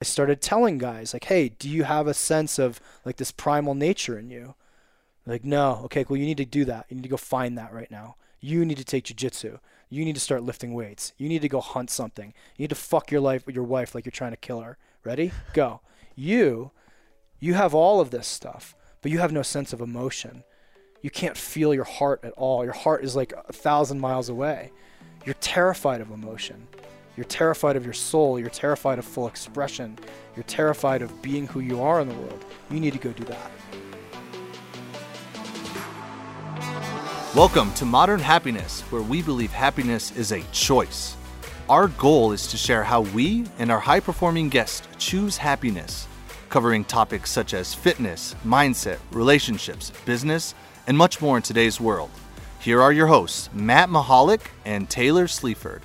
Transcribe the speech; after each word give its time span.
I 0.00 0.04
started 0.04 0.40
telling 0.40 0.78
guys 0.78 1.12
like, 1.12 1.24
"Hey, 1.24 1.50
do 1.50 1.68
you 1.68 1.84
have 1.84 2.06
a 2.06 2.14
sense 2.14 2.58
of 2.58 2.80
like 3.04 3.16
this 3.16 3.32
primal 3.32 3.74
nature 3.74 4.18
in 4.18 4.30
you?" 4.30 4.54
Like, 5.26 5.44
no. 5.44 5.82
Okay, 5.84 6.04
well, 6.08 6.16
you 6.16 6.26
need 6.26 6.38
to 6.38 6.44
do 6.44 6.64
that. 6.64 6.86
You 6.88 6.96
need 6.96 7.02
to 7.02 7.08
go 7.08 7.16
find 7.16 7.56
that 7.58 7.72
right 7.72 7.90
now. 7.90 8.16
You 8.40 8.64
need 8.64 8.78
to 8.78 8.84
take 8.84 9.04
jujitsu. 9.04 9.58
You 9.90 10.04
need 10.04 10.14
to 10.14 10.20
start 10.20 10.42
lifting 10.42 10.72
weights. 10.72 11.12
You 11.18 11.28
need 11.28 11.42
to 11.42 11.48
go 11.48 11.60
hunt 11.60 11.90
something. 11.90 12.32
You 12.56 12.62
need 12.64 12.70
to 12.70 12.74
fuck 12.74 13.10
your 13.10 13.20
life 13.20 13.46
with 13.46 13.54
your 13.54 13.64
wife 13.64 13.94
like 13.94 14.04
you're 14.04 14.12
trying 14.12 14.30
to 14.30 14.36
kill 14.36 14.60
her. 14.60 14.78
Ready? 15.04 15.32
Go. 15.52 15.80
You, 16.14 16.70
you 17.38 17.54
have 17.54 17.74
all 17.74 18.00
of 18.00 18.10
this 18.10 18.26
stuff, 18.26 18.74
but 19.02 19.10
you 19.10 19.18
have 19.18 19.32
no 19.32 19.42
sense 19.42 19.72
of 19.72 19.80
emotion. 19.80 20.44
You 21.02 21.10
can't 21.10 21.36
feel 21.36 21.74
your 21.74 21.84
heart 21.84 22.20
at 22.22 22.32
all. 22.32 22.64
Your 22.64 22.74
heart 22.74 23.04
is 23.04 23.16
like 23.16 23.32
a 23.48 23.52
thousand 23.52 24.00
miles 24.00 24.28
away. 24.28 24.70
You're 25.24 25.34
terrified 25.40 26.00
of 26.00 26.10
emotion. 26.10 26.68
You're 27.16 27.24
terrified 27.24 27.74
of 27.74 27.84
your 27.84 27.92
soul. 27.92 28.38
You're 28.38 28.50
terrified 28.50 29.00
of 29.00 29.04
full 29.04 29.26
expression. 29.26 29.98
You're 30.36 30.44
terrified 30.44 31.02
of 31.02 31.20
being 31.20 31.44
who 31.48 31.58
you 31.58 31.82
are 31.82 32.00
in 32.00 32.08
the 32.08 32.14
world. 32.14 32.44
You 32.70 32.78
need 32.78 32.92
to 32.92 33.00
go 33.00 33.12
do 33.12 33.24
that. 33.24 33.50
Welcome 37.34 37.74
to 37.74 37.84
Modern 37.84 38.20
Happiness, 38.20 38.82
where 38.92 39.02
we 39.02 39.22
believe 39.22 39.50
happiness 39.50 40.16
is 40.16 40.30
a 40.30 40.42
choice. 40.52 41.16
Our 41.68 41.88
goal 41.88 42.30
is 42.30 42.46
to 42.48 42.56
share 42.56 42.84
how 42.84 43.00
we 43.00 43.44
and 43.58 43.72
our 43.72 43.80
high 43.80 44.00
performing 44.00 44.48
guests 44.48 44.86
choose 44.98 45.36
happiness, 45.36 46.06
covering 46.48 46.84
topics 46.84 47.32
such 47.32 47.54
as 47.54 47.74
fitness, 47.74 48.36
mindset, 48.46 48.98
relationships, 49.10 49.92
business, 50.04 50.54
and 50.86 50.96
much 50.96 51.20
more 51.20 51.36
in 51.36 51.42
today's 51.42 51.80
world. 51.80 52.10
Here 52.60 52.80
are 52.80 52.92
your 52.92 53.08
hosts, 53.08 53.50
Matt 53.52 53.88
Mahalik 53.88 54.42
and 54.64 54.88
Taylor 54.88 55.26
Sleaford. 55.26 55.82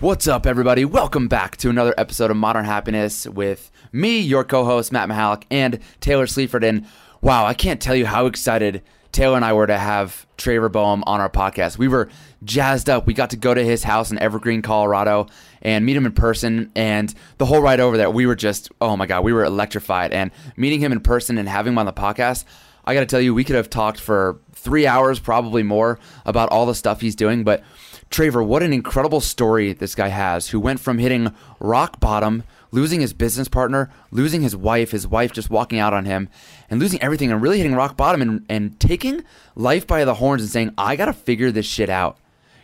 What's 0.00 0.26
up, 0.26 0.46
everybody? 0.46 0.86
Welcome 0.86 1.28
back 1.28 1.58
to 1.58 1.68
another 1.68 1.92
episode 1.98 2.30
of 2.30 2.36
Modern 2.38 2.64
Happiness 2.64 3.26
with 3.26 3.70
me, 3.92 4.18
your 4.18 4.44
co 4.44 4.64
host, 4.64 4.92
Matt 4.92 5.10
Mahalik, 5.10 5.42
and 5.50 5.78
Taylor 6.00 6.26
Sleaford. 6.26 6.64
And 6.64 6.86
wow, 7.20 7.44
I 7.44 7.52
can't 7.52 7.82
tell 7.82 7.94
you 7.94 8.06
how 8.06 8.24
excited 8.24 8.80
Taylor 9.12 9.36
and 9.36 9.44
I 9.44 9.52
were 9.52 9.66
to 9.66 9.76
have 9.76 10.26
Traver 10.38 10.72
Boehm 10.72 11.04
on 11.06 11.20
our 11.20 11.28
podcast. 11.28 11.76
We 11.76 11.86
were 11.86 12.08
jazzed 12.42 12.88
up. 12.88 13.06
We 13.06 13.12
got 13.12 13.28
to 13.28 13.36
go 13.36 13.52
to 13.52 13.62
his 13.62 13.84
house 13.84 14.10
in 14.10 14.18
Evergreen, 14.18 14.62
Colorado, 14.62 15.26
and 15.60 15.84
meet 15.84 15.98
him 15.98 16.06
in 16.06 16.12
person. 16.12 16.72
And 16.74 17.14
the 17.36 17.44
whole 17.44 17.60
ride 17.60 17.78
over 17.78 17.98
there, 17.98 18.10
we 18.10 18.24
were 18.24 18.34
just, 18.34 18.72
oh 18.80 18.96
my 18.96 19.04
God, 19.04 19.22
we 19.22 19.34
were 19.34 19.44
electrified. 19.44 20.14
And 20.14 20.30
meeting 20.56 20.80
him 20.80 20.92
in 20.92 21.00
person 21.00 21.36
and 21.36 21.46
having 21.46 21.74
him 21.74 21.78
on 21.78 21.84
the 21.84 21.92
podcast, 21.92 22.46
I 22.86 22.94
got 22.94 23.00
to 23.00 23.06
tell 23.06 23.20
you, 23.20 23.34
we 23.34 23.44
could 23.44 23.56
have 23.56 23.68
talked 23.68 24.00
for 24.00 24.40
three 24.54 24.86
hours, 24.86 25.20
probably 25.20 25.62
more, 25.62 25.98
about 26.24 26.48
all 26.48 26.64
the 26.64 26.74
stuff 26.74 27.02
he's 27.02 27.14
doing. 27.14 27.44
But 27.44 27.62
Traver, 28.10 28.44
what 28.44 28.64
an 28.64 28.72
incredible 28.72 29.20
story 29.20 29.72
this 29.72 29.94
guy 29.94 30.08
has 30.08 30.48
who 30.48 30.58
went 30.58 30.80
from 30.80 30.98
hitting 30.98 31.32
rock 31.60 32.00
bottom, 32.00 32.42
losing 32.72 33.00
his 33.00 33.12
business 33.12 33.46
partner, 33.46 33.88
losing 34.10 34.42
his 34.42 34.56
wife, 34.56 34.90
his 34.90 35.06
wife 35.06 35.32
just 35.32 35.48
walking 35.48 35.78
out 35.78 35.94
on 35.94 36.06
him, 36.06 36.28
and 36.68 36.80
losing 36.80 37.00
everything 37.00 37.30
and 37.30 37.40
really 37.40 37.58
hitting 37.58 37.76
rock 37.76 37.96
bottom 37.96 38.20
and, 38.20 38.44
and 38.48 38.80
taking 38.80 39.22
life 39.54 39.86
by 39.86 40.04
the 40.04 40.14
horns 40.14 40.42
and 40.42 40.50
saying, 40.50 40.74
I 40.76 40.96
got 40.96 41.04
to 41.06 41.12
figure 41.12 41.52
this 41.52 41.66
shit 41.66 41.88
out. 41.88 42.18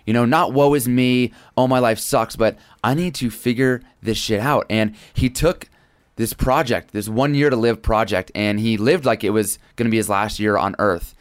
You 0.04 0.12
know, 0.12 0.24
not 0.24 0.52
woe 0.52 0.74
is 0.74 0.88
me, 0.88 1.32
oh, 1.56 1.68
my 1.68 1.78
life 1.78 2.00
sucks, 2.00 2.34
but 2.34 2.58
I 2.82 2.94
need 2.94 3.14
to 3.16 3.30
figure 3.30 3.82
this 4.02 4.18
shit 4.18 4.40
out. 4.40 4.66
And 4.68 4.96
he 5.14 5.30
took 5.30 5.68
this 6.16 6.32
project, 6.32 6.90
this 6.90 7.08
one 7.08 7.34
year 7.34 7.50
to 7.50 7.56
live 7.56 7.82
project, 7.82 8.32
and 8.34 8.58
he 8.58 8.76
lived 8.76 9.04
like 9.04 9.22
it 9.22 9.30
was 9.30 9.60
going 9.76 9.86
to 9.86 9.90
be 9.92 9.96
his 9.96 10.08
last 10.08 10.40
year 10.40 10.56
on 10.56 10.74
earth. 10.80 11.14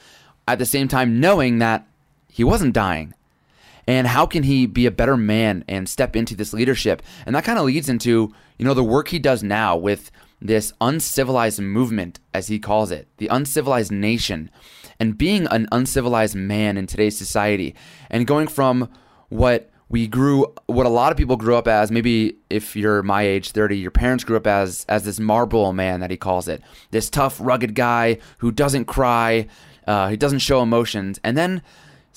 At 0.48 0.58
the 0.58 0.66
same 0.66 0.88
time, 0.88 1.20
knowing 1.20 1.60
that 1.60 1.86
he 2.28 2.44
wasn't 2.44 2.74
dying 2.74 3.14
and 3.88 4.08
how 4.08 4.26
can 4.26 4.44
he 4.44 4.66
be 4.66 4.86
a 4.86 4.92
better 4.92 5.18
man 5.18 5.64
and 5.68 5.88
step 5.88 6.16
into 6.16 6.36
this 6.36 6.54
leadership? 6.54 7.02
And 7.26 7.36
that 7.36 7.44
kind 7.44 7.60
of 7.60 7.66
leads 7.66 7.90
into 7.90 8.34
you 8.58 8.66
know 8.66 8.74
the 8.74 8.84
work 8.84 9.10
he 9.10 9.20
does 9.20 9.44
now 9.44 9.76
with 9.76 10.12
this 10.42 10.74
uncivilized 10.82 11.60
movement 11.60 12.20
as 12.34 12.48
he 12.48 12.60
calls 12.60 12.92
it 12.92 13.08
the 13.18 13.28
uncivilized 13.28 13.92
nation 13.92 14.50
and 15.00 15.18
being 15.18 15.48
an 15.48 15.68
uncivilized 15.72 16.36
man 16.36 16.78
in 16.78 16.88
today's 16.88 17.18
society 17.18 17.76
and 18.10 18.28
going 18.28 18.48
from 18.48 18.90
what 19.30 19.70
we 19.90 20.08
grew 20.08 20.46
what 20.68 20.86
a 20.86 20.90
lot 20.90 21.12
of 21.12 21.18
people 21.18 21.38
grew 21.38 21.56
up 21.56 21.68
as 21.68 21.92
maybe 21.92 22.38
if 22.50 22.76
you're 22.76 23.02
my 23.04 23.24
age 23.24 23.52
30 23.52 23.78
your 23.78 23.92
parents 23.92 24.24
grew 24.24 24.38
up 24.38 24.48
as 24.48 24.86
as 24.90 25.04
this 25.04 25.20
marble 25.20 25.74
man 25.74 26.00
that 26.00 26.12
he 26.12 26.18
calls 26.18 26.48
it 26.48 26.62
this 26.92 27.10
tough 27.10 27.38
rugged 27.40 27.76
guy 27.76 28.18
who 28.40 28.52
doesn't 28.52 28.86
cry 28.86 29.48
uh, 29.88 30.10
he 30.10 30.18
doesn't 30.18 30.40
show 30.40 30.62
emotions 30.62 31.20
and 31.24 31.38
then 31.38 31.62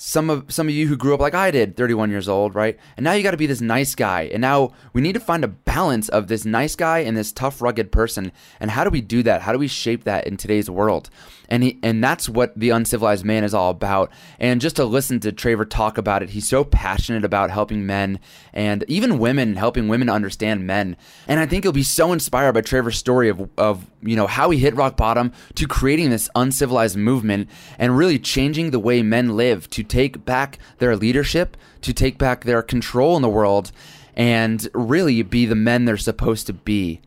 some 0.01 0.29
of 0.29 0.45
some 0.47 0.69
of 0.69 0.73
you 0.73 0.87
who 0.87 0.95
grew 0.95 1.13
up 1.13 1.19
like 1.19 1.33
I 1.35 1.51
did, 1.51 1.75
31 1.75 2.09
years 2.09 2.29
old, 2.29 2.55
right? 2.55 2.79
And 2.95 3.03
now 3.03 3.11
you 3.11 3.21
got 3.21 3.31
to 3.31 3.37
be 3.37 3.47
this 3.47 3.59
nice 3.59 3.95
guy. 3.95 4.29
And 4.31 4.39
now 4.39 4.71
we 4.93 5.01
need 5.01 5.11
to 5.11 5.19
find 5.19 5.43
a 5.43 5.49
balance 5.49 6.07
of 6.07 6.27
this 6.27 6.45
nice 6.45 6.73
guy 6.77 6.99
and 6.99 7.17
this 7.17 7.33
tough, 7.33 7.61
rugged 7.61 7.91
person. 7.91 8.31
And 8.61 8.71
how 8.71 8.85
do 8.85 8.91
we 8.91 9.01
do 9.01 9.23
that? 9.23 9.41
How 9.41 9.51
do 9.51 9.59
we 9.59 9.67
shape 9.67 10.05
that 10.05 10.25
in 10.25 10.37
today's 10.37 10.69
world? 10.69 11.09
And 11.49 11.63
he, 11.63 11.79
and 11.83 12.01
that's 12.01 12.29
what 12.29 12.57
the 12.57 12.69
uncivilized 12.69 13.25
man 13.25 13.43
is 13.43 13.53
all 13.53 13.71
about. 13.71 14.11
And 14.39 14.61
just 14.61 14.77
to 14.77 14.85
listen 14.85 15.19
to 15.21 15.33
Traver 15.33 15.69
talk 15.69 15.97
about 15.97 16.23
it, 16.23 16.29
he's 16.29 16.47
so 16.47 16.63
passionate 16.63 17.25
about 17.25 17.49
helping 17.49 17.85
men 17.85 18.19
and 18.53 18.85
even 18.87 19.19
women, 19.19 19.55
helping 19.55 19.89
women 19.89 20.09
understand 20.09 20.65
men. 20.65 20.95
And 21.27 21.41
I 21.41 21.45
think 21.45 21.65
you'll 21.65 21.73
be 21.73 21.83
so 21.83 22.13
inspired 22.13 22.53
by 22.53 22.61
Traver's 22.61 22.97
story 22.97 23.27
of 23.27 23.49
of 23.57 23.89
you 24.01 24.15
know 24.15 24.27
how 24.27 24.49
he 24.49 24.59
hit 24.59 24.75
rock 24.75 24.95
bottom 24.95 25.33
to 25.55 25.67
creating 25.67 26.09
this 26.09 26.29
uncivilized 26.35 26.95
movement 26.95 27.49
and 27.77 27.97
really 27.97 28.19
changing 28.19 28.71
the 28.71 28.79
way 28.79 29.01
men 29.01 29.35
live 29.35 29.69
to 29.71 29.83
take 29.89 30.23
back 30.25 30.59
their 30.77 30.95
leadership, 30.95 31.57
to 31.81 31.93
take 31.93 32.17
back 32.17 32.43
their 32.45 32.61
control 32.61 33.15
in 33.15 33.21
the 33.21 33.29
world, 33.29 33.71
and 34.15 34.67
really 34.73 35.21
be 35.21 35.45
the 35.45 35.55
men 35.55 35.85
they're 35.85 35.97
supposed 35.97 36.47
to 36.47 36.53
be. 36.53 37.01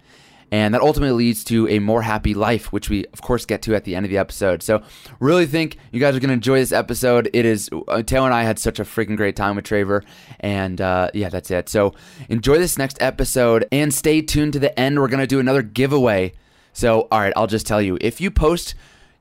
And 0.50 0.74
that 0.74 0.82
ultimately 0.82 1.16
leads 1.16 1.44
to 1.44 1.66
a 1.68 1.78
more 1.78 2.02
happy 2.02 2.34
life, 2.34 2.72
which 2.72 2.90
we, 2.90 3.06
of 3.06 3.22
course, 3.22 3.46
get 3.46 3.62
to 3.62 3.74
at 3.74 3.84
the 3.84 3.96
end 3.96 4.04
of 4.04 4.10
the 4.10 4.18
episode. 4.18 4.62
So, 4.62 4.82
really 5.18 5.46
think 5.46 5.78
you 5.92 5.98
guys 5.98 6.14
are 6.14 6.20
going 6.20 6.28
to 6.28 6.34
enjoy 6.34 6.58
this 6.58 6.72
episode. 6.72 7.30
It 7.32 7.46
is, 7.46 7.70
uh, 7.88 8.02
Taylor 8.02 8.26
and 8.26 8.34
I 8.34 8.42
had 8.42 8.58
such 8.58 8.78
a 8.78 8.84
freaking 8.84 9.16
great 9.16 9.34
time 9.34 9.56
with 9.56 9.64
Traver. 9.64 10.04
And 10.40 10.78
uh, 10.78 11.08
yeah, 11.14 11.30
that's 11.30 11.50
it. 11.50 11.70
So, 11.70 11.94
enjoy 12.28 12.58
this 12.58 12.76
next 12.76 13.00
episode 13.00 13.66
and 13.72 13.94
stay 13.94 14.20
tuned 14.20 14.52
to 14.52 14.58
the 14.58 14.78
end. 14.78 15.00
We're 15.00 15.08
going 15.08 15.20
to 15.20 15.26
do 15.26 15.40
another 15.40 15.62
giveaway. 15.62 16.34
So, 16.74 17.08
all 17.10 17.20
right, 17.20 17.32
I'll 17.34 17.46
just 17.46 17.66
tell 17.66 17.80
you 17.80 17.96
if 18.02 18.20
you 18.20 18.30
post 18.30 18.74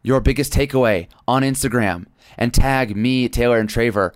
your 0.03 0.19
biggest 0.19 0.51
takeaway 0.51 1.07
on 1.29 1.43
Instagram 1.43 2.07
and 2.37 2.53
tag 2.53 2.95
me, 2.95 3.29
Taylor, 3.29 3.59
and 3.59 3.69
Traver, 3.69 4.13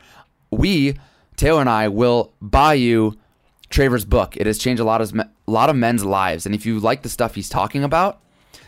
we, 0.51 0.97
Taylor 1.35 1.61
and 1.61 1.69
I, 1.69 1.87
will 1.87 2.33
buy 2.41 2.75
you 2.75 3.17
Traver's 3.69 4.05
book. 4.05 4.37
It 4.37 4.47
has 4.47 4.57
changed 4.57 4.79
a 4.79 4.85
lot 4.85 5.01
of 5.01 5.13
a 5.15 5.29
lot 5.47 5.69
of 5.69 5.75
men's 5.75 6.05
lives, 6.05 6.45
and 6.45 6.55
if 6.55 6.65
you 6.65 6.79
like 6.79 7.01
the 7.01 7.09
stuff 7.09 7.35
he's 7.35 7.49
talking 7.49 7.83
about, 7.83 8.19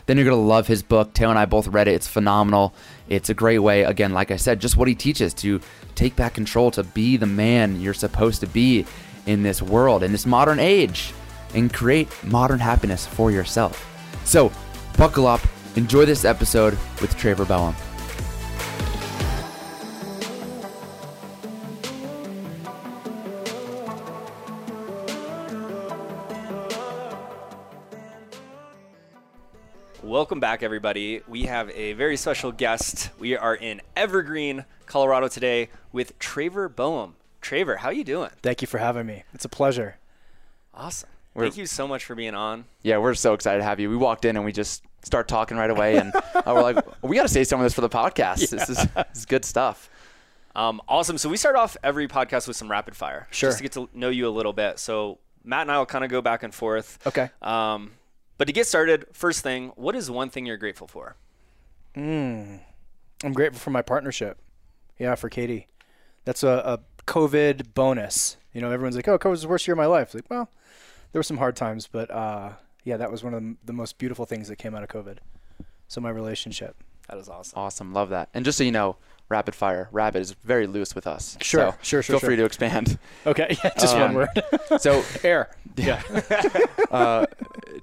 then 0.06 0.16
you're 0.16 0.24
gonna 0.24 0.36
love 0.36 0.66
his 0.66 0.82
book. 0.82 1.12
Taylor 1.12 1.30
and 1.30 1.38
I 1.38 1.44
both 1.44 1.68
read 1.68 1.88
it. 1.88 1.94
It's 1.94 2.06
phenomenal. 2.06 2.74
It's 3.08 3.28
a 3.28 3.34
great 3.34 3.58
way, 3.58 3.82
again, 3.82 4.12
like 4.12 4.30
I 4.30 4.36
said, 4.36 4.60
just 4.60 4.76
what 4.76 4.88
he 4.88 4.94
teaches 4.94 5.34
to 5.34 5.60
take 5.94 6.14
back 6.16 6.34
control, 6.34 6.70
to 6.72 6.82
be 6.82 7.16
the 7.16 7.26
man 7.26 7.80
you're 7.80 7.94
supposed 7.94 8.40
to 8.40 8.46
be 8.46 8.86
in 9.26 9.42
this 9.42 9.60
world, 9.62 10.02
in 10.02 10.12
this 10.12 10.26
modern 10.26 10.58
age, 10.58 11.12
and 11.54 11.72
create 11.72 12.08
modern 12.24 12.58
happiness 12.58 13.06
for 13.06 13.30
yourself. 13.30 13.84
So, 14.24 14.52
buckle 14.96 15.26
up, 15.26 15.40
enjoy 15.76 16.04
this 16.04 16.24
episode 16.24 16.72
with 17.00 17.16
Traver 17.16 17.46
Boehm. 17.46 17.87
Welcome 30.08 30.40
back, 30.40 30.62
everybody. 30.62 31.20
We 31.28 31.42
have 31.42 31.68
a 31.68 31.92
very 31.92 32.16
special 32.16 32.50
guest. 32.50 33.10
We 33.18 33.36
are 33.36 33.54
in 33.54 33.82
Evergreen, 33.94 34.64
Colorado 34.86 35.28
today 35.28 35.68
with 35.92 36.18
Traver 36.18 36.74
Boehm. 36.74 37.16
Traver, 37.42 37.76
how 37.76 37.90
you 37.90 38.04
doing? 38.04 38.30
Thank 38.42 38.62
you 38.62 38.66
for 38.66 38.78
having 38.78 39.04
me. 39.04 39.24
It's 39.34 39.44
a 39.44 39.50
pleasure. 39.50 39.98
Awesome. 40.72 41.10
Thank 41.36 41.58
you 41.58 41.66
so 41.66 41.86
much 41.86 42.06
for 42.06 42.14
being 42.14 42.34
on. 42.34 42.64
Yeah, 42.80 42.96
we're 42.96 43.12
so 43.12 43.34
excited 43.34 43.58
to 43.58 43.64
have 43.64 43.80
you. 43.80 43.90
We 43.90 43.98
walked 43.98 44.24
in 44.24 44.36
and 44.36 44.46
we 44.46 44.52
just 44.52 44.82
start 45.04 45.28
talking 45.28 45.58
right 45.58 45.68
away, 45.68 45.98
and 45.98 46.16
uh, 46.16 46.42
we're 46.46 46.62
like, 46.62 47.02
we 47.02 47.14
got 47.14 47.24
to 47.24 47.28
say 47.28 47.44
some 47.44 47.60
of 47.60 47.64
this 47.64 47.74
for 47.74 47.82
the 47.82 47.90
podcast. 47.90 48.40
Yeah. 48.40 48.58
This, 48.58 48.70
is, 48.70 48.76
this 48.78 49.06
is 49.14 49.26
good 49.26 49.44
stuff. 49.44 49.90
Um, 50.56 50.80
awesome. 50.88 51.18
So 51.18 51.28
we 51.28 51.36
start 51.36 51.54
off 51.54 51.76
every 51.84 52.08
podcast 52.08 52.48
with 52.48 52.56
some 52.56 52.70
rapid 52.70 52.96
fire, 52.96 53.28
sure, 53.30 53.50
just 53.50 53.58
to 53.58 53.62
get 53.62 53.72
to 53.72 53.90
know 53.92 54.08
you 54.08 54.26
a 54.26 54.32
little 54.32 54.54
bit. 54.54 54.78
So 54.78 55.18
Matt 55.44 55.62
and 55.62 55.70
I 55.70 55.76
will 55.76 55.84
kind 55.84 56.02
of 56.02 56.10
go 56.10 56.22
back 56.22 56.44
and 56.44 56.54
forth. 56.54 56.98
Okay. 57.06 57.28
Um, 57.42 57.90
but 58.38 58.46
to 58.46 58.52
get 58.52 58.66
started, 58.66 59.06
first 59.12 59.42
thing, 59.42 59.72
what 59.76 59.94
is 59.94 60.10
one 60.10 60.30
thing 60.30 60.46
you're 60.46 60.56
grateful 60.56 60.86
for? 60.86 61.16
Mm, 61.94 62.60
I'm 63.24 63.32
grateful 63.32 63.58
for 63.58 63.70
my 63.70 63.82
partnership. 63.82 64.38
Yeah, 64.98 65.14
for 65.14 65.28
Katie. 65.28 65.66
That's 66.24 66.42
a, 66.42 66.48
a 66.48 67.04
COVID 67.06 67.74
bonus. 67.74 68.36
You 68.52 68.60
know, 68.60 68.70
everyone's 68.70 68.96
like, 68.96 69.08
"Oh, 69.08 69.18
COVID 69.18 69.30
was 69.30 69.42
the 69.42 69.48
worst 69.48 69.66
year 69.66 69.74
of 69.74 69.78
my 69.78 69.86
life." 69.86 70.14
Like, 70.14 70.28
well, 70.30 70.50
there 71.12 71.18
were 71.18 71.24
some 71.24 71.38
hard 71.38 71.56
times, 71.56 71.88
but 71.90 72.10
uh, 72.10 72.52
yeah, 72.84 72.96
that 72.96 73.10
was 73.10 73.22
one 73.22 73.34
of 73.34 73.42
the, 73.42 73.56
the 73.64 73.72
most 73.72 73.98
beautiful 73.98 74.24
things 74.26 74.48
that 74.48 74.56
came 74.56 74.74
out 74.74 74.82
of 74.82 74.88
COVID. 74.88 75.18
So 75.88 76.00
my 76.00 76.10
relationship. 76.10 76.76
That 77.08 77.18
is 77.18 77.28
awesome. 77.28 77.58
Awesome, 77.58 77.92
love 77.92 78.10
that. 78.10 78.28
And 78.34 78.44
just 78.44 78.58
so 78.58 78.64
you 78.64 78.72
know, 78.72 78.96
rapid 79.28 79.54
fire. 79.54 79.88
Rabbit 79.92 80.20
is 80.20 80.32
very 80.44 80.66
loose 80.66 80.94
with 80.94 81.06
us. 81.06 81.36
Sure, 81.40 81.60
so 81.60 81.70
sure, 81.82 82.02
sure, 82.02 82.02
Feel 82.14 82.20
sure. 82.20 82.28
free 82.28 82.36
to 82.36 82.44
expand. 82.44 82.98
Okay, 83.26 83.56
yeah, 83.62 83.70
just 83.78 83.94
Um, 83.94 84.00
one 84.00 84.14
word. 84.14 84.28
so 84.80 85.02
Air. 85.22 85.50
Yeah. 85.76 86.02
uh, 86.90 87.26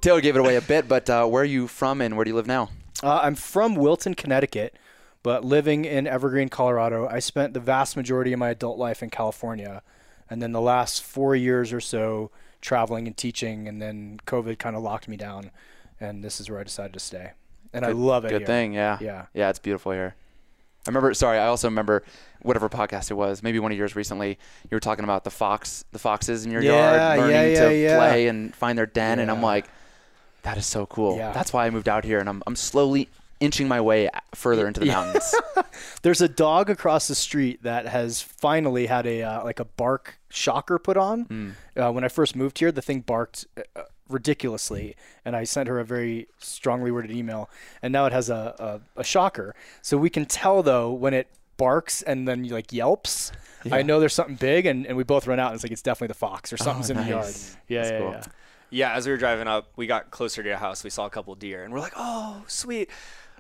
Taylor 0.02 0.22
gave 0.22 0.36
it 0.36 0.40
away 0.40 0.56
a 0.56 0.62
bit, 0.62 0.88
but 0.88 1.10
uh, 1.10 1.26
where 1.28 1.44
are 1.44 1.46
you 1.46 1.68
from 1.68 2.02
and 2.02 2.16
where 2.18 2.24
do 2.26 2.30
you 2.32 2.36
live 2.36 2.48
now? 2.48 2.70
Uh, 3.04 3.20
I'm 3.24 3.36
from 3.36 3.76
Wilton, 3.76 4.16
Connecticut, 4.16 4.76
but 5.24 5.44
living 5.46 5.86
in 5.86 6.08
Evergreen, 6.08 6.50
Colorado. 6.50 7.08
I 7.08 7.20
spent 7.20 7.54
the 7.54 7.60
vast 7.60 7.96
majority 7.96 8.34
of 8.34 8.40
my 8.40 8.50
adult 8.50 8.78
life 8.78 9.04
in 9.04 9.10
California, 9.10 9.82
and 10.30 10.42
then 10.42 10.52
the 10.52 10.62
last 10.62 11.04
four 11.04 11.36
years 11.36 11.72
or 11.72 11.82
so 11.82 12.32
traveling 12.62 13.06
and 13.08 13.16
teaching, 13.16 13.68
and 13.68 13.82
then 13.82 14.20
COVID 14.26 14.58
kind 14.58 14.76
of 14.76 14.82
locked 14.82 15.08
me 15.08 15.18
down, 15.18 15.52
and 16.00 16.24
this 16.24 16.40
is 16.40 16.50
where 16.50 16.60
I 16.60 16.64
decided 16.64 16.94
to 16.94 17.00
stay. 17.00 17.32
And 17.74 17.86
I 17.86 17.92
love 17.92 18.26
it. 18.26 18.30
Good 18.30 18.42
here. 18.42 18.48
thing, 18.48 18.74
yeah. 18.74 18.98
Yeah. 19.02 19.26
Yeah, 19.34 19.50
it's 19.50 19.60
beautiful 19.60 19.92
here. 19.92 20.16
I 20.86 20.90
remember. 20.90 21.14
Sorry, 21.14 21.38
I 21.40 21.48
also 21.48 21.68
remember 21.68 22.04
whatever 22.42 22.70
podcast 22.70 23.10
it 23.12 23.16
was. 23.16 23.42
Maybe 23.42 23.60
one 23.60 23.72
of 23.72 23.78
yours 23.78 23.96
recently. 23.96 24.38
You 24.70 24.76
were 24.76 24.80
talking 24.80 25.04
about 25.04 25.24
the 25.24 25.32
fox, 25.32 25.84
the 25.92 26.00
foxes 26.00 26.46
in 26.46 26.52
your 26.52 26.62
Yeah, 26.62 26.72
yard, 27.16 27.20
learning 27.20 27.36
yeah, 27.54 27.70
yeah, 27.70 27.92
to 27.94 27.98
play 27.98 28.28
and 28.28 28.56
find 28.56 28.78
their 28.78 28.86
den, 28.86 29.20
and 29.20 29.32
I'm 29.32 29.42
like, 29.42 29.66
that 30.44 30.58
is 30.58 30.66
so 30.66 30.86
cool. 30.86 31.18
That's 31.18 31.52
why 31.52 31.66
I 31.66 31.70
moved 31.72 31.90
out 31.90 32.04
here, 32.04 32.20
and 32.20 32.30
I'm 32.30 32.44
I'm 32.46 32.56
slowly 32.56 33.10
inching 33.40 33.68
my 33.68 33.82
way 33.82 34.10
further 34.34 34.68
into 34.68 34.80
the 34.80 34.86
mountains. 34.86 35.36
There's 36.04 36.22
a 36.22 36.30
dog 36.30 36.70
across 36.70 37.08
the 37.08 37.16
street 37.16 37.64
that 37.64 37.88
has 37.88 38.22
finally 38.22 38.86
had 38.86 39.06
a 39.06 39.24
uh, 39.24 39.44
like 39.44 39.60
a 39.60 39.66
bark 39.66 40.20
shocker 40.30 40.78
put 40.80 40.98
on. 40.98 41.26
Mm. 41.26 41.52
Uh, 41.76 41.92
when 41.92 42.04
I 42.04 42.08
first 42.08 42.36
moved 42.36 42.60
here, 42.60 42.72
the 42.72 42.82
thing 42.82 43.02
barked 43.02 43.46
uh, 43.76 43.82
ridiculously, 44.10 44.96
and 45.24 45.36
I 45.36 45.44
sent 45.44 45.68
her 45.70 45.80
a 45.80 45.86
very 45.86 46.28
strongly 46.40 46.92
worded 46.92 47.12
email, 47.12 47.50
and 47.82 47.92
now 47.92 48.06
it 48.06 48.14
has 48.14 48.30
a, 48.30 48.82
a, 48.96 49.02
a 49.02 49.04
shocker. 49.04 49.56
So 49.82 49.98
we 49.98 50.10
can 50.10 50.26
tell 50.26 50.64
though 50.64 50.92
when 50.92 51.14
it 51.14 51.28
barks 51.58 52.02
and 52.02 52.28
then 52.28 52.48
like 52.50 52.72
yelps. 52.74 53.32
I 53.72 53.82
know 53.82 54.00
there's 54.00 54.14
something 54.14 54.36
big, 54.36 54.68
and, 54.68 54.86
and 54.86 54.96
we 54.96 55.04
both 55.04 55.26
run 55.26 55.40
out, 55.40 55.48
and 55.48 55.56
it's 55.56 55.64
like 55.64 55.72
it's 55.72 55.82
definitely 55.82 56.10
the 56.10 56.14
fox 56.20 56.54
or 56.54 56.58
something's 56.58 56.92
in 56.92 56.98
the 56.98 57.04
yard. 57.04 57.26
Oh. 57.36 57.58
Yeah, 57.68 57.82
That's 57.82 57.92
yeah, 57.92 58.00
cool. 58.00 58.12
yeah. 58.12 58.24
Yeah, 58.72 58.94
as 58.94 59.06
we 59.06 59.12
were 59.12 59.18
driving 59.18 59.48
up, 59.48 59.70
we 59.76 59.88
got 59.88 60.12
closer 60.12 60.44
to 60.44 60.50
your 60.50 60.58
house. 60.58 60.84
We 60.84 60.90
saw 60.90 61.06
a 61.06 61.10
couple 61.10 61.34
deer, 61.36 61.64
and 61.64 61.74
we're 61.74 61.80
like, 61.80 61.94
"Oh, 61.96 62.44
sweet." 62.48 62.90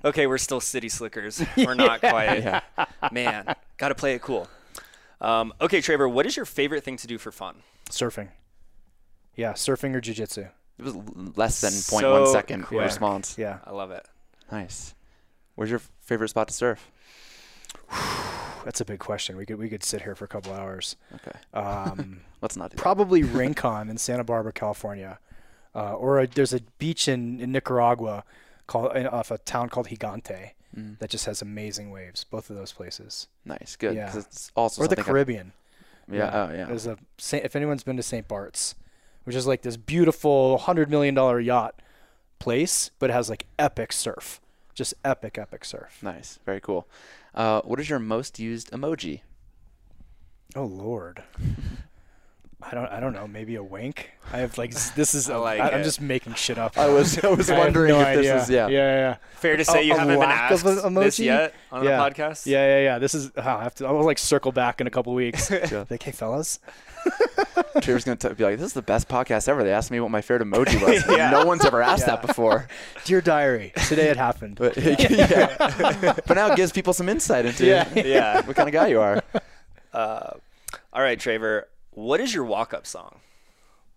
Okay, 0.03 0.27
we're 0.27 0.37
still 0.37 0.61
city 0.61 0.87
slickers. 0.87 1.43
We're 1.57 1.73
not 1.73 1.99
quite. 1.99 2.61
Man, 3.11 3.55
got 3.77 3.89
to 3.89 3.95
play 3.95 4.13
it 4.13 4.21
cool. 4.21 4.47
Um, 5.19 5.51
okay, 5.59 5.79
Traver, 5.79 6.11
what 6.11 6.27
is 6.27 6.35
your 6.37 6.45
favorite 6.45 6.83
thing 6.83 6.95
to 6.97 7.07
do 7.07 7.17
for 7.17 7.31
fun? 7.31 7.55
Surfing. 7.89 8.27
Yeah, 9.35 9.53
surfing 9.53 9.93
or 9.95 10.01
jujitsu. 10.01 10.49
It 10.77 10.83
was 10.83 10.95
less 11.37 11.61
than 11.61 11.71
So 11.71 11.97
0.1 11.97 12.31
second 12.31 12.63
quick. 12.63 12.81
response. 12.81 13.37
Yeah. 13.37 13.59
I 13.65 13.71
love 13.71 13.91
it. 13.91 14.05
Nice. 14.51 14.93
Where's 15.55 15.69
your 15.69 15.79
favorite 16.01 16.29
spot 16.29 16.47
to 16.49 16.53
surf? 16.53 16.91
That's 18.65 18.81
a 18.81 18.85
big 18.85 18.99
question. 18.99 19.37
We 19.37 19.45
could 19.45 19.57
we 19.59 19.69
could 19.69 19.83
sit 19.83 20.01
here 20.01 20.15
for 20.15 20.25
a 20.25 20.27
couple 20.27 20.53
hours. 20.53 20.95
Okay. 21.13 21.37
Um, 21.53 22.21
Let's 22.41 22.57
not 22.57 22.71
do 22.71 22.75
that. 22.77 22.81
probably 22.81 23.23
Rincon 23.39 23.89
in 23.89 23.97
Santa 23.97 24.23
Barbara, 24.23 24.51
California, 24.53 25.19
uh, 25.75 25.93
or 25.93 26.19
a, 26.19 26.27
there's 26.27 26.53
a 26.53 26.61
beach 26.79 27.07
in, 27.07 27.39
in 27.39 27.51
Nicaragua 27.51 28.23
called 28.67 28.95
in, 28.97 29.05
off 29.07 29.29
a 29.31 29.37
town 29.39 29.69
called 29.69 29.87
Gigante 29.87 30.51
Mm. 30.75 30.99
that 30.99 31.09
just 31.09 31.25
has 31.25 31.41
amazing 31.41 31.89
waves. 31.89 32.25
Both 32.25 32.49
of 32.49 32.57
those 32.57 32.73
places, 32.73 33.27
Nice. 33.45 33.77
Good. 33.77 33.95
Yeah. 33.95 34.07
'cause 34.11 34.25
it's 34.25 34.51
also 34.57 34.81
or 34.81 34.87
the 34.89 34.97
something 34.97 35.05
I- 35.05 35.07
Caribbean. 35.13 35.53
yeah. 36.11 36.29
Oh, 36.49 36.53
yeah. 36.53 36.65
There's 36.65 36.85
a 36.85 36.97
if 37.31 37.55
anyone's 37.55 37.83
been 37.83 37.95
to 37.95 38.03
St. 38.03 38.27
Bart's, 38.27 38.75
which 39.25 39.35
is 39.35 39.45
like 39.45 39.61
this 39.61 39.77
beautiful 39.77 40.57
hundred 40.57 40.89
million 40.89 41.13
dollar 41.13 41.39
yacht 41.39 41.81
place, 42.39 42.89
but 42.99 43.09
it 43.09 43.13
has 43.13 43.29
like 43.29 43.45
epic 43.59 43.91
surf, 43.91 44.39
just 44.73 44.93
epic 45.03 45.37
epic 45.37 45.65
surf. 45.65 45.99
Nice. 46.01 46.39
Very 46.45 46.61
cool. 46.61 46.87
Uh, 47.33 47.61
what 47.61 47.79
is 47.79 47.89
your 47.89 47.99
most 47.99 48.39
used 48.39 48.71
emoji? 48.71 49.21
Oh 50.55 50.65
Lord. 50.65 51.23
I 52.61 52.73
don't. 52.73 52.87
I 52.87 52.99
don't 52.99 53.13
know. 53.13 53.27
Maybe 53.27 53.55
a 53.55 53.63
wink. 53.63 54.11
I 54.33 54.37
have 54.39 54.57
like 54.57 54.73
this 54.95 55.13
is. 55.13 55.29
I 55.29 55.35
a- 55.35 55.39
like 55.39 55.59
I, 55.61 55.69
am 55.69 55.83
just 55.83 56.01
making 56.01 56.33
shit 56.33 56.57
up. 56.57 56.77
I 56.77 56.87
was- 56.89 57.17
I 57.23 57.27
was 57.29 57.47
have 57.49 57.57
wondering 57.59 57.89
no 57.91 57.99
if 57.99 58.07
this 58.17 58.19
idea. 58.19 58.41
is- 58.41 58.49
yeah. 58.49 58.67
Yeah, 58.67 58.77
yeah, 58.99 59.15
Fair 59.35 59.57
to 59.57 59.65
say 59.65 59.79
A- 59.79 59.83
you 59.83 59.93
a 59.93 59.99
haven't 59.99 60.19
been 60.19 60.29
asked 60.29 60.63
this 60.63 61.19
yet 61.19 61.53
on 61.71 61.83
yeah. 61.83 61.97
the 61.97 62.09
podcast. 62.15 62.45
Yeah, 62.47 62.65
yeah, 62.65 62.83
yeah. 62.83 62.99
This 62.99 63.13
is. 63.13 63.31
oh, 63.37 63.41
I 63.41 63.63
have 63.63 63.75
to. 63.75 63.85
I'll 63.87 64.03
like 64.03 64.17
circle 64.17 64.51
back 64.51 64.81
in 64.81 64.87
a 64.87 64.89
couple 64.89 65.13
weeks. 65.13 65.51
like, 65.51 66.01
hey, 66.01 66.11
fellas. 66.11 66.59
Traver's 67.81 68.03
gonna 68.03 68.15
t- 68.15 68.33
be 68.33 68.43
like, 68.43 68.57
"This 68.57 68.67
is 68.67 68.73
the 68.73 68.81
best 68.81 69.07
podcast 69.07 69.47
ever." 69.47 69.63
They 69.63 69.71
asked 69.71 69.91
me 69.91 69.99
what 69.99 70.09
my 70.09 70.21
favorite 70.21 70.47
emoji 70.47 70.81
was. 70.81 71.03
Yeah. 71.07 71.29
No 71.29 71.45
one's 71.45 71.63
ever 71.63 71.83
asked 71.83 72.07
Yeah. 72.07 72.15
that 72.15 72.25
before. 72.25 72.67
Dear 73.03 73.21
diary, 73.21 73.73
today 73.87 74.07
it 74.09 74.17
happened. 74.17 74.55
But, 74.55 74.75
yeah. 74.75 75.55
but 76.25 76.33
now 76.33 76.51
it 76.51 76.55
gives 76.55 76.71
people 76.71 76.93
some 76.93 77.07
insight 77.09 77.45
into 77.45 77.63
Yeah. 77.65 77.87
Yeah. 77.93 78.41
what 78.47 78.55
kind 78.55 78.67
of 78.67 78.73
guy 78.73 78.87
you 78.87 78.99
are. 79.01 79.21
Uh, 79.93 80.31
all 80.93 81.01
right, 81.03 81.19
Traver. 81.19 81.63
What 81.95 82.19
is 82.19 82.33
your 82.33 82.43
walk-up 82.43 82.85
song? 82.85 83.19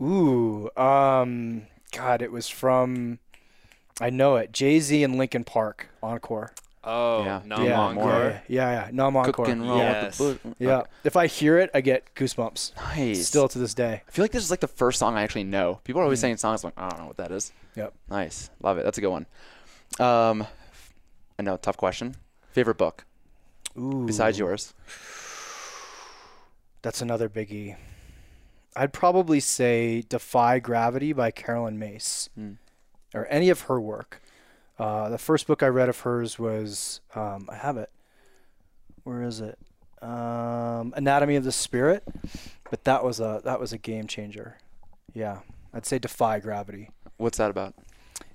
Ooh. 0.01 0.71
Um. 0.77 1.67
God, 1.93 2.23
it 2.23 2.31
was 2.33 2.49
from. 2.49 3.19
I 4.01 4.11
know 4.11 4.37
it. 4.37 4.53
Jay 4.53 4.79
Z 4.79 5.03
and 5.03 5.17
Linkin 5.19 5.43
Park 5.45 5.89
Encore. 6.03 6.53
Oh, 6.85 7.25
Yeah. 7.25 7.43
no 7.45 7.63
yeah, 7.65 7.81
Encore. 7.81 8.21
yeah, 8.21 8.41
yeah, 8.47 8.71
yeah. 8.85 8.91
No, 8.93 9.07
Encore. 9.09 9.33
Cook 9.33 9.49
and 9.49 9.63
roll 9.69 9.79
Yeah. 9.79 10.05
with 10.07 10.17
the 10.17 10.23
boot. 10.45 10.57
Yeah. 10.61 10.83
If 11.03 11.17
I 11.17 11.27
hear 11.27 11.59
it, 11.59 11.71
I 11.75 11.81
get 11.81 12.15
goosebumps. 12.15 12.77
Nice. 12.77 13.27
Still 13.27 13.49
to 13.49 13.59
this 13.59 13.75
day. 13.75 14.03
I 14.07 14.11
feel 14.11 14.23
like 14.25 14.31
this 14.31 14.45
is 14.45 14.51
like 14.51 14.61
the 14.61 14.69
first 14.69 14.99
song 15.01 15.17
I 15.17 15.23
actually 15.23 15.45
know. 15.45 15.81
People 15.85 16.01
are 16.01 16.05
always 16.05 16.21
saying 16.21 16.37
songs 16.37 16.63
like, 16.63 16.75
I 16.77 16.89
don't 16.89 17.01
know 17.01 17.07
what 17.07 17.17
that 17.17 17.33
is. 17.33 17.53
Yep. 17.75 17.93
Nice. 18.09 18.51
Love 18.63 18.79
it. 18.79 18.85
That's 18.85 18.97
a 18.97 19.01
good 19.01 19.11
one. 19.11 19.27
Um, 19.99 20.47
I 21.39 21.43
know, 21.43 21.57
tough 21.57 21.77
question. 21.77 22.15
Favorite 22.53 22.79
book 22.79 23.05
Ooh. 23.77 24.05
besides 24.07 24.39
yours? 24.39 24.73
That's 26.83 27.03
another 27.03 27.29
biggie. 27.29 27.77
I'd 28.79 28.93
probably 28.93 29.41
say 29.41 30.03
Defy 30.09 30.59
Gravity 30.61 31.13
by 31.13 31.31
Caroline 31.31 31.79
Myss 31.79 32.29
Hmm. 32.35 32.53
or 33.15 33.27
any 33.29 33.49
of 33.51 33.63
her 33.63 33.81
work. 33.81 34.23
Uh, 34.79 35.09
the 35.09 35.19
first 35.19 35.47
book 35.47 35.63
I 35.63 35.67
read 35.67 35.89
of 35.89 36.01
hers 36.01 36.39
was, 36.39 37.01
um, 37.15 37.49
I 37.51 37.57
have 37.57 37.77
it. 37.77 37.91
Where 39.03 39.23
is 39.23 39.41
it? 39.41 39.59
Um, 40.01 40.95
Anatomy 40.97 41.35
of 41.37 41.45
the 41.45 41.51
Spirit. 41.53 42.05
But 42.71 42.85
that 42.85 43.03
was 43.03 43.19
a 43.19 43.41
that 43.45 43.59
was 43.59 43.73
a 43.73 43.79
game 43.79 44.07
changer. 44.07 44.59
Yeah, 45.15 45.39
I'd 45.75 45.87
say 45.87 45.99
Defy 45.99 46.39
Gravity. 46.39 46.91
What's 47.17 47.39
that 47.39 47.51
about? 47.51 47.75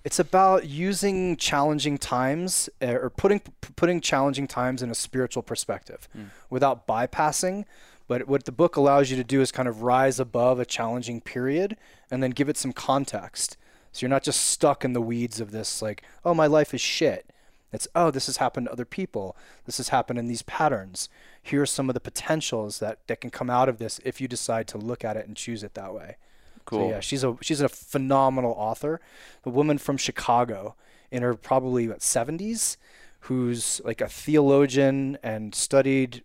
It's 0.03 0.19
about 0.19 0.65
using 0.65 1.37
challenging 1.37 1.97
times 1.97 2.67
uh, 2.81 2.87
or 2.87 3.09
putting 3.09 3.39
p- 3.39 3.51
putting 3.77 4.01
challenging 4.01 4.47
times 4.47 4.81
in 4.81 4.89
a 4.89 4.95
spiritual 4.95 5.43
perspective 5.43 6.09
without 6.49 6.87
bypassing. 6.87 7.63
But 8.07 8.27
what 8.27 8.45
the 8.45 8.51
book 8.51 8.75
allows 8.75 9.09
you 9.09 9.17
to 9.17 9.23
do 9.23 9.41
is 9.41 9.51
kind 9.51 9.67
of 9.67 9.81
rise 9.81 10.19
above 10.19 10.59
a 10.59 10.65
challenging 10.65 11.21
period 11.21 11.77
and 12.11 12.21
then 12.21 12.31
give 12.31 12.49
it 12.49 12.57
some 12.57 12.73
context. 12.73 13.57
So 13.91 14.01
you're 14.01 14.09
not 14.09 14.23
just 14.23 14.41
stuck 14.41 14.83
in 14.83 14.93
the 14.93 15.01
weeds 15.01 15.39
of 15.39 15.51
this, 15.51 15.81
like, 15.81 16.03
oh, 16.25 16.33
my 16.33 16.47
life 16.47 16.73
is 16.73 16.81
shit. 16.81 17.29
It's, 17.71 17.87
oh, 17.95 18.11
this 18.11 18.27
has 18.27 18.37
happened 18.37 18.67
to 18.67 18.71
other 18.71 18.85
people. 18.85 19.35
This 19.65 19.77
has 19.77 19.89
happened 19.89 20.19
in 20.19 20.27
these 20.27 20.43
patterns. 20.43 21.09
Here 21.41 21.61
are 21.61 21.65
some 21.65 21.89
of 21.89 21.93
the 21.93 21.99
potentials 21.99 22.79
that, 22.79 22.99
that 23.07 23.21
can 23.21 23.31
come 23.31 23.49
out 23.49 23.69
of 23.69 23.77
this 23.77 23.99
if 24.03 24.21
you 24.21 24.27
decide 24.27 24.67
to 24.69 24.77
look 24.77 25.03
at 25.03 25.17
it 25.17 25.27
and 25.27 25.35
choose 25.35 25.63
it 25.63 25.73
that 25.73 25.93
way. 25.93 26.17
Cool. 26.65 26.79
So 26.79 26.89
yeah, 26.89 26.99
she's 26.99 27.23
a 27.23 27.35
she's 27.41 27.61
a 27.61 27.67
phenomenal 27.69 28.53
author. 28.53 29.01
A 29.43 29.49
woman 29.49 29.77
from 29.77 29.97
Chicago 29.97 30.75
in 31.11 31.21
her 31.21 31.33
probably 31.35 31.87
what 31.87 32.01
seventies, 32.01 32.77
who's 33.21 33.81
like 33.83 34.01
a 34.01 34.07
theologian 34.07 35.17
and 35.21 35.53
studied 35.53 36.23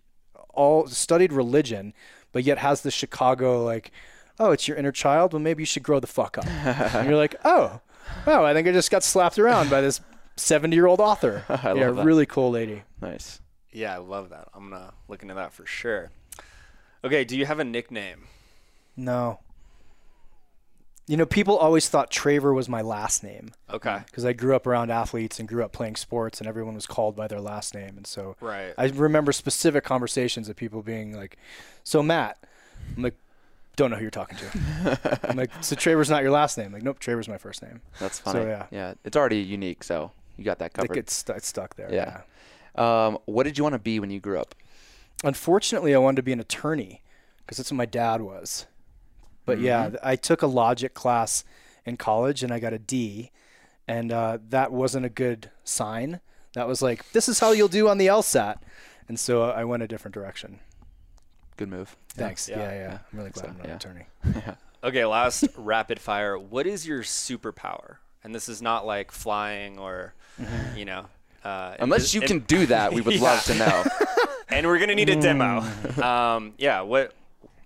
all 0.59 0.87
studied 0.89 1.33
religion, 1.33 1.95
but 2.33 2.43
yet 2.45 2.59
has 2.59 2.83
the 2.83 2.91
Chicago 2.91 3.65
like, 3.65 3.93
oh, 4.39 4.51
it's 4.51 4.67
your 4.69 4.77
inner 4.77 4.93
child. 4.93 5.33
Well, 5.33 5.41
maybe 5.41 5.63
you 5.63 5.67
should 5.67 5.83
grow 5.83 6.01
the 6.01 6.07
fuck 6.07 6.37
up. 6.39 6.47
and 6.47 7.09
you're 7.09 7.17
like, 7.17 7.37
oh, 7.45 7.81
wow, 8.27 8.45
I 8.45 8.53
think 8.53 8.67
I 8.69 8.73
just 8.73 8.91
got 8.91 9.03
slapped 9.05 9.39
around 9.39 9.71
by 9.71 9.81
this 9.81 10.01
seventy 10.37 10.77
year 10.77 10.87
old 10.87 11.01
author. 11.01 11.45
I 11.49 11.73
yeah, 11.75 11.87
love 11.87 11.97
that. 11.97 12.05
really 12.05 12.27
cool 12.27 12.51
lady. 12.51 12.83
Nice. 13.01 13.41
Yeah, 13.73 13.95
I 13.95 13.99
love 13.99 14.31
that. 14.31 14.49
I'm 14.55 14.71
gonna 14.71 14.93
look 15.09 15.23
into 15.23 15.35
that 15.35 15.53
for 15.53 15.65
sure. 15.67 16.11
Okay, 17.05 17.25
do 17.25 17.37
you 17.37 17.47
have 17.47 17.61
a 17.61 17.65
nickname? 17.65 18.25
No. 18.97 19.41
You 21.09 21.17
know, 21.17 21.25
people 21.27 21.57
always 21.57 21.89
thought 21.89 22.11
Traver 22.11 22.55
was 22.55 22.69
my 22.69 22.83
last 22.83 23.25
name. 23.25 23.53
Okay. 23.71 24.03
because 24.07 24.25
I 24.27 24.35
grew 24.35 24.55
up 24.55 24.67
around 24.67 24.91
athletes 24.91 25.39
and 25.41 25.49
grew 25.49 25.65
up 25.65 25.73
playing 25.73 25.97
sports, 25.97 26.39
and 26.39 26.47
everyone 26.47 26.75
was 26.75 26.87
called 26.87 27.17
by 27.17 27.27
their 27.27 27.41
last 27.41 27.75
name. 27.75 27.97
And 27.97 28.07
so 28.07 28.37
Right. 28.41 28.75
I 28.77 28.87
remember 28.89 29.33
specific 29.33 29.85
conversations 29.85 30.49
of 30.51 30.57
people 30.57 30.83
being 30.83 31.17
like, 31.17 31.39
"So 31.83 32.03
Matt," 32.03 32.37
I'm 32.97 33.03
like, 33.03 33.15
"Don't 33.77 33.91
know 33.91 33.97
who 33.97 34.03
you're 34.03 34.11
talking 34.11 34.37
to." 34.39 35.21
I'm 35.31 35.37
like, 35.39 35.51
"So 35.63 35.75
Traver's 35.75 36.11
not 36.11 36.23
your 36.23 36.31
last 36.31 36.59
name?" 36.59 36.73
Like, 36.73 36.83
"Nope, 36.83 36.99
Traver's 36.99 37.27
my 37.29 37.39
first 37.39 37.63
name." 37.63 37.81
That's 37.99 38.19
funny. 38.19 38.41
So, 38.41 38.47
yeah. 38.47 38.67
yeah. 38.71 38.95
It's 39.05 39.17
already 39.17 39.39
unique, 39.41 39.83
so 39.85 40.13
you 40.37 40.45
got 40.45 40.59
that 40.59 40.77
Like 40.77 40.89
covered. 40.89 40.99
it's, 40.99 41.15
stu- 41.15 41.33
it's 41.33 41.49
stuck 41.49 41.75
there. 41.77 41.93
Yeah. 41.93 42.21
Um, 42.75 43.19
what 43.25 43.45
did 43.45 43.57
you 43.57 43.65
want 43.65 43.73
to 43.73 43.79
be 43.79 43.99
when 43.99 44.11
you 44.11 44.21
grew 44.21 44.39
up? 44.39 44.55
Unfortunately, 45.25 45.95
I 45.95 45.99
wanted 45.99 46.17
to 46.17 46.23
be 46.23 46.33
an 46.33 46.41
attorney 46.41 47.03
because 47.39 47.57
that's 47.57 47.71
what 47.73 47.77
my 47.77 47.87
dad 47.87 48.21
was. 48.21 48.67
But 49.49 49.61
yeah, 49.61 49.91
I 50.03 50.15
took 50.17 50.43
a 50.43 50.47
logic 50.47 50.95
class 50.95 51.43
in 51.85 51.97
college 51.97 52.43
and 52.43 52.53
I 52.53 52.59
got 52.61 52.73
a 52.73 52.79
D, 52.79 53.33
and 53.89 54.13
uh, 54.13 54.39
that 54.51 54.71
wasn't 54.73 55.07
a 55.07 55.09
good 55.09 55.51
sign. 55.65 56.21
That 56.55 56.69
was 56.69 56.83
like, 56.83 57.11
this 57.13 57.29
is 57.29 57.41
how 57.41 57.53
you'll 57.53 57.69
do 57.69 57.89
on 57.89 57.99
the 57.99 58.07
LSAT. 58.07 58.59
And 59.09 59.19
so 59.19 59.45
I 59.45 59.65
went 59.65 59.83
a 59.83 59.89
different 59.89 60.15
direction. 60.15 60.61
Good 61.57 61.69
move. 61.71 61.97
Thanks. 62.11 62.49
Yeah, 62.49 62.59
Yeah. 62.59 62.73
yeah. 62.73 62.99
I'm 63.13 63.19
really 63.19 63.31
glad 63.31 63.45
So, 63.45 63.49
I'm 63.51 63.57
not 63.57 63.65
yeah. 63.67 63.71
an 63.73 63.77
attorney. 63.77 64.55
Okay, 64.85 65.05
last 65.05 65.45
rapid 65.57 65.99
fire. 65.99 66.39
What 66.39 66.65
is 66.69 66.87
your 66.87 67.03
superpower? 67.03 67.97
And 68.23 68.33
this 68.33 68.49
is 68.49 68.63
not 68.63 68.87
like 68.87 69.11
flying 69.11 69.77
or, 69.77 70.15
you 70.77 70.85
know. 70.85 71.07
Uh, 71.43 71.75
Unless 71.81 72.05
it- 72.05 72.15
you 72.15 72.23
it- 72.23 72.29
can 72.29 72.39
do 72.41 72.67
that, 72.67 72.93
we 72.93 73.01
would 73.01 73.15
Yeah. 73.17 73.21
love 73.23 73.43
to 73.47 73.55
know. 73.57 73.85
And 74.51 74.67
we're 74.69 74.79
gonna 74.79 74.95
need 74.95 75.09
a 75.09 75.21
demo. 75.21 75.63
Mm. 75.63 76.03
Um, 76.03 76.55
yeah. 76.59 76.83
What 76.83 77.13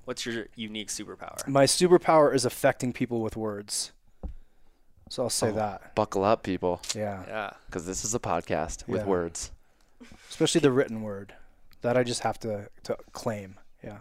What's 0.05 0.27
your 0.27 0.47
unique 0.57 0.89
superpower? 0.89 1.47
My 1.47 1.65
superpower 1.65 2.35
is 2.35 2.45
affecting 2.45 2.93
people 2.93 3.21
with 3.21 3.37
words. 3.37 3.93
So 5.09 5.25
I'll 5.25 5.31
say 5.31 5.49
Oh. 5.49 5.53
that. 5.53 5.95
Buckle 5.95 6.25
up, 6.25 6.43
people, 6.43 6.81
Yeah. 6.95 7.23
Yeah. 7.29 7.51
because 7.67 7.87
this 7.87 8.05
is 8.05 8.15
a 8.15 8.19
podcast 8.19 8.87
with 8.89 9.03
Yeah. 9.03 9.07
words. 9.07 9.51
Especially 10.31 10.61
the 10.61 10.73
written 10.73 11.03
word. 11.03 11.35
That 11.83 11.97
I 11.97 12.03
just 12.03 12.21
have 12.21 12.39
to, 12.41 12.69
to 12.85 12.97
claim. 13.13 13.57
Yeah. 13.83 13.99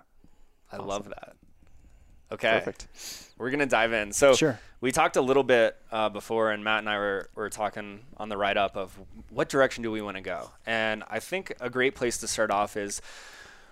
I 0.71 0.77
love 0.77 1.09
that. 1.09 1.35
Okay. 2.31 2.59
Perfect. 2.63 2.87
We're 3.37 3.49
gonna 3.51 3.65
dive 3.65 3.91
in. 3.91 4.13
So 4.13 4.33
Sure. 4.35 4.59
we 4.79 4.91
talked 4.93 5.17
a 5.17 5.21
little 5.21 5.43
bit 5.43 5.75
uh, 5.91 6.07
before, 6.09 6.51
and 6.51 6.63
Matt 6.63 6.79
and 6.79 6.89
I 6.89 6.97
were, 6.97 7.29
were 7.35 7.49
talking 7.49 8.05
on 8.17 8.29
the 8.29 8.37
write 8.37 8.55
up 8.57 8.77
of 8.77 8.97
what 9.29 9.49
direction 9.49 9.83
do 9.83 9.91
we 9.91 10.01
want 10.01 10.15
to 10.15 10.21
go. 10.21 10.51
And 10.65 11.03
I 11.09 11.19
think 11.19 11.53
a 11.59 11.69
great 11.69 11.93
place 11.95 12.17
to 12.19 12.27
start 12.27 12.49
off 12.51 12.77
is 12.77 13.01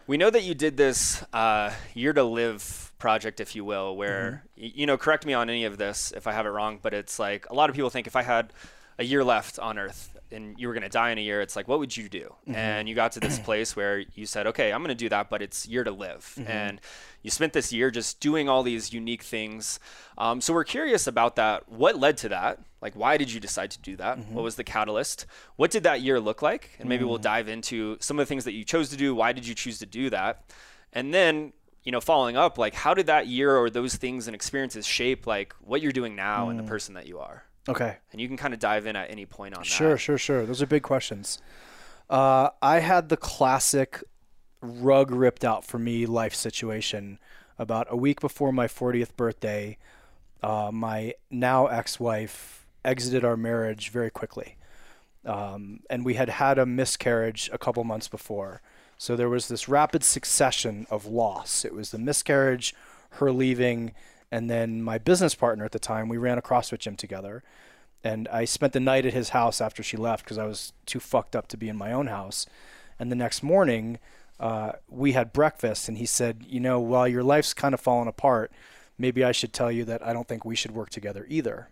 we 0.09 0.17
know 0.17 0.31
that 0.31 0.43
you 0.43 0.55
did 0.55 0.75
this 0.75 1.23
uh, 1.33 1.71
year 1.93 2.13
to 2.13 2.23
live 2.23 2.91
project, 2.97 3.39
if 3.39 3.55
you 3.55 3.63
will, 3.63 3.95
where 3.95 4.43
y- 4.57 4.71
you 4.73 4.87
know, 4.87 4.97
correct 4.97 5.23
me 5.23 5.33
on 5.33 5.51
any 5.51 5.65
of 5.65 5.77
this 5.77 6.11
if 6.17 6.25
I 6.25 6.31
have 6.31 6.47
it 6.47 6.49
wrong, 6.49 6.79
but 6.81 6.95
it's 6.95 7.19
like 7.19 7.47
a 7.51 7.53
lot 7.53 7.69
of 7.69 7.75
people 7.75 7.91
think 7.91 8.07
if 8.07 8.15
I 8.15 8.23
had 8.23 8.51
a 8.97 9.03
year 9.03 9.23
left 9.23 9.59
on 9.59 9.77
Earth 9.77 10.17
and 10.31 10.59
you 10.59 10.67
were 10.67 10.73
going 10.73 10.83
to 10.83 10.89
die 10.89 11.11
in 11.11 11.17
a 11.17 11.21
year, 11.21 11.41
it's 11.41 11.55
like, 11.55 11.67
what 11.67 11.79
would 11.79 11.95
you 11.95 12.09
do? 12.09 12.33
Mm-hmm. 12.41 12.55
And 12.55 12.89
you 12.89 12.95
got 12.95 13.13
to 13.13 13.19
this 13.19 13.39
place 13.39 13.75
where 13.75 13.99
you 14.13 14.25
said, 14.25 14.47
okay, 14.47 14.71
I'm 14.71 14.81
going 14.81 14.89
to 14.89 14.95
do 14.95 15.09
that, 15.09 15.29
but 15.29 15.41
it's 15.41 15.67
year 15.67 15.83
to 15.83 15.91
live. 15.91 16.33
Mm-hmm. 16.37 16.51
And 16.51 16.81
you 17.23 17.31
spent 17.31 17.53
this 17.53 17.73
year 17.73 17.91
just 17.91 18.19
doing 18.19 18.47
all 18.47 18.63
these 18.63 18.93
unique 18.93 19.23
things. 19.23 19.79
Um, 20.17 20.41
so 20.41 20.53
we're 20.53 20.63
curious 20.63 21.07
about 21.07 21.35
that. 21.35 21.69
What 21.69 21.97
led 21.97 22.17
to 22.17 22.29
that? 22.29 22.59
Like, 22.81 22.95
why 22.95 23.17
did 23.17 23.31
you 23.31 23.39
decide 23.39 23.71
to 23.71 23.79
do 23.79 23.95
that? 23.97 24.19
Mm-hmm. 24.19 24.33
What 24.33 24.43
was 24.43 24.55
the 24.55 24.63
catalyst? 24.63 25.25
What 25.55 25.71
did 25.71 25.83
that 25.83 26.01
year 26.01 26.19
look 26.19 26.41
like? 26.41 26.71
And 26.79 26.87
maybe 26.87 27.03
we'll 27.03 27.19
mm. 27.19 27.23
dive 27.23 27.49
into 27.49 27.97
some 27.99 28.19
of 28.19 28.25
the 28.25 28.29
things 28.29 28.45
that 28.45 28.53
you 28.53 28.63
chose 28.63 28.89
to 28.89 28.97
do. 28.97 29.13
Why 29.13 29.33
did 29.33 29.45
you 29.45 29.55
choose 29.55 29.79
to 29.79 29.85
do 29.85 30.09
that? 30.11 30.43
And 30.93 31.13
then, 31.13 31.53
you 31.83 31.91
know, 31.91 31.99
following 32.01 32.37
up, 32.37 32.57
like, 32.57 32.73
how 32.73 32.93
did 32.93 33.07
that 33.07 33.27
year 33.27 33.55
or 33.55 33.69
those 33.69 33.95
things 33.95 34.27
and 34.27 34.35
experiences 34.35 34.85
shape 34.85 35.27
like 35.27 35.53
what 35.59 35.81
you're 35.81 35.91
doing 35.91 36.15
now 36.15 36.49
and 36.49 36.57
the 36.57 36.63
mm. 36.63 36.67
person 36.67 36.93
that 36.93 37.07
you 37.07 37.19
are? 37.19 37.43
Okay. 37.69 37.97
And 38.11 38.19
you 38.19 38.27
can 38.27 38.35
kind 38.37 38.53
of 38.53 38.59
dive 38.59 38.85
in 38.85 38.95
at 38.95 39.09
any 39.11 39.25
point 39.25 39.55
on 39.55 39.63
Sure, 39.63 39.91
that. 39.91 39.97
sure, 39.99 40.17
sure. 40.17 40.37
Sure. 40.39 40.45
Those 40.45 40.61
are 40.61 40.65
big 40.65 40.83
questions. 40.83 41.39
Uh, 42.09 42.49
I 42.61 42.79
had 42.79 43.09
the 43.09 43.17
classic 43.17 44.03
rug 44.61 45.11
ripped 45.11 45.45
out 45.45 45.63
for 45.63 45.77
me 45.79 46.05
life 46.05 46.33
situation 46.33 47.19
about 47.57 47.87
a 47.89 47.95
week 47.95 48.19
before 48.19 48.51
my 48.51 48.67
40th 48.67 49.15
birthday. 49.15 49.77
Uh, 50.41 50.71
my 50.73 51.13
now 51.29 51.67
ex-wife 51.67 52.65
exited 52.83 53.23
our 53.23 53.37
marriage 53.37 53.89
very 53.89 54.09
quickly, 54.09 54.55
um, 55.25 55.81
and 55.89 56.05
we 56.05 56.13
had 56.15 56.29
had 56.29 56.57
a 56.57 56.65
miscarriage 56.65 57.49
a 57.53 57.57
couple 57.57 57.83
months 57.83 58.07
before. 58.07 58.61
So 58.97 59.15
there 59.15 59.29
was 59.29 59.47
this 59.47 59.67
rapid 59.69 60.03
succession 60.03 60.87
of 60.89 61.05
loss. 61.05 61.63
It 61.65 61.73
was 61.73 61.91
the 61.91 61.97
miscarriage, 61.97 62.73
her 63.11 63.31
leaving, 63.31 63.93
and 64.31 64.49
then 64.49 64.81
my 64.81 64.97
business 64.97 65.35
partner 65.35 65.65
at 65.65 65.71
the 65.71 65.79
time. 65.79 66.09
We 66.09 66.17
ran 66.17 66.37
a 66.37 66.41
CrossFit 66.41 66.79
gym 66.79 66.95
together 66.95 67.43
and 68.03 68.27
I 68.29 68.45
spent 68.45 68.73
the 68.73 68.79
night 68.79 69.05
at 69.05 69.13
his 69.13 69.29
house 69.29 69.59
after 69.59 69.83
she 69.83 69.97
left 69.97 70.23
because 70.23 70.37
I 70.37 70.45
was 70.45 70.73
too 70.85 70.99
fucked 70.99 71.35
up 71.35 71.47
to 71.49 71.57
be 71.57 71.69
in 71.69 71.77
my 71.77 71.91
own 71.91 72.07
house. 72.07 72.45
And 72.97 73.11
the 73.11 73.15
next 73.15 73.43
morning, 73.43 73.99
uh, 74.39 74.73
we 74.87 75.11
had 75.11 75.33
breakfast, 75.33 75.89
and 75.89 75.97
he 75.97 76.05
said, 76.05 76.45
"You 76.47 76.59
know, 76.59 76.79
while 76.79 77.07
your 77.07 77.23
life's 77.23 77.53
kind 77.53 77.73
of 77.73 77.81
falling 77.81 78.07
apart, 78.07 78.51
maybe 78.97 79.23
I 79.23 79.33
should 79.33 79.51
tell 79.51 79.71
you 79.71 79.83
that 79.85 80.05
I 80.05 80.13
don't 80.13 80.27
think 80.27 80.45
we 80.45 80.55
should 80.55 80.71
work 80.71 80.89
together 80.89 81.25
either." 81.29 81.67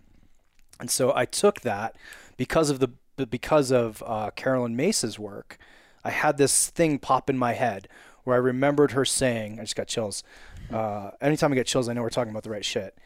And 0.80 0.92
so 0.92 1.14
I 1.16 1.26
took 1.26 1.62
that 1.62 1.96
because 2.36 2.70
of 2.70 2.80
the 2.80 2.90
because 3.26 3.72
of 3.72 4.04
uh, 4.06 4.32
Caroline 4.36 4.76
Myss's 4.76 5.18
work. 5.18 5.58
I 6.04 6.12
had 6.12 6.38
this 6.38 6.70
thing 6.70 7.00
pop 7.00 7.30
in 7.30 7.38
my 7.38 7.54
head 7.54 7.88
where 8.24 8.36
I 8.36 8.40
remembered 8.40 8.92
her 8.92 9.06
saying, 9.06 9.60
"I 9.60 9.64
just 9.64 9.76
got 9.76 9.88
chills." 9.88 10.24
Uh, 10.72 11.12
anytime 11.22 11.52
I 11.52 11.56
get 11.56 11.68
chills, 11.68 11.88
I 11.88 11.94
know 11.94 12.02
we're 12.02 12.10
talking 12.10 12.32
about 12.32 12.44
the 12.44 12.50
right 12.50 12.66
shit 12.66 12.98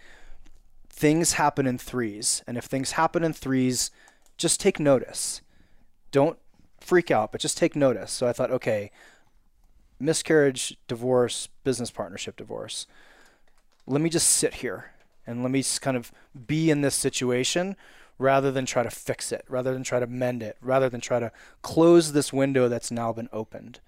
things 1.02 1.34
happen 1.34 1.66
in 1.66 1.80
threes. 1.80 2.44
And 2.46 2.58
if 2.58 2.66
things 2.66 2.92
happen 2.92 3.24
in 3.24 3.34
threes, 3.34 3.90
just 4.38 4.60
take 4.60 4.80
notice. 4.80 5.42
Don't 6.12 6.38
freak 6.80 7.10
out, 7.10 7.32
but 7.32 7.42
just 7.42 7.58
take 7.58 7.76
notice. 7.76 8.12
So 8.12 8.28
I 8.28 8.34
thought, 8.34 8.52
okay, 8.52 8.92
miscarriage, 10.00 10.78
divorce, 10.88 11.48
business 11.64 11.90
partnership, 11.90 12.36
divorce. 12.36 12.86
Let 13.88 14.02
me 14.02 14.12
just 14.12 14.28
sit 14.28 14.56
here 14.56 14.92
and 15.26 15.42
let 15.42 15.52
me 15.52 15.62
just 15.62 15.82
kind 15.82 15.98
of 15.98 16.12
be 16.46 16.70
in 16.70 16.82
this 16.82 16.96
situation 16.96 17.76
rather 18.20 18.52
than 18.52 18.68
try 18.68 18.84
to 18.84 18.92
fix 18.92 19.32
it, 19.32 19.44
rather 19.50 19.74
than 19.74 19.84
try 19.84 20.00
to 20.00 20.06
mend 20.06 20.44
it, 20.44 20.56
rather 20.62 20.88
than 20.88 21.02
try 21.02 21.20
to 21.20 21.32
close 21.64 22.12
this 22.12 22.32
window 22.32 22.68
that's 22.68 22.92
now 22.92 23.12
been 23.12 23.30
opened. 23.34 23.80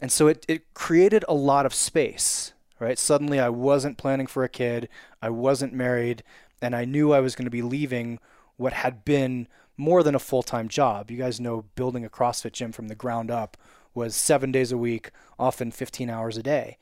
And 0.00 0.12
so 0.12 0.28
it, 0.28 0.44
it 0.46 0.72
created 0.74 1.24
a 1.26 1.34
lot 1.34 1.66
of 1.66 1.74
space, 1.74 2.52
right? 2.78 2.98
Suddenly 2.98 3.40
I 3.40 3.48
wasn't 3.48 3.98
planning 3.98 4.26
for 4.26 4.44
a 4.44 4.48
kid, 4.48 4.88
I 5.22 5.30
wasn't 5.30 5.72
married, 5.72 6.22
and 6.60 6.74
I 6.74 6.84
knew 6.84 7.12
I 7.12 7.20
was 7.20 7.34
going 7.34 7.46
to 7.46 7.50
be 7.50 7.62
leaving 7.62 8.18
what 8.56 8.72
had 8.72 9.04
been 9.04 9.48
more 9.76 10.02
than 10.02 10.14
a 10.14 10.20
full 10.20 10.42
time 10.42 10.68
job. 10.68 11.10
You 11.10 11.18
guys 11.18 11.40
know 11.40 11.64
building 11.74 12.04
a 12.04 12.10
CrossFit 12.10 12.52
gym 12.52 12.72
from 12.72 12.88
the 12.88 12.94
ground 12.94 13.30
up 13.30 13.56
was 13.94 14.14
seven 14.14 14.52
days 14.52 14.72
a 14.72 14.78
week, 14.78 15.10
often 15.38 15.70
15 15.70 16.10
hours 16.10 16.36
a 16.36 16.42
day. 16.42 16.78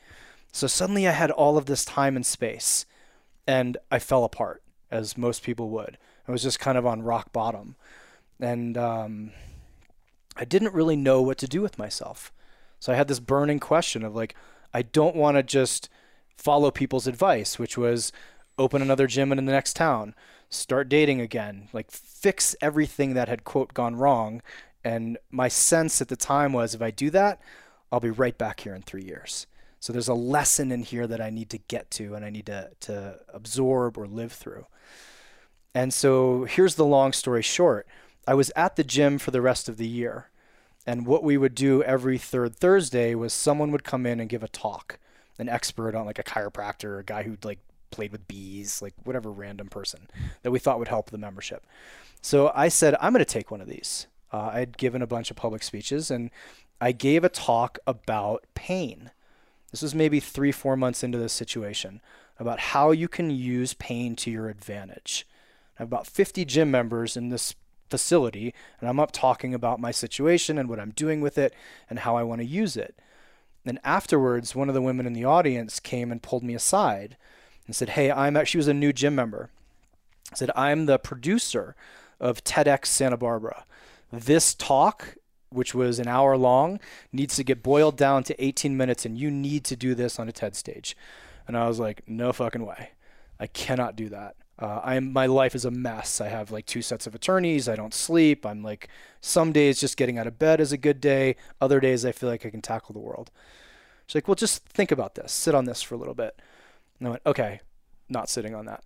So 0.53 0.67
suddenly 0.67 1.09
I 1.09 1.13
had 1.13 1.31
all 1.31 1.57
of 1.57 1.67
this 1.67 1.85
time 1.85 2.17
and 2.17 2.27
space, 2.27 2.87
and 3.47 3.77
I 3.91 3.99
fell 3.99 4.25
apart, 4.25 4.63
as 4.91 5.19
most 5.19 5.43
people 5.43 5.71
would. 5.71 5.99
I 6.29 6.33
was 6.33 6.43
just 6.43 6.61
kind 6.61 6.79
of 6.79 6.87
on 6.87 7.03
rock 7.03 7.33
bottom. 7.33 7.77
And 8.41 8.77
um, 8.77 9.31
I 10.37 10.45
didn't 10.45 10.75
really 10.75 10.97
know 10.97 11.23
what 11.23 11.39
to 11.39 11.49
do 11.49 11.61
with 11.61 11.79
myself. 11.79 12.33
So 12.81 12.93
I 12.93 12.97
had 12.97 13.09
this 13.09 13.21
burning 13.21 13.61
question 13.61 14.05
of 14.05 14.15
like, 14.15 14.35
I 14.75 14.83
don't 14.83 15.16
want 15.16 15.37
to 15.37 15.43
just 15.43 15.88
follow 16.37 16.71
people's 16.71 17.07
advice, 17.07 17.59
which 17.59 17.78
was 17.78 18.12
open 18.59 18.83
another 18.83 19.07
gym 19.07 19.33
in 19.33 19.47
the 19.47 19.52
next 19.52 19.76
town, 19.76 20.14
start 20.50 20.88
dating 20.88 21.21
again, 21.21 21.69
like 21.73 21.90
fix 21.90 22.54
everything 22.61 23.14
that 23.14 23.28
had 23.28 23.45
quote 23.45 23.73
gone 23.73 23.97
wrong. 23.97 24.43
And 24.85 25.16
my 25.31 25.49
sense 25.49 26.02
at 26.02 26.09
the 26.09 26.16
time 26.16 26.52
was 26.52 26.75
if 26.75 26.83
I 26.83 26.90
do 26.90 27.09
that, 27.11 27.40
I'll 27.90 28.00
be 28.00 28.11
right 28.11 28.37
back 28.37 28.61
here 28.61 28.75
in 28.75 28.83
three 28.83 29.04
years. 29.04 29.47
So 29.81 29.93
there's 29.93 30.09
a 30.09 30.14
lesson 30.14 30.73
in 30.73 30.83
here 30.83 31.07
that 31.07 31.21
I 31.21 31.31
need 31.31 31.50
to 31.50 31.59
get 31.59 31.90
to 31.93 32.14
and 32.14 32.25
I 32.25 32.31
need 32.31 32.47
to, 32.47 32.71
to 32.81 33.21
absorb 33.33 33.97
or 33.97 34.07
live 34.07 34.33
through. 34.33 34.66
And 35.75 35.93
so 35.93 36.45
here's 36.45 36.76
the 36.76 36.85
long 36.85 37.12
story 37.12 37.43
short. 37.43 37.87
I 38.26 38.35
was 38.35 38.50
at 38.57 38.76
the 38.76 38.85
gym 38.85 39.19
for 39.19 39.31
the 39.31 39.43
rest 39.43 39.69
of 39.69 39.76
the 39.76 39.87
year. 39.87 40.31
And 40.87 41.07
what 41.07 41.23
we 41.23 41.37
would 41.37 41.55
do 41.55 41.83
every 41.83 42.19
third 42.19 42.55
Thursday 42.55 43.14
was 43.14 43.33
someone 43.33 43.71
would 43.73 43.85
come 43.85 44.05
in 44.05 44.21
and 44.21 44.29
give 44.29 44.43
a 44.43 44.49
talk, 44.49 44.99
an 45.38 45.49
expert 45.49 45.95
on 45.95 46.07
like 46.07 46.19
a 46.19 46.25
chiropractor, 46.25 47.00
a 47.00 47.05
guy 47.05 47.23
who 47.23 47.38
like 47.43 47.61
played 47.91 48.12
with 48.12 48.29
bees, 48.29 48.83
like 48.83 48.95
whatever 49.05 49.31
random 49.31 49.69
person 49.69 50.09
that 50.43 50.50
we 50.50 50.59
thought 50.59 50.79
would 50.79 50.88
help 50.88 51.11
the 51.11 51.19
membership. 51.19 51.67
So 52.21 52.53
I 52.55 52.69
said, 52.69 52.97
I'm 53.00 53.12
going 53.12 53.25
to 53.25 53.25
take 53.25 53.50
one 53.50 53.61
of 53.61 53.69
these. 53.69 54.07
Uh, 54.33 54.50
I'd 54.53 54.76
given 54.76 55.00
a 55.00 55.07
bunch 55.07 55.31
of 55.31 55.37
public 55.37 55.62
speeches 55.62 56.11
and 56.11 56.31
I 56.81 56.93
gave 56.93 57.25
a 57.25 57.29
talk 57.29 57.79
about 57.87 58.45
pain. 58.55 59.11
This 59.71 59.83
was 59.83 59.95
maybe 59.95 60.21
three, 60.21 60.53
four 60.53 60.76
months 60.76 61.03
into 61.03 61.19
this 61.19 61.33
situation 61.33 62.00
about 62.38 62.59
how 62.59 62.91
you 62.91 63.09
can 63.09 63.31
use 63.31 63.75
pain 63.75 64.17
to 64.17 64.31
your 64.31 64.49
advantage. 64.49 65.26
I 65.79 65.83
have 65.83 65.88
about 65.88 66.07
50 66.07 66.45
gym 66.45 66.71
members 66.71 67.17
in 67.17 67.29
this 67.29 67.55
facility, 67.91 68.55
and 68.81 68.88
I'm 68.88 69.00
up 69.00 69.12
talking 69.12 69.55
about 69.55 69.81
my 69.81 69.91
situation 69.91 70.59
and 70.59 70.69
what 70.69 70.81
I'm 70.81 70.91
doing 70.91 71.21
with 71.21 71.38
it 71.38 71.55
and 71.88 72.00
how 72.00 72.17
I 72.17 72.23
want 72.23 72.41
to 72.41 72.47
use 72.47 72.76
it. 72.76 72.99
And 73.67 73.79
afterwards, 73.85 74.55
one 74.55 74.69
of 74.69 74.75
the 74.75 74.83
women 74.83 75.07
in 75.07 75.14
the 75.14 75.25
audience 75.25 75.81
came 75.81 76.12
and 76.12 76.23
pulled 76.23 76.43
me 76.43 76.55
aside 76.55 77.17
and 77.67 77.75
said, 77.75 77.91
Hey, 77.91 78.11
I'm 78.11 78.37
actually, 78.37 78.50
she 78.50 78.59
was 78.59 78.69
a 78.69 78.75
new 78.75 78.93
gym 78.93 79.14
member. 79.14 79.50
Said, 80.35 80.50
I'm 80.55 80.87
the 80.87 80.99
producer 80.99 81.75
of 82.21 82.45
TEDx 82.45 82.87
Santa 82.87 83.17
Barbara. 83.17 83.64
This 84.12 84.55
talk, 84.55 85.17
which 85.50 85.75
was 85.75 85.99
an 85.99 86.09
hour 86.09 86.37
long, 86.37 86.81
needs 87.12 87.37
to 87.37 87.45
get 87.45 87.62
boiled 87.62 87.97
down 87.97 88.25
to 88.25 88.45
18 88.45 88.76
minutes, 88.76 89.07
and 89.07 89.19
you 89.19 89.31
need 89.31 89.64
to 89.64 89.76
do 89.76 89.95
this 89.95 90.19
on 90.19 90.29
a 90.29 90.33
TED 90.33 90.57
stage. 90.57 90.97
And 91.47 91.57
I 91.57 91.69
was 91.69 91.79
like, 91.79 92.03
No 92.07 92.33
fucking 92.33 92.64
way. 92.64 92.91
I 93.41 93.47
cannot 93.47 93.97
do 93.97 94.09
that. 94.11 94.37
Uh, 94.58 94.80
I'm 94.84 95.12
my 95.12 95.26
life 95.26 95.54
is 95.54 95.64
a 95.64 95.70
mess. 95.70 96.20
I 96.20 96.28
have 96.28 96.50
like 96.50 96.66
two 96.66 96.82
sets 96.82 97.06
of 97.06 97.14
attorneys. 97.14 97.68
I 97.68 97.75
don't 97.75 97.94
sleep. 97.94 98.46
I'm 98.46 98.62
like 98.62 98.88
some 99.20 99.52
days 99.52 99.80
just 99.80 99.96
getting 99.96 100.18
out 100.18 100.26
of 100.26 100.38
bed 100.38 100.61
is 100.61 100.73
a 100.73 100.76
good 100.76 101.00
day. 101.00 101.37
Other 101.61 101.80
days 101.80 102.04
I 102.04 102.12
feel 102.12 102.28
like 102.28 102.46
I 102.46 102.50
can 102.50 102.62
tackle 102.62 102.92
the 102.92 103.00
world. 103.00 103.30
She's 104.06 104.16
like, 104.16 104.28
well, 104.28 104.34
just 104.34 104.64
think 104.68 104.92
about 104.92 105.14
this. 105.14 105.32
Sit 105.32 105.54
on 105.54 105.64
this 105.64 105.82
for 105.82 105.94
a 105.94 105.99
little 105.99 106.14
bit. 106.14 106.38
And 106.99 107.08
I 107.08 107.11
went, 107.12 107.23
okay, 107.26 107.61
not 108.08 108.28
sitting 108.28 108.54
on 108.54 108.66
that. 108.66 108.84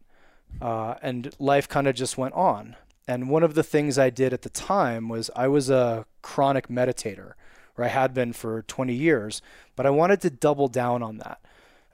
Uh, 0.63 0.95
and 1.03 1.35
life 1.39 1.69
kind 1.69 1.87
of 1.87 1.95
just 1.95 2.17
went 2.17 2.35
on. 2.35 2.77
And 3.07 3.29
one 3.29 3.43
of 3.43 3.55
the 3.55 3.63
things 3.63 3.99
I 3.99 4.11
did 4.11 4.33
at 4.33 4.43
the 4.43 4.51
time 4.51 5.09
was 5.09 5.31
I 5.35 5.49
was 5.49 5.71
a 5.71 6.07
chronic 6.23 6.69
meditator, 6.69 7.33
or 7.77 7.85
I 7.85 7.89
had 7.89 8.15
been 8.15 8.33
for 8.33 8.63
20 8.63 8.95
years, 8.95 9.41
but 9.77 9.87
I 9.87 9.91
wanted 9.91 10.21
to 10.23 10.31
double 10.31 10.69
down 10.69 11.03
on 11.03 11.19
that. 11.19 11.41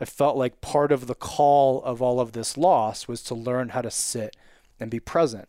I 0.00 0.04
felt 0.04 0.36
like 0.36 0.60
part 0.60 0.90
of 0.92 1.06
the 1.06 1.14
call 1.14 1.82
of 1.82 2.02
all 2.02 2.20
of 2.20 2.32
this 2.32 2.56
loss 2.56 3.06
was 3.06 3.22
to 3.24 3.34
learn 3.34 3.70
how 3.70 3.82
to 3.82 3.90
sit 3.90 4.36
and 4.80 4.90
be 4.90 5.00
present. 5.00 5.48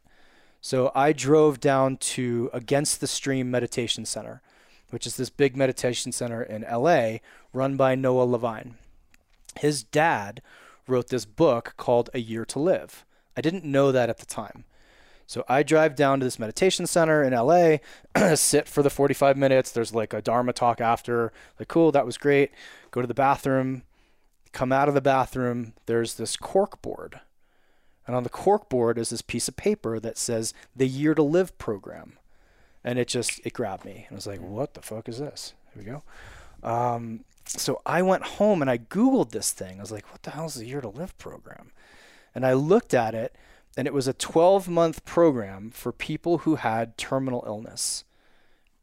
So 0.62 0.92
I 0.96 1.14
drove 1.14 1.60
down 1.60 1.98
to 1.98 2.50
Against 2.54 3.00
the 3.00 3.08
Stream 3.08 3.52
Meditation 3.52 4.06
Center, 4.06 4.42
which 4.90 5.06
is 5.06 5.18
this 5.18 5.30
big 5.30 5.56
meditation 5.56 6.12
center 6.12 6.42
in 6.42 6.64
LA 6.64 7.18
run 7.54 7.76
by 7.76 7.96
Noah 7.96 8.24
Levine. 8.24 8.76
His 9.60 9.84
dad 9.84 10.42
wrote 10.88 11.10
this 11.10 11.26
book 11.26 11.74
called 11.78 12.10
A 12.14 12.20
Year 12.20 12.46
to 12.46 12.60
Live. 12.60 13.06
I 13.38 13.42
didn't 13.42 13.66
know 13.66 13.92
that 13.92 14.10
at 14.10 14.20
the 14.20 14.26
time. 14.26 14.66
So 15.28 15.44
I 15.48 15.64
drive 15.64 15.96
down 15.96 16.20
to 16.20 16.26
this 16.26 16.40
meditation 16.40 16.86
center 16.86 17.24
in 17.24 17.34
LA, 17.34 17.78
sit 18.36 18.68
for 18.68 18.84
the 18.84 18.90
45 18.92 19.38
minutes. 19.38 19.72
There's 19.72 19.94
like 19.94 20.14
a 20.14 20.22
Dharma 20.22 20.54
talk 20.54 20.80
after. 20.80 21.32
Like, 21.58 21.68
cool, 21.68 21.92
that 21.92 22.06
was 22.06 22.18
great. 22.18 22.52
Go 22.92 23.02
to 23.02 23.08
the 23.08 23.14
bathroom, 23.16 23.84
come 24.56 24.72
out 24.72 24.88
of 24.88 24.94
the 24.94 25.02
bathroom. 25.02 25.74
There's 25.86 26.16
this 26.16 26.38
cork 26.38 26.82
board. 26.82 27.20
And 28.08 28.16
on 28.16 28.24
the 28.24 28.30
cork 28.30 28.70
board 28.70 28.98
is 28.98 29.10
this 29.10 29.22
piece 29.22 29.48
of 29.48 29.58
paper 29.58 30.00
that 30.00 30.18
says 30.18 30.54
the 30.76 30.88
Year 30.88 31.14
to 31.14 31.22
Live 31.22 31.58
program. 31.58 32.18
And 32.84 32.98
it 32.98 33.10
just, 33.10 33.42
it 33.46 33.54
grabbed 33.54 33.84
me. 33.84 34.06
And 34.08 34.14
I 34.14 34.16
was 34.16 34.28
like, 34.28 34.42
what 34.42 34.74
the 34.74 34.82
fuck 34.82 35.10
is 35.10 35.20
this? 35.20 35.54
Here 35.74 35.84
we 35.84 35.92
go. 35.92 36.04
Um, 36.68 37.26
so 37.46 37.82
I 37.86 38.02
went 38.02 38.24
home 38.24 38.62
and 38.62 38.72
I 38.72 38.78
Googled 38.78 39.32
this 39.32 39.52
thing. 39.52 39.78
I 39.78 39.82
was 39.82 39.92
like, 39.92 40.10
what 40.12 40.24
the 40.24 40.32
hell 40.32 40.46
is 40.46 40.56
the 40.56 40.66
Year 40.66 40.82
to 40.82 40.88
Live 40.88 41.18
program? 41.18 41.72
And 42.34 42.46
I 42.46 42.54
looked 42.54 42.94
at 42.94 43.14
it 43.14 43.36
and 43.76 43.88
it 43.88 43.94
was 43.94 44.08
a 44.08 44.14
12 44.14 44.70
month 44.70 45.04
program 45.04 45.70
for 45.70 45.92
people 45.92 46.40
who 46.40 46.56
had 46.56 46.98
terminal 46.98 47.44
illness. 47.46 48.06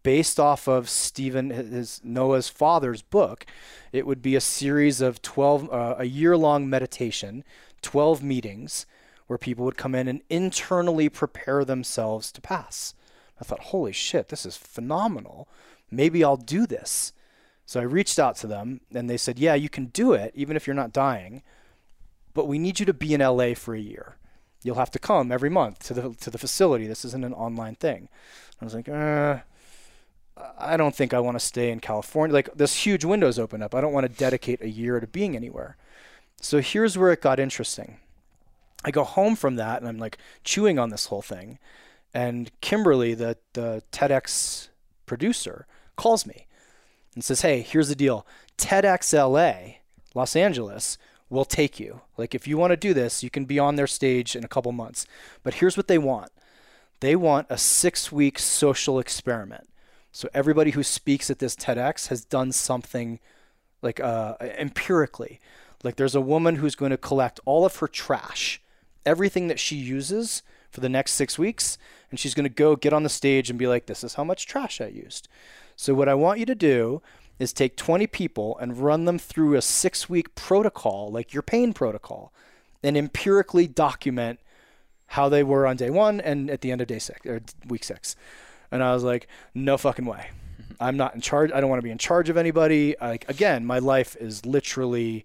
Based 0.03 0.41
off 0.41 0.67
of 0.67 0.89
Stephen, 0.89 1.51
his 1.51 2.01
Noah's 2.03 2.49
father's 2.49 3.03
book, 3.03 3.47
it 3.93 4.07
would 4.07 4.21
be 4.21 4.35
a 4.35 4.41
series 4.41 5.01
of 5.01 5.23
12, 5.23 5.73
uh, 5.73 5.95
a 5.99 6.05
year 6.05 6.37
long 6.37 6.69
meditation, 6.69 7.45
12 7.83 8.23
meetings 8.23 8.87
where 9.29 9.39
people 9.39 9.65
would 9.65 9.77
come 9.77 9.95
in 9.95 10.09
and 10.09 10.23
internally 10.29 11.09
prepare 11.09 11.65
themselves 11.65 12.33
to 12.33 12.41
pass. 12.41 12.95
I 13.41 13.45
thought, 13.45 13.61
holy 13.61 13.93
shit, 13.93 14.29
this 14.29 14.45
is 14.45 14.57
phenomenal. 14.57 15.49
Maybe 15.91 16.25
I'll 16.25 16.37
do 16.37 16.67
this. 16.67 17.13
So 17.65 17.81
I 17.81 17.85
reached 17.85 18.19
out 18.19 18.37
to 18.37 18.47
them 18.47 18.81
and 18.93 19.09
they 19.09 19.17
said, 19.17 19.39
yeah, 19.39 19.55
you 19.55 19.69
can 19.69 19.87
do 19.87 20.13
it 20.13 20.33
even 20.35 20.57
if 20.57 20.67
you're 20.67 20.75
not 20.75 20.93
dying, 20.93 21.43
but 22.35 22.49
we 22.49 22.59
need 22.59 22.81
you 22.81 22.87
to 22.87 22.93
be 22.93 23.15
in 23.15 23.21
LA 23.21 23.55
for 23.55 23.75
a 23.75 23.81
year 23.81 24.17
you'll 24.63 24.77
have 24.77 24.91
to 24.93 24.99
come 24.99 25.33
every 25.33 25.51
month 25.51 25.81
to 25.87 25.95
the 25.95 26.15
to 26.21 26.31
the 26.31 26.39
facility. 26.39 26.87
This 26.87 27.05
isn't 27.05 27.25
an 27.25 27.35
online 27.35 27.75
thing. 27.75 28.09
I 28.61 28.65
was 28.65 28.75
like, 28.75 28.89
uh, 28.89 29.39
I 30.59 30.77
don't 30.77 30.95
think 30.95 31.13
I 31.13 31.21
want 31.21 31.39
to 31.39 31.45
stay 31.45 31.71
in 31.71 31.81
California. 31.81 32.33
Like 32.33 32.55
this 32.55 32.87
huge 32.87 33.05
windows 33.05 33.39
open 33.39 33.63
up. 33.63 33.75
I 33.75 33.81
don't 33.81 33.93
want 33.93 34.07
to 34.07 34.19
dedicate 34.19 34.63
a 34.63 34.69
year 34.69 34.99
to 35.01 35.07
being 35.07 35.37
anywhere. 35.37 35.77
So 36.41 36.61
here's 36.61 36.97
where 36.97 37.13
it 37.13 37.21
got 37.21 37.39
interesting. 37.39 37.99
I 38.85 38.91
go 38.91 39.05
home 39.05 39.37
from 39.37 39.57
that 39.57 39.81
and 39.81 39.89
I'm 39.89 39.99
like 39.99 40.19
chewing 40.43 40.79
on 40.79 40.91
this 40.91 41.07
whole 41.07 41.23
thing. 41.23 41.59
And 42.15 42.51
Kimberly, 42.61 43.15
the, 43.15 43.39
the 43.53 43.83
TEDx 43.93 44.69
producer, 45.07 45.67
calls 45.97 46.27
me 46.27 46.47
and 47.15 47.23
says, 47.23 47.43
Hey, 47.43 47.61
here's 47.61 47.89
the 47.89 47.95
deal. 47.95 48.27
TEDx 48.59 49.13
LA, 49.13 49.77
Los 50.15 50.35
Angeles, 50.35 50.99
will 51.31 51.45
take 51.45 51.79
you. 51.79 52.03
Like 52.17 52.35
if 52.35 52.47
you 52.47 52.59
want 52.59 52.73
to 52.73 52.77
do 52.77 52.93
this, 52.93 53.23
you 53.23 53.31
can 53.31 53.45
be 53.45 53.59
on 53.59 53.77
their 53.77 53.87
stage 53.87 54.35
in 54.35 54.45
a 54.45 54.49
couple 54.49 54.73
months. 54.73 55.07
But 55.43 55.55
here's 55.55 55.77
what 55.77 55.89
they 55.89 55.99
want. 55.99 56.31
They 57.01 57.17
want 57.17 57.49
a 57.51 57.55
6-week 57.55 58.39
social 58.39 58.99
experiment. 58.99 59.69
So 60.13 60.29
everybody 60.35 60.73
who 60.73 60.83
speaks 60.83 61.31
at 61.31 61.39
this 61.39 61.57
TEDx 61.57 62.09
has 62.09 62.25
done 62.25 62.53
something 62.53 63.19
like 63.81 63.99
uh, 63.99 64.35
empirically. 64.41 65.41
Like 65.83 65.97
there's 65.97 66.15
a 66.15 66.21
woman 66.21 66.57
who's 66.57 66.75
going 66.75 66.91
to 66.91 66.99
collect 66.99 67.41
all 67.45 67.65
of 67.65 67.77
her 67.77 67.89
trash, 67.89 68.61
everything 69.05 69.49
that 69.49 69.59
she 69.59 69.75
uses 69.75 70.43
for 70.71 70.81
the 70.81 70.89
next 70.89 71.13
6 71.13 71.39
weeks, 71.39 71.79
and 72.11 72.21
she's 72.21 72.35
going 72.35 72.45
to 72.45 72.51
go 72.51 72.77
get 72.77 72.93
on 72.93 73.03
the 73.03 73.09
stage 73.09 73.51
and 73.51 73.59
be 73.59 73.67
like 73.67 73.87
this 73.87 74.05
is 74.05 74.15
how 74.15 74.25
much 74.25 74.47
trash 74.47 74.81
I 74.81 74.87
used. 74.87 75.29
So 75.77 75.95
what 75.95 76.09
I 76.09 76.15
want 76.15 76.39
you 76.39 76.47
to 76.47 76.55
do 76.55 77.03
is 77.39 77.53
take 77.53 77.77
20 77.77 78.07
people 78.07 78.57
and 78.59 78.79
run 78.79 79.07
them 79.07 79.19
through 79.19 79.55
a 79.55 79.63
six 79.63 80.09
week 80.09 80.35
protocol, 80.35 81.11
like 81.11 81.33
your 81.33 81.43
pain 81.43 81.73
protocol, 81.73 82.33
and 82.83 82.97
empirically 82.97 83.67
document 83.67 84.39
how 85.07 85.29
they 85.29 85.43
were 85.43 85.67
on 85.67 85.77
day 85.77 85.91
one 85.91 86.21
and 86.21 86.51
at 86.51 86.61
the 86.61 86.71
end 86.71 86.81
of 86.81 86.87
day 86.87 86.99
six 86.99 87.25
or 87.27 87.41
week 87.67 87.83
six. 87.83 88.15
And 88.73 88.83
I 88.83 88.93
was 88.95 89.05
like, 89.05 89.29
no 89.55 89.77
fucking 89.79 90.05
way. 90.07 90.31
I'm 90.81 90.97
not 90.97 91.15
in 91.15 91.21
charge. 91.21 91.53
I 91.53 91.61
don't 91.61 91.71
want 91.71 91.79
to 91.79 91.85
be 91.85 91.91
in 91.93 91.99
charge 91.99 92.29
of 92.29 92.37
anybody. 92.37 92.97
Like 93.01 93.29
again, 93.29 93.65
my 93.65 93.79
life 93.79 94.17
is 94.19 94.45
literally 94.45 95.25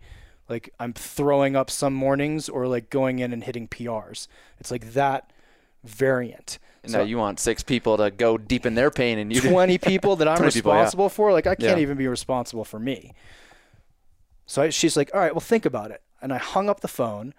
like 0.49 0.71
I'm 0.79 0.93
throwing 0.93 1.55
up 1.55 1.69
some 1.71 1.93
mornings 1.93 2.47
or 2.49 2.67
like 2.67 2.89
going 2.91 3.19
in 3.19 3.33
and 3.33 3.43
hitting 3.43 3.67
PRs. 3.67 4.27
It's 4.59 4.69
like 4.69 4.93
that 4.93 5.31
variant. 5.83 6.59
Now 6.87 7.01
you 7.01 7.17
want 7.17 7.39
six 7.39 7.63
people 7.63 7.97
to 7.97 8.11
go 8.11 8.37
deep 8.37 8.65
in 8.65 8.75
their 8.75 8.89
pain, 8.91 9.17
and 9.17 9.33
you 9.33 9.41
20 9.49 9.77
people 9.77 10.15
that 10.17 10.27
I'm 10.27 10.37
20 10.37 10.51
people, 10.53 10.71
yeah. 10.71 10.77
responsible 10.77 11.09
for. 11.09 11.31
Like 11.33 11.47
I 11.47 11.55
can't 11.55 11.77
Yeah. 11.77 11.81
even 11.81 11.97
be 11.97 12.07
responsible 12.07 12.63
for 12.63 12.79
me. 12.79 13.13
So 14.45 14.61
I, 14.61 14.69
she's 14.69 14.95
like, 14.95 15.09
"All 15.13 15.19
right, 15.19 15.33
well, 15.33 15.41
think 15.41 15.65
about 15.65 15.91
it." 15.91 16.01
And 16.21 16.31
I 16.31 16.37
hung 16.37 16.69
up 16.69 16.79
the 16.79 16.87
phone, 16.87 17.33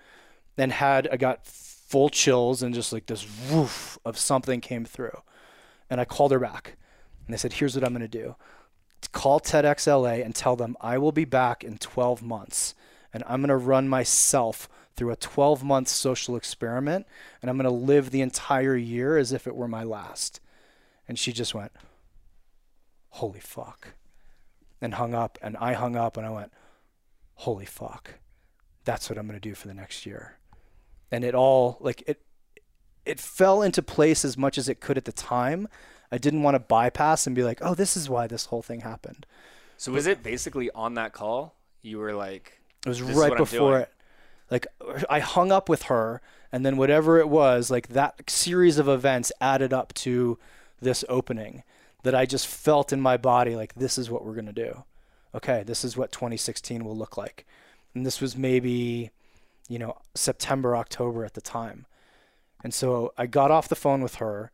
and 0.58 0.72
had 0.72 1.08
I 1.10 1.16
got 1.16 1.46
full 1.46 2.10
chills 2.10 2.62
and 2.62 2.74
just 2.74 2.92
like 2.92 3.06
this 3.06 3.26
woof 3.50 3.98
of 4.04 4.18
something 4.18 4.60
came 4.60 4.84
through, 4.84 5.22
and 5.90 6.00
I 6.00 6.04
called 6.04 6.32
her 6.32 6.38
back, 6.38 6.76
and 7.26 7.34
I 7.34 7.38
said, 7.38 7.54
"Here's 7.54 7.74
what 7.74 7.84
I'm 7.84 7.92
going 7.92 8.00
to 8.00 8.08
do: 8.08 8.36
call 9.12 9.40
TEDx 9.40 9.86
LA 9.86 10.24
and 10.24 10.34
tell 10.34 10.56
them 10.56 10.76
I 10.80 10.98
will 10.98 11.12
be 11.12 11.24
back 11.24 11.64
in 11.64 11.78
12 11.78 12.22
months, 12.22 12.74
and 13.12 13.22
I'm 13.26 13.40
going 13.40 13.48
to 13.48 13.56
run 13.56 13.88
myself." 13.88 14.68
Through 14.96 15.12
a 15.12 15.16
12 15.16 15.62
month 15.62 15.86
social 15.86 16.34
experiment, 16.34 17.06
and 17.40 17.48
I'm 17.48 17.56
going 17.56 17.70
to 17.70 17.70
live 17.70 18.10
the 18.10 18.20
entire 18.20 18.74
year 18.74 19.16
as 19.16 19.32
if 19.32 19.46
it 19.46 19.54
were 19.54 19.68
my 19.68 19.84
last. 19.84 20.40
And 21.06 21.16
she 21.16 21.32
just 21.32 21.54
went, 21.54 21.70
holy 23.10 23.40
fuck. 23.40 23.94
And 24.80 24.94
hung 24.94 25.14
up. 25.14 25.38
And 25.42 25.56
I 25.56 25.72
hung 25.72 25.96
up 25.96 26.16
and 26.16 26.26
I 26.26 26.30
went, 26.30 26.52
holy 27.34 27.64
fuck. 27.64 28.14
That's 28.84 29.10
what 29.10 29.18
I'm 29.18 29.26
going 29.26 29.40
to 29.40 29.48
do 29.48 29.54
for 29.54 29.68
the 29.68 29.74
next 29.74 30.06
year. 30.06 30.38
And 31.10 31.24
it 31.24 31.34
all, 31.34 31.78
like, 31.80 32.02
it, 32.06 32.22
it 33.08 33.18
fell 33.18 33.62
into 33.62 33.82
place 33.82 34.24
as 34.24 34.36
much 34.36 34.58
as 34.58 34.68
it 34.68 34.80
could 34.80 34.96
at 34.98 35.04
the 35.04 35.12
time. 35.12 35.68
I 36.12 36.18
didn't 36.18 36.42
want 36.42 36.54
to 36.54 36.60
bypass 36.60 37.26
and 37.26 37.34
be 37.34 37.42
like, 37.42 37.58
oh, 37.62 37.74
this 37.74 37.96
is 37.96 38.08
why 38.08 38.26
this 38.26 38.46
whole 38.46 38.62
thing 38.62 38.80
happened. 38.80 39.26
So 39.76 39.92
was 39.92 40.06
it 40.06 40.22
basically 40.22 40.70
on 40.72 40.94
that 40.94 41.12
call? 41.12 41.54
You 41.82 41.98
were 41.98 42.12
like, 42.12 42.60
It 42.84 42.88
was 42.88 43.02
right 43.02 43.36
before 43.36 43.78
it. 43.78 43.92
Like 44.50 44.66
I 45.08 45.20
hung 45.20 45.52
up 45.52 45.68
with 45.68 45.84
her, 45.84 46.20
and 46.50 46.64
then 46.64 46.76
whatever 46.76 47.18
it 47.18 47.28
was, 47.28 47.70
like 47.70 47.88
that 47.88 48.28
series 48.28 48.78
of 48.78 48.88
events 48.88 49.30
added 49.40 49.72
up 49.72 49.92
to 49.94 50.38
this 50.80 51.04
opening 51.08 51.62
that 52.02 52.14
I 52.14 52.26
just 52.26 52.46
felt 52.46 52.92
in 52.92 53.00
my 53.00 53.16
body. 53.16 53.54
Like 53.54 53.74
this 53.74 53.98
is 53.98 54.10
what 54.10 54.24
we're 54.24 54.34
gonna 54.34 54.52
do. 54.52 54.84
Okay, 55.34 55.62
this 55.62 55.84
is 55.84 55.96
what 55.96 56.10
2016 56.10 56.84
will 56.84 56.96
look 56.96 57.16
like. 57.16 57.46
And 57.94 58.04
this 58.04 58.20
was 58.20 58.36
maybe, 58.36 59.10
you 59.68 59.78
know, 59.78 59.98
September, 60.14 60.76
October 60.76 61.24
at 61.24 61.34
the 61.34 61.40
time. 61.40 61.86
And 62.62 62.74
so 62.74 63.12
I 63.16 63.26
got 63.26 63.50
off 63.50 63.68
the 63.68 63.76
phone 63.76 64.02
with 64.02 64.16
her 64.16 64.50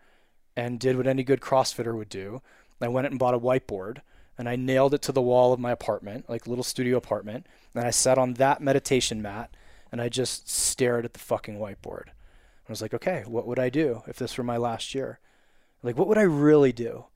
and 0.56 0.78
did 0.78 0.96
what 0.96 1.06
any 1.06 1.24
good 1.24 1.40
CrossFitter 1.40 1.96
would 1.96 2.08
do. 2.08 2.42
I 2.80 2.88
went 2.88 3.06
and 3.06 3.18
bought 3.18 3.34
a 3.34 3.40
whiteboard 3.40 3.98
and 4.36 4.48
I 4.48 4.56
nailed 4.56 4.94
it 4.94 5.02
to 5.02 5.12
the 5.12 5.22
wall 5.22 5.52
of 5.52 5.60
my 5.60 5.70
apartment, 5.70 6.28
like 6.28 6.46
little 6.46 6.64
studio 6.64 6.96
apartment. 6.96 7.46
And 7.74 7.86
I 7.86 7.90
sat 7.90 8.18
on 8.18 8.34
that 8.34 8.60
meditation 8.60 9.22
mat 9.22 9.56
and 9.90 10.00
I 10.00 10.08
just 10.08 10.48
stared 10.48 11.04
at 11.04 11.12
the 11.12 11.20
fucking 11.20 11.58
whiteboard. 11.58 12.08
I 12.08 12.72
was 12.72 12.82
like, 12.82 12.94
okay, 12.94 13.24
what 13.26 13.46
would 13.46 13.58
I 13.58 13.68
do 13.68 14.02
if 14.06 14.16
this 14.16 14.36
were 14.36 14.44
my 14.44 14.56
last 14.56 14.94
year? 14.94 15.18
Like, 15.82 15.96
what 15.98 16.08
would 16.08 16.18
I 16.18 16.22
really 16.22 16.72
do? 16.72 17.06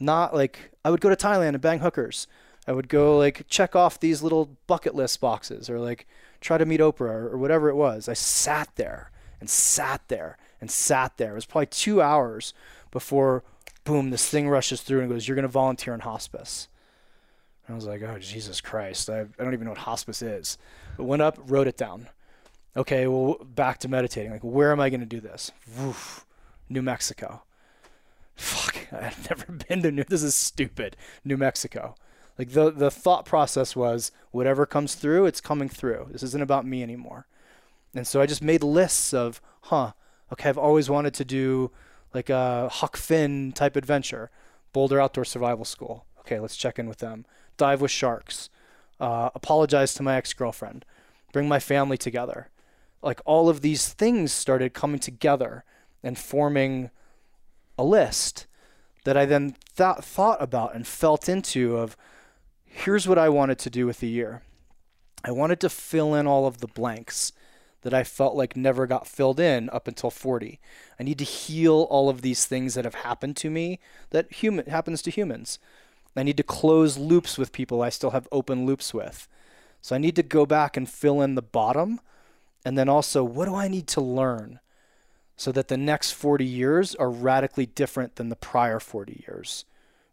Not 0.00 0.34
like 0.34 0.72
I 0.84 0.90
would 0.90 1.00
go 1.00 1.08
to 1.08 1.16
Thailand 1.16 1.50
and 1.50 1.60
bang 1.60 1.80
hookers. 1.80 2.26
I 2.66 2.72
would 2.72 2.88
go 2.88 3.16
like 3.16 3.46
check 3.48 3.74
off 3.74 4.00
these 4.00 4.22
little 4.22 4.56
bucket 4.66 4.94
list 4.94 5.20
boxes 5.20 5.70
or 5.70 5.78
like 5.78 6.06
try 6.40 6.58
to 6.58 6.66
meet 6.66 6.80
Oprah 6.80 7.00
or, 7.00 7.28
or 7.30 7.38
whatever 7.38 7.68
it 7.68 7.74
was. 7.74 8.08
I 8.08 8.14
sat 8.14 8.68
there 8.76 9.10
and 9.40 9.48
sat 9.48 10.02
there 10.08 10.36
and 10.60 10.70
sat 10.70 11.16
there. 11.16 11.32
It 11.32 11.36
was 11.36 11.46
probably 11.46 11.66
two 11.66 12.02
hours 12.02 12.54
before, 12.90 13.44
boom, 13.84 14.10
this 14.10 14.28
thing 14.28 14.48
rushes 14.48 14.80
through 14.80 15.00
and 15.00 15.10
goes, 15.10 15.28
You're 15.28 15.34
going 15.34 15.42
to 15.42 15.48
volunteer 15.48 15.94
in 15.94 16.00
hospice. 16.00 16.68
And 17.66 17.74
I 17.74 17.76
was 17.76 17.86
like, 17.86 18.02
Oh, 18.02 18.18
Jesus 18.18 18.60
Christ. 18.60 19.10
I, 19.10 19.20
I 19.20 19.44
don't 19.44 19.54
even 19.54 19.64
know 19.64 19.72
what 19.72 19.78
hospice 19.78 20.22
is. 20.22 20.58
But 20.96 21.04
went 21.04 21.22
up, 21.22 21.38
wrote 21.46 21.66
it 21.66 21.76
down. 21.76 22.08
Okay, 22.76 23.06
well, 23.06 23.38
back 23.44 23.78
to 23.78 23.88
meditating. 23.88 24.30
Like, 24.30 24.44
where 24.44 24.72
am 24.72 24.80
I 24.80 24.90
going 24.90 25.00
to 25.00 25.06
do 25.06 25.20
this? 25.20 25.50
Woof, 25.78 26.24
New 26.68 26.82
Mexico. 26.82 27.42
Fuck, 28.36 28.86
I've 28.92 29.28
never 29.28 29.52
been 29.68 29.82
to 29.82 29.90
New. 29.90 30.04
This 30.04 30.22
is 30.22 30.34
stupid. 30.34 30.96
New 31.24 31.36
Mexico. 31.36 31.94
Like 32.38 32.50
the 32.50 32.70
the 32.70 32.90
thought 32.90 33.24
process 33.24 33.74
was, 33.74 34.12
whatever 34.30 34.64
comes 34.64 34.94
through, 34.94 35.26
it's 35.26 35.40
coming 35.40 35.68
through. 35.68 36.08
This 36.12 36.22
isn't 36.22 36.42
about 36.42 36.64
me 36.64 36.82
anymore. 36.84 37.26
And 37.94 38.06
so 38.06 38.20
I 38.20 38.26
just 38.26 38.42
made 38.42 38.62
lists 38.62 39.14
of, 39.14 39.40
huh, 39.62 39.92
okay, 40.32 40.48
I've 40.48 40.58
always 40.58 40.90
wanted 40.90 41.14
to 41.14 41.24
do 41.24 41.70
like 42.14 42.30
a 42.30 42.68
Huck 42.68 42.96
Finn 42.96 43.52
type 43.52 43.76
adventure, 43.76 44.30
Boulder 44.72 45.00
Outdoor 45.00 45.24
Survival 45.24 45.64
School. 45.64 46.04
Okay, 46.20 46.38
let's 46.38 46.56
check 46.56 46.78
in 46.78 46.88
with 46.88 46.98
them. 46.98 47.24
Dive 47.56 47.80
with 47.80 47.90
sharks. 47.90 48.50
Uh, 49.00 49.30
apologize 49.34 49.94
to 49.94 50.02
my 50.02 50.16
ex 50.16 50.32
girlfriend. 50.32 50.84
Bring 51.32 51.48
my 51.48 51.58
family 51.58 51.96
together. 51.96 52.48
Like 53.02 53.20
all 53.24 53.48
of 53.48 53.60
these 53.60 53.88
things 53.88 54.32
started 54.32 54.74
coming 54.74 54.98
together 54.98 55.64
and 56.02 56.18
forming 56.18 56.90
a 57.78 57.84
list 57.84 58.46
that 59.04 59.16
I 59.16 59.24
then 59.24 59.54
th- 59.76 59.98
thought 59.98 60.42
about 60.42 60.74
and 60.74 60.86
felt 60.86 61.28
into 61.28 61.76
of 61.76 61.96
here's 62.64 63.06
what 63.08 63.18
I 63.18 63.28
wanted 63.28 63.58
to 63.60 63.70
do 63.70 63.86
with 63.86 64.00
the 64.00 64.08
year. 64.08 64.42
I 65.24 65.30
wanted 65.30 65.60
to 65.60 65.68
fill 65.68 66.14
in 66.14 66.26
all 66.26 66.46
of 66.46 66.58
the 66.58 66.66
blanks 66.66 67.32
that 67.82 67.94
I 67.94 68.04
felt 68.04 68.34
like 68.34 68.56
never 68.56 68.86
got 68.86 69.06
filled 69.06 69.38
in 69.38 69.70
up 69.70 69.86
until 69.86 70.10
40. 70.10 70.58
I 70.98 71.02
need 71.02 71.18
to 71.18 71.24
heal 71.24 71.86
all 71.90 72.08
of 72.08 72.22
these 72.22 72.46
things 72.46 72.74
that 72.74 72.84
have 72.84 72.96
happened 72.96 73.36
to 73.38 73.50
me 73.50 73.78
that 74.10 74.32
human 74.32 74.66
happens 74.66 75.02
to 75.02 75.10
humans. 75.10 75.58
I 76.16 76.24
need 76.24 76.36
to 76.38 76.42
close 76.42 76.98
loops 76.98 77.38
with 77.38 77.52
people 77.52 77.80
I 77.80 77.90
still 77.90 78.10
have 78.10 78.26
open 78.32 78.66
loops 78.66 78.92
with. 78.92 79.28
So 79.80 79.94
I 79.94 79.98
need 79.98 80.16
to 80.16 80.22
go 80.22 80.44
back 80.44 80.76
and 80.76 80.88
fill 80.88 81.22
in 81.22 81.36
the 81.36 81.42
bottom 81.42 82.00
and 82.64 82.76
then 82.76 82.88
also 82.88 83.22
what 83.22 83.46
do 83.46 83.54
I 83.54 83.68
need 83.68 83.86
to 83.88 84.00
learn 84.00 84.58
so 85.36 85.52
that 85.52 85.68
the 85.68 85.76
next 85.76 86.10
40 86.10 86.44
years 86.44 86.94
are 86.96 87.10
radically 87.10 87.66
different 87.66 88.16
than 88.16 88.28
the 88.28 88.36
prior 88.36 88.80
40 88.80 89.24
years 89.28 89.64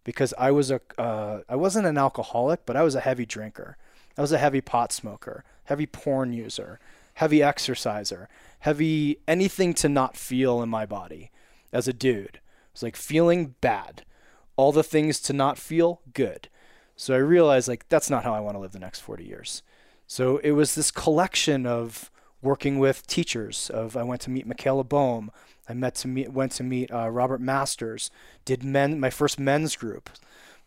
because 0.03 0.33
I 0.37 0.51
was 0.51 0.71
a 0.71 0.79
uh, 0.97 1.41
I 1.49 1.57
wasn't 1.57 1.87
an 1.87 1.97
alcoholic, 1.97 2.65
but 2.65 2.77
I 2.77 2.83
was 2.83 2.95
a 2.95 3.01
heavy 3.01 3.25
drinker. 3.25 3.75
I 4.17 4.21
was 4.21 4.31
a 4.31 4.37
heavy 4.37 4.61
pot 4.61 4.93
smoker, 4.93 5.43
heavy 5.65 5.87
porn 5.87 6.31
user, 6.31 6.79
heavy 7.15 7.41
exerciser, 7.41 8.29
heavy 8.59 9.19
anything 9.27 9.73
to 9.73 9.89
not 9.89 10.15
feel 10.15 10.61
in 10.61 10.69
my 10.69 10.85
body 10.85 11.31
as 11.73 11.87
a 11.87 11.93
dude. 11.93 12.39
It's 12.71 12.83
like 12.83 12.95
feeling 12.95 13.55
bad. 13.61 14.05
All 14.57 14.71
the 14.71 14.83
things 14.83 15.19
to 15.21 15.33
not 15.33 15.57
feel 15.57 16.01
good. 16.13 16.49
So 16.95 17.13
I 17.13 17.17
realized 17.17 17.67
like 17.67 17.87
that's 17.89 18.09
not 18.09 18.23
how 18.23 18.33
I 18.33 18.39
want 18.39 18.55
to 18.55 18.59
live 18.59 18.71
the 18.71 18.79
next 18.79 19.01
40 19.01 19.23
years. 19.23 19.63
So 20.07 20.37
it 20.37 20.51
was 20.51 20.75
this 20.75 20.91
collection 20.91 21.65
of 21.65 22.11
working 22.41 22.79
with 22.79 23.07
teachers 23.07 23.69
of 23.69 23.97
I 23.97 24.03
went 24.03 24.21
to 24.21 24.29
meet 24.29 24.47
Michaela 24.47 24.83
Boehm. 24.83 25.31
I 25.67 25.73
met 25.73 25.95
to 25.95 26.07
meet 26.07 26.31
went 26.31 26.51
to 26.53 26.63
meet 26.63 26.91
uh, 26.93 27.09
Robert 27.09 27.41
Masters. 27.41 28.11
Did 28.45 28.63
men 28.63 28.99
my 28.99 29.09
first 29.09 29.39
men's 29.39 29.75
group, 29.75 30.09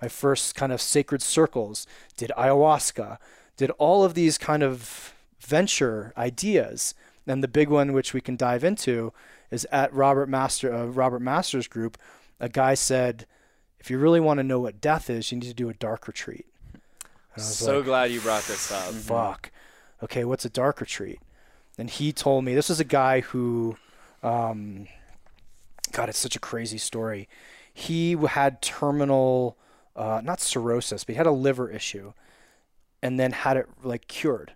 my 0.03 0.09
first 0.09 0.55
kind 0.55 0.73
of 0.73 0.81
sacred 0.81 1.23
circles. 1.23 1.87
Did 2.17 2.33
ayahuasca. 2.37 3.19
Did 3.57 3.71
all 3.73 4.05
of 4.05 4.15
these 4.15 4.39
kind 4.39 4.63
of 4.63 5.15
venture 5.41 6.13
ideas. 6.17 6.95
And 7.27 7.43
the 7.43 7.49
big 7.49 7.69
one, 7.69 7.93
which 7.93 8.15
we 8.15 8.21
can 8.23 8.37
dive 8.37 8.65
into, 8.65 9.13
is 9.51 9.67
at 9.71 9.93
Robert 9.93 10.29
Master 10.29 10.73
uh, 10.75 10.87
Robert 10.87 11.21
Masters 11.21 11.67
group. 11.69 11.99
A 12.41 12.49
guy 12.49 12.75
said, 12.75 13.27
"If 13.79 13.91
you 13.91 13.99
really 13.99 14.21
want 14.21 14.39
to 14.39 14.45
know 14.45 14.61
what 14.61 14.81
death 14.81 15.11
is, 15.11 15.31
you 15.31 15.39
need 15.39 15.49
to 15.49 15.55
do 15.55 15.69
a 15.69 15.75
dark 15.75 16.07
retreat." 16.07 16.47
And 16.73 16.81
I 17.37 17.37
was 17.37 17.57
So 17.57 17.77
like, 17.77 17.85
glad 17.87 18.11
you 18.11 18.21
brought 18.21 18.45
this 18.45 18.73
up. 18.73 18.95
fuck. 18.95 19.51
Okay, 20.03 20.25
what's 20.25 20.45
a 20.45 20.51
dark 20.51 20.81
retreat? 20.81 21.19
And 21.77 21.91
he 21.91 22.13
told 22.13 22.45
me 22.45 22.55
this 22.55 22.71
is 22.71 22.81
a 22.81 22.85
guy 22.85 23.21
who, 23.21 23.77
um, 24.23 24.87
God, 25.93 26.09
it's 26.09 26.19
such 26.19 26.35
a 26.37 26.41
crazy 26.41 26.79
story. 26.79 27.29
He 27.73 28.13
had 28.17 28.63
terminal, 28.63 29.57
uh, 29.95 30.21
not 30.25 30.41
cirrhosis, 30.41 31.05
but 31.05 31.15
he 31.15 31.17
had 31.17 31.27
a 31.27 31.33
liver 31.33 31.71
issue, 31.71 32.13
and 33.03 33.19
then 33.21 33.33
had 33.33 33.57
it 33.57 33.69
like 33.83 34.09
cured. 34.09 34.53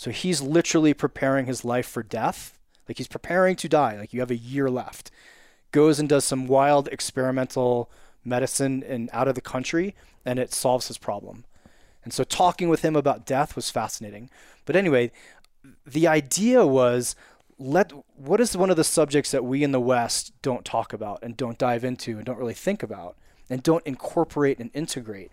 So 0.00 0.10
he's 0.10 0.40
literally 0.40 0.94
preparing 0.94 1.44
his 1.44 1.62
life 1.62 1.86
for 1.86 2.02
death. 2.02 2.58
Like 2.88 2.96
he's 2.96 3.06
preparing 3.06 3.54
to 3.56 3.68
die. 3.68 3.98
Like 3.98 4.14
you 4.14 4.20
have 4.20 4.30
a 4.30 4.34
year 4.34 4.70
left. 4.70 5.10
Goes 5.72 6.00
and 6.00 6.08
does 6.08 6.24
some 6.24 6.46
wild 6.46 6.88
experimental 6.88 7.90
medicine 8.24 8.82
in 8.82 9.10
out 9.12 9.28
of 9.28 9.34
the 9.34 9.42
country, 9.42 9.94
and 10.24 10.38
it 10.38 10.54
solves 10.54 10.88
his 10.88 10.96
problem. 10.96 11.44
And 12.02 12.14
so 12.14 12.24
talking 12.24 12.70
with 12.70 12.80
him 12.80 12.96
about 12.96 13.26
death 13.26 13.54
was 13.54 13.68
fascinating. 13.68 14.30
But 14.64 14.74
anyway, 14.74 15.12
the 15.84 16.06
idea 16.06 16.66
was 16.66 17.14
let 17.58 17.92
what 18.16 18.40
is 18.40 18.56
one 18.56 18.70
of 18.70 18.78
the 18.78 18.84
subjects 18.84 19.30
that 19.32 19.44
we 19.44 19.62
in 19.62 19.72
the 19.72 19.80
West 19.80 20.32
don't 20.40 20.64
talk 20.64 20.94
about 20.94 21.22
and 21.22 21.36
don't 21.36 21.58
dive 21.58 21.84
into 21.84 22.16
and 22.16 22.24
don't 22.24 22.38
really 22.38 22.54
think 22.54 22.82
about 22.82 23.18
and 23.50 23.62
don't 23.62 23.86
incorporate 23.86 24.60
and 24.60 24.70
integrate 24.72 25.30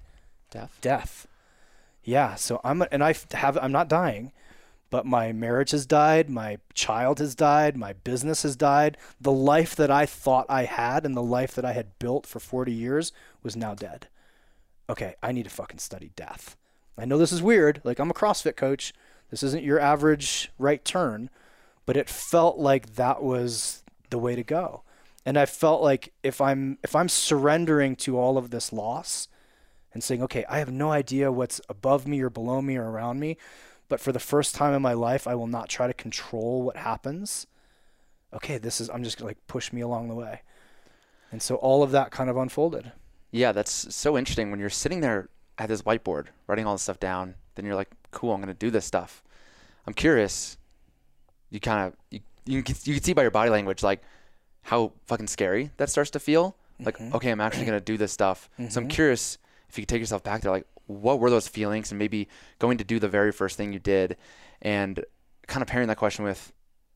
Death. 0.52 0.78
death. 0.82 1.26
Yeah, 2.04 2.36
so 2.36 2.60
I'm 2.66 2.84
and 2.92 3.02
I 3.02 3.16
have 3.32 3.58
I'm 3.62 3.72
not 3.72 3.88
dying, 3.88 4.34
but 4.90 5.06
my 5.06 5.32
marriage 5.32 5.72
has 5.72 5.86
died, 5.86 6.30
my 6.30 6.58
child 6.74 7.20
has 7.20 7.36
died, 7.36 7.78
my 7.78 7.94
business 7.94 8.44
has 8.44 8.56
died. 8.56 8.98
The 9.20 9.32
life 9.32 9.76
that 9.76 9.92
I 9.92 10.06
thought 10.06 10.46
I 10.50 10.64
had 10.64 11.06
and 11.06 11.16
the 11.16 11.24
life 11.24 11.54
that 11.56 11.66
I 11.66 11.74
had 11.74 12.00
built 12.00 12.26
for 12.26 12.40
40 12.40 12.72
years 12.72 13.12
was 13.44 13.56
now 13.56 13.74
dead. 13.74 14.08
Okay, 14.90 15.16
I 15.22 15.32
need 15.32 15.44
to 15.44 15.50
fucking 15.50 15.80
study 15.80 16.12
death. 16.16 16.56
I 16.98 17.06
know 17.06 17.18
this 17.18 17.32
is 17.32 17.42
weird, 17.42 17.82
like 17.84 18.00
I'm 18.00 18.10
a 18.10 18.16
CrossFit 18.16 18.56
coach. 18.56 18.94
This 19.30 19.44
isn't 19.44 19.64
your 19.64 19.80
average 19.80 20.52
right 20.58 20.84
turn, 20.84 21.30
but 21.86 21.98
it 21.98 22.10
felt 22.10 22.58
like 22.58 22.96
that 22.96 23.22
was 23.22 23.84
the 24.10 24.18
way 24.18 24.36
to 24.36 24.44
go. 24.44 24.84
And 25.26 25.38
I 25.38 25.46
felt 25.46 25.82
like 25.82 26.14
if 26.24 26.40
I'm 26.40 26.78
if 26.84 26.96
I'm 26.96 27.10
surrendering 27.10 27.98
to 27.98 28.18
all 28.18 28.38
of 28.38 28.50
this 28.50 28.72
loss, 28.72 29.28
and 29.98 30.04
saying, 30.04 30.22
okay, 30.22 30.46
I 30.48 30.60
have 30.60 30.72
no 30.72 30.92
idea 30.92 31.32
what's 31.32 31.60
above 31.70 32.06
me 32.06 32.22
or 32.22 32.30
below 32.30 32.62
me 32.62 32.78
or 32.78 32.88
around 32.88 33.20
me, 33.20 33.36
but 33.90 34.00
for 34.00 34.12
the 34.12 34.20
first 34.20 34.56
time 34.56 34.74
in 34.74 34.82
my 34.82 34.94
life, 34.94 35.28
I 35.28 35.36
will 35.36 35.48
not 35.48 35.70
try 35.70 35.88
to 35.88 35.94
control 35.94 36.62
what 36.62 36.78
happens. 36.78 37.48
Okay, 38.34 38.58
this 38.58 38.82
is, 38.82 38.90
I'm 38.90 39.04
just 39.04 39.18
gonna 39.18 39.30
like 39.30 39.48
push 39.48 39.72
me 39.72 39.82
along 39.82 40.10
the 40.10 40.16
way. 40.16 40.42
And 41.32 41.42
so 41.42 41.56
all 41.56 41.84
of 41.84 41.92
that 41.92 42.12
kind 42.12 42.30
of 42.30 42.38
unfolded. 42.38 42.92
Yeah, 43.32 43.52
that's 43.52 43.94
so 43.96 44.18
interesting 44.18 44.52
when 44.52 44.60
you're 44.60 44.70
sitting 44.70 45.02
there 45.02 45.30
at 45.58 45.70
this 45.70 45.82
whiteboard 45.82 46.28
writing 46.48 46.66
all 46.66 46.74
this 46.74 46.84
stuff 46.84 47.00
down. 47.00 47.36
Then 47.56 47.66
you're 47.66 47.76
like, 47.76 47.92
cool, 48.12 48.34
I'm 48.34 48.40
gonna 48.42 48.54
do 48.54 48.70
this 48.70 48.86
stuff. 48.86 49.24
I'm 49.86 49.94
curious. 49.94 50.58
You 51.50 51.60
kind 51.60 51.88
of 51.88 51.94
you 52.12 52.20
you 52.46 52.64
can, 52.64 52.76
you 52.84 52.94
can 52.96 53.04
see 53.04 53.14
by 53.14 53.22
your 53.22 53.32
body 53.32 53.50
language 53.50 53.84
like 53.84 54.02
how 54.64 54.94
fucking 55.06 55.28
scary 55.28 55.72
that 55.78 55.90
starts 55.90 56.10
to 56.12 56.20
feel. 56.20 56.56
Like, 56.80 56.98
mm-hmm. 56.98 57.16
okay, 57.16 57.32
I'm 57.32 57.42
actually 57.42 57.66
gonna 57.66 57.80
do 57.80 57.98
this 57.98 58.12
stuff. 58.12 58.50
So 58.58 58.64
I'm 58.64 58.70
mm-hmm. 58.70 58.88
curious 58.90 59.38
if 59.70 59.78
you 59.78 59.82
could 59.84 59.90
take 59.90 60.00
yourself 60.00 60.24
back 60.24 60.42
there, 60.42 60.52
like, 60.52 60.68
what 60.88 61.20
were 61.20 61.30
those 61.30 61.48
feelings, 61.48 61.92
and 61.92 62.00
maybe 62.00 62.28
going 62.60 62.78
to 62.78 62.84
do 62.84 63.00
the 63.00 63.08
very 63.08 63.32
first 63.32 63.58
thing 63.58 63.74
you 63.74 63.80
did, 63.80 64.18
and 64.62 65.04
kind 65.48 65.62
of 65.62 65.68
pairing 65.68 65.88
that 65.88 65.98
question 65.98 66.26
with, 66.26 66.52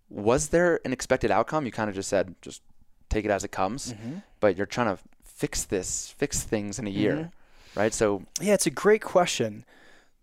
was 0.09 0.49
there 0.49 0.79
an 0.83 0.91
expected 0.91 1.31
outcome? 1.31 1.65
You 1.65 1.71
kind 1.71 1.89
of 1.89 1.95
just 1.95 2.09
said, 2.09 2.35
just 2.41 2.61
take 3.09 3.25
it 3.25 3.31
as 3.31 3.43
it 3.43 3.51
comes, 3.51 3.93
mm-hmm. 3.93 4.17
but 4.39 4.57
you're 4.57 4.65
trying 4.65 4.95
to 4.95 5.01
fix 5.23 5.63
this, 5.63 6.13
fix 6.17 6.43
things 6.43 6.79
in 6.79 6.87
a 6.87 6.89
year, 6.89 7.15
mm-hmm. 7.15 7.79
right? 7.79 7.93
So 7.93 8.23
Yeah, 8.41 8.53
it's 8.53 8.67
a 8.67 8.71
great 8.71 9.01
question. 9.01 9.65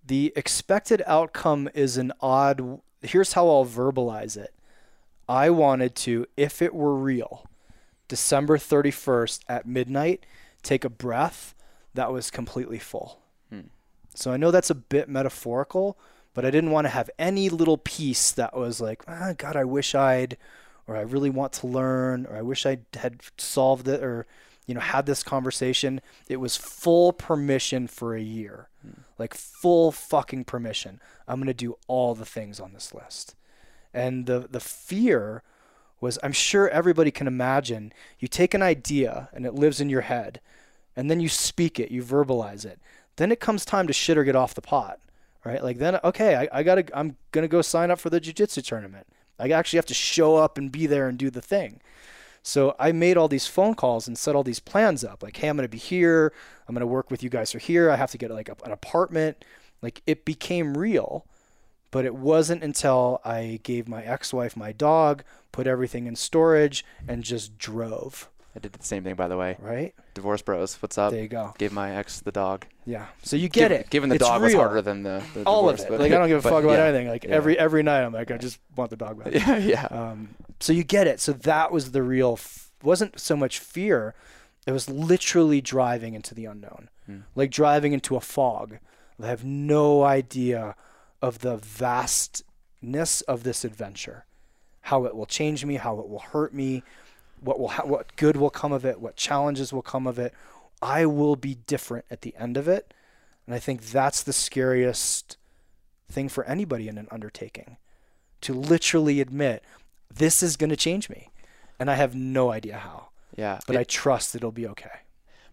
The 0.05 0.33
expected 0.37 1.03
outcome 1.07 1.69
is 1.75 1.97
an 1.97 2.13
odd. 2.21 2.81
Here's 3.03 3.35
how 3.35 3.49
I'll 3.49 3.67
verbalize 3.67 4.37
it. 4.37 4.55
I 5.29 5.51
wanted 5.51 5.95
to, 5.97 6.27
if 6.37 6.63
it 6.63 6.75
were 6.75 6.95
real, 6.95 7.45
December 8.09 8.57
31st 8.57 9.41
at 9.49 9.67
midnight, 9.67 10.25
take 10.63 10.85
a 10.85 10.89
breath 10.89 11.55
that 11.95 12.11
was 12.11 12.31
completely 12.31 12.79
full. 12.79 13.21
So 14.19 14.33
I 14.33 14.37
know 14.37 14.51
that's 14.51 14.71
a 14.71 14.75
bit 14.75 15.09
metaphorical, 15.09 15.97
but 16.35 16.45
I 16.45 16.51
didn't 16.51 16.73
want 16.73 16.87
to 16.87 16.91
have 16.91 17.09
any 17.21 17.49
little 17.49 17.79
piece 17.79 18.33
that 18.33 18.57
was 18.57 18.81
like, 18.81 19.05
ah, 19.07 19.33
God, 19.39 19.55
I 19.55 19.65
wish 19.65 19.95
I'd, 19.95 20.37
or 20.89 20.97
I 20.97 21.03
really 21.03 21.31
want 21.31 21.53
to 21.55 21.69
learn, 21.69 22.27
or 22.27 22.37
I 22.37 22.43
wish 22.43 22.67
I 22.67 22.79
had 22.95 23.21
solved 23.37 23.87
it, 23.87 24.03
or 24.03 24.27
you 24.67 24.75
know, 24.75 24.81
had 24.81 25.07
this 25.07 25.23
conversation. 25.23 26.01
It 26.29 26.39
was 26.39 26.57
full 26.57 27.13
permission 27.13 27.87
for 27.87 28.17
a 28.17 28.21
year, 28.21 28.69
like 29.19 29.35
full 29.35 29.93
fucking 29.93 30.45
permission. 30.45 31.01
I'm 31.29 31.39
gonna 31.39 31.55
do 31.55 31.79
all 31.87 32.17
the 32.17 32.27
things 32.27 32.59
on 32.59 32.73
this 32.73 32.93
list, 32.93 33.37
and 33.95 34.27
the 34.27 34.49
the 34.51 34.61
fear 34.61 35.45
was, 36.01 36.19
I'm 36.25 36.33
sure 36.33 36.69
everybody 36.69 37.13
can 37.13 37.29
imagine. 37.29 37.93
You 38.19 38.27
take 38.27 38.53
an 38.53 38.63
idea 38.63 39.29
and 39.33 39.47
it 39.47 39.55
lives 39.55 39.81
in 39.81 39.89
your 39.89 40.03
head, 40.03 40.41
and 40.97 41.09
then 41.09 41.21
you 41.21 41.29
speak 41.29 41.79
it, 41.79 41.93
you 41.93 42.03
verbalize 42.03 42.65
it. 42.65 42.81
Then 43.19 43.33
it 43.33 43.41
comes 43.41 43.65
time 43.65 43.89
to 43.89 43.93
shit 43.93 44.17
or 44.17 44.23
get 44.23 44.37
off 44.37 44.55
the 44.55 44.63
pot, 44.63 45.01
right? 45.45 45.63
Like 45.63 45.79
then, 45.79 45.99
okay, 46.05 46.37
I, 46.37 46.61
I 46.61 46.63
gotta, 46.63 46.85
I'm 46.97 47.17
gonna 47.33 47.49
go 47.49 47.63
sign 47.63 47.91
up 47.91 47.99
for 47.99 48.11
the 48.11 48.21
jujitsu 48.21 48.65
tournament. 48.65 49.09
I 49.41 49.51
actually 49.51 49.79
have 49.79 49.87
to 49.87 49.95
show 49.95 50.37
up 50.37 50.57
and 50.57 50.71
be 50.71 50.87
there 50.87 51.09
and 51.09 51.19
do 51.19 51.29
the 51.29 51.43
thing. 51.43 51.81
So 52.45 52.77
I 52.79 52.93
made 52.93 53.17
all 53.17 53.27
these 53.27 53.49
phone 53.49 53.75
calls 53.75 54.07
and 54.07 54.17
set 54.17 54.37
all 54.37 54.45
these 54.45 54.61
plans 54.61 55.03
up. 55.03 55.23
Like, 55.25 55.37
hey, 55.37 55.49
I'm 55.49 55.57
gonna 55.57 55.69
be 55.69 55.79
here. 55.79 56.33
I'm 56.69 56.75
gonna 56.75 56.87
work 56.87 57.11
with 57.11 57.25
you 57.25 57.29
guys 57.29 57.51
for 57.51 57.59
here. 57.59 57.91
I 57.91 57.97
have 57.97 58.13
to 58.13 58.19
get 58.19 58.31
like 58.31 58.49
a, 58.49 58.57
an 58.65 58.71
apartment. 58.71 59.45
Like 59.83 60.01
it 60.07 60.25
became 60.25 60.79
real, 60.79 61.27
but 61.91 62.05
it 62.05 62.15
wasn't 62.15 62.63
until 62.63 63.21
I 63.25 63.59
gave 63.65 63.89
my 63.89 64.05
ex-wife 64.05 64.57
my 64.57 64.71
dog, 64.71 65.25
put 65.51 65.67
everything 65.67 66.07
in 66.07 66.15
storage, 66.15 66.85
and 67.09 67.25
just 67.25 67.59
drove. 67.59 68.29
I 68.59 68.61
did 68.61 68.73
the 68.73 68.85
same 68.85 69.05
thing, 69.05 69.15
by 69.15 69.29
the 69.29 69.37
way. 69.37 69.57
Right 69.61 69.95
Divorce 70.15 70.43
bros, 70.43 70.75
what's 70.83 70.99
up? 70.99 71.13
there, 71.13 71.23
you 71.23 71.29
go. 71.29 71.55
Gave 71.59 71.73
my 71.73 71.95
ex 71.97 72.19
the 72.21 72.33
dog. 72.33 72.67
Yeah. 72.85 73.07
So 73.23 73.37
you 73.37 73.49
get 73.49 73.69
Given- 73.69 73.81
it. 73.83 73.91
Given 73.91 74.09
the 74.09 74.17
It's 74.17 74.25
dog 74.25 74.43
was 74.43 74.53
harder 74.55 74.83
than 74.83 75.05
the, 75.05 75.23
the 75.35 75.45
all 75.45 75.63
divorce, 75.63 75.81
of 75.83 75.87
it. 75.87 75.91
but- 75.91 76.01
like 76.01 76.13
I 76.13 76.19
don't 76.19 76.27
give 76.29 76.41
a 76.41 76.43
but 76.49 76.51
fuck 76.51 76.65
about 76.65 76.73
yeah. 76.79 76.85
anything. 76.87 77.09
Like 77.09 77.23
Yeah. 77.25 77.31
every 77.37 77.57
every 77.59 77.83
night, 77.85 78.03
I'm 78.03 78.13
like, 78.13 78.31
I 78.33 78.37
just 78.37 78.59
want 78.77 78.91
the 78.91 78.97
dog 78.97 79.23
back. 79.23 79.33
Yeah, 79.35 79.57
yeah. 79.59 79.85
Um, 79.87 80.31
so 80.59 80.73
you 80.73 80.83
get 80.83 81.07
it. 81.07 81.21
So 81.21 81.33
that 81.33 81.71
was 81.71 81.93
the 81.93 82.03
real. 82.03 82.33
F- 82.33 82.73
wasn't 82.83 83.21
so 83.21 83.37
much 83.37 83.59
fear. 83.61 84.15
It 84.67 84.73
was 84.73 84.89
literally 84.91 85.61
driving 85.61 86.15
into 86.15 86.35
the 86.35 86.45
unknown. 86.47 86.89
like 87.35 87.51
driving 87.51 87.93
into 87.93 88.17
a 88.17 88.21
fog. 88.21 88.79
I 89.23 89.27
have 89.29 89.45
no 89.45 90.03
idea 90.05 90.75
of 91.23 91.39
the 91.41 91.57
vastness 91.57 93.21
of 93.23 93.43
this 93.43 93.65
adventure, 93.65 94.27
how 94.83 95.05
it 95.05 95.15
will 95.17 95.27
change 95.27 95.65
me, 95.65 95.77
how 95.77 95.99
it 96.01 96.09
will 96.09 96.19
hurt 96.21 96.53
me, 96.55 96.83
what 97.41 97.59
will 97.61 97.69
ha- 97.69 97.85
what 97.87 98.15
good 98.17 98.37
will 98.37 98.51
come 98.51 98.73
of 98.73 98.85
it, 98.85 99.01
what 99.01 99.17
challenges 99.17 99.73
will 99.73 99.83
come 99.83 100.07
of 100.07 100.19
it. 100.19 100.33
I 100.81 101.07
will 101.07 101.37
be 101.37 101.55
different 101.67 102.05
at 102.11 102.23
the 102.23 102.35
end 102.37 102.57
of 102.57 102.69
it, 102.69 102.95
and 103.47 103.55
I 103.55 103.59
think 103.59 103.83
that's 103.87 104.23
the 104.23 104.33
scariest 104.33 105.37
thing 106.11 106.29
for 106.29 106.45
anybody 106.45 106.89
in 106.89 106.99
an 106.99 107.09
undertaking 107.11 107.77
to 108.43 108.55
literally 108.55 109.21
admit 109.21 109.65
this 110.13 110.43
is 110.43 110.57
going 110.57 110.71
to 110.71 110.77
change 110.77 111.11
me, 111.11 111.31
and 111.79 111.91
I 111.91 111.95
have 111.97 112.15
no 112.15 112.51
idea 112.53 112.79
how, 112.79 113.09
Yeah. 113.37 113.59
but 113.67 113.77
I 113.77 113.81
It- 113.81 113.89
trust 113.89 114.35
it'll 114.35 114.53
be 114.53 114.67
okay. 114.69 115.01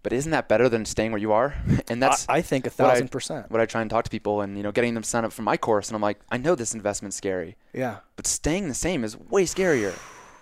but 0.03 0.13
isn't 0.13 0.29
that 0.31 0.47
better 0.47 0.69
than 0.69 0.85
staying 0.85 1.11
where 1.11 1.19
you 1.21 1.31
are? 1.31 1.55
And 1.89 2.01
that's 2.01 2.27
I, 2.29 2.35
I 2.35 2.41
think 2.43 2.67
a 2.67 2.69
what 2.69 2.85
I- 2.85 2.93
thousand 2.93 3.09
percent. 3.09 3.49
what 3.49 3.59
I 3.59 3.65
try 3.65 3.81
and 3.81 3.89
talk 3.89 4.03
to 4.05 4.11
people 4.11 4.41
and 4.41 4.55
you 4.55 4.61
know 4.61 4.71
getting 4.71 4.93
them 4.93 5.01
signed 5.03 5.25
up 5.25 5.33
for 5.33 5.41
my 5.41 5.57
course 5.57 5.89
and 5.89 5.95
I'm 5.95 6.01
like, 6.03 6.19
I 6.29 6.37
know 6.37 6.53
this 6.53 6.75
investment's 6.75 7.17
scary, 7.17 7.57
Yeah, 7.73 7.97
but 8.15 8.27
staying 8.27 8.67
the 8.67 8.75
same 8.75 9.03
is 9.03 9.17
way 9.17 9.45
scarier. 9.45 9.93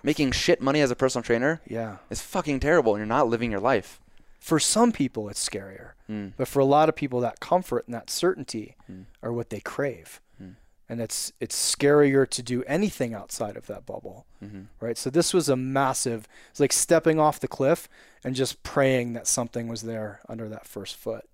Making 0.04 0.32
shit 0.32 0.60
money 0.60 0.80
as 0.80 0.90
a 0.90 0.96
personal 0.96 1.22
trainer 1.22 1.60
yeah. 1.66 1.96
is 2.10 2.20
fucking 2.20 2.60
terrible 2.60 2.94
and 2.94 3.00
you're 3.00 3.06
not 3.06 3.28
living 3.28 3.50
your 3.50 3.60
life. 3.60 4.00
For 4.38 4.60
some 4.60 4.92
people, 4.92 5.30
it's 5.30 5.48
scarier, 5.48 5.92
Mm. 6.08 6.34
but 6.36 6.48
for 6.48 6.58
a 6.58 6.66
lot 6.66 6.90
of 6.90 6.94
people, 6.94 7.20
that 7.20 7.40
comfort 7.40 7.86
and 7.86 7.94
that 7.94 8.10
certainty 8.10 8.76
hmm. 8.86 9.04
are 9.22 9.32
what 9.32 9.48
they 9.48 9.60
crave, 9.60 10.20
hmm. 10.36 10.50
and 10.86 11.00
it's 11.00 11.32
it's 11.40 11.56
scarier 11.56 12.28
to 12.28 12.42
do 12.42 12.62
anything 12.64 13.14
outside 13.14 13.56
of 13.56 13.66
that 13.68 13.86
bubble, 13.86 14.26
mm-hmm. 14.44 14.64
right? 14.80 14.98
So 14.98 15.08
this 15.08 15.32
was 15.32 15.48
a 15.48 15.56
massive. 15.56 16.28
It's 16.50 16.60
like 16.60 16.74
stepping 16.74 17.18
off 17.18 17.40
the 17.40 17.48
cliff 17.48 17.88
and 18.22 18.36
just 18.36 18.62
praying 18.62 19.14
that 19.14 19.26
something 19.26 19.66
was 19.66 19.82
there 19.82 20.20
under 20.28 20.46
that 20.50 20.66
first 20.66 20.96
foot, 20.96 21.24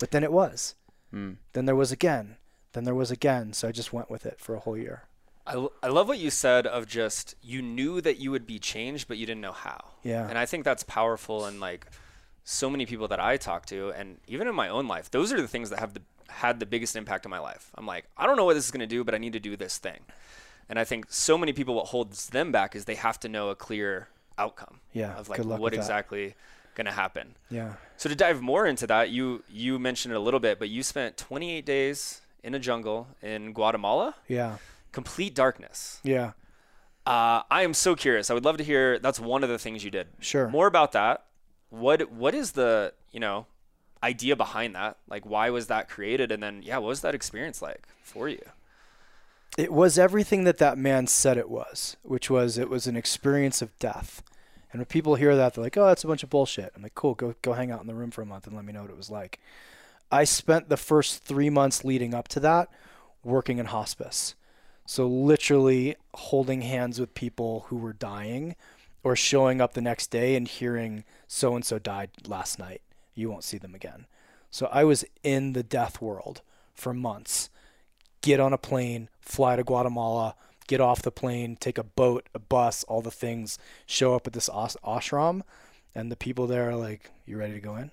but 0.00 0.10
then 0.10 0.24
it 0.24 0.32
was. 0.32 0.74
Hmm. 1.12 1.34
Then 1.52 1.66
there 1.66 1.76
was 1.76 1.92
again. 1.92 2.38
Then 2.72 2.82
there 2.82 2.94
was 2.94 3.12
again. 3.12 3.52
So 3.52 3.68
I 3.68 3.72
just 3.72 3.92
went 3.92 4.10
with 4.10 4.26
it 4.26 4.40
for 4.40 4.56
a 4.56 4.60
whole 4.60 4.76
year. 4.76 5.04
I, 5.48 5.66
I 5.82 5.88
love 5.88 6.06
what 6.08 6.18
you 6.18 6.30
said 6.30 6.66
of 6.66 6.86
just 6.86 7.34
you 7.42 7.62
knew 7.62 8.00
that 8.02 8.18
you 8.18 8.30
would 8.30 8.46
be 8.46 8.58
changed, 8.58 9.08
but 9.08 9.16
you 9.18 9.26
didn't 9.26 9.40
know 9.40 9.52
how. 9.52 9.82
Yeah. 10.02 10.28
And 10.28 10.36
I 10.38 10.46
think 10.46 10.64
that's 10.64 10.82
powerful. 10.84 11.46
And 11.46 11.58
like 11.58 11.86
so 12.44 12.68
many 12.70 12.86
people 12.86 13.08
that 13.08 13.18
I 13.20 13.36
talk 13.36 13.66
to, 13.66 13.90
and 13.90 14.18
even 14.26 14.46
in 14.46 14.54
my 14.54 14.68
own 14.68 14.86
life, 14.86 15.10
those 15.10 15.32
are 15.32 15.40
the 15.40 15.48
things 15.48 15.70
that 15.70 15.78
have 15.78 15.94
the, 15.94 16.02
had 16.28 16.60
the 16.60 16.66
biggest 16.66 16.94
impact 16.96 17.24
on 17.26 17.30
my 17.30 17.38
life. 17.38 17.70
I'm 17.76 17.86
like, 17.86 18.04
I 18.16 18.26
don't 18.26 18.36
know 18.36 18.44
what 18.44 18.54
this 18.54 18.64
is 18.66 18.70
going 18.70 18.80
to 18.80 18.86
do, 18.86 19.02
but 19.04 19.14
I 19.14 19.18
need 19.18 19.32
to 19.32 19.40
do 19.40 19.56
this 19.56 19.78
thing. 19.78 20.00
And 20.68 20.78
I 20.78 20.84
think 20.84 21.06
so 21.08 21.38
many 21.38 21.52
people, 21.54 21.74
what 21.74 21.86
holds 21.86 22.28
them 22.28 22.52
back 22.52 22.76
is 22.76 22.84
they 22.84 22.94
have 22.96 23.18
to 23.20 23.28
know 23.28 23.48
a 23.48 23.54
clear 23.54 24.08
outcome. 24.36 24.80
Yeah, 24.92 25.14
Of 25.16 25.28
like 25.28 25.42
what 25.44 25.72
exactly 25.74 26.34
going 26.74 26.84
to 26.86 26.92
happen. 26.92 27.34
Yeah. 27.50 27.72
So 27.96 28.08
to 28.08 28.14
dive 28.14 28.40
more 28.40 28.66
into 28.66 28.86
that, 28.86 29.10
you 29.10 29.42
you 29.50 29.78
mentioned 29.78 30.12
it 30.12 30.16
a 30.16 30.20
little 30.20 30.40
bit, 30.40 30.58
but 30.58 30.68
you 30.68 30.82
spent 30.82 31.16
28 31.16 31.64
days 31.66 32.20
in 32.44 32.54
a 32.54 32.58
jungle 32.58 33.08
in 33.22 33.52
Guatemala, 33.52 34.14
Yeah. 34.28 34.58
Complete 34.92 35.34
darkness. 35.34 36.00
Yeah. 36.02 36.32
Uh, 37.06 37.42
I 37.50 37.62
am 37.62 37.74
so 37.74 37.94
curious. 37.94 38.30
I 38.30 38.34
would 38.34 38.44
love 38.44 38.58
to 38.58 38.64
hear. 38.64 38.98
That's 38.98 39.18
one 39.18 39.42
of 39.42 39.48
the 39.48 39.58
things 39.58 39.84
you 39.84 39.90
did. 39.90 40.08
Sure. 40.20 40.48
More 40.48 40.66
about 40.66 40.92
that. 40.92 41.24
What 41.70 42.10
What 42.10 42.34
is 42.34 42.52
the 42.52 42.92
you 43.12 43.20
know 43.20 43.46
idea 44.02 44.36
behind 44.36 44.74
that? 44.74 44.98
Like, 45.08 45.24
why 45.24 45.50
was 45.50 45.66
that 45.66 45.88
created? 45.88 46.30
And 46.30 46.42
then, 46.42 46.62
yeah, 46.62 46.78
what 46.78 46.88
was 46.88 47.00
that 47.00 47.14
experience 47.14 47.60
like 47.62 47.86
for 48.02 48.28
you? 48.28 48.42
It 49.56 49.72
was 49.72 49.98
everything 49.98 50.44
that 50.44 50.58
that 50.58 50.78
man 50.78 51.06
said 51.06 51.36
it 51.36 51.50
was, 51.50 51.96
which 52.02 52.30
was 52.30 52.58
it 52.58 52.68
was 52.68 52.86
an 52.86 52.96
experience 52.96 53.62
of 53.62 53.76
death. 53.78 54.22
And 54.70 54.80
when 54.80 54.86
people 54.86 55.14
hear 55.14 55.34
that, 55.34 55.54
they're 55.54 55.64
like, 55.64 55.76
"Oh, 55.76 55.86
that's 55.86 56.04
a 56.04 56.06
bunch 56.06 56.22
of 56.22 56.30
bullshit." 56.30 56.72
I'm 56.76 56.82
like, 56.82 56.94
"Cool, 56.94 57.14
go 57.14 57.34
go 57.40 57.54
hang 57.54 57.70
out 57.70 57.80
in 57.80 57.86
the 57.86 57.94
room 57.94 58.10
for 58.10 58.22
a 58.22 58.26
month 58.26 58.46
and 58.46 58.54
let 58.54 58.64
me 58.64 58.72
know 58.72 58.82
what 58.82 58.90
it 58.90 58.96
was 58.96 59.10
like." 59.10 59.40
I 60.12 60.24
spent 60.24 60.68
the 60.68 60.76
first 60.76 61.22
three 61.24 61.50
months 61.50 61.84
leading 61.84 62.14
up 62.14 62.28
to 62.28 62.40
that 62.40 62.68
working 63.24 63.58
in 63.58 63.66
hospice, 63.66 64.34
so 64.88 65.06
literally 65.06 65.96
holding 66.14 66.62
hands 66.62 66.98
with 66.98 67.12
people 67.12 67.66
who 67.68 67.76
were 67.76 67.92
dying, 67.92 68.56
or 69.04 69.14
showing 69.14 69.60
up 69.60 69.74
the 69.74 69.82
next 69.82 70.10
day 70.10 70.34
and 70.34 70.48
hearing 70.48 71.04
so 71.26 71.54
and 71.54 71.62
so 71.62 71.78
died 71.78 72.08
last 72.26 72.58
night. 72.58 72.80
You 73.14 73.28
won't 73.28 73.44
see 73.44 73.58
them 73.58 73.74
again. 73.74 74.06
So 74.50 74.66
I 74.72 74.84
was 74.84 75.04
in 75.22 75.52
the 75.52 75.62
death 75.62 76.00
world 76.00 76.40
for 76.74 76.94
months 76.94 77.50
get 78.22 78.40
on 78.40 78.54
a 78.54 78.58
plane, 78.58 79.10
fly 79.20 79.56
to 79.56 79.62
Guatemala, 79.62 80.34
get 80.66 80.80
off 80.80 81.02
the 81.02 81.12
plane, 81.12 81.56
take 81.56 81.76
a 81.76 81.84
boat, 81.84 82.26
a 82.34 82.38
bus, 82.38 82.82
all 82.84 83.02
the 83.02 83.10
things, 83.10 83.58
show 83.86 84.14
up 84.14 84.26
at 84.26 84.32
this 84.32 84.48
ashram, 84.48 85.42
and 85.94 86.10
the 86.10 86.16
people 86.16 86.46
there 86.46 86.70
are 86.70 86.76
like, 86.76 87.10
"You 87.26 87.36
ready 87.36 87.52
to 87.54 87.60
go 87.60 87.76
in?" 87.76 87.90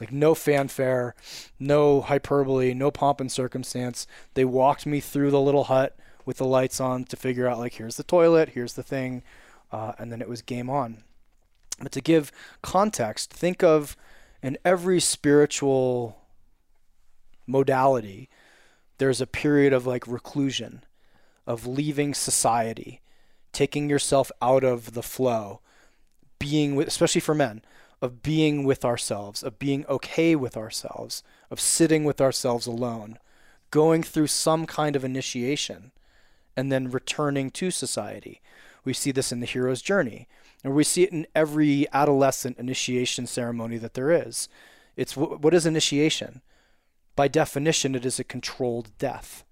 Like 0.00 0.12
no 0.12 0.34
fanfare, 0.34 1.14
no 1.58 2.00
hyperbole, 2.00 2.74
no 2.74 2.90
pomp 2.90 3.20
and 3.20 3.30
circumstance. 3.30 4.06
They 4.34 4.44
walked 4.44 4.86
me 4.86 5.00
through 5.00 5.30
the 5.30 5.40
little 5.40 5.64
hut 5.64 5.96
with 6.26 6.38
the 6.38 6.44
lights 6.44 6.80
on 6.80 7.04
to 7.04 7.16
figure 7.16 7.46
out 7.46 7.58
like, 7.58 7.74
here's 7.74 7.96
the 7.96 8.02
toilet, 8.02 8.50
here's 8.50 8.74
the 8.74 8.82
thing, 8.82 9.22
uh, 9.70 9.92
and 9.98 10.10
then 10.10 10.20
it 10.20 10.28
was 10.28 10.42
game 10.42 10.68
on. 10.68 11.04
But 11.80 11.92
to 11.92 12.00
give 12.00 12.32
context, 12.62 13.32
think 13.32 13.62
of 13.62 13.96
in 14.42 14.58
every 14.64 15.00
spiritual 15.00 16.18
modality, 17.46 18.28
there's 18.98 19.20
a 19.20 19.26
period 19.26 19.72
of 19.72 19.86
like 19.86 20.06
reclusion, 20.06 20.84
of 21.46 21.66
leaving 21.66 22.14
society, 22.14 23.00
taking 23.52 23.88
yourself 23.88 24.30
out 24.40 24.64
of 24.64 24.94
the 24.94 25.02
flow, 25.02 25.60
being 26.38 26.74
with, 26.74 26.88
especially 26.88 27.20
for 27.20 27.34
men, 27.34 27.62
of 28.04 28.22
being 28.22 28.64
with 28.64 28.84
ourselves, 28.84 29.42
of 29.42 29.58
being 29.58 29.86
okay 29.86 30.36
with 30.36 30.56
ourselves, 30.56 31.22
of 31.50 31.60
sitting 31.60 32.04
with 32.04 32.20
ourselves 32.20 32.66
alone, 32.66 33.18
going 33.70 34.02
through 34.02 34.26
some 34.26 34.66
kind 34.66 34.94
of 34.94 35.04
initiation, 35.04 35.90
and 36.56 36.70
then 36.70 36.90
returning 36.90 37.50
to 37.50 37.70
society. 37.70 38.40
We 38.84 38.92
see 38.92 39.10
this 39.10 39.32
in 39.32 39.40
the 39.40 39.46
hero's 39.46 39.82
journey, 39.82 40.28
and 40.62 40.74
we 40.74 40.84
see 40.84 41.02
it 41.02 41.12
in 41.12 41.26
every 41.34 41.86
adolescent 41.92 42.58
initiation 42.58 43.26
ceremony 43.26 43.78
that 43.78 43.94
there 43.94 44.10
is. 44.10 44.48
It's 44.96 45.14
wh- 45.14 45.42
what 45.42 45.54
is 45.54 45.66
initiation? 45.66 46.42
by 47.16 47.28
definition, 47.28 47.94
it 47.94 48.04
is 48.04 48.18
a 48.18 48.24
controlled 48.24 48.90
death. 48.98 49.44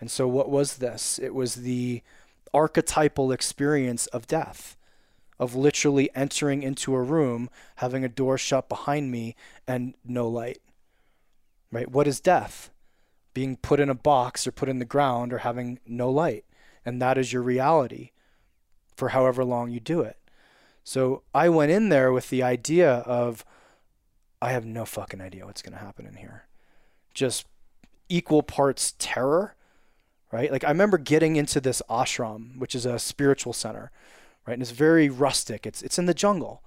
And 0.00 0.10
so, 0.10 0.26
what 0.28 0.50
was 0.50 0.76
this? 0.76 1.18
It 1.18 1.34
was 1.34 1.56
the 1.56 2.02
archetypal 2.54 3.32
experience 3.32 4.06
of 4.08 4.26
death, 4.26 4.76
of 5.38 5.54
literally 5.54 6.10
entering 6.14 6.62
into 6.62 6.94
a 6.94 7.02
room, 7.02 7.48
having 7.76 8.04
a 8.04 8.08
door 8.08 8.38
shut 8.38 8.68
behind 8.68 9.10
me, 9.10 9.36
and 9.66 9.94
no 10.04 10.28
light. 10.28 10.58
Right? 11.70 11.90
What 11.90 12.06
is 12.06 12.20
death? 12.20 12.70
Being 13.34 13.56
put 13.56 13.80
in 13.80 13.88
a 13.88 13.94
box 13.94 14.46
or 14.46 14.52
put 14.52 14.68
in 14.68 14.78
the 14.78 14.84
ground 14.84 15.32
or 15.32 15.38
having 15.38 15.78
no 15.86 16.10
light. 16.10 16.44
And 16.84 17.00
that 17.00 17.18
is 17.18 17.32
your 17.32 17.42
reality 17.42 18.10
for 18.96 19.10
however 19.10 19.44
long 19.44 19.70
you 19.70 19.80
do 19.80 20.00
it. 20.00 20.16
So, 20.82 21.22
I 21.34 21.50
went 21.50 21.70
in 21.70 21.90
there 21.90 22.12
with 22.12 22.30
the 22.30 22.42
idea 22.42 22.90
of, 22.90 23.44
I 24.40 24.52
have 24.52 24.64
no 24.64 24.86
fucking 24.86 25.20
idea 25.20 25.44
what's 25.44 25.60
going 25.60 25.74
to 25.74 25.84
happen 25.84 26.06
in 26.06 26.16
here 26.16 26.48
just 27.18 27.46
equal 28.08 28.42
parts 28.42 28.94
terror, 28.98 29.56
right? 30.30 30.52
Like 30.52 30.64
I 30.64 30.68
remember 30.68 30.98
getting 30.98 31.34
into 31.34 31.60
this 31.60 31.82
ashram, 31.90 32.56
which 32.58 32.74
is 32.74 32.86
a 32.86 32.98
spiritual 32.98 33.52
center, 33.52 33.90
right? 34.48 34.54
And 34.54 34.62
it's 34.62 34.70
very 34.70 35.10
rustic. 35.10 35.66
It's 35.66 35.82
it's 35.82 35.98
in 35.98 36.06
the 36.06 36.14
jungle, 36.14 36.62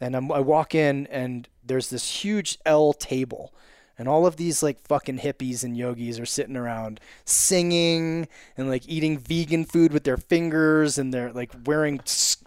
and 0.00 0.16
I'm, 0.16 0.32
I 0.32 0.40
walk 0.40 0.74
in 0.74 1.06
and 1.08 1.48
there's 1.62 1.90
this 1.90 2.24
huge 2.24 2.58
L 2.64 2.94
table, 2.94 3.52
and 3.98 4.08
all 4.08 4.26
of 4.26 4.36
these 4.36 4.62
like 4.62 4.80
fucking 4.80 5.18
hippies 5.18 5.62
and 5.62 5.76
yogis 5.76 6.18
are 6.18 6.26
sitting 6.26 6.56
around 6.56 6.98
singing 7.26 8.26
and 8.56 8.70
like 8.70 8.88
eating 8.88 9.18
vegan 9.18 9.66
food 9.66 9.92
with 9.92 10.04
their 10.04 10.16
fingers, 10.16 10.96
and 10.96 11.12
they're 11.12 11.30
like 11.30 11.52
wearing 11.66 12.00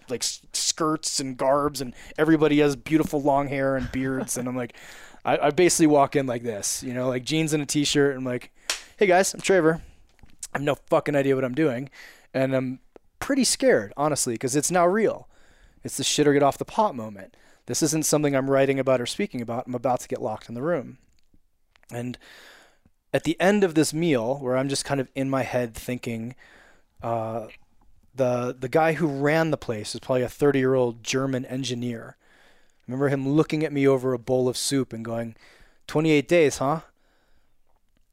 like 0.08 0.24
skirts 0.24 1.20
and 1.20 1.36
garbs, 1.36 1.80
and 1.80 1.94
everybody 2.18 2.58
has 2.58 2.74
beautiful 2.74 3.22
long 3.22 3.46
hair 3.46 3.76
and 3.76 3.90
beards, 3.92 4.36
and 4.36 4.48
I'm 4.48 4.56
like. 4.56 4.74
I, 5.22 5.36
I 5.36 5.50
basically 5.50 5.88
walk 5.88 6.16
in 6.16 6.26
like 6.26 6.42
this, 6.44 6.82
you 6.82 6.94
know, 6.94 7.06
like 7.10 7.24
jeans 7.24 7.52
and 7.52 7.62
a 7.62 7.66
t-shirt. 7.66 8.16
And 8.16 8.20
I'm 8.20 8.24
like, 8.24 8.50
"Hey 8.96 9.04
guys, 9.04 9.34
I'm 9.34 9.40
Traver. 9.40 9.82
I 10.54 10.58
have 10.58 10.62
no 10.62 10.76
fucking 10.76 11.14
idea 11.14 11.34
what 11.34 11.44
I'm 11.44 11.54
doing, 11.54 11.90
and 12.32 12.54
I'm 12.54 12.78
pretty 13.20 13.44
scared, 13.44 13.92
honestly, 13.96 14.34
because 14.34 14.56
it's 14.56 14.70
now 14.70 14.86
real. 14.86 15.28
It's 15.84 15.96
the 15.96 16.04
shit 16.04 16.26
or 16.26 16.32
get 16.32 16.42
off 16.42 16.58
the 16.58 16.64
pot 16.64 16.94
moment. 16.94 17.36
This 17.66 17.82
isn't 17.82 18.04
something 18.04 18.34
I'm 18.34 18.50
writing 18.50 18.78
about 18.80 19.00
or 19.00 19.06
speaking 19.06 19.40
about. 19.40 19.66
I'm 19.66 19.74
about 19.74 20.00
to 20.00 20.08
get 20.08 20.20
locked 20.20 20.48
in 20.48 20.54
the 20.54 20.62
room, 20.62 20.98
and 21.92 22.18
at 23.12 23.24
the 23.24 23.40
end 23.40 23.64
of 23.64 23.74
this 23.74 23.92
meal, 23.94 24.38
where 24.38 24.56
I'm 24.56 24.68
just 24.68 24.84
kind 24.84 25.00
of 25.00 25.08
in 25.14 25.30
my 25.30 25.42
head 25.42 25.74
thinking, 25.74 26.34
uh, 27.02 27.46
the 28.14 28.56
the 28.58 28.68
guy 28.68 28.94
who 28.94 29.06
ran 29.06 29.50
the 29.50 29.56
place 29.56 29.94
is 29.94 30.00
probably 30.00 30.22
a 30.22 30.28
30 30.28 30.58
year 30.58 30.74
old 30.74 31.04
German 31.04 31.44
engineer. 31.46 32.16
I 32.18 32.82
remember 32.86 33.08
him 33.08 33.28
looking 33.28 33.62
at 33.62 33.72
me 33.72 33.86
over 33.86 34.12
a 34.12 34.18
bowl 34.18 34.48
of 34.48 34.56
soup 34.56 34.92
and 34.92 35.04
going, 35.04 35.36
28 35.86 36.26
days, 36.26 36.58
huh? 36.58 36.80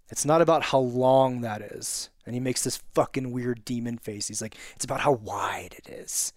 It's 0.10 0.26
not 0.26 0.42
about 0.42 0.66
how 0.66 0.80
long 0.80 1.42
that 1.42 1.62
is. 1.62 2.10
And 2.28 2.36
he 2.36 2.40
makes 2.40 2.64
this 2.64 2.78
fucking 2.94 3.32
weird 3.32 3.66
demon 3.66 3.98
face. 3.98 4.28
He's 4.28 4.42
like, 4.42 4.56
it's 4.76 4.86
about 4.86 5.00
how 5.00 5.14
wide 5.14 5.74
it 5.78 5.90
is. 5.90 6.34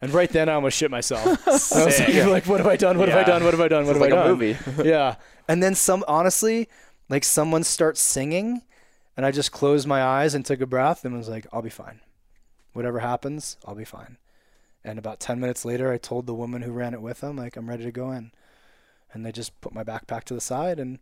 And 0.00 0.12
right 0.12 0.28
then, 0.30 0.48
I 0.48 0.54
almost 0.54 0.76
shit 0.76 0.90
myself. 0.90 1.46
I 1.46 1.50
was 1.84 1.96
Sick. 1.96 2.08
like, 2.08 2.26
like, 2.26 2.46
what 2.46 2.58
have 2.58 2.66
I 2.66 2.76
done? 2.76 2.98
What 2.98 3.08
have 3.08 3.18
I 3.18 3.22
done? 3.24 3.44
What 3.44 3.54
have 3.54 3.60
I 3.60 3.68
done? 3.68 3.86
What 3.86 3.96
It's 3.96 4.04
have 4.04 4.10
like 4.10 4.18
I 4.18 4.22
a 4.22 4.28
done? 4.28 4.38
movie. 4.38 4.56
yeah. 4.88 5.16
And 5.46 5.62
then 5.62 5.74
some, 5.76 6.04
honestly, 6.08 6.68
like 7.08 7.22
someone 7.22 7.62
starts 7.64 8.00
singing, 8.00 8.62
and 9.16 9.24
I 9.24 9.30
just 9.30 9.52
closed 9.52 9.86
my 9.86 10.02
eyes 10.02 10.34
and 10.34 10.44
took 10.44 10.60
a 10.60 10.66
breath 10.66 11.04
and 11.04 11.16
was 11.16 11.28
like, 11.28 11.46
I'll 11.52 11.62
be 11.62 11.70
fine. 11.70 12.00
Whatever 12.72 12.98
happens, 13.00 13.56
I'll 13.66 13.74
be 13.76 13.84
fine. 13.84 14.16
And 14.82 14.98
about 14.98 15.20
10 15.20 15.38
minutes 15.38 15.64
later, 15.64 15.92
I 15.92 15.98
told 15.98 16.26
the 16.26 16.34
woman 16.34 16.62
who 16.62 16.72
ran 16.72 16.92
it 16.94 17.00
with 17.00 17.22
him, 17.22 17.36
like, 17.36 17.56
I'm 17.56 17.68
ready 17.68 17.84
to 17.84 17.92
go 17.92 18.10
in. 18.10 18.32
And 19.12 19.24
they 19.24 19.32
just 19.32 19.58
put 19.60 19.72
my 19.72 19.84
backpack 19.84 20.24
to 20.24 20.34
the 20.34 20.40
side 20.40 20.80
and 20.80 20.98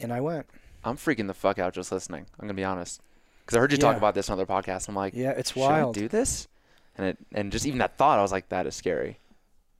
and 0.00 0.12
I 0.12 0.20
went. 0.20 0.46
I'm 0.84 0.96
freaking 0.96 1.26
the 1.28 1.34
fuck 1.34 1.58
out 1.58 1.72
just 1.72 1.92
listening. 1.92 2.26
I'm 2.38 2.46
gonna 2.46 2.54
be 2.54 2.64
honest, 2.64 3.00
because 3.48 3.56
I 3.56 3.60
heard 3.60 3.72
you 3.72 3.78
talk 3.78 3.96
about 3.96 4.14
this 4.14 4.28
on 4.28 4.34
other 4.34 4.44
podcasts. 4.44 4.88
I'm 4.90 4.94
like, 4.94 5.14
Yeah, 5.14 5.30
it's 5.30 5.52
should 5.52 5.60
wild. 5.60 5.96
I 5.96 6.00
do 6.00 6.06
this? 6.08 6.48
And 6.98 7.06
it 7.06 7.18
and 7.32 7.50
just 7.50 7.64
even 7.64 7.78
that 7.78 7.96
thought, 7.96 8.18
I 8.18 8.22
was 8.22 8.30
like, 8.30 8.50
that 8.50 8.66
is 8.66 8.74
scary. 8.74 9.18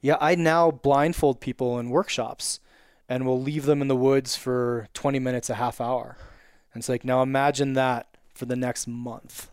Yeah, 0.00 0.16
I 0.22 0.36
now 0.36 0.70
blindfold 0.70 1.38
people 1.40 1.78
in 1.78 1.90
workshops 1.90 2.60
and 3.10 3.26
we'll 3.26 3.42
leave 3.42 3.66
them 3.66 3.82
in 3.82 3.88
the 3.88 3.96
woods 3.96 4.36
for 4.36 4.88
20 4.94 5.18
minutes, 5.18 5.50
a 5.50 5.54
half 5.54 5.82
hour. 5.82 6.16
And 6.72 6.80
it's 6.80 6.88
like, 6.88 7.04
now 7.04 7.20
imagine 7.20 7.74
that 7.74 8.16
for 8.34 8.46
the 8.46 8.56
next 8.56 8.86
month. 8.86 9.50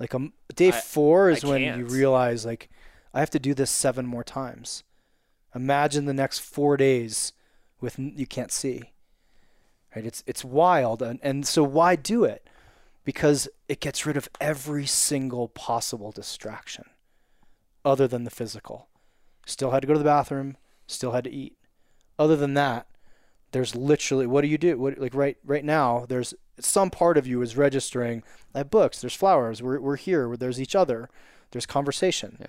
Like 0.00 0.14
um, 0.14 0.32
day 0.54 0.68
I- 0.68 0.70
four 0.70 1.28
is 1.28 1.44
I 1.44 1.48
when 1.48 1.60
you 1.60 1.72
can't. 1.72 1.90
realize, 1.90 2.46
like, 2.46 2.70
I 3.12 3.20
have 3.20 3.30
to 3.30 3.38
do 3.38 3.52
this 3.52 3.70
seven 3.70 4.06
more 4.06 4.24
times. 4.24 4.84
Imagine 5.54 6.06
the 6.06 6.14
next 6.14 6.38
four 6.38 6.78
days 6.78 7.34
with 7.78 7.98
you 7.98 8.26
can't 8.26 8.50
see. 8.50 8.92
Right? 9.94 10.04
It's 10.06 10.24
it's 10.26 10.44
wild, 10.44 11.02
and 11.02 11.20
and 11.22 11.46
so 11.46 11.62
why 11.62 11.94
do 11.94 12.24
it? 12.24 12.48
Because 13.04 13.48
it 13.68 13.80
gets 13.80 14.06
rid 14.06 14.16
of 14.16 14.28
every 14.40 14.86
single 14.86 15.48
possible 15.48 16.10
distraction, 16.10 16.84
other 17.84 18.08
than 18.08 18.24
the 18.24 18.30
physical. 18.30 18.88
Still 19.46 19.72
had 19.72 19.82
to 19.82 19.86
go 19.86 19.92
to 19.92 19.98
the 19.98 20.04
bathroom. 20.04 20.56
Still 20.86 21.12
had 21.12 21.24
to 21.24 21.30
eat. 21.30 21.56
Other 22.18 22.36
than 22.36 22.54
that, 22.54 22.86
there's 23.52 23.74
literally 23.74 24.26
what 24.26 24.40
do 24.40 24.48
you 24.48 24.58
do? 24.58 24.78
What 24.78 24.98
like 24.98 25.14
right 25.14 25.36
right 25.44 25.64
now? 25.64 26.06
There's 26.08 26.34
some 26.58 26.90
part 26.90 27.18
of 27.18 27.26
you 27.26 27.42
is 27.42 27.56
registering. 27.56 28.22
I 28.54 28.58
have 28.58 28.70
books. 28.70 29.00
There's 29.00 29.14
flowers. 29.14 29.62
We're 29.62 29.80
we're 29.80 29.96
here. 29.96 30.36
There's 30.36 30.60
each 30.60 30.74
other. 30.74 31.08
There's 31.50 31.66
conversation. 31.66 32.38
Yeah. 32.40 32.46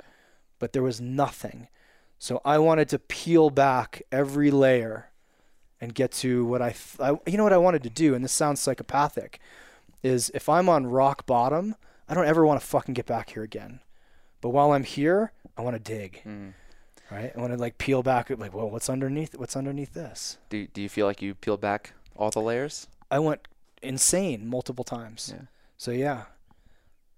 But 0.58 0.74
there 0.74 0.84
was 0.84 1.02
nothing. 1.02 1.68
So 2.18 2.42
I 2.46 2.60
wanted 2.60 2.90
to 2.90 3.00
peel 3.00 3.50
back 3.50 4.04
every 4.12 4.52
layer 4.52 5.12
and 5.82 5.94
get 5.94 6.12
to 6.12 6.46
what 6.46 6.62
I, 6.62 6.70
th- 6.70 7.00
I 7.00 7.10
you 7.30 7.38
know 7.38 7.44
what 7.44 7.54
I 7.54 7.58
wanted 7.58 7.84
to 7.84 7.90
do 7.90 8.16
and 8.16 8.24
this 8.24 8.32
sounds 8.32 8.62
psychopathic 8.62 9.40
is 10.06 10.32
if 10.34 10.48
I'm 10.50 10.70
on 10.70 10.86
rock 10.88 11.26
bottom, 11.26 11.76
I 12.08 12.14
don't 12.14 12.28
ever 12.28 12.46
want 12.46 12.60
to 12.62 12.66
fucking 12.66 12.94
get 12.94 13.06
back 13.06 13.32
here 13.32 13.44
again. 13.44 13.80
But 14.42 14.50
while 14.50 14.72
I'm 14.74 14.84
here, 14.84 15.32
I 15.58 15.62
want 15.62 15.76
to 15.76 15.80
dig, 15.80 16.22
Mm. 16.26 16.54
right? 17.10 17.32
I 17.36 17.40
want 17.40 17.52
to 17.54 17.58
like 17.58 17.78
peel 17.78 18.04
back 18.04 18.30
like, 18.30 18.54
well, 18.54 18.70
what's 18.70 18.90
underneath 18.90 19.36
what's 19.38 19.56
underneath 19.56 19.94
this? 19.94 20.38
Do 20.50 20.68
Do 20.68 20.82
you 20.82 20.90
feel 20.90 21.08
like 21.08 21.22
you 21.22 21.34
peeled 21.34 21.62
back 21.62 21.94
all 22.16 22.30
the 22.30 22.42
layers? 22.42 22.88
I 23.10 23.20
went 23.20 23.48
insane 23.82 24.48
multiple 24.48 24.84
times. 24.84 25.34
Yeah. 25.36 25.46
So 25.78 25.92
yeah. 25.92 26.26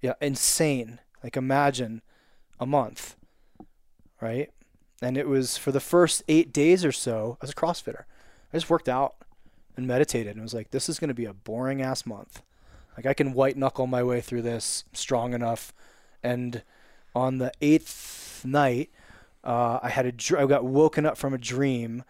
Yeah, 0.02 0.13
insane. 0.21 1.00
Like 1.23 1.36
imagine 1.36 2.02
a 2.60 2.65
month. 2.65 3.15
Right? 4.21 4.52
And 5.02 5.17
it 5.17 5.28
was 5.28 5.58
for 5.58 5.71
the 5.71 5.80
first 5.80 6.23
8 6.28 6.52
days 6.52 6.84
or 6.84 6.91
so, 6.91 7.38
as 7.41 7.50
a 7.52 7.54
CrossFitter. 7.54 8.04
I 8.52 8.58
just 8.58 8.69
worked 8.69 8.89
out 8.89 9.15
and 9.76 9.86
meditated 9.86 10.34
and 10.36 10.41
was 10.41 10.54
like 10.54 10.71
this 10.71 10.88
is 10.89 10.97
going 11.00 11.10
to 11.10 11.13
be 11.13 11.26
a 11.26 11.34
boring 11.34 11.82
ass 11.82 12.06
month. 12.06 12.41
Like 12.97 13.05
I 13.05 13.13
can 13.13 13.33
white 13.33 13.55
knuckle 13.55 13.88
my 13.88 14.03
way 14.03 14.19
through 14.19 14.41
this 14.41 14.83
strong 14.91 15.33
enough 15.33 15.71
and 16.23 16.63
on 17.15 17.38
the 17.38 17.51
8th 17.62 18.43
night 18.43 18.89
uh, 19.43 19.79
I 19.81 19.89
had 19.89 20.05
a 20.05 20.12
dr- 20.12 20.43
I 20.43 20.45
got 20.45 20.65
woken 20.65 21.05
up 21.05 21.17
from 21.17 21.33
a 21.33 21.38
dream 21.38 22.03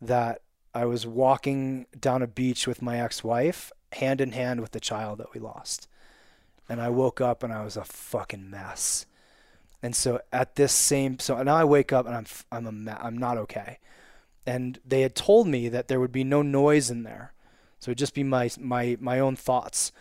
that 0.00 0.40
I 0.74 0.84
was 0.84 1.06
walking 1.06 1.86
down 1.98 2.22
a 2.22 2.26
beach 2.26 2.66
with 2.66 2.80
my 2.80 3.00
ex-wife, 3.00 3.72
hand 3.92 4.20
in 4.20 4.32
hand 4.32 4.60
with 4.60 4.70
the 4.70 4.80
child 4.80 5.18
that 5.18 5.34
we 5.34 5.40
lost. 5.40 5.88
And 6.68 6.80
I 6.80 6.88
woke 6.88 7.20
up 7.20 7.42
and 7.42 7.52
I 7.52 7.64
was 7.64 7.76
a 7.76 7.84
fucking 7.84 8.48
mess. 8.48 9.06
And 9.82 9.94
so 9.94 10.20
at 10.32 10.54
this 10.56 10.72
same, 10.72 11.18
so 11.18 11.42
now 11.42 11.56
I 11.56 11.64
wake 11.64 11.92
up 11.92 12.06
and 12.06 12.14
I'm 12.14 12.26
I'm 12.50 12.66
a 12.66 12.72
ma- 12.72 12.98
I'm 13.00 13.18
not 13.18 13.38
okay. 13.38 13.78
And 14.46 14.78
they 14.84 15.02
had 15.02 15.14
told 15.14 15.46
me 15.46 15.68
that 15.68 15.88
there 15.88 16.00
would 16.00 16.12
be 16.12 16.24
no 16.24 16.42
noise 16.42 16.90
in 16.90 17.02
there, 17.02 17.32
so 17.78 17.90
it'd 17.90 17.98
just 17.98 18.14
be 18.14 18.24
my 18.24 18.50
my 18.58 18.96
my 19.00 19.20
own 19.20 19.36
thoughts. 19.36 19.92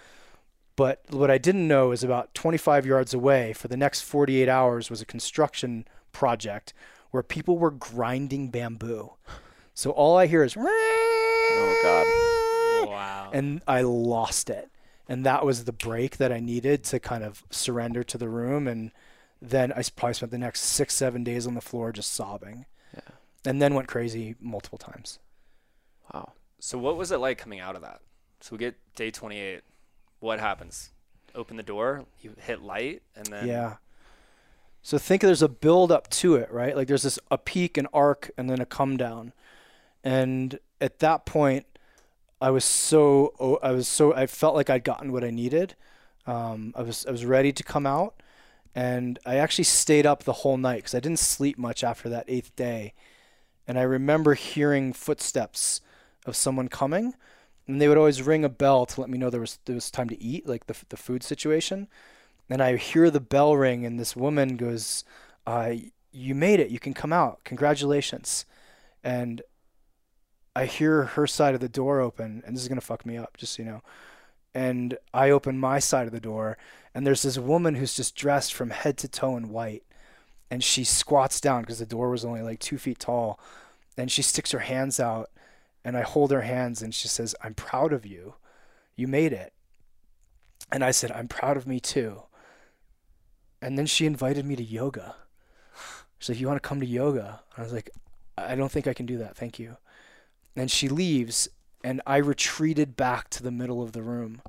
But 0.77 1.01
what 1.09 1.29
I 1.29 1.37
didn't 1.39 1.67
know 1.67 1.91
is 1.91 2.03
about 2.03 2.33
25 2.33 2.85
yards 2.85 3.13
away 3.13 3.51
for 3.51 3.67
the 3.67 3.75
next 3.75 4.01
48 4.01 4.47
hours 4.47 4.89
was 4.89 5.01
a 5.01 5.05
construction 5.05 5.85
project 6.13 6.73
where 7.11 7.23
people 7.23 7.57
were 7.57 7.71
grinding 7.71 8.49
bamboo. 8.49 9.13
So 9.73 9.89
all 9.91 10.15
I 10.17 10.27
hear 10.27 10.43
is 10.43 10.55
Oh 10.55 11.79
God. 11.83 12.89
Wow. 12.89 13.29
and 13.33 13.61
I 13.67 13.81
lost 13.81 14.49
it. 14.49 14.69
And 15.09 15.25
that 15.25 15.43
was 15.45 15.63
the 15.65 15.71
break 15.71 16.17
that 16.17 16.31
I 16.31 16.39
needed 16.39 16.83
to 16.85 16.99
kind 16.99 17.23
of 17.23 17.43
surrender 17.49 18.03
to 18.03 18.17
the 18.17 18.29
room. 18.29 18.67
And 18.67 18.91
then 19.41 19.71
I 19.71 19.81
probably 19.95 20.13
spent 20.13 20.31
the 20.31 20.37
next 20.37 20.61
six, 20.61 20.93
seven 20.93 21.23
days 21.23 21.47
on 21.47 21.55
the 21.55 21.61
floor 21.61 21.91
just 21.91 22.13
sobbing. 22.13 22.65
Yeah. 22.93 23.15
And 23.45 23.61
then 23.61 23.73
went 23.73 23.87
crazy 23.87 24.35
multiple 24.39 24.77
times. 24.77 25.17
Wow. 26.13 26.33
So 26.59 26.77
what 26.77 26.97
was 26.97 27.11
it 27.11 27.17
like 27.17 27.37
coming 27.37 27.59
out 27.59 27.75
of 27.75 27.81
that? 27.81 28.01
So 28.41 28.49
we 28.51 28.59
get 28.59 28.75
day 28.95 29.09
28. 29.09 29.61
What 30.19 30.39
happens? 30.39 30.89
Open 31.35 31.57
the 31.57 31.63
door, 31.63 32.05
you 32.21 32.33
hit 32.39 32.61
light, 32.61 33.03
and 33.15 33.27
then 33.27 33.47
yeah. 33.47 33.75
So 34.81 34.97
think 34.97 35.21
there's 35.21 35.41
a 35.41 35.49
build 35.49 35.91
up 35.91 36.09
to 36.11 36.35
it, 36.35 36.51
right? 36.51 36.75
Like 36.75 36.87
there's 36.87 37.03
this 37.03 37.19
a 37.29 37.37
peak, 37.37 37.77
an 37.77 37.87
arc, 37.93 38.31
and 38.37 38.49
then 38.49 38.61
a 38.61 38.65
come 38.65 38.97
down. 38.97 39.33
And 40.03 40.59
at 40.79 40.99
that 40.99 41.25
point, 41.25 41.65
I 42.39 42.51
was 42.51 42.63
so 42.63 43.59
I 43.61 43.71
was 43.71 43.87
so 43.87 44.13
I 44.13 44.27
felt 44.27 44.55
like 44.55 44.69
I'd 44.69 44.83
gotten 44.83 45.11
what 45.11 45.23
I 45.23 45.29
needed. 45.29 45.75
Um, 46.25 46.73
I 46.75 46.83
was 46.83 47.05
I 47.05 47.11
was 47.11 47.25
ready 47.25 47.51
to 47.51 47.63
come 47.63 47.85
out, 47.85 48.21
and 48.75 49.19
I 49.25 49.35
actually 49.35 49.65
stayed 49.65 50.05
up 50.05 50.23
the 50.23 50.33
whole 50.33 50.57
night 50.57 50.77
because 50.77 50.95
I 50.95 50.99
didn't 50.99 51.19
sleep 51.19 51.57
much 51.57 51.83
after 51.83 52.09
that 52.09 52.25
eighth 52.27 52.55
day. 52.55 52.93
And 53.67 53.77
I 53.77 53.81
remember 53.81 54.33
hearing 54.35 54.93
footsteps 54.93 55.81
of 56.25 56.35
someone 56.35 56.69
coming, 56.69 57.15
and 57.67 57.81
they 57.81 57.87
would 57.87 57.97
always 57.97 58.21
ring 58.21 58.45
a 58.45 58.49
bell 58.49 58.85
to 58.85 59.01
let 59.01 59.09
me 59.09 59.17
know 59.17 59.29
there 59.29 59.41
was 59.41 59.59
there 59.65 59.75
was 59.75 59.91
time 59.91 60.09
to 60.09 60.21
eat, 60.21 60.47
like 60.47 60.67
the 60.67 60.75
the 60.89 60.97
food 60.97 61.23
situation. 61.23 61.87
And 62.49 62.61
I 62.61 62.77
hear 62.77 63.11
the 63.11 63.19
bell 63.19 63.57
ring, 63.57 63.85
and 63.85 63.99
this 63.99 64.15
woman 64.15 64.55
goes, 64.55 65.03
uh, 65.45 65.73
"You 66.11 66.33
made 66.33 66.59
it. 66.59 66.71
You 66.71 66.79
can 66.79 66.93
come 66.93 67.11
out. 67.13 67.43
Congratulations!" 67.43 68.45
And 69.03 69.41
I 70.55 70.65
hear 70.65 71.03
her 71.03 71.27
side 71.27 71.53
of 71.55 71.61
the 71.61 71.69
door 71.69 71.99
open, 71.99 72.41
and 72.45 72.55
this 72.55 72.63
is 72.63 72.69
gonna 72.69 72.81
fuck 72.81 73.05
me 73.05 73.17
up, 73.17 73.37
just 73.37 73.53
so 73.53 73.63
you 73.63 73.69
know. 73.69 73.81
And 74.53 74.97
I 75.13 75.29
open 75.29 75.59
my 75.59 75.79
side 75.79 76.07
of 76.07 76.13
the 76.13 76.19
door, 76.19 76.57
and 76.95 77.05
there's 77.05 77.21
this 77.21 77.37
woman 77.37 77.75
who's 77.75 77.93
just 77.95 78.15
dressed 78.15 78.53
from 78.53 78.71
head 78.71 78.97
to 78.99 79.07
toe 79.07 79.37
in 79.37 79.49
white, 79.49 79.83
and 80.49 80.63
she 80.63 80.83
squats 80.83 81.39
down 81.41 81.61
because 81.61 81.79
the 81.79 81.85
door 81.85 82.09
was 82.09 82.25
only 82.25 82.41
like 82.41 82.59
two 82.59 82.77
feet 82.77 82.99
tall, 82.99 83.39
and 83.97 84.11
she 84.11 84.21
sticks 84.21 84.51
her 84.51 84.59
hands 84.59 84.99
out, 84.99 85.29
and 85.87 85.95
I 85.95 86.01
hold 86.01 86.31
her 86.31 86.41
hands, 86.41 86.81
and 86.81 86.93
she 86.93 87.07
says, 87.07 87.33
"I'm 87.41 87.53
proud 87.53 87.93
of 87.93 88.05
you. 88.05 88.35
You 88.97 89.07
made 89.07 89.31
it." 89.31 89.53
And 90.69 90.83
I 90.83 90.91
said, 90.91 91.13
"I'm 91.13 91.29
proud 91.29 91.55
of 91.55 91.65
me 91.65 91.79
too." 91.79 92.23
And 93.61 93.77
then 93.77 93.85
she 93.85 94.05
invited 94.05 94.45
me 94.45 94.57
to 94.57 94.63
yoga. 94.63 95.15
She's 96.19 96.27
like, 96.27 96.39
"You 96.41 96.47
want 96.47 96.61
to 96.61 96.67
come 96.67 96.81
to 96.81 96.85
yoga?" 96.85 97.41
I 97.55 97.61
was 97.61 97.71
like, 97.71 97.89
"I 98.37 98.55
don't 98.55 98.69
think 98.69 98.85
I 98.85 98.93
can 98.93 99.05
do 99.05 99.17
that. 99.19 99.37
Thank 99.37 99.59
you." 99.59 99.77
And 100.57 100.69
she 100.69 100.89
leaves, 100.89 101.47
and 101.85 102.01
I 102.05 102.17
retreated 102.17 102.97
back 102.97 103.29
to 103.29 103.41
the 103.41 103.49
middle 103.49 103.81
of 103.81 103.93
the 103.93 104.03
room, 104.03 104.41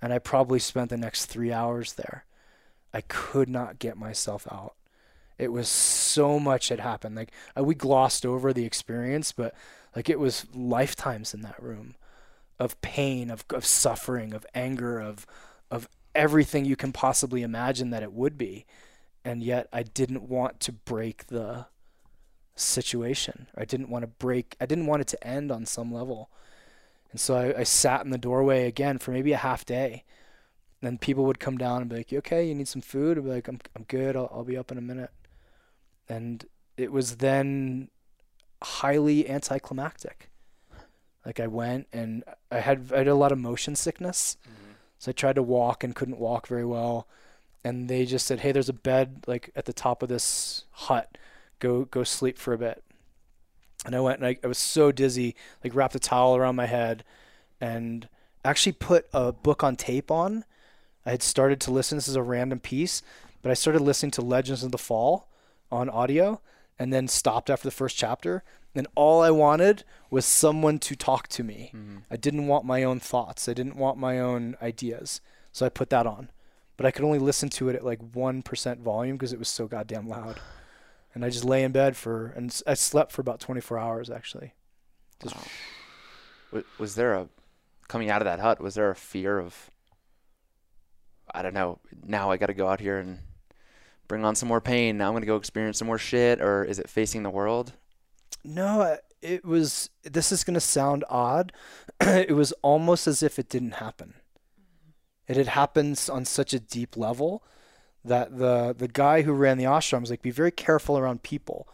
and 0.00 0.12
I 0.12 0.20
probably 0.20 0.60
spent 0.60 0.90
the 0.90 0.96
next 0.96 1.26
three 1.26 1.52
hours 1.52 1.94
there. 1.94 2.26
I 2.94 3.00
could 3.00 3.48
not 3.48 3.80
get 3.80 3.96
myself 3.96 4.46
out. 4.52 4.76
It 5.36 5.50
was 5.50 5.68
so 5.68 6.38
much 6.38 6.68
had 6.68 6.78
happened. 6.78 7.16
Like 7.16 7.32
uh, 7.58 7.64
we 7.64 7.74
glossed 7.74 8.24
over 8.24 8.52
the 8.52 8.64
experience, 8.64 9.32
but 9.32 9.52
like 9.96 10.10
it 10.10 10.20
was 10.20 10.46
lifetimes 10.54 11.32
in 11.32 11.40
that 11.40 11.60
room 11.60 11.94
of 12.58 12.80
pain, 12.82 13.30
of 13.30 13.44
of 13.50 13.64
suffering, 13.64 14.34
of 14.34 14.46
anger, 14.54 15.00
of 15.00 15.26
of 15.70 15.88
everything 16.14 16.64
you 16.66 16.76
can 16.76 16.92
possibly 16.92 17.42
imagine 17.42 17.90
that 17.90 18.02
it 18.02 18.12
would 18.12 18.36
be. 18.38 18.66
And 19.24 19.42
yet 19.42 19.68
I 19.72 19.82
didn't 19.82 20.28
want 20.28 20.60
to 20.60 20.72
break 20.72 21.26
the 21.28 21.66
situation. 22.54 23.48
I 23.56 23.64
didn't 23.64 23.88
want 23.88 24.02
to 24.02 24.06
break 24.06 24.54
I 24.60 24.66
didn't 24.66 24.86
want 24.86 25.00
it 25.00 25.08
to 25.08 25.26
end 25.26 25.50
on 25.50 25.64
some 25.64 25.92
level. 25.92 26.30
And 27.10 27.20
so 27.20 27.34
I, 27.34 27.60
I 27.60 27.62
sat 27.62 28.04
in 28.04 28.10
the 28.10 28.18
doorway 28.18 28.66
again 28.66 28.98
for 28.98 29.12
maybe 29.12 29.32
a 29.32 29.38
half 29.38 29.64
day. 29.64 30.04
Then 30.82 30.98
people 30.98 31.24
would 31.24 31.40
come 31.40 31.56
down 31.56 31.80
and 31.80 31.88
be 31.90 31.96
like, 31.96 32.12
"You 32.12 32.18
okay? 32.18 32.46
You 32.46 32.54
need 32.54 32.68
some 32.68 32.82
food?" 32.82 33.16
I'd 33.16 33.24
be 33.24 33.30
like, 33.30 33.48
"I'm 33.48 33.60
I'm 33.74 33.84
good. 33.84 34.14
I'll 34.14 34.30
I'll 34.32 34.44
be 34.44 34.58
up 34.58 34.70
in 34.70 34.76
a 34.76 34.82
minute." 34.82 35.10
And 36.08 36.44
it 36.76 36.92
was 36.92 37.16
then 37.16 37.88
highly 38.62 39.28
anticlimactic. 39.28 40.30
Like 41.24 41.40
I 41.40 41.46
went 41.48 41.88
and 41.92 42.24
I 42.50 42.60
had 42.60 42.92
I 42.92 42.98
had 42.98 43.08
a 43.08 43.14
lot 43.14 43.32
of 43.32 43.38
motion 43.38 43.74
sickness. 43.76 44.36
Mm-hmm. 44.44 44.72
So 44.98 45.10
I 45.10 45.12
tried 45.12 45.34
to 45.36 45.42
walk 45.42 45.82
and 45.84 45.94
couldn't 45.94 46.18
walk 46.18 46.46
very 46.46 46.64
well. 46.64 47.06
and 47.66 47.88
they 47.88 48.06
just 48.06 48.26
said, 48.26 48.40
"Hey, 48.40 48.52
there's 48.52 48.68
a 48.68 48.72
bed 48.72 49.24
like 49.26 49.50
at 49.56 49.64
the 49.64 49.72
top 49.72 50.02
of 50.02 50.08
this 50.08 50.64
hut. 50.70 51.18
Go 51.58 51.84
go 51.84 52.04
sleep 52.04 52.38
for 52.38 52.52
a 52.52 52.58
bit." 52.58 52.84
And 53.84 53.94
I 53.96 54.00
went 54.00 54.18
and 54.20 54.26
I, 54.26 54.38
I 54.44 54.46
was 54.46 54.58
so 54.58 54.92
dizzy, 54.92 55.34
like 55.64 55.74
wrapped 55.74 55.96
a 55.96 55.98
towel 55.98 56.36
around 56.36 56.54
my 56.54 56.66
head, 56.66 57.02
and 57.60 58.08
actually 58.44 58.72
put 58.72 59.06
a 59.12 59.32
book 59.32 59.64
on 59.64 59.74
tape 59.74 60.10
on. 60.12 60.44
I 61.04 61.10
had 61.10 61.22
started 61.22 61.60
to 61.62 61.72
listen. 61.72 61.98
This 61.98 62.08
is 62.08 62.16
a 62.16 62.22
random 62.22 62.60
piece, 62.60 63.02
but 63.42 63.50
I 63.50 63.54
started 63.54 63.82
listening 63.82 64.12
to 64.12 64.22
Legends 64.22 64.62
of 64.62 64.70
the 64.70 64.78
Fall 64.78 65.28
on 65.70 65.88
audio, 65.90 66.40
and 66.78 66.92
then 66.92 67.08
stopped 67.08 67.50
after 67.50 67.66
the 67.66 67.72
first 67.72 67.96
chapter. 67.96 68.42
And 68.74 68.86
all 68.94 69.22
I 69.22 69.30
wanted 69.30 69.84
was 70.10 70.26
someone 70.26 70.78
to 70.80 70.94
talk 70.94 71.28
to 71.28 71.42
me. 71.42 71.72
Mm-hmm. 71.74 71.98
I 72.10 72.16
didn't 72.16 72.46
want 72.46 72.66
my 72.66 72.82
own 72.84 73.00
thoughts. 73.00 73.48
I 73.48 73.54
didn't 73.54 73.76
want 73.76 73.98
my 73.98 74.20
own 74.20 74.56
ideas. 74.60 75.20
So 75.52 75.64
I 75.64 75.70
put 75.70 75.88
that 75.90 76.06
on. 76.06 76.30
But 76.76 76.84
I 76.84 76.90
could 76.90 77.04
only 77.04 77.18
listen 77.18 77.48
to 77.50 77.70
it 77.70 77.76
at 77.76 77.84
like 77.84 78.00
1% 78.00 78.80
volume 78.80 79.16
because 79.16 79.32
it 79.32 79.38
was 79.38 79.48
so 79.48 79.66
goddamn 79.66 80.08
loud. 80.08 80.38
And 81.14 81.24
I 81.24 81.30
just 81.30 81.46
lay 81.46 81.64
in 81.64 81.72
bed 81.72 81.96
for, 81.96 82.26
and 82.36 82.54
I 82.66 82.74
slept 82.74 83.12
for 83.12 83.22
about 83.22 83.40
24 83.40 83.78
hours 83.78 84.10
actually. 84.10 84.52
Just, 85.22 85.34
Was, 86.52 86.64
was 86.78 86.94
there 86.94 87.14
a 87.14 87.28
coming 87.88 88.10
out 88.10 88.20
of 88.20 88.26
that 88.26 88.40
hut? 88.40 88.60
Was 88.60 88.74
there 88.74 88.90
a 88.90 88.96
fear 88.96 89.38
of? 89.38 89.70
I 91.32 91.40
don't 91.40 91.54
know. 91.54 91.78
Now 92.04 92.30
I 92.30 92.36
got 92.36 92.46
to 92.46 92.54
go 92.54 92.68
out 92.68 92.80
here 92.80 92.98
and 92.98 93.20
bring 94.08 94.24
on 94.24 94.34
some 94.34 94.48
more 94.48 94.60
pain. 94.60 94.98
Now 94.98 95.08
I'm 95.08 95.14
gonna 95.14 95.26
go 95.26 95.36
experience 95.36 95.78
some 95.78 95.86
more 95.86 95.98
shit, 95.98 96.40
or 96.40 96.64
is 96.64 96.78
it 96.78 96.88
facing 96.88 97.22
the 97.22 97.30
world? 97.30 97.72
No, 98.46 98.80
uh, 98.80 98.96
it 99.22 99.44
was. 99.44 99.90
This 100.04 100.30
is 100.30 100.44
going 100.44 100.54
to 100.54 100.60
sound 100.60 101.04
odd. 101.10 101.52
it 102.00 102.34
was 102.34 102.52
almost 102.62 103.06
as 103.06 103.22
if 103.22 103.38
it 103.38 103.48
didn't 103.48 103.72
happen. 103.72 104.14
It 105.26 105.36
had 105.36 105.48
happened 105.48 106.08
on 106.10 106.24
such 106.24 106.54
a 106.54 106.60
deep 106.60 106.96
level 106.96 107.42
that 108.04 108.38
the 108.38 108.74
the 108.76 108.88
guy 108.88 109.22
who 109.22 109.32
ran 109.32 109.58
the 109.58 109.64
ashram 109.64 110.00
was 110.00 110.10
like, 110.10 110.22
"Be 110.22 110.30
very 110.30 110.52
careful 110.52 110.96
around 110.96 111.22
people. 111.24 111.68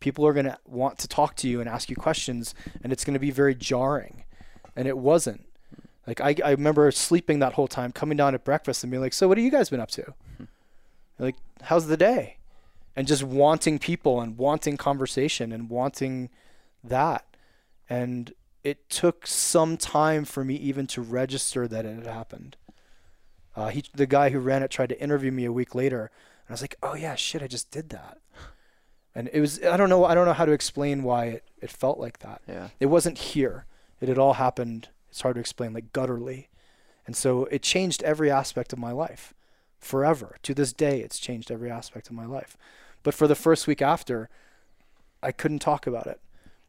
People 0.00 0.26
are 0.26 0.32
going 0.32 0.46
to 0.46 0.58
want 0.66 0.98
to 0.98 1.08
talk 1.08 1.36
to 1.36 1.48
you 1.48 1.60
and 1.60 1.68
ask 1.68 1.90
you 1.90 1.96
questions, 1.96 2.54
and 2.82 2.92
it's 2.92 3.04
going 3.04 3.14
to 3.14 3.20
be 3.20 3.30
very 3.30 3.54
jarring." 3.54 4.24
And 4.74 4.88
it 4.88 4.98
wasn't. 4.98 5.46
Like 6.06 6.20
I, 6.20 6.34
I 6.44 6.50
remember 6.52 6.90
sleeping 6.90 7.38
that 7.40 7.52
whole 7.52 7.68
time, 7.68 7.92
coming 7.92 8.16
down 8.16 8.34
at 8.34 8.44
breakfast 8.44 8.82
and 8.82 8.90
being 8.90 9.02
like, 9.02 9.12
"So 9.12 9.28
what 9.28 9.36
have 9.36 9.44
you 9.44 9.50
guys 9.50 9.68
been 9.68 9.80
up 9.80 9.90
to? 9.92 10.14
Like, 11.18 11.36
how's 11.62 11.86
the 11.86 11.96
day?" 11.96 12.38
And 12.96 13.06
just 13.06 13.22
wanting 13.22 13.78
people 13.78 14.20
and 14.20 14.38
wanting 14.38 14.76
conversation 14.76 15.52
and 15.52 15.68
wanting 15.68 16.30
that. 16.82 17.24
And 17.88 18.32
it 18.62 18.88
took 18.88 19.26
some 19.26 19.76
time 19.76 20.24
for 20.24 20.44
me 20.44 20.54
even 20.56 20.86
to 20.88 21.02
register 21.02 21.68
that 21.68 21.84
it 21.84 21.94
had 21.94 22.06
happened. 22.06 22.56
Uh, 23.56 23.68
he, 23.68 23.84
the 23.94 24.06
guy 24.06 24.30
who 24.30 24.38
ran 24.38 24.62
it, 24.62 24.70
tried 24.70 24.88
to 24.88 25.00
interview 25.00 25.30
me 25.30 25.44
a 25.44 25.52
week 25.52 25.74
later, 25.74 26.00
and 26.00 26.50
I 26.50 26.52
was 26.52 26.62
like, 26.62 26.76
"Oh 26.82 26.94
yeah, 26.94 27.14
shit, 27.14 27.42
I 27.42 27.46
just 27.46 27.70
did 27.70 27.90
that." 27.90 28.18
And 29.14 29.30
it 29.32 29.40
was 29.40 29.62
I 29.62 29.76
don't 29.76 29.88
know 29.88 30.04
I 30.04 30.14
don't 30.14 30.26
know 30.26 30.32
how 30.32 30.44
to 30.44 30.52
explain 30.52 31.02
why 31.04 31.26
it, 31.26 31.44
it 31.60 31.70
felt 31.70 31.98
like 31.98 32.18
that. 32.20 32.42
Yeah. 32.48 32.70
It 32.80 32.86
wasn't 32.86 33.18
here. 33.18 33.66
It 34.00 34.08
had 34.08 34.18
all 34.18 34.34
happened. 34.34 34.88
It's 35.08 35.20
hard 35.20 35.36
to 35.36 35.40
explain, 35.40 35.72
like 35.72 35.92
gutturally, 35.92 36.48
and 37.06 37.14
so 37.14 37.44
it 37.44 37.62
changed 37.62 38.02
every 38.02 38.30
aspect 38.30 38.72
of 38.72 38.78
my 38.80 38.90
life, 38.90 39.32
forever. 39.84 40.36
To 40.42 40.54
this 40.54 40.72
day, 40.72 41.00
it's 41.00 41.18
changed 41.18 41.50
every 41.50 41.70
aspect 41.70 42.08
of 42.08 42.14
my 42.14 42.26
life. 42.26 42.56
But 43.02 43.14
for 43.14 43.26
the 43.28 43.34
first 43.34 43.66
week 43.66 43.82
after, 43.82 44.28
I 45.22 45.32
couldn't 45.32 45.60
talk 45.60 45.86
about 45.86 46.06
it. 46.06 46.20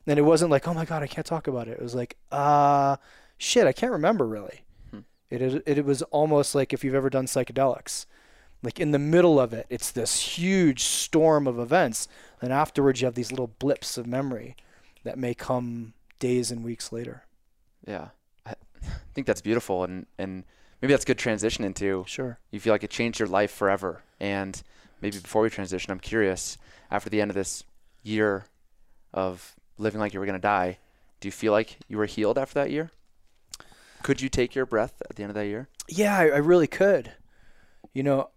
And 0.07 0.19
it 0.19 0.23
wasn't 0.23 0.51
like, 0.51 0.67
oh 0.67 0.73
my 0.73 0.85
god, 0.85 1.01
I 1.01 1.07
can't 1.07 1.25
talk 1.25 1.47
about 1.47 1.67
it. 1.67 1.77
It 1.79 1.81
was 1.81 1.95
like, 1.95 2.17
uh, 2.31 2.97
shit, 3.37 3.65
I 3.65 3.73
can't 3.73 3.91
remember 3.91 4.27
really. 4.27 4.65
It, 5.29 5.41
it 5.41 5.63
it 5.65 5.85
was 5.85 6.01
almost 6.03 6.53
like 6.53 6.71
if 6.71 6.83
you've 6.83 6.95
ever 6.95 7.09
done 7.09 7.25
psychedelics, 7.25 8.05
like 8.61 8.79
in 8.79 8.91
the 8.91 8.99
middle 8.99 9.39
of 9.39 9.53
it, 9.53 9.65
it's 9.69 9.91
this 9.91 10.37
huge 10.37 10.83
storm 10.83 11.47
of 11.47 11.59
events, 11.59 12.07
and 12.41 12.53
afterwards 12.53 13.01
you 13.01 13.05
have 13.05 13.15
these 13.15 13.31
little 13.31 13.51
blips 13.59 13.97
of 13.97 14.05
memory 14.05 14.55
that 15.03 15.17
may 15.17 15.33
come 15.33 15.93
days 16.19 16.51
and 16.51 16.63
weeks 16.63 16.91
later. 16.91 17.25
Yeah. 17.87 18.09
I 18.45 18.53
think 19.13 19.25
that's 19.25 19.41
beautiful, 19.41 19.83
and 19.83 20.05
and 20.17 20.43
maybe 20.81 20.93
that's 20.93 21.03
a 21.03 21.07
good 21.07 21.17
transition 21.17 21.63
into 21.63 22.03
Sure. 22.07 22.37
you 22.51 22.59
feel 22.59 22.73
like 22.73 22.83
it 22.83 22.89
changed 22.89 23.19
your 23.19 23.27
life 23.27 23.51
forever. 23.51 24.01
And 24.19 24.61
maybe 25.01 25.19
before 25.19 25.41
we 25.41 25.49
transition, 25.49 25.91
I'm 25.91 25.99
curious 25.99 26.57
after 26.91 27.09
the 27.09 27.21
end 27.21 27.31
of 27.31 27.35
this 27.35 27.63
year 28.03 28.45
of 29.13 29.55
living 29.77 29.99
like 29.99 30.13
you 30.13 30.19
were 30.19 30.25
going 30.25 30.37
to 30.37 30.41
die, 30.41 30.77
do 31.19 31.27
you 31.27 31.31
feel 31.31 31.51
like 31.51 31.77
you 31.87 31.97
were 31.97 32.05
healed 32.05 32.37
after 32.37 32.55
that 32.55 32.71
year? 32.71 32.91
Could 34.03 34.21
you 34.21 34.29
take 34.29 34.53
your 34.53 34.65
breath 34.65 35.01
at 35.09 35.15
the 35.15 35.23
end 35.23 35.31
of 35.31 35.35
that 35.35 35.47
year? 35.47 35.67
Yeah, 35.87 36.17
I, 36.17 36.23
I 36.27 36.37
really 36.37 36.67
could. 36.67 37.13
You 37.93 38.03
know, 38.03 38.29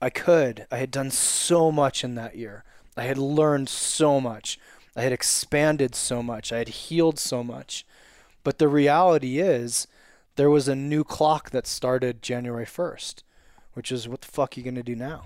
I 0.00 0.08
could. 0.10 0.66
I 0.70 0.78
had 0.78 0.90
done 0.90 1.10
so 1.10 1.70
much 1.70 2.02
in 2.04 2.14
that 2.14 2.36
year. 2.36 2.64
I 2.96 3.02
had 3.02 3.18
learned 3.18 3.68
so 3.68 4.20
much. 4.20 4.58
I 4.96 5.02
had 5.02 5.12
expanded 5.12 5.94
so 5.94 6.22
much. 6.22 6.52
I 6.52 6.58
had 6.58 6.68
healed 6.68 7.18
so 7.18 7.44
much. 7.44 7.84
But 8.42 8.58
the 8.58 8.68
reality 8.68 9.38
is, 9.38 9.86
there 10.40 10.48
was 10.48 10.68
a 10.68 10.74
new 10.74 11.04
clock 11.04 11.50
that 11.50 11.66
started 11.66 12.22
January 12.22 12.64
1st, 12.64 13.24
which 13.74 13.92
is 13.92 14.08
what 14.08 14.22
the 14.22 14.26
fuck 14.26 14.56
are 14.56 14.60
you 14.60 14.64
going 14.64 14.74
to 14.74 14.82
do 14.82 14.96
now? 14.96 15.24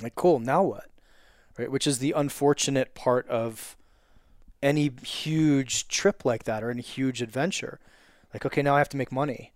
Like, 0.00 0.14
cool, 0.14 0.40
now 0.40 0.62
what? 0.62 0.86
Right? 1.58 1.70
Which 1.70 1.86
is 1.86 1.98
the 1.98 2.12
unfortunate 2.12 2.94
part 2.94 3.28
of 3.28 3.76
any 4.62 4.90
huge 5.04 5.88
trip 5.88 6.24
like 6.24 6.44
that 6.44 6.64
or 6.64 6.70
any 6.70 6.80
huge 6.80 7.20
adventure. 7.20 7.80
Like, 8.32 8.46
okay, 8.46 8.62
now 8.62 8.76
I 8.76 8.78
have 8.78 8.88
to 8.88 8.96
make 8.96 9.12
money. 9.12 9.52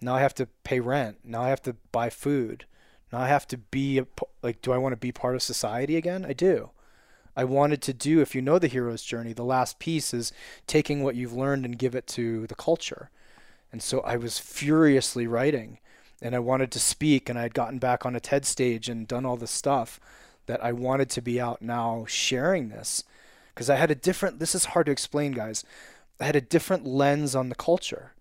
Now 0.00 0.14
I 0.14 0.20
have 0.20 0.36
to 0.36 0.46
pay 0.62 0.78
rent. 0.78 1.18
Now 1.24 1.42
I 1.42 1.48
have 1.48 1.62
to 1.62 1.74
buy 1.90 2.10
food. 2.10 2.66
Now 3.12 3.18
I 3.22 3.26
have 3.26 3.48
to 3.48 3.58
be 3.58 3.98
a, 3.98 4.06
like, 4.40 4.62
do 4.62 4.70
I 4.70 4.78
want 4.78 4.92
to 4.92 4.96
be 4.96 5.10
part 5.10 5.34
of 5.34 5.42
society 5.42 5.96
again? 5.96 6.24
I 6.24 6.32
do. 6.32 6.70
I 7.36 7.42
wanted 7.42 7.82
to 7.82 7.92
do, 7.92 8.20
if 8.20 8.36
you 8.36 8.40
know 8.40 8.60
the 8.60 8.68
hero's 8.68 9.02
journey, 9.02 9.32
the 9.32 9.42
last 9.42 9.80
piece 9.80 10.14
is 10.14 10.32
taking 10.68 11.02
what 11.02 11.16
you've 11.16 11.32
learned 11.32 11.64
and 11.64 11.76
give 11.76 11.96
it 11.96 12.06
to 12.06 12.46
the 12.46 12.54
culture. 12.54 13.10
And 13.74 13.82
so 13.82 14.02
I 14.02 14.16
was 14.16 14.38
furiously 14.38 15.26
writing 15.26 15.78
and 16.22 16.36
I 16.36 16.38
wanted 16.38 16.70
to 16.70 16.78
speak 16.78 17.28
and 17.28 17.36
I 17.36 17.42
had 17.42 17.54
gotten 17.54 17.80
back 17.80 18.06
on 18.06 18.14
a 18.14 18.20
TED 18.20 18.46
stage 18.46 18.88
and 18.88 19.08
done 19.08 19.26
all 19.26 19.36
this 19.36 19.50
stuff 19.50 19.98
that 20.46 20.62
I 20.62 20.70
wanted 20.70 21.10
to 21.10 21.20
be 21.20 21.40
out 21.40 21.60
now 21.60 22.04
sharing 22.06 22.68
this 22.68 23.02
because 23.52 23.68
I 23.68 23.74
had 23.74 23.90
a 23.90 23.96
different, 23.96 24.38
this 24.38 24.54
is 24.54 24.66
hard 24.66 24.86
to 24.86 24.92
explain, 24.92 25.32
guys. 25.32 25.64
I 26.20 26.26
had 26.26 26.36
a 26.36 26.40
different 26.40 26.86
lens 26.86 27.34
on 27.34 27.48
the 27.48 27.56
culture. 27.56 28.12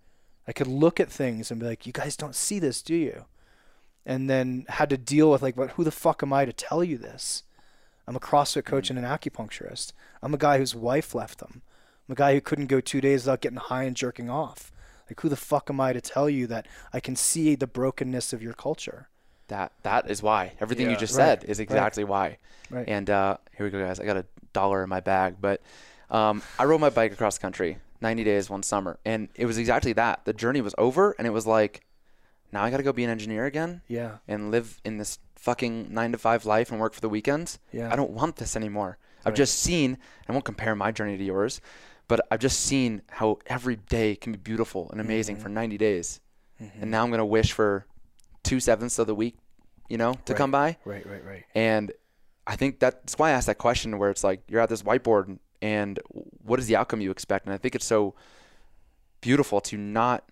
I 0.47 0.54
could 0.54 0.66
look 0.66 0.99
at 0.99 1.12
things 1.12 1.51
and 1.51 1.60
be 1.60 1.68
like, 1.68 1.86
you 1.86 1.93
guys 1.93 2.18
don't 2.18 2.34
see 2.34 2.58
this, 2.58 2.82
do 2.82 2.95
you? 2.95 3.26
And 4.08 4.28
then 4.28 4.66
had 4.70 4.89
to 4.89 4.97
deal 4.97 5.30
with 5.30 5.43
like, 5.43 5.56
but 5.56 5.74
who 5.74 5.84
the 5.84 5.91
fuck 5.91 6.24
am 6.24 6.34
I 6.34 6.45
to 6.45 6.51
tell 6.51 6.84
you 6.84 6.97
this? 6.97 7.43
I'm 8.08 8.16
a 8.16 8.20
CrossFit 8.20 8.66
coach 8.66 8.88
mm. 8.88 8.97
and 8.97 9.06
an 9.06 9.06
acupuncturist. 9.06 9.93
I'm 10.24 10.34
a 10.34 10.39
guy 10.39 10.58
whose 10.58 10.74
wife 10.74 11.14
left 11.14 11.43
him. 11.43 11.62
I'm 12.10 12.14
a 12.14 12.16
guy 12.16 12.34
who 12.34 12.41
couldn't 12.41 12.66
go 12.66 12.82
two 12.82 13.01
days 13.01 13.26
without 13.26 13.41
getting 13.41 13.60
high 13.60 13.84
and 13.84 13.95
jerking 13.95 14.32
off. 14.32 14.72
Like, 15.10 15.20
who 15.22 15.30
the 15.30 15.36
fuck 15.36 15.70
am 15.70 15.80
I 15.80 15.93
to 15.93 16.01
tell 16.01 16.30
you 16.30 16.47
that 16.47 16.68
I 16.93 16.99
can 16.99 17.16
see 17.16 17.56
the 17.56 17.68
brokenness 17.68 18.34
of 18.34 18.41
your 18.41 18.54
culture? 18.54 19.10
That 19.49 19.74
that 19.84 20.10
is 20.10 20.24
why 20.24 20.54
everything 20.62 20.86
you 20.86 20.93
Yeah. 20.93 20.97
just 20.99 21.18
Right, 21.18 21.41
said 21.41 21.43
is 21.43 21.60
right. 21.60 21.64
exactly 21.64 22.04
why. 22.04 22.38
Right. 22.70 22.88
And 22.88 23.10
uh, 23.10 23.38
here 23.58 23.66
we 23.66 23.70
go, 23.72 23.86
guys. 23.86 23.99
I 23.99 24.06
got 24.06 24.18
a 24.18 24.26
dollar 24.54 24.84
in 24.84 24.89
my 24.89 24.99
bag, 25.01 25.36
but 25.41 25.62
um, 26.10 26.41
I 26.58 26.66
rode 26.66 26.80
my 26.82 26.89
bike 26.89 27.12
across 27.12 27.38
the 27.38 27.41
country, 27.41 27.78
90 28.01 28.24
days 28.24 28.49
one 28.49 28.64
summer, 28.64 28.99
and 29.06 29.30
it 29.36 29.45
was 29.45 29.58
exactly 29.58 29.93
that. 29.93 30.26
The 30.26 30.34
journey 30.34 30.62
was 30.62 30.74
over, 30.78 31.14
and 31.18 31.28
it 31.28 31.32
was 31.32 31.45
like, 31.45 31.86
now 32.51 32.64
I 32.64 32.70
got 32.72 32.78
to 32.78 32.84
go 32.84 32.93
be 32.93 33.04
an 33.04 33.10
engineer 33.10 33.45
again 33.45 33.82
Yeah. 33.88 34.18
and 34.28 34.49
live 34.51 34.80
in 34.86 34.97
this 34.97 35.20
fucking 35.36 35.93
nine 35.93 36.12
to 36.14 36.18
five 36.18 36.45
life 36.45 36.72
and 36.72 36.80
work 36.80 36.93
for 36.93 37.01
the 37.01 37.10
weekends. 37.10 37.60
Yeah. 37.72 37.91
I 37.91 37.95
don't 37.95 38.12
want 38.12 38.38
this 38.38 38.56
anymore. 38.56 38.97
I've 39.26 39.34
just 39.36 39.58
seen. 39.60 39.97
I 40.28 40.32
won't 40.34 40.45
compare 40.45 40.76
my 40.76 40.91
journey 40.91 41.18
to 41.18 41.24
yours, 41.24 41.62
but 42.14 42.28
I've 42.30 42.39
just 42.39 42.59
seen 42.59 43.01
how 43.09 43.39
every 43.47 43.76
day 43.76 44.16
can 44.16 44.34
be 44.34 44.38
beautiful 44.38 44.88
and 44.91 45.01
amazing 45.01 45.36
Mm-hmm. 45.38 45.43
for 45.43 45.49
90 45.49 45.78
days, 45.80 46.20
and 46.80 46.91
now 46.91 47.03
I'm 47.03 47.09
gonna 47.09 47.26
wish 47.26 47.51
for 47.53 47.88
two 48.43 48.59
sevenths 48.59 48.99
of 48.99 49.07
the 49.07 49.16
week, 49.16 49.36
you 49.89 49.97
know, 49.97 50.14
to 50.26 50.34
Right. 50.34 50.38
come 50.38 50.51
by. 50.51 50.78
Right, 50.86 51.03
right, 51.07 51.26
right. 51.26 51.43
And 51.55 51.91
I 52.45 52.55
think 52.55 52.80
that's 52.80 53.18
why 53.18 53.30
I 53.30 53.32
asked 53.32 53.47
that 53.47 53.57
question 53.57 53.97
where 53.97 54.11
it's 54.11 54.24
like 54.24 54.41
you're 54.47 54.61
at 54.61 54.70
this 54.70 54.84
whiteboard 54.84 55.39
and 55.64 55.99
what 56.43 56.59
is 56.59 56.68
the 56.68 56.76
outcome 56.76 57.01
you 57.01 57.09
expect? 57.09 57.45
And 57.47 57.53
I 57.53 57.57
think 57.57 57.74
it's 57.74 57.86
so 57.86 58.14
beautiful 59.22 59.59
to 59.61 59.78
not 59.78 60.24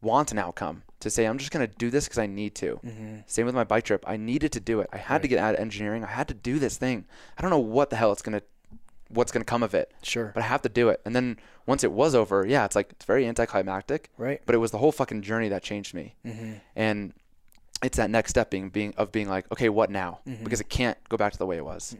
want 0.00 0.32
an 0.32 0.38
outcome, 0.38 0.82
to 1.00 1.10
say, 1.10 1.26
I'm 1.26 1.36
just 1.38 1.50
going 1.50 1.66
to 1.68 1.74
do 1.76 1.90
this 1.90 2.04
because 2.06 2.18
I 2.18 2.26
need 2.26 2.54
to. 2.56 2.80
Same 3.26 3.44
with 3.46 3.54
my 3.54 3.64
bike 3.64 3.84
trip. 3.84 4.02
I 4.06 4.16
needed 4.16 4.52
to 4.52 4.60
do 4.60 4.80
it. 4.80 4.88
I 4.92 4.96
had 4.98 5.20
to 5.22 5.28
get 5.28 5.38
out 5.38 5.54
of 5.54 5.60
engineering. 5.60 6.04
I 6.04 6.08
had 6.08 6.28
to 6.28 6.34
do 6.34 6.58
this 6.58 6.78
thing. 6.78 7.04
I 7.36 7.42
don't 7.42 7.50
know 7.50 7.58
what 7.58 7.90
the 7.90 7.96
hell 7.96 8.12
it's 8.12 8.22
going 8.22 8.38
to, 8.40 8.44
what's 9.10 9.32
going 9.32 9.42
to 9.42 9.46
come 9.48 9.62
of 9.62 9.74
it, 9.74 9.92
Sure. 10.02 10.30
but 10.34 10.42
I 10.42 10.46
have 10.46 10.62
to 10.62 10.68
do 10.68 10.88
it. 10.88 11.00
And 11.04 11.14
then 11.14 11.36
once 11.66 11.82
it 11.84 11.92
was 11.92 12.14
over, 12.14 12.46
yeah, 12.46 12.64
it's 12.64 12.76
like, 12.76 12.90
it's 12.92 13.04
very 13.04 13.26
anticlimactic, 13.26 14.10
Right. 14.16 14.40
but 14.46 14.54
it 14.54 14.58
was 14.58 14.70
the 14.70 14.78
whole 14.78 14.92
fucking 14.92 15.22
journey 15.22 15.48
that 15.48 15.62
changed 15.62 15.94
me. 15.94 16.14
Mm-hmm. 16.24 16.52
And 16.76 17.12
it's 17.82 17.96
that 17.96 18.10
next 18.10 18.30
step 18.30 18.50
being, 18.50 18.68
being 18.70 18.94
of 18.96 19.10
being 19.12 19.28
like, 19.28 19.50
okay, 19.52 19.68
what 19.68 19.90
now? 19.90 20.20
Mm-hmm. 20.26 20.44
Because 20.44 20.60
it 20.60 20.68
can't 20.68 20.96
go 21.08 21.16
back 21.16 21.32
to 21.32 21.38
the 21.38 21.46
way 21.46 21.56
it 21.56 21.64
was. 21.64 21.96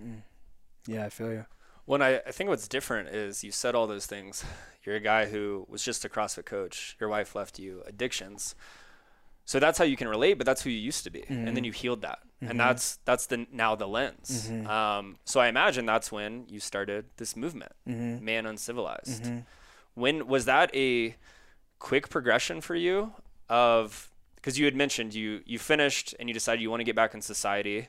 Yeah, 0.87 1.05
I 1.05 1.09
feel 1.11 1.31
you. 1.33 1.47
When 1.87 2.03
I, 2.03 2.19
I 2.19 2.31
think 2.31 2.49
what's 2.49 2.69
different 2.69 3.09
is 3.09 3.43
you 3.43 3.51
said 3.51 3.75
all 3.75 3.87
those 3.87 4.07
things. 4.07 4.45
You're 4.85 4.97
a 4.97 5.01
guy 5.01 5.27
who 5.27 5.67
was 5.69 5.83
just 5.85 6.05
a 6.07 6.09
CrossFit 6.09 6.47
coach. 6.47 6.97
Your 7.01 7.09
wife 7.11 7.35
left 7.35 7.59
you 7.59 7.83
addictions. 7.87 8.55
So 9.45 9.59
that's 9.59 9.79
how 9.79 9.85
you 9.85 9.97
can 9.97 10.09
relate, 10.09 10.35
but 10.35 10.47
that's 10.47 10.63
who 10.63 10.71
you 10.71 10.79
used 10.79 11.05
to 11.05 11.11
be, 11.11 11.25
and 11.29 11.39
Mm-hmm. 11.47 11.55
then 11.55 11.65
you 11.65 11.73
healed 11.73 12.03
that, 12.03 12.21
and 12.41 12.59
that's 12.59 12.99
that's 13.05 13.27
the 13.27 13.47
now 13.53 13.75
the 13.75 13.87
lens. 13.89 14.49
Mm-hmm. 14.51 14.67
Um, 14.67 15.17
so 15.25 15.41
I 15.41 15.49
imagine 15.49 15.87
that's 15.87 16.11
when 16.11 16.47
you 16.49 16.61
started 16.61 17.07
this 17.17 17.37
movement, 17.37 17.73
Mm-hmm. 17.89 18.25
man 18.25 18.47
uncivilized. 18.47 19.27
When 19.95 20.27
was 20.27 20.45
that 20.47 20.75
a 20.75 21.17
quick 21.79 22.09
progression 22.09 22.61
for 22.61 22.75
you 22.75 23.13
of 23.49 24.11
because 24.37 24.59
you 24.59 24.65
had 24.65 24.75
mentioned 24.77 25.13
you 25.15 25.43
you 25.45 25.59
finished 25.59 26.15
and 26.19 26.29
you 26.29 26.33
decided 26.35 26.63
you 26.63 26.71
want 26.71 26.81
to 26.81 26.85
get 26.85 26.97
back 26.97 27.15
in 27.15 27.21
society, 27.21 27.89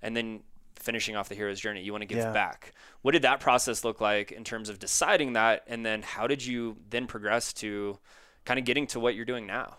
and 0.00 0.16
then 0.16 0.42
finishing 0.76 1.14
off 1.14 1.28
the 1.28 1.34
hero's 1.36 1.60
journey, 1.60 1.80
you 1.82 1.92
want 1.92 2.02
to 2.02 2.06
give 2.06 2.18
Yeah. 2.18 2.32
back. 2.32 2.72
What 3.02 3.12
did 3.12 3.22
that 3.22 3.38
process 3.38 3.84
look 3.84 4.00
like 4.00 4.32
in 4.32 4.42
terms 4.42 4.68
of 4.68 4.80
deciding 4.80 5.34
that, 5.34 5.62
and 5.68 5.86
then 5.86 6.02
how 6.02 6.26
did 6.26 6.44
you 6.44 6.76
then 6.90 7.06
progress 7.06 7.52
to 7.54 7.98
kind 8.44 8.58
of 8.58 8.64
getting 8.64 8.88
to 8.88 8.98
what 8.98 9.14
you're 9.14 9.24
doing 9.24 9.46
now? 9.46 9.76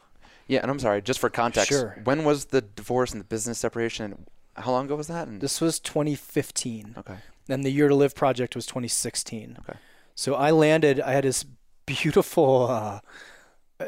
Yeah, 0.47 0.59
and 0.61 0.69
I'm 0.69 0.79
sorry, 0.79 1.01
just 1.01 1.19
for 1.19 1.29
context, 1.29 1.69
Sure. 1.69 1.99
when 2.03 2.23
was 2.23 2.45
the 2.45 2.61
divorce 2.61 3.11
and 3.11 3.19
the 3.21 3.25
business 3.25 3.57
separation? 3.59 4.25
How 4.55 4.71
long 4.71 4.85
ago 4.85 4.95
was 4.95 5.07
that? 5.07 5.27
And, 5.27 5.41
This 5.41 5.61
was 5.61 5.79
2015. 5.79 6.95
okay. 6.97 7.15
and 7.49 7.63
the 7.63 7.69
Year 7.71 7.87
to 7.87 7.95
Live 7.95 8.15
project 8.15 8.55
was 8.55 8.65
2016. 8.65 9.57
Okay. 9.67 9.77
So 10.15 10.35
I 10.35 10.51
landed. 10.51 10.99
I 11.01 11.11
had 11.13 11.23
this 11.23 11.45
beautiful. 11.85 12.67
Uh, 12.69 12.99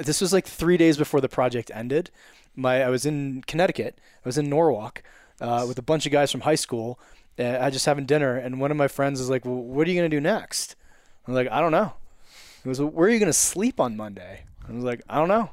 this 0.02 0.20
was 0.22 0.34
like 0.34 0.46
three 0.48 0.76
days 0.78 0.98
before 0.98 1.22
the 1.22 1.30
project 1.30 1.72
ended. 1.74 2.10
My 2.56 2.84
I 2.84 2.90
was 2.90 3.06
in 3.06 3.44
Connecticut. 3.48 4.00
I 4.26 4.28
was 4.28 4.38
in 4.38 4.50
Norwalk 4.50 5.04
uh, 5.40 5.66
with 5.68 5.78
a 5.78 5.82
bunch 5.82 6.06
of 6.06 6.12
guys 6.12 6.32
from 6.32 6.42
high 6.42 6.56
school. 6.56 7.00
I 7.38 7.70
just 7.70 7.86
having 7.86 8.06
dinner, 8.06 8.36
and 8.38 8.60
one 8.62 8.72
of 8.72 8.78
my 8.78 8.88
friends 8.88 9.20
is 9.20 9.30
like, 9.30 9.46
"Well, 9.46 9.56
what 9.56 9.88
are 9.88 9.92
you 9.92 9.98
gonna 9.98 10.10
do 10.10 10.22
next?" 10.22 10.76
I'm 11.28 11.34
like, 11.34 11.50
"I 11.52 11.60
don't 11.62 11.72
know." 11.72 11.94
He 12.64 12.70
goes, 12.70 12.80
well, 12.80 12.90
"Where 12.90 13.08
are 13.08 13.12
you 13.12 13.20
gonna 13.20 13.34
sleep 13.34 13.80
on 13.80 13.96
Monday?" 13.98 14.46
I 14.68 14.72
was 14.72 14.84
like, 14.84 15.02
"I 15.10 15.18
don't 15.20 15.28
know." 15.28 15.50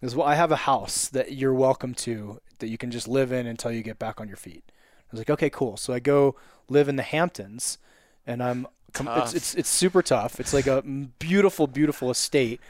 Goes, 0.00 0.14
"Well, 0.14 0.26
I 0.26 0.34
have 0.34 0.52
a 0.52 0.56
house 0.56 1.08
that 1.08 1.32
you're 1.32 1.54
welcome 1.54 1.94
to 1.94 2.40
that 2.58 2.68
you 2.68 2.78
can 2.78 2.90
just 2.90 3.08
live 3.08 3.32
in 3.32 3.46
until 3.46 3.72
you 3.72 3.82
get 3.82 3.98
back 3.98 4.20
on 4.20 4.28
your 4.28 4.36
feet." 4.36 4.64
I 4.66 5.08
was 5.10 5.20
like, 5.20 5.30
"Okay, 5.30 5.50
cool." 5.50 5.76
So 5.76 5.92
I 5.92 5.98
go 5.98 6.36
live 6.68 6.88
in 6.88 6.96
the 6.96 7.02
Hamptons, 7.02 7.78
and 8.26 8.42
I'm 8.42 8.66
it's, 9.00 9.34
it's 9.34 9.54
it's 9.54 9.68
super 9.68 10.02
tough. 10.02 10.38
It's 10.38 10.54
like 10.54 10.66
a 10.66 10.82
beautiful, 10.82 11.66
beautiful 11.66 12.10
estate, 12.10 12.60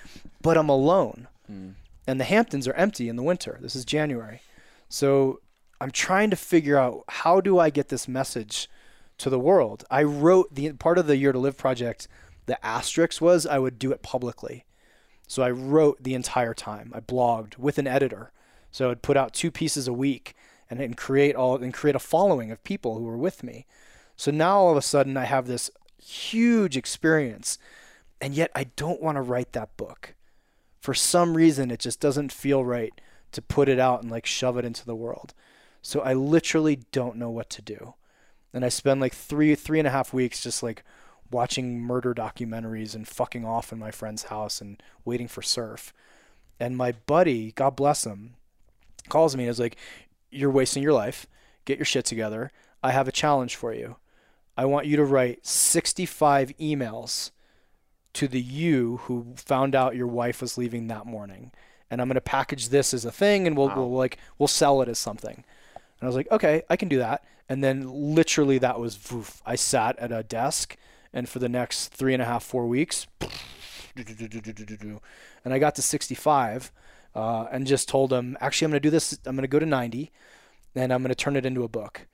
but 0.41 0.57
I'm 0.57 0.69
alone, 0.69 1.29
hmm. 1.47 1.71
and 2.07 2.19
the 2.19 2.25
Hamptons 2.25 2.67
are 2.67 2.75
empty 2.75 3.09
in 3.09 3.17
the 3.17 3.23
winter. 3.23 3.59
This 3.61 3.77
is 3.77 3.85
January, 3.85 4.41
so 4.89 5.41
I'm 5.81 5.91
trying 5.91 6.31
to 6.31 6.37
figure 6.37 6.79
out 6.79 7.05
how 7.09 7.41
do 7.41 7.59
I 7.59 7.71
get 7.71 7.89
this 7.89 8.09
message 8.09 8.71
to 9.19 9.31
the 9.31 9.39
world. 9.39 9.85
I 9.91 10.03
wrote 10.03 10.55
the 10.55 10.73
part 10.73 10.99
of 10.99 11.07
the 11.07 11.17
Year 11.17 11.33
to 11.33 11.39
Live 11.39 11.57
project. 11.57 12.09
The 12.47 12.65
asterisk 12.65 13.21
was 13.21 13.47
I 13.47 13.59
would 13.59 13.79
do 13.79 13.93
it 13.93 14.03
publicly. 14.03 14.65
So 15.27 15.43
I 15.43 15.51
wrote 15.51 16.03
the 16.03 16.15
entire 16.15 16.55
time. 16.55 16.93
I 16.95 17.01
blogged 17.01 17.59
with 17.59 17.79
an 17.79 17.87
editor. 17.87 18.33
So 18.71 18.91
I'd 18.91 19.03
put 19.03 19.17
out 19.17 19.33
two 19.33 19.51
pieces 19.51 19.89
a 19.89 19.93
week 19.93 20.35
and 20.69 20.81
then 20.81 20.95
create 20.95 21.37
all 21.37 21.57
and 21.57 21.73
create 21.73 21.97
a 21.97 22.01
following 22.01 22.51
of 22.51 22.65
people 22.65 22.99
who 22.99 23.05
were 23.05 23.17
with 23.17 23.43
me. 23.43 23.67
So 24.17 24.31
now 24.31 24.59
all 24.59 24.71
of 24.71 24.77
a 24.77 24.83
sudden 24.83 25.17
I 25.17 25.25
have 25.25 25.47
this 25.47 25.71
huge 26.03 26.77
experience 26.77 27.59
and 28.21 28.35
yet 28.35 28.51
I 28.55 28.65
don't 28.77 29.03
want 29.03 29.17
to 29.17 29.23
write 29.23 29.53
that 29.53 29.77
book. 29.77 30.15
For 30.81 30.95
some 30.95 31.37
reason 31.37 31.71
it 31.71 31.81
just 31.81 32.01
doesn't 32.01 32.33
feel 32.33 32.65
right 32.65 32.93
to 33.33 33.43
put 33.43 33.69
it 33.69 33.79
out 33.79 34.03
and 34.03 34.11
like 34.11 34.27
shove 34.27 34.57
it 34.59 34.65
into 34.65 34.85
the 34.85 34.95
world. 34.95 35.35
So 35.83 36.01
I 36.01 36.15
literally 36.15 36.81
don't 36.93 37.17
know 37.17 37.31
what 37.31 37.51
to 37.51 37.63
do. 37.63 37.95
And 38.53 38.65
I 38.65 38.69
spend 38.69 39.01
like 39.01 39.15
three 39.15 39.55
three 39.55 39.79
and 39.79 39.89
a 39.89 39.91
half 39.91 40.13
weeks 40.13 40.43
just 40.43 40.63
like 40.63 40.85
watching 41.35 41.81
murder 41.81 42.15
documentaries 42.15 42.95
and 42.95 43.07
fucking 43.09 43.45
off 43.45 43.73
in 43.73 43.79
my 43.79 43.91
friend's 43.91 44.25
house 44.25 44.61
and 44.61 44.81
waiting 45.05 45.27
for 45.27 45.43
surf. 45.43 45.93
And 46.61 46.77
my 46.77 46.93
buddy, 46.93 47.51
God 47.53 47.75
bless 47.75 48.05
him, 48.05 48.35
calls 49.09 49.37
me 49.37 49.45
and 49.45 49.51
is 49.51 49.59
like, 49.59 49.77
You're 50.31 50.51
wasting 50.51 50.83
your 50.83 50.93
life. 50.93 51.27
Get 51.65 51.79
your 51.79 51.85
shit 51.85 52.05
together. 52.05 52.53
I 52.83 52.93
have 52.93 53.09
a 53.09 53.13
challenge 53.13 53.57
for 53.57 53.75
you. 53.75 53.97
I 54.57 54.65
want 54.67 54.87
you 54.87 54.97
to 54.97 55.05
write 55.05 55.45
65 55.45 56.57
emails 56.59 57.31
to 58.13 58.29
the 58.29 58.41
you 58.41 58.99
who 59.05 59.27
found 59.35 59.75
out 59.75 59.97
your 59.97 60.07
wife 60.07 60.41
was 60.41 60.57
leaving 60.57 60.87
that 60.87 61.07
morning. 61.07 61.51
And 61.91 62.01
I'm 62.01 62.07
going 62.09 62.15
to 62.15 62.21
package 62.21 62.69
this 62.69 62.95
as 62.95 63.05
a 63.05 63.11
thing 63.11 63.47
and 63.47 63.57
we'll, 63.57 63.73
we'll 63.75 63.93
like, 63.93 64.19
we'll 64.39 64.47
sell 64.47 64.81
it 64.83 64.89
as 64.89 64.99
something. 64.99 65.43
And 65.75 66.03
I 66.03 66.07
was 66.07 66.15
like, 66.15 66.31
okay, 66.31 66.63
I 66.71 66.77
can 66.77 66.89
do 66.89 66.99
that. 66.99 67.25
And 67.49 67.65
then 67.65 67.89
literally 68.15 68.59
that 68.59 68.79
was 68.79 68.97
voof. 68.97 69.41
I 69.45 69.57
sat 69.57 69.99
at 69.99 70.13
a 70.13 70.23
desk 70.23 70.77
and 71.15 71.29
for 71.29 71.39
the 71.39 71.49
next 71.49 71.89
three 71.89 72.13
and 72.13 72.23
a 72.23 72.27
half, 72.27 72.43
four 72.43 72.67
weeks, 72.67 73.07
and 73.97 75.55
I 75.55 75.59
got 75.59 75.77
to 75.77 75.83
65 75.83 76.73
uh, 77.15 77.47
and 77.53 77.67
just 77.67 77.89
told 77.89 78.13
him, 78.13 78.37
actually, 78.41 78.67
I'm 78.67 78.71
going 78.73 78.83
to 78.83 78.87
do 78.87 78.91
this. 78.91 79.19
I'm 79.25 79.37
going 79.37 79.43
to 79.43 79.49
go 79.49 79.61
to 79.61 79.67
90 79.67 80.11
and 80.75 80.93
I'm 80.93 81.03
going 81.03 81.11
to 81.11 81.15
turn 81.15 81.37
it 81.37 81.47
into 81.47 81.63
a 81.63 81.69
book. 81.69 82.07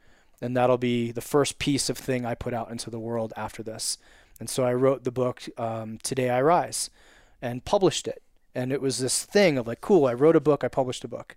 And 0.42 0.56
that'll 0.56 0.78
be 0.78 1.10
the 1.10 1.20
first 1.20 1.58
piece 1.58 1.88
of 1.88 1.98
thing 1.98 2.24
I 2.24 2.34
put 2.34 2.54
out 2.54 2.70
into 2.70 2.90
the 2.90 2.98
world 2.98 3.32
after 3.36 3.62
this. 3.62 3.98
And 4.38 4.48
so 4.48 4.64
I 4.64 4.74
wrote 4.74 5.04
the 5.04 5.10
book, 5.10 5.42
um, 5.58 5.98
Today 6.02 6.30
I 6.30 6.40
Rise, 6.40 6.90
and 7.42 7.64
published 7.64 8.06
it. 8.06 8.22
And 8.54 8.72
it 8.72 8.80
was 8.80 8.98
this 8.98 9.24
thing 9.24 9.58
of 9.58 9.66
like, 9.66 9.80
cool, 9.80 10.06
I 10.06 10.14
wrote 10.14 10.36
a 10.36 10.40
book, 10.40 10.64
I 10.64 10.68
published 10.68 11.04
a 11.04 11.08
book. 11.08 11.36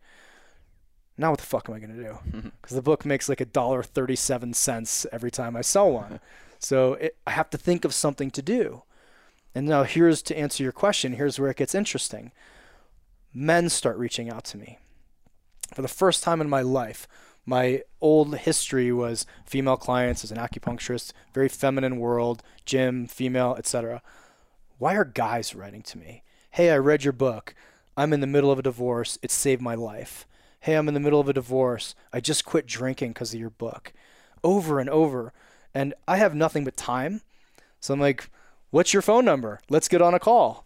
Now 1.18 1.30
what 1.30 1.39
the 1.39 1.45
fuck 1.45 1.70
am 1.70 1.76
I 1.76 1.80
going 1.80 1.95
to 1.95 2.03
do? 2.03 2.51
Because 2.61 2.76
the 2.76 2.82
book 2.82 3.05
makes 3.05 3.30
like 3.30 3.41
a 3.41 3.45
dollar 3.45 3.84
thirty-seven 3.84 4.53
cents 4.53 5.05
every 5.11 5.30
time 5.30 5.55
I 5.55 5.61
sell 5.61 5.91
one. 5.91 6.20
so 6.64 6.93
it, 6.93 7.18
I 7.28 7.32
have 7.32 7.49
to 7.51 7.57
think 7.57 7.86
of 7.86 7.93
something 7.93 8.32
to 8.32 8.41
do. 8.41 8.84
And 9.55 9.68
now 9.68 9.84
here's 9.84 10.22
to 10.24 10.38
answer 10.38 10.64
your 10.64 10.72
question. 10.72 11.14
Here's 11.14 11.39
where 11.39 11.51
it 11.51 11.57
gets 11.57 11.76
interesting. 11.76 12.32
Men 13.34 13.70
start 13.70 13.97
reaching 13.97 14.30
out 14.30 14.45
to 14.45 14.57
me. 14.57 14.80
For 15.74 15.82
the 15.82 15.88
first 15.88 16.24
time 16.24 16.41
in 16.41 16.49
my 16.49 16.61
life, 16.61 17.07
my 17.45 17.82
old 17.99 18.38
history 18.38 18.91
was 18.91 19.26
female 19.45 19.76
clients 19.76 20.24
as 20.24 20.32
an 20.32 20.38
acupuncturist, 20.38 21.11
very 21.34 21.49
feminine 21.49 21.97
world, 21.97 22.41
gym, 22.66 23.07
female, 23.07 23.55
etc. 23.57 24.01
Why 24.78 24.95
are 24.95 25.05
guys 25.05 25.53
writing 25.53 25.82
to 25.84 25.97
me? 25.97 26.24
Hey, 26.51 26.72
I 26.72 26.78
read 26.78 27.03
your 27.03 27.14
book. 27.14 27.53
I'm 27.97 28.14
in 28.14 28.22
the 28.22 28.28
middle 28.28 28.51
of 28.51 28.59
a 28.59 28.64
divorce. 28.64 29.20
It 29.22 29.32
saved 29.32 29.61
my 29.61 29.76
life. 29.76 30.26
Hey, 30.61 30.76
I'm 30.76 30.88
in 30.88 30.93
the 30.93 30.99
middle 30.99 31.20
of 31.20 31.28
a 31.28 31.34
divorce. 31.34 31.95
I 32.14 32.22
just 32.22 32.45
quit 32.45 32.66
drinking 32.66 33.09
because 33.09 33.34
of 33.34 33.39
your 33.39 33.49
book. 33.49 33.91
Over 34.43 34.80
and 34.80 34.89
over. 34.89 35.34
And 35.74 35.94
I 36.08 36.18
have 36.18 36.36
nothing 36.36 36.64
but 36.64 36.78
time. 36.78 37.22
So 37.80 37.94
I'm 37.94 38.00
like, 38.00 38.30
what's 38.70 38.94
your 38.94 39.02
phone 39.02 39.26
number? 39.26 39.60
Let's 39.70 39.88
get 39.88 40.02
on 40.02 40.14
a 40.14 40.20
call. 40.20 40.66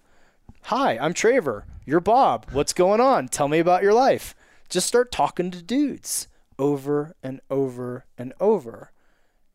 Hi, 0.63 0.97
I'm 0.97 1.13
Traver. 1.13 1.63
You're 1.85 1.99
Bob. 1.99 2.45
What's 2.51 2.73
going 2.73 2.99
on? 2.99 3.29
Tell 3.29 3.47
me 3.47 3.59
about 3.59 3.83
your 3.83 3.93
life. 3.93 4.35
Just 4.69 4.87
start 4.87 5.11
talking 5.11 5.49
to 5.51 5.61
dudes 5.61 6.27
over 6.59 7.15
and 7.23 7.39
over 7.49 8.05
and 8.17 8.33
over 8.39 8.91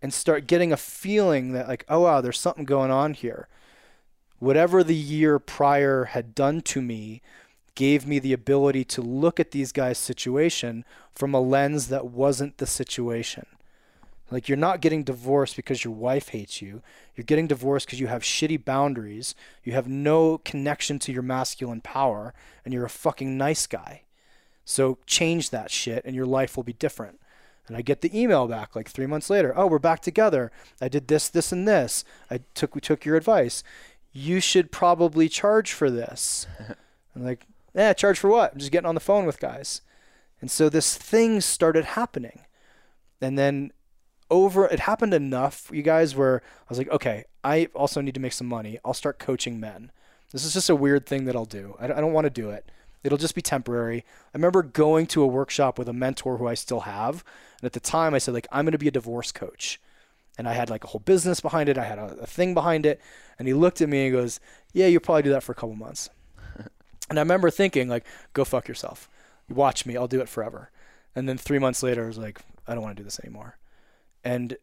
and 0.01 0.15
start 0.15 0.47
getting 0.47 0.73
a 0.73 0.77
feeling 0.77 1.53
that, 1.53 1.69
like, 1.69 1.85
oh, 1.89 2.01
wow, 2.01 2.21
there's 2.21 2.41
something 2.41 2.65
going 2.65 2.91
on 2.91 3.15
here. 3.15 3.47
Whatever 4.39 4.83
the 4.83 4.97
year 4.97 5.39
prior 5.39 6.07
had 6.07 6.35
done 6.35 6.63
to 6.63 6.81
me 6.81 7.23
gave 7.75 8.07
me 8.07 8.19
the 8.19 8.33
ability 8.33 8.85
to 8.85 9.01
look 9.01 9.39
at 9.39 9.53
these 9.53 9.71
guys' 9.71 9.99
situation 9.99 10.85
from 11.15 11.35
a 11.35 11.41
lens 11.41 11.89
that 11.89 12.07
wasn't 12.07 12.59
the 12.59 12.67
situation. 12.67 13.47
Like 14.33 14.49
you're 14.49 14.57
not 14.57 14.81
getting 14.81 15.05
divorced 15.05 15.57
because 15.57 15.85
your 15.85 15.93
wife 15.93 16.29
hates 16.29 16.63
you. 16.63 16.83
You're 17.15 17.25
getting 17.25 17.47
divorced 17.47 17.87
because 17.87 18.01
you 18.01 18.07
have 18.07 18.23
shitty 18.23 18.65
boundaries. 18.65 19.35
You 19.63 19.75
have 19.75 19.87
no 19.87 20.39
connection 20.39 20.99
to 21.01 21.13
your 21.13 21.23
masculine 21.23 21.83
power 21.83 22.33
and 22.65 22.73
you're 22.73 22.87
a 22.87 22.91
fucking 22.91 23.37
nice 23.37 23.67
guy. 23.67 24.03
So 24.65 24.99
change 25.07 25.51
that 25.51 25.71
shit 25.71 26.05
and 26.07 26.17
your 26.17 26.25
life 26.25 26.57
will 26.57 26.65
be 26.65 26.73
different. 26.73 27.21
And 27.69 27.77
I 27.77 27.83
get 27.83 28.01
the 28.01 28.19
email 28.19 28.49
back 28.49 28.75
like 28.75 28.89
3 28.89 29.07
months 29.07 29.29
later. 29.29 29.53
Oh, 29.55 29.67
we're 29.67 29.79
back 29.79 30.01
together. 30.01 30.51
I 30.81 30.89
did 30.89 31.09
this 31.09 31.29
this 31.29 31.53
and 31.53 31.69
this. 31.69 32.03
I 32.31 32.41
took 32.55 32.75
we 32.75 32.81
took 32.81 33.05
your 33.05 33.17
advice. 33.17 33.63
You 34.13 34.41
should 34.41 34.73
probably 34.73 35.29
charge 35.29 35.73
for 35.73 35.91
this. 35.91 36.47
I'm 37.15 37.25
like, 37.25 37.47
"Eh, 37.75 37.93
charge 37.93 38.19
for 38.19 38.31
what? 38.31 38.53
I'm 38.53 38.59
just 38.59 38.73
getting 38.73 38.89
on 38.89 38.95
the 38.95 39.01
phone 39.01 39.27
with 39.27 39.39
guys." 39.39 39.83
And 40.41 40.51
so 40.51 40.69
this 40.69 40.97
thing 40.97 41.41
started 41.41 41.85
happening. 41.85 42.41
And 43.21 43.39
then 43.39 43.73
over 44.33 44.65
it 44.65 44.81
happened 44.81 45.13
enough 45.13 45.71
you 45.73 45.83
guys 45.83 46.17
where 46.17 46.43
i 46.63 46.67
was 46.71 46.79
like 46.79 46.89
okay 46.89 47.25
i 47.45 47.69
also 47.75 48.01
need 48.01 48.15
to 48.15 48.21
make 48.21 48.33
some 48.33 48.47
money. 48.47 48.79
I'll 48.85 48.95
start 48.95 49.19
coaching 49.19 49.61
men. 49.61 49.91
This 50.33 50.45
is 50.45 50.55
just 50.55 50.71
a 50.71 50.75
weird 50.77 51.07
thing 51.07 51.27
that 51.27 51.37
i'll 51.37 51.45
do. 51.45 51.77
I, 51.79 51.85
I 51.85 52.01
don't 52.01 52.15
want 52.15 52.25
to 52.25 52.31
do 52.31 52.51
it. 52.51 52.71
It'll 53.05 53.19
just 53.19 53.35
be 53.35 53.43
temporary. 53.43 54.05
I 54.33 54.39
remember 54.39 54.63
going 54.63 55.07
to 55.09 55.23
a 55.23 55.27
workshop 55.27 55.79
with 55.79 55.89
a 55.89 55.93
mentor 55.93 56.39
who 56.39 56.47
i 56.47 56.55
still 56.55 56.81
have 56.81 57.23
and 57.61 57.67
at 57.67 57.75
the 57.75 57.81
time 57.81 58.15
i 58.15 58.19
said 58.19 58.35
like 58.35 58.49
i'm 58.51 58.65
going 58.65 58.73
to 58.73 58.79
be 58.79 58.89
a 58.89 58.93
divorce 58.93 59.33
coach. 59.33 59.81
And 60.39 60.49
i 60.49 60.55
had 60.55 60.71
like 60.71 60.83
a 60.83 60.89
whole 60.89 61.03
business 61.05 61.41
behind 61.41 61.69
it. 61.69 61.77
I 61.77 61.85
had 61.85 61.99
a, 61.99 62.17
a 62.23 62.27
thing 62.27 62.55
behind 62.55 62.87
it. 62.87 63.01
And 63.39 63.47
he 63.47 63.55
looked 63.55 63.83
at 63.83 63.89
me 63.89 64.07
and 64.07 64.13
goes 64.13 64.41
yeah 64.73 64.87
you'll 64.87 65.01
probably 65.01 65.23
do 65.23 65.31
that 65.31 65.43
for 65.43 65.53
a 65.53 65.57
couple 65.57 65.77
months. 65.77 66.09
And 67.11 67.19
i 67.19 67.23
remember 67.23 67.51
thinking 67.51 67.89
like 67.89 68.07
go 68.33 68.45
fuck 68.45 68.67
yourself. 68.69 69.11
Watch 69.51 69.85
me. 69.85 69.97
I'll 69.97 70.09
do 70.09 70.23
it 70.23 70.31
forever. 70.31 70.71
And 71.15 71.29
then 71.29 71.37
three 71.37 71.59
months 71.59 71.83
later 71.83 72.05
i 72.05 72.07
was 72.07 72.19
like 72.19 72.41
i 72.67 72.75
don't 72.75 72.83
want 72.83 72.97
to 72.97 73.01
do 73.03 73.05
this 73.05 73.21
anymore 73.21 73.57
and 74.25 74.57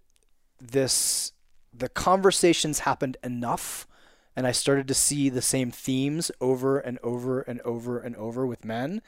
this 0.59 1.33
the 1.73 1.89
conversations 1.89 2.79
happened 2.79 3.17
enough 3.23 3.87
and 4.35 4.47
I 4.47 4.51
started 4.51 4.87
to 4.87 4.93
see 4.93 5.29
the 5.29 5.41
same 5.41 5.71
themes 5.71 6.31
over 6.39 6.79
and 6.79 6.97
over 7.03 7.41
and 7.41 7.61
over 7.61 7.99
and 7.99 8.15
over 8.15 8.45
with 8.45 8.65
men 8.65 9.01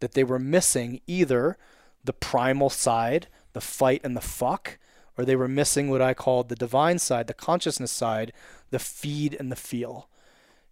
that 0.00 0.12
they 0.12 0.24
were 0.24 0.38
missing 0.38 1.00
either 1.06 1.56
the 2.04 2.12
primal 2.12 2.70
side, 2.70 3.26
the 3.52 3.60
fight 3.60 4.00
and 4.04 4.16
the 4.16 4.20
fuck, 4.20 4.78
or 5.16 5.24
they 5.24 5.36
were 5.36 5.48
missing 5.48 5.90
what 5.90 6.00
I 6.00 6.14
called 6.14 6.48
the 6.48 6.54
divine 6.54 6.98
side, 6.98 7.26
the 7.26 7.34
consciousness 7.34 7.90
side, 7.90 8.32
the 8.70 8.78
feed 8.78 9.36
and 9.38 9.50
the 9.50 9.56
feel. 9.56 10.08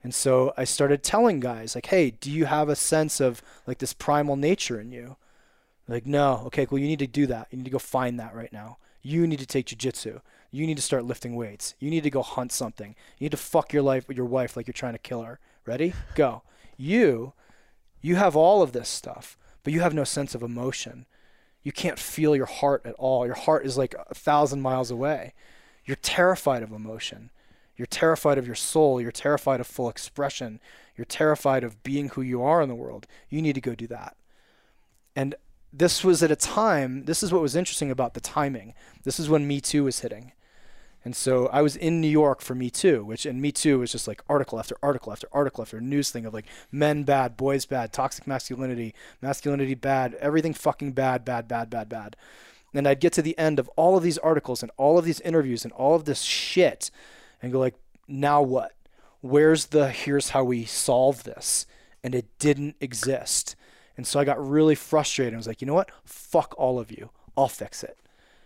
And 0.02 0.14
so 0.14 0.54
I 0.56 0.64
started 0.64 1.02
telling 1.02 1.40
guys 1.40 1.74
like, 1.74 1.86
"Hey, 1.86 2.12
do 2.12 2.30
you 2.30 2.44
have 2.46 2.68
a 2.68 2.76
sense 2.76 3.20
of 3.20 3.42
like 3.66 3.78
this 3.78 3.92
primal 3.92 4.36
nature 4.36 4.80
in 4.80 4.92
you?" 4.92 5.16
Like, 5.88 6.06
"No." 6.06 6.44
Okay, 6.46 6.66
well 6.70 6.78
you 6.78 6.86
need 6.86 7.00
to 7.00 7.06
do 7.06 7.26
that. 7.26 7.48
You 7.50 7.58
need 7.58 7.64
to 7.64 7.70
go 7.70 7.78
find 7.78 8.18
that 8.20 8.34
right 8.34 8.52
now. 8.52 8.78
You 9.06 9.24
need 9.24 9.38
to 9.38 9.46
take 9.46 9.66
jujitsu. 9.66 10.20
You 10.50 10.66
need 10.66 10.78
to 10.78 10.82
start 10.82 11.04
lifting 11.04 11.36
weights. 11.36 11.76
You 11.78 11.90
need 11.90 12.02
to 12.02 12.10
go 12.10 12.22
hunt 12.22 12.50
something. 12.50 12.96
You 13.18 13.26
need 13.26 13.30
to 13.30 13.36
fuck 13.36 13.72
your 13.72 13.82
life 13.82 14.08
with 14.08 14.16
your 14.16 14.26
wife 14.26 14.56
like 14.56 14.66
you're 14.66 14.72
trying 14.72 14.94
to 14.94 14.98
kill 14.98 15.22
her. 15.22 15.38
Ready? 15.64 15.94
Go. 16.16 16.42
You 16.76 17.32
you 18.00 18.16
have 18.16 18.34
all 18.34 18.62
of 18.62 18.72
this 18.72 18.88
stuff, 18.88 19.38
but 19.62 19.72
you 19.72 19.80
have 19.80 19.94
no 19.94 20.02
sense 20.02 20.34
of 20.34 20.42
emotion. 20.42 21.06
You 21.62 21.70
can't 21.70 22.00
feel 22.00 22.34
your 22.34 22.46
heart 22.46 22.82
at 22.84 22.94
all. 22.94 23.24
Your 23.26 23.36
heart 23.36 23.64
is 23.64 23.78
like 23.78 23.94
a 23.94 24.14
thousand 24.14 24.60
miles 24.60 24.90
away. 24.90 25.34
You're 25.84 25.96
terrified 25.96 26.64
of 26.64 26.72
emotion. 26.72 27.30
You're 27.76 27.86
terrified 27.86 28.38
of 28.38 28.46
your 28.46 28.56
soul. 28.56 29.00
You're 29.00 29.12
terrified 29.12 29.60
of 29.60 29.68
full 29.68 29.88
expression. 29.88 30.58
You're 30.96 31.04
terrified 31.04 31.62
of 31.62 31.84
being 31.84 32.08
who 32.08 32.22
you 32.22 32.42
are 32.42 32.60
in 32.60 32.68
the 32.68 32.74
world. 32.74 33.06
You 33.28 33.40
need 33.40 33.54
to 33.54 33.60
go 33.60 33.76
do 33.76 33.86
that. 33.86 34.16
And 35.14 35.36
this 35.78 36.02
was 36.02 36.22
at 36.22 36.30
a 36.30 36.36
time, 36.36 37.04
this 37.04 37.22
is 37.22 37.32
what 37.32 37.42
was 37.42 37.56
interesting 37.56 37.90
about 37.90 38.14
the 38.14 38.20
timing. 38.20 38.74
This 39.04 39.20
is 39.20 39.28
when 39.28 39.46
Me 39.46 39.60
Too 39.60 39.84
was 39.84 40.00
hitting. 40.00 40.32
And 41.04 41.14
so 41.14 41.46
I 41.48 41.62
was 41.62 41.76
in 41.76 42.00
New 42.00 42.08
York 42.08 42.40
for 42.40 42.54
Me 42.54 42.70
Too, 42.70 43.04
which 43.04 43.26
and 43.26 43.40
Me 43.40 43.52
Too 43.52 43.78
was 43.78 43.92
just 43.92 44.08
like 44.08 44.22
article 44.28 44.58
after 44.58 44.76
article 44.82 45.12
after 45.12 45.28
article 45.32 45.62
after 45.62 45.80
news 45.80 46.10
thing 46.10 46.24
of 46.24 46.34
like 46.34 46.46
men 46.72 47.04
bad, 47.04 47.36
boys 47.36 47.66
bad, 47.66 47.92
toxic 47.92 48.26
masculinity, 48.26 48.94
masculinity 49.20 49.74
bad, 49.74 50.14
everything 50.14 50.54
fucking 50.54 50.92
bad, 50.92 51.24
bad, 51.24 51.46
bad, 51.46 51.70
bad, 51.70 51.88
bad. 51.88 52.16
And 52.74 52.88
I'd 52.88 53.00
get 53.00 53.12
to 53.14 53.22
the 53.22 53.38
end 53.38 53.58
of 53.58 53.68
all 53.76 53.96
of 53.96 54.02
these 54.02 54.18
articles 54.18 54.62
and 54.62 54.72
all 54.76 54.98
of 54.98 55.04
these 55.04 55.20
interviews 55.20 55.62
and 55.64 55.72
all 55.74 55.94
of 55.94 56.06
this 56.06 56.22
shit 56.22 56.90
and 57.40 57.52
go 57.52 57.60
like, 57.60 57.76
now 58.08 58.42
what? 58.42 58.72
Where's 59.20 59.66
the 59.66 59.90
here's 59.90 60.30
how 60.30 60.44
we 60.44 60.64
solve 60.64 61.24
this? 61.24 61.66
And 62.02 62.14
it 62.14 62.26
didn't 62.38 62.76
exist. 62.80 63.56
And 63.96 64.06
so 64.06 64.20
I 64.20 64.24
got 64.24 64.44
really 64.44 64.74
frustrated. 64.74 65.34
I 65.34 65.38
was 65.38 65.46
like, 65.46 65.60
you 65.60 65.66
know 65.66 65.74
what? 65.74 65.90
Fuck 66.04 66.54
all 66.58 66.78
of 66.78 66.90
you. 66.90 67.10
I'll 67.36 67.48
fix 67.48 67.82
it. 67.82 67.98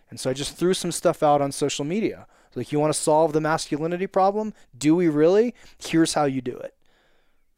And 0.09 0.18
so 0.18 0.30
I 0.30 0.32
just 0.32 0.57
threw 0.57 0.74
some 0.74 0.92
stuff 0.92 1.22
out 1.22 1.40
on 1.40 1.53
social 1.53 1.84
media. 1.84 2.26
Like, 2.55 2.72
you 2.72 2.80
want 2.80 2.92
to 2.92 2.98
solve 2.98 3.32
the 3.32 3.40
masculinity 3.40 4.09
problem? 4.09 4.55
Do 4.76 4.96
we 4.96 5.09
really? 5.09 5.55
Here's 5.78 6.14
how 6.14 6.24
you 6.24 6.40
do 6.40 6.57
it. 6.57 6.74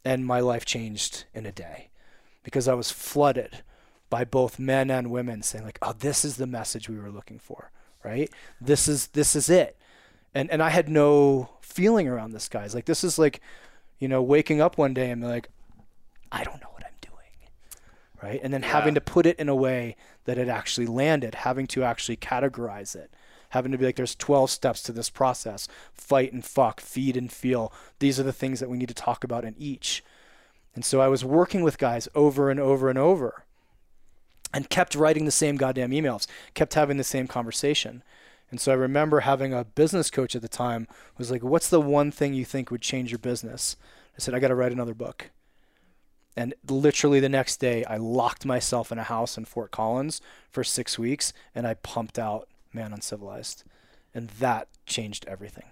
And 0.04 0.26
my 0.26 0.40
life 0.40 0.64
changed 0.64 1.24
in 1.32 1.46
a 1.46 1.52
day 1.52 1.88
because 2.42 2.68
I 2.68 2.74
was 2.74 2.90
flooded 2.90 3.62
by 4.10 4.24
both 4.24 4.58
men 4.58 4.90
and 4.90 5.10
women 5.10 5.42
saying 5.42 5.64
like, 5.64 5.78
"Oh, 5.80 5.94
this 5.96 6.24
is 6.24 6.36
the 6.36 6.46
message 6.46 6.88
we 6.88 6.98
were 6.98 7.10
looking 7.10 7.38
for." 7.38 7.70
Right? 8.04 8.30
This 8.60 8.88
is 8.88 9.06
this 9.08 9.36
is 9.36 9.48
it. 9.48 9.78
And 10.34 10.50
and 10.50 10.62
I 10.62 10.70
had 10.70 10.88
no 10.88 11.50
feeling 11.60 12.08
around 12.08 12.32
this 12.32 12.48
guys. 12.48 12.74
Like 12.74 12.84
this 12.84 13.04
is 13.04 13.18
like, 13.18 13.40
you 14.00 14.08
know, 14.08 14.20
waking 14.20 14.60
up 14.60 14.76
one 14.76 14.92
day 14.92 15.10
and 15.10 15.22
be 15.22 15.28
like, 15.28 15.48
I 16.32 16.44
don't 16.44 16.60
know. 16.60 16.71
Right? 18.22 18.40
And 18.42 18.54
then 18.54 18.62
having 18.62 18.94
to 18.94 19.00
put 19.00 19.26
it 19.26 19.38
in 19.38 19.48
a 19.48 19.54
way 19.54 19.96
that 20.26 20.38
it 20.38 20.46
actually 20.46 20.86
landed, 20.86 21.34
having 21.34 21.66
to 21.68 21.82
actually 21.82 22.16
categorize 22.16 22.94
it 22.94 23.12
having 23.52 23.70
to 23.70 23.76
be 23.76 23.84
like, 23.84 23.96
there's 23.96 24.14
12 24.14 24.50
steps 24.50 24.82
to 24.82 24.92
this 24.92 25.10
process 25.10 25.68
fight 25.92 26.32
and 26.32 26.42
fuck, 26.42 26.80
feed 26.80 27.18
and 27.18 27.30
feel. 27.30 27.72
These 27.98 28.18
are 28.18 28.22
the 28.22 28.32
things 28.32 28.60
that 28.60 28.70
we 28.70 28.78
need 28.78 28.88
to 28.88 28.94
talk 28.94 29.24
about 29.24 29.44
in 29.44 29.54
each. 29.58 30.02
And 30.74 30.84
so 30.84 31.02
I 31.02 31.08
was 31.08 31.22
working 31.22 31.62
with 31.62 31.76
guys 31.76 32.08
over 32.14 32.50
and 32.50 32.58
over 32.58 32.88
and 32.88 32.98
over 32.98 33.44
and 34.54 34.70
kept 34.70 34.94
writing 34.94 35.26
the 35.26 35.30
same 35.30 35.56
goddamn 35.56 35.90
emails, 35.90 36.26
kept 36.54 36.74
having 36.74 36.96
the 36.96 37.04
same 37.04 37.26
conversation. 37.26 38.02
And 38.50 38.58
so 38.58 38.72
I 38.72 38.76
remember 38.76 39.20
having 39.20 39.52
a 39.52 39.64
business 39.64 40.10
coach 40.10 40.34
at 40.34 40.40
the 40.40 40.48
time 40.48 40.86
who 40.88 41.18
was 41.18 41.30
like, 41.30 41.42
What's 41.42 41.68
the 41.68 41.80
one 41.80 42.10
thing 42.10 42.32
you 42.32 42.46
think 42.46 42.70
would 42.70 42.80
change 42.80 43.10
your 43.10 43.18
business? 43.18 43.76
I 44.16 44.20
said, 44.20 44.34
I 44.34 44.40
got 44.40 44.48
to 44.48 44.54
write 44.54 44.72
another 44.72 44.94
book. 44.94 45.30
And 46.36 46.54
literally 46.68 47.20
the 47.20 47.28
next 47.28 47.58
day, 47.58 47.84
I 47.84 47.96
locked 47.98 48.44
myself 48.46 48.90
in 48.90 48.98
a 48.98 49.02
house 49.02 49.36
in 49.36 49.44
Fort 49.44 49.70
Collins 49.70 50.20
for 50.50 50.64
six 50.64 50.98
weeks 50.98 51.32
and 51.54 51.66
I 51.66 51.74
pumped 51.74 52.18
out 52.18 52.48
Man 52.72 52.92
Uncivilized. 52.92 53.64
And 54.14 54.28
that 54.40 54.68
changed 54.86 55.24
everything. 55.28 55.64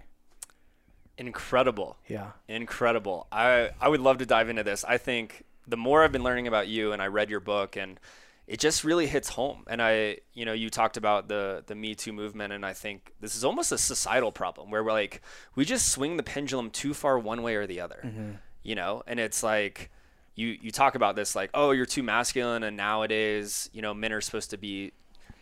Incredible. 1.19 1.97
Yeah. 2.09 2.33
Incredible. 2.49 3.27
I, 3.31 3.71
I 3.81 3.89
would 3.89 4.01
love 4.01 4.19
to 4.19 4.27
dive 4.27 4.49
into 4.49 4.63
this. 4.63 4.85
I 4.85 4.97
think 4.97 5.45
the 5.67 5.77
more 5.77 6.03
I've 6.03 6.13
been 6.13 6.23
learning 6.23 6.47
about 6.47 6.67
you 6.69 6.93
and 6.93 7.03
I 7.03 7.07
read 7.09 7.29
your 7.29 7.41
book 7.41 7.77
and 7.77 8.01
it 8.47 8.59
just 8.59 8.83
really 8.85 9.07
hits 9.07 9.29
home. 9.31 9.65
And 9.69 9.81
I, 9.83 10.19
you 10.33 10.45
know, 10.47 10.53
you 10.55 10.71
talked 10.71 10.97
about 10.97 11.29
the 11.29 11.63
the 11.67 11.77
Me 11.77 11.95
Too 11.95 12.13
movement, 12.13 12.53
and 12.53 12.67
I 12.67 12.73
think 12.73 13.13
this 13.21 13.37
is 13.37 13.45
almost 13.45 13.71
a 13.71 13.79
societal 13.79 14.33
problem 14.33 14.71
where 14.73 14.83
we're 14.83 14.91
like 14.93 15.23
we 15.55 15.65
just 15.65 15.87
swing 15.93 16.17
the 16.17 16.25
pendulum 16.25 16.69
too 16.71 16.93
far 16.93 17.17
one 17.17 17.43
way 17.43 17.55
or 17.55 17.67
the 17.69 17.81
other, 17.81 18.01
Mm-hmm. 18.05 18.31
you 18.65 18.75
know. 18.75 19.05
And 19.07 19.21
it's 19.21 19.45
like 19.45 19.89
you 20.41 20.49
you 20.65 20.71
talk 20.83 20.95
about 21.01 21.15
this 21.17 21.31
like 21.41 21.51
oh 21.55 21.71
you're 21.77 21.87
too 21.97 22.03
masculine, 22.03 22.63
and 22.67 22.77
nowadays 22.77 23.69
you 23.73 23.83
know 23.85 23.93
men 23.95 24.13
are 24.13 24.21
supposed 24.21 24.51
to 24.51 24.59
be 24.67 24.93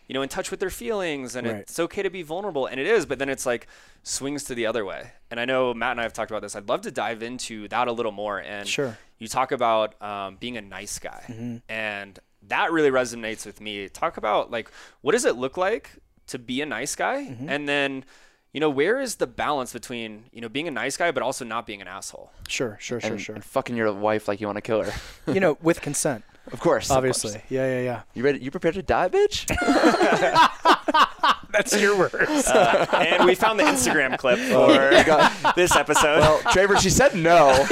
you 0.09 0.15
know 0.15 0.23
in 0.23 0.29
touch 0.37 0.51
with 0.51 0.61
their 0.61 0.71
feelings 0.83 1.37
and 1.37 1.47
Right. 1.47 1.57
it's 1.57 1.79
okay 1.87 2.03
to 2.03 2.11
be 2.19 2.23
vulnerable 2.23 2.65
and 2.71 2.81
it 2.81 2.87
is 2.97 3.05
but 3.11 3.19
then 3.19 3.29
it's 3.29 3.45
like 3.53 3.67
swings 4.03 4.45
to 4.45 4.55
the 4.55 4.67
other 4.71 4.85
way. 4.85 5.03
And 5.31 5.39
i 5.39 5.45
know 5.45 5.75
matt 5.75 5.93
and 5.93 6.01
i 6.01 6.03
have 6.09 6.13
talked 6.19 6.31
about 6.31 6.43
this. 6.43 6.57
I'd 6.57 6.69
love 6.69 6.83
to 6.89 6.91
dive 6.91 7.23
into 7.23 7.69
that 7.69 7.87
a 7.89 7.93
little 7.93 8.13
more 8.25 8.39
and 8.55 8.67
Sure. 8.67 8.93
you 9.19 9.29
talk 9.29 9.53
about 9.53 10.01
um, 10.11 10.37
being 10.41 10.57
a 10.57 10.63
nice 10.79 10.99
guy 10.99 11.23
and 11.69 12.19
that 12.55 12.73
really 12.73 12.91
resonates 12.91 13.45
with 13.45 13.61
me. 13.61 13.89
Talk 14.03 14.17
about 14.17 14.51
like 14.51 14.71
what 15.03 15.13
does 15.13 15.25
it 15.31 15.37
look 15.37 15.57
like 15.69 15.91
to 16.29 16.39
be 16.39 16.63
a 16.63 16.67
nice 16.67 16.95
guy? 16.95 17.19
And 17.47 17.69
then 17.69 18.05
you 18.59 18.61
know 18.61 18.71
where 18.71 18.99
is 18.99 19.15
the 19.23 19.27
balance 19.29 19.73
between 19.73 20.25
you 20.33 20.41
know 20.41 20.49
being 20.49 20.67
a 20.67 20.71
nice 20.73 20.97
guy 20.97 21.13
but 21.13 21.23
also 21.23 21.45
not 21.45 21.65
being 21.65 21.81
an 21.81 21.87
asshole 21.87 22.33
Sure, 22.49 22.77
sure, 22.81 22.99
sure, 23.01 23.13
and, 23.13 23.21
sure. 23.21 23.35
and 23.37 23.45
fucking 23.45 23.77
your 23.77 23.93
wife 23.93 24.27
like 24.27 24.41
you 24.41 24.49
want 24.49 24.57
to 24.57 24.63
kill 24.63 24.83
her. 24.83 24.93
you 25.33 25.39
know, 25.39 25.57
with 25.63 25.81
consent, 25.81 26.25
Of 26.53 26.59
course. 26.59 26.91
of 26.91 26.97
obviously. 26.97 27.31
course. 27.35 27.45
Yeah, 27.51 27.67
yeah, 27.69 27.81
yeah. 27.83 28.03
You 28.15 28.25
ready? 28.25 28.41
You 28.41 28.51
prepared 28.51 28.75
to 28.75 28.83
die, 28.83 29.11
bitch? 29.11 29.47
That's 31.53 31.81
your 31.81 31.97
words. 31.97 32.49
and 32.51 33.25
we 33.27 33.37
found 33.37 33.61
the 33.61 33.65
instagram 33.65 34.19
clip 34.19 34.41
for 34.41 35.53
this 35.55 35.77
episode 35.77 36.19
well, 36.19 36.41
Traver, 36.41 36.81
she 36.81 36.91
said 36.91 37.15
no. 37.15 37.65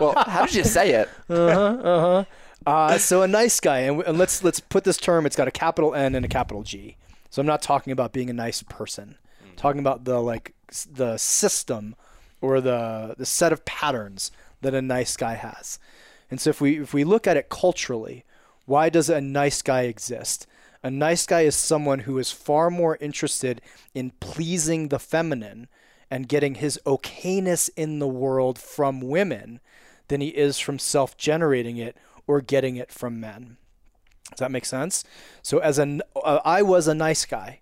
well, 0.00 0.14
how 0.28 0.46
did 0.46 0.54
you 0.54 0.62
say 0.62 0.92
it? 0.92 1.08
Uh-huh, 1.28 1.60
uh-huh. 1.60 2.24
Uh, 2.64 2.98
so 2.98 3.22
a 3.22 3.26
nice 3.28 3.58
guy, 3.58 3.80
and, 3.80 4.00
and 4.02 4.16
let's 4.16 4.44
let's 4.44 4.60
put 4.60 4.84
this 4.84 4.96
term. 4.96 5.26
It's 5.26 5.34
got 5.34 5.48
a 5.48 5.50
capital 5.50 5.92
N 5.96 6.14
and 6.14 6.24
a 6.24 6.28
capital 6.28 6.62
G. 6.62 6.96
So 7.30 7.40
I'm 7.40 7.46
not 7.46 7.62
talking 7.62 7.92
about 7.92 8.12
being 8.12 8.30
a 8.30 8.32
nice 8.32 8.62
person. 8.62 9.16
I'm 9.52 9.56
talking 9.56 9.80
about 9.80 10.04
the 10.04 10.20
like 10.20 10.54
the 10.90 11.16
system 11.18 11.94
or 12.40 12.60
the 12.60 13.14
the 13.16 13.26
set 13.26 13.52
of 13.52 13.64
patterns 13.64 14.30
that 14.62 14.74
a 14.74 14.82
nice 14.82 15.16
guy 15.16 15.34
has. 15.34 15.78
And 16.30 16.40
so 16.40 16.50
if 16.50 16.60
we 16.60 16.80
if 16.80 16.94
we 16.94 17.04
look 17.04 17.26
at 17.26 17.36
it 17.36 17.48
culturally, 17.48 18.24
why 18.64 18.88
does 18.88 19.10
a 19.10 19.20
nice 19.20 19.62
guy 19.62 19.82
exist? 19.82 20.46
A 20.82 20.90
nice 20.90 21.26
guy 21.26 21.42
is 21.42 21.54
someone 21.54 22.00
who 22.00 22.18
is 22.18 22.32
far 22.32 22.70
more 22.70 22.96
interested 23.00 23.60
in 23.94 24.12
pleasing 24.18 24.88
the 24.88 24.98
feminine 24.98 25.68
and 26.10 26.28
getting 26.28 26.56
his 26.56 26.78
okayness 26.84 27.70
in 27.76 27.98
the 27.98 28.08
world 28.08 28.58
from 28.58 29.00
women 29.00 29.60
than 30.08 30.20
he 30.20 30.28
is 30.28 30.58
from 30.58 30.78
self 30.78 31.16
generating 31.16 31.76
it 31.76 31.96
or 32.26 32.40
getting 32.40 32.76
it 32.76 32.90
from 32.90 33.20
men. 33.20 33.56
Does 34.30 34.40
that 34.40 34.50
make 34.50 34.64
sense? 34.64 35.04
So, 35.42 35.58
as 35.58 35.78
an, 35.78 36.02
uh, 36.16 36.40
I 36.44 36.62
was 36.62 36.88
a 36.88 36.94
nice 36.94 37.24
guy. 37.24 37.60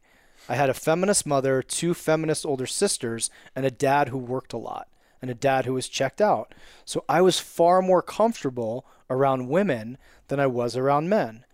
I 0.50 0.56
had 0.56 0.68
a 0.68 0.74
feminist 0.74 1.26
mother, 1.26 1.62
two 1.62 1.94
feminist 1.94 2.44
older 2.44 2.66
sisters, 2.66 3.30
and 3.54 3.64
a 3.64 3.70
dad 3.70 4.08
who 4.08 4.18
worked 4.18 4.52
a 4.52 4.58
lot, 4.58 4.88
and 5.22 5.30
a 5.30 5.34
dad 5.34 5.64
who 5.64 5.74
was 5.74 5.88
checked 5.88 6.20
out. 6.20 6.52
So, 6.84 7.04
I 7.08 7.22
was 7.22 7.38
far 7.38 7.80
more 7.80 8.02
comfortable 8.02 8.84
around 9.08 9.48
women 9.48 9.96
than 10.26 10.40
I 10.40 10.48
was 10.48 10.76
around 10.76 11.08
men. 11.08 11.44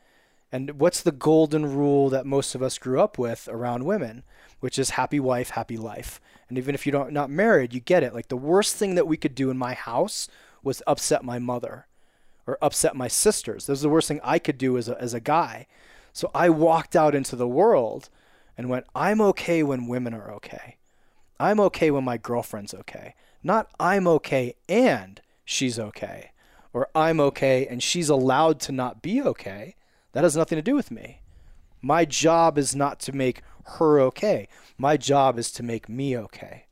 And 0.51 0.81
what's 0.81 1.03
the 1.03 1.13
golden 1.13 1.67
rule 1.67 2.09
that 2.09 2.25
most 2.25 2.55
of 2.55 2.63
us 2.63 2.79
grew 2.79 2.99
up 2.99 3.19
with 3.19 3.49
around 3.53 3.85
women, 3.85 4.23
which 4.61 4.79
is 4.79 4.91
happy 4.91 5.21
wife, 5.21 5.51
happy 5.51 5.77
life. 5.77 6.19
And 6.49 6.57
even 6.57 6.75
if 6.75 6.87
you 6.87 6.93
don't 6.93 7.13
not 7.13 7.29
married, 7.29 7.75
you 7.75 7.81
get 7.81 8.03
it. 8.03 8.15
Like 8.15 8.29
the 8.29 8.37
worst 8.37 8.77
thing 8.77 8.95
that 8.95 9.07
we 9.07 9.19
could 9.19 9.35
do 9.35 9.51
in 9.51 9.59
my 9.59 9.75
house 9.75 10.27
was 10.63 10.83
upset 10.87 11.23
my 11.23 11.39
mother 11.39 11.87
or 12.47 12.57
upset 12.63 12.97
my 12.97 13.09
sisters. 13.09 13.67
That 13.67 13.73
was 13.73 13.83
the 13.83 13.91
worst 13.91 14.09
thing 14.09 14.21
I 14.25 14.39
could 14.39 14.57
do 14.57 14.79
as 14.79 14.89
a, 14.89 14.99
as 14.99 15.13
a 15.13 15.21
guy. 15.21 15.67
So 16.15 16.31
I 16.35 16.49
walked 16.49 16.97
out 16.97 17.15
into 17.15 17.37
the 17.37 17.47
world 17.47 18.09
and 18.57 18.69
went, 18.69 18.87
I'm 18.95 19.21
okay 19.21 19.63
when 19.63 19.87
women 19.87 20.15
are 20.15 20.33
okay. 20.35 20.77
I'm 21.39 21.61
okay 21.61 21.91
when 21.91 22.05
my 22.05 22.17
girlfriend's 22.17 22.75
okay. 22.75 23.15
Not 23.43 23.69
I'm 23.79 24.07
okay 24.07 24.55
and 24.69 25.21
she's 25.45 25.79
okay. 25.79 26.31
Or 26.73 26.89
I'm 26.95 27.21
okay 27.21 27.67
and 27.67 27.83
she's 27.83 28.09
allowed 28.09 28.61
to 28.61 28.73
not 28.73 29.03
be 29.03 29.23
okay. 29.23 29.77
That 30.13 30.25
has 30.25 30.37
nothing 30.37 30.57
to 30.57 30.63
do 30.63 30.75
with 30.75 30.91
me. 30.91 31.21
My 31.83 32.05
job 32.05 32.59
is 32.59 32.75
not 32.75 32.99
to 33.01 33.13
make 33.13 33.43
her 33.65 34.01
okay. 34.01 34.49
My 34.79 34.97
job 34.97 35.39
is 35.39 35.51
to 35.53 35.63
make 35.63 35.89
me 35.89 36.17
okay. 36.17 36.65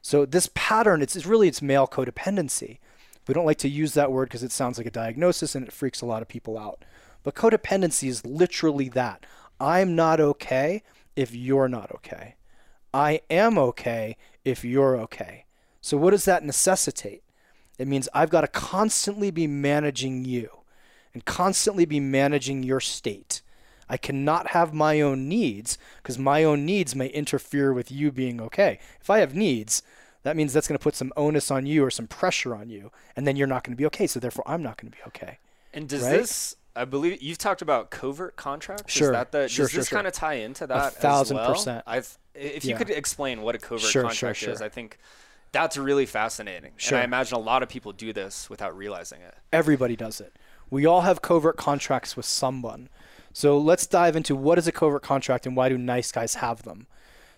So 0.00 0.24
this 0.24 0.48
pattern, 0.54 1.02
it's, 1.02 1.16
it's 1.16 1.26
really 1.26 1.48
it's 1.48 1.60
male 1.60 1.86
codependency. 1.86 2.78
We 3.26 3.34
don't 3.34 3.46
like 3.46 3.58
to 3.58 3.68
use 3.68 3.92
that 3.94 4.10
word 4.10 4.30
because 4.30 4.42
it 4.42 4.52
sounds 4.52 4.78
like 4.78 4.86
a 4.86 4.90
diagnosis 4.90 5.54
and 5.54 5.66
it 5.66 5.72
freaks 5.72 6.00
a 6.00 6.06
lot 6.06 6.22
of 6.22 6.28
people 6.28 6.58
out. 6.58 6.84
But 7.22 7.34
codependency 7.34 8.08
is 8.08 8.24
literally 8.24 8.88
that. 8.90 9.26
I'm 9.60 9.94
not 9.94 10.18
okay 10.18 10.82
if 11.18 11.34
you're 11.34 11.68
not 11.68 11.90
okay. 11.96 12.36
I 12.94 13.22
am 13.28 13.58
okay 13.58 14.16
if 14.44 14.64
you're 14.64 14.96
okay. 15.00 15.46
So 15.80 15.96
what 15.96 16.10
does 16.12 16.24
that 16.26 16.44
necessitate? 16.44 17.24
It 17.76 17.88
means 17.88 18.08
I've 18.14 18.30
got 18.30 18.42
to 18.42 18.46
constantly 18.46 19.32
be 19.32 19.48
managing 19.48 20.24
you 20.24 20.48
and 21.12 21.24
constantly 21.24 21.84
be 21.86 21.98
managing 21.98 22.62
your 22.62 22.78
state. 22.78 23.42
I 23.88 23.96
cannot 23.96 24.48
have 24.48 24.72
my 24.72 25.00
own 25.00 25.28
needs 25.28 25.76
because 25.96 26.18
my 26.18 26.44
own 26.44 26.64
needs 26.64 26.94
may 26.94 27.08
interfere 27.08 27.72
with 27.72 27.90
you 27.90 28.12
being 28.12 28.40
okay. 28.40 28.78
If 29.00 29.10
I 29.10 29.18
have 29.18 29.34
needs, 29.34 29.82
that 30.22 30.36
means 30.36 30.52
that's 30.52 30.68
going 30.68 30.78
to 30.78 30.82
put 30.82 30.94
some 30.94 31.12
onus 31.16 31.50
on 31.50 31.66
you 31.66 31.84
or 31.84 31.90
some 31.90 32.06
pressure 32.06 32.54
on 32.54 32.70
you, 32.70 32.92
and 33.16 33.26
then 33.26 33.34
you're 33.34 33.46
not 33.48 33.64
going 33.64 33.74
to 33.74 33.80
be 33.80 33.86
okay. 33.86 34.06
So 34.06 34.20
therefore, 34.20 34.44
I'm 34.46 34.62
not 34.62 34.76
going 34.76 34.92
to 34.92 34.96
be 34.96 35.02
okay. 35.08 35.38
And 35.74 35.88
does 35.88 36.02
Right? 36.02 36.18
this? 36.18 36.54
I 36.78 36.84
believe 36.84 37.22
you've 37.22 37.38
talked 37.38 37.62
about 37.62 37.90
covert 37.90 38.36
contracts. 38.36 38.92
Sure, 38.92 39.08
Is 39.08 39.12
that 39.12 39.32
the, 39.32 39.48
sure, 39.48 39.64
does 39.64 39.72
sure, 39.72 39.80
this 39.80 39.88
sure. 39.88 39.96
kind 39.96 40.06
of 40.06 40.12
tie 40.12 40.34
into 40.34 40.66
that 40.66 40.94
thousand 40.94 41.36
as 41.38 41.40
well? 41.40 41.54
percent. 41.54 41.84
I've, 41.86 42.18
if 42.34 42.64
you 42.64 42.70
Yeah. 42.70 42.78
could 42.78 42.90
explain 42.90 43.42
what 43.42 43.54
a 43.54 43.58
covert 43.58 43.92
contract 43.92 44.42
is. 44.42 44.62
I 44.62 44.68
think 44.68 44.98
that's 45.52 45.76
really 45.76 46.06
fascinating. 46.06 46.72
And 46.88 46.96
I 46.96 47.04
imagine 47.04 47.36
a 47.36 47.40
lot 47.40 47.62
of 47.62 47.68
people 47.68 47.92
do 47.92 48.12
this 48.12 48.48
without 48.48 48.76
realizing 48.76 49.20
it. 49.22 49.34
Everybody 49.52 49.96
does 49.96 50.20
it. 50.20 50.36
We 50.70 50.86
all 50.86 51.00
have 51.02 51.22
covert 51.22 51.56
contracts 51.56 52.16
with 52.16 52.26
someone. 52.26 52.88
So 53.32 53.58
let's 53.58 53.86
dive 53.86 54.16
into 54.16 54.36
what 54.36 54.58
is 54.58 54.66
a 54.66 54.72
covert 54.72 55.02
contract 55.02 55.46
and 55.46 55.56
why 55.56 55.68
do 55.68 55.78
nice 55.78 56.12
guys 56.12 56.36
have 56.36 56.62
them. 56.62 56.86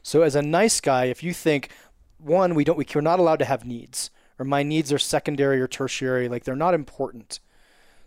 So 0.02 0.22
as 0.22 0.34
a 0.34 0.42
nice 0.42 0.80
guy, 0.80 1.04
if 1.06 1.22
you 1.22 1.32
think 1.32 1.70
one, 2.18 2.54
we 2.54 2.64
don't 2.64 2.76
we, 2.76 2.86
we're 2.94 3.00
not 3.00 3.18
allowed 3.18 3.38
to 3.40 3.44
have 3.44 3.64
needs, 3.64 4.10
or 4.38 4.44
my 4.44 4.62
needs 4.62 4.92
are 4.92 4.98
secondary 4.98 5.60
or 5.60 5.66
tertiary, 5.68 6.28
like 6.28 6.44
they're 6.44 6.56
not 6.56 6.74
important. 6.74 7.40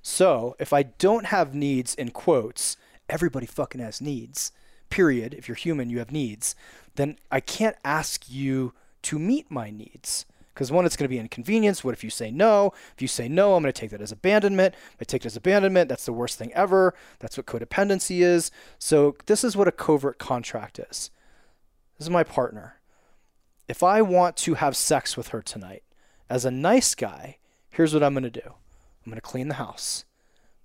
So 0.04 0.56
if 0.60 0.74
I 0.74 0.84
don't 0.84 1.28
have 1.28 1.56
needs 1.56 1.96
in 1.96 2.12
quotes, 2.12 2.78
everybody 3.10 3.46
fucking 3.46 3.82
has 3.82 4.02
needs. 4.02 4.52
Period. 4.90 5.34
If 5.34 5.48
you're 5.48 5.56
human, 5.56 5.90
you 5.90 6.00
have 6.00 6.12
needs. 6.12 6.56
Then 6.96 7.18
I 7.32 7.40
can't 7.40 7.78
ask 7.84 8.30
you 8.30 8.74
to 9.04 9.18
meet 9.18 9.50
my 9.50 9.72
needs. 9.72 10.26
Because 10.54 10.72
one, 10.72 10.86
it's 10.86 10.96
going 10.96 11.06
to 11.06 11.10
be 11.10 11.18
inconvenience. 11.18 11.84
What 11.84 11.96
if 11.96 12.04
you 12.04 12.12
say 12.12 12.30
no? 12.30 12.74
If 12.94 13.02
you 13.02 13.08
say 13.08 13.28
no, 13.28 13.56
I'm 13.56 13.64
going 13.64 13.74
to 13.74 13.80
take 13.80 13.90
that 13.90 14.02
as 14.02 14.12
abandonment. 14.12 14.76
If 14.94 15.02
I 15.02 15.06
take 15.06 15.24
it 15.24 15.28
as 15.28 15.38
abandonment, 15.38 15.90
that's 15.90 16.06
the 16.06 16.14
worst 16.14 16.38
thing 16.38 16.54
ever. 16.54 16.94
That's 17.20 17.38
what 17.38 17.48
codependency 17.48 18.20
is. 18.20 18.52
So 18.78 19.16
this 19.26 19.44
is 19.44 19.58
what 19.58 19.70
a 19.70 19.72
covert 19.72 20.20
contract 20.20 20.78
is. 20.78 21.10
This 21.98 22.06
is 22.08 22.12
my 22.12 22.24
partner. 22.24 22.76
If 23.68 23.82
I 23.82 24.02
want 24.02 24.36
to 24.38 24.56
have 24.56 24.76
sex 24.76 25.16
with 25.18 25.30
her 25.30 25.42
tonight, 25.42 25.84
as 26.30 26.46
a 26.46 26.52
nice 26.52 26.94
guy, 26.94 27.38
here's 27.70 27.94
what 27.94 28.04
I'm 28.04 28.14
going 28.14 28.24
to 28.24 28.30
do. 28.30 28.54
I'm 29.06 29.12
going 29.12 29.16
to 29.16 29.22
clean 29.22 29.48
the 29.48 29.56
house. 29.56 30.06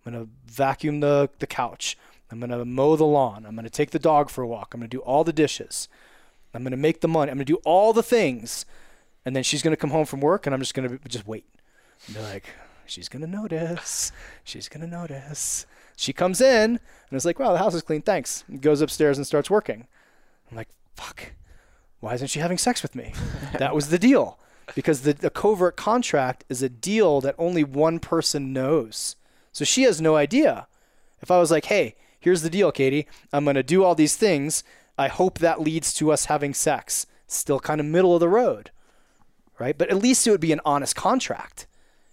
I'm 0.05 0.13
going 0.13 0.25
to 0.25 0.31
vacuum 0.47 1.01
the, 1.01 1.31
the 1.39 1.47
couch. 1.47 1.97
I'm 2.31 2.41
going 2.41 2.51
to 2.51 2.65
mow 2.65 2.97
the 2.97 3.05
lawn. 3.05 3.47
I'm 3.47 3.55
going 3.55 3.65
to 3.65 3.71
take 3.71 3.91
the 3.91 3.99
dog 3.99 4.31
for 4.31 4.43
a 4.43 4.47
walk. 4.47 4.75
I'm 4.75 4.81
going 4.81 4.91
to 4.91 4.97
do 4.97 5.03
all 5.03 5.25
the 5.25 5.33
dishes. 5.33 5.89
I'm 6.55 6.63
going 6.63 6.73
to 6.73 6.77
make 6.77 7.01
the 7.01 7.09
money. 7.09 7.31
I'm 7.31 7.39
going 7.39 7.47
to 7.47 7.53
do 7.53 7.61
all 7.65 7.93
the 7.93 8.03
things. 8.03 8.65
And 9.25 9.35
then 9.35 9.43
she's 9.43 9.63
going 9.63 9.73
to 9.73 9.81
come 9.81 9.91
home 9.91 10.07
from 10.07 10.21
work 10.21 10.47
and 10.47 10.55
I'm 10.55 10.61
just 10.61 10.75
going 10.75 10.89
to 10.89 11.09
just 11.09 11.27
wait. 11.27 11.47
And 12.07 12.17
be 12.17 12.23
like, 12.23 12.45
she's 12.87 13.09
going 13.09 13.23
to 13.23 13.29
notice. 13.29 14.13
She's 14.45 14.69
going 14.69 14.81
to 14.81 14.87
notice. 14.87 15.67
She 15.97 16.13
comes 16.13 16.41
in 16.41 16.71
and 16.71 16.81
it's 17.13 17.25
like, 17.25 17.39
wow, 17.39 17.53
the 17.53 17.59
house 17.59 17.75
is 17.75 17.83
clean. 17.83 18.03
Thanks. 18.03 18.45
And 18.49 18.63
goes 18.63 18.81
upstairs 18.81 19.19
and 19.19 19.27
starts 19.27 19.51
working. 19.51 19.87
I'm 20.51 20.57
like, 20.57 20.69
fuck. 20.95 21.33
Why 22.01 22.15
isn't 22.15 22.29
she 22.29 22.41
having 22.41 22.59
sex 22.59 22.83
with 22.83 22.95
me? 22.95 23.13
that 23.59 23.75
was 23.75 23.89
the 23.89 23.99
deal. 23.99 24.39
Because 24.75 25.03
the, 25.03 25.13
the 25.13 25.31
covert 25.31 25.77
contract 25.77 26.45
is 26.49 26.63
a 26.63 26.69
deal 26.69 27.21
that 27.21 27.35
only 27.39 27.65
one 27.65 27.99
person 27.99 28.53
knows. 28.53 29.17
So 29.53 29.65
she 29.65 29.83
has 29.83 30.01
no 30.01 30.17
idea. 30.17 30.67
If 31.21 31.31
I 31.31 31.39
was 31.39 31.51
like, 31.51 31.67
hey, 31.67 31.97
here's 32.21 32.43
the 32.43 32.51
deal, 32.51 32.71
Katie, 32.71 33.07
I'm 33.33 33.45
going 33.45 33.57
to 33.57 33.63
do 33.63 33.83
all 33.85 33.95
these 33.95 34.17
things. 34.17 34.63
I 34.97 35.09
hope 35.09 35.39
that 35.39 35.61
leads 35.61 35.93
to 35.95 36.13
us 36.13 36.27
having 36.27 36.55
sex. 36.55 37.07
Still 37.27 37.61
kind 37.61 37.81
of 37.81 37.87
middle 37.87 38.15
of 38.15 38.21
the 38.21 38.29
road, 38.29 38.71
right? 39.59 39.77
But 39.77 39.91
at 39.91 39.99
least 39.99 40.27
it 40.27 40.31
would 40.31 40.41
be 40.41 40.53
an 40.53 40.61
honest 40.65 40.97
contract. 40.97 41.67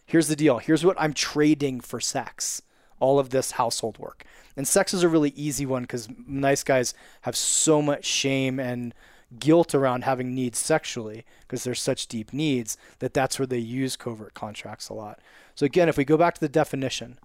Here's 0.06 0.28
the 0.28 0.36
deal. 0.36 0.60
Here's 0.60 0.86
what 0.86 1.00
I'm 1.00 1.14
trading 1.14 1.80
for 1.80 2.00
sex. 2.00 2.62
All 3.00 3.18
of 3.18 3.30
this 3.30 3.52
household 3.52 3.98
work. 3.98 4.26
And 4.58 4.68
sex 4.68 4.94
is 4.94 5.04
a 5.04 5.10
really 5.10 5.32
easy 5.36 5.66
one 5.66 5.84
because 5.84 6.08
nice 6.28 6.64
guys 6.64 6.94
have 7.22 7.36
so 7.36 7.82
much 7.82 8.06
shame 8.06 8.60
and 8.60 8.94
guilt 9.40 9.76
around 9.76 10.04
having 10.04 10.34
needs 10.34 10.58
sexually 10.58 11.26
because 11.42 11.64
there's 11.64 11.82
such 11.82 12.08
deep 12.08 12.34
needs 12.34 12.78
that 13.00 13.14
that's 13.14 13.40
where 13.40 13.46
they 13.46 13.58
use 13.58 13.96
covert 13.96 14.34
contracts 14.34 14.90
a 14.90 14.94
lot. 14.94 15.20
So 15.56 15.66
again, 15.66 15.90
if 15.90 15.98
we 15.98 16.06
go 16.06 16.18
back 16.18 16.36
to 16.36 16.40
the 16.40 16.50
definition, 16.50 17.20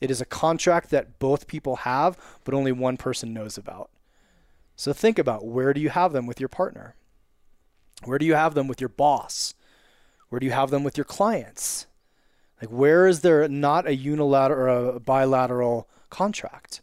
it 0.00 0.10
is 0.10 0.20
a 0.20 0.26
contract 0.26 0.90
that 0.90 1.18
both 1.18 1.46
people 1.46 1.76
have, 1.76 2.16
but 2.44 2.54
only 2.54 2.72
one 2.72 2.96
person 2.96 3.34
knows 3.34 3.58
about. 3.58 3.90
So 4.76 4.92
think 4.92 5.18
about 5.18 5.44
where 5.44 5.74
do 5.74 5.80
you 5.80 5.90
have 5.90 6.12
them 6.12 6.26
with 6.26 6.38
your 6.38 6.48
partner? 6.48 6.94
Where 8.04 8.18
do 8.18 8.24
you 8.26 8.34
have 8.34 8.54
them 8.54 8.68
with 8.68 8.80
your 8.80 8.88
boss? 8.88 9.54
Where 10.28 10.38
do 10.38 10.46
you 10.46 10.52
have 10.52 10.70
them 10.70 10.84
with 10.84 10.96
your 10.96 11.04
clients? 11.04 11.86
Like, 12.60 12.70
where 12.70 13.06
is 13.06 13.20
there 13.20 13.48
not 13.48 13.86
a 13.86 13.94
unilateral 13.94 14.60
or 14.60 14.96
a 14.96 15.00
bilateral 15.00 15.88
contract? 16.10 16.80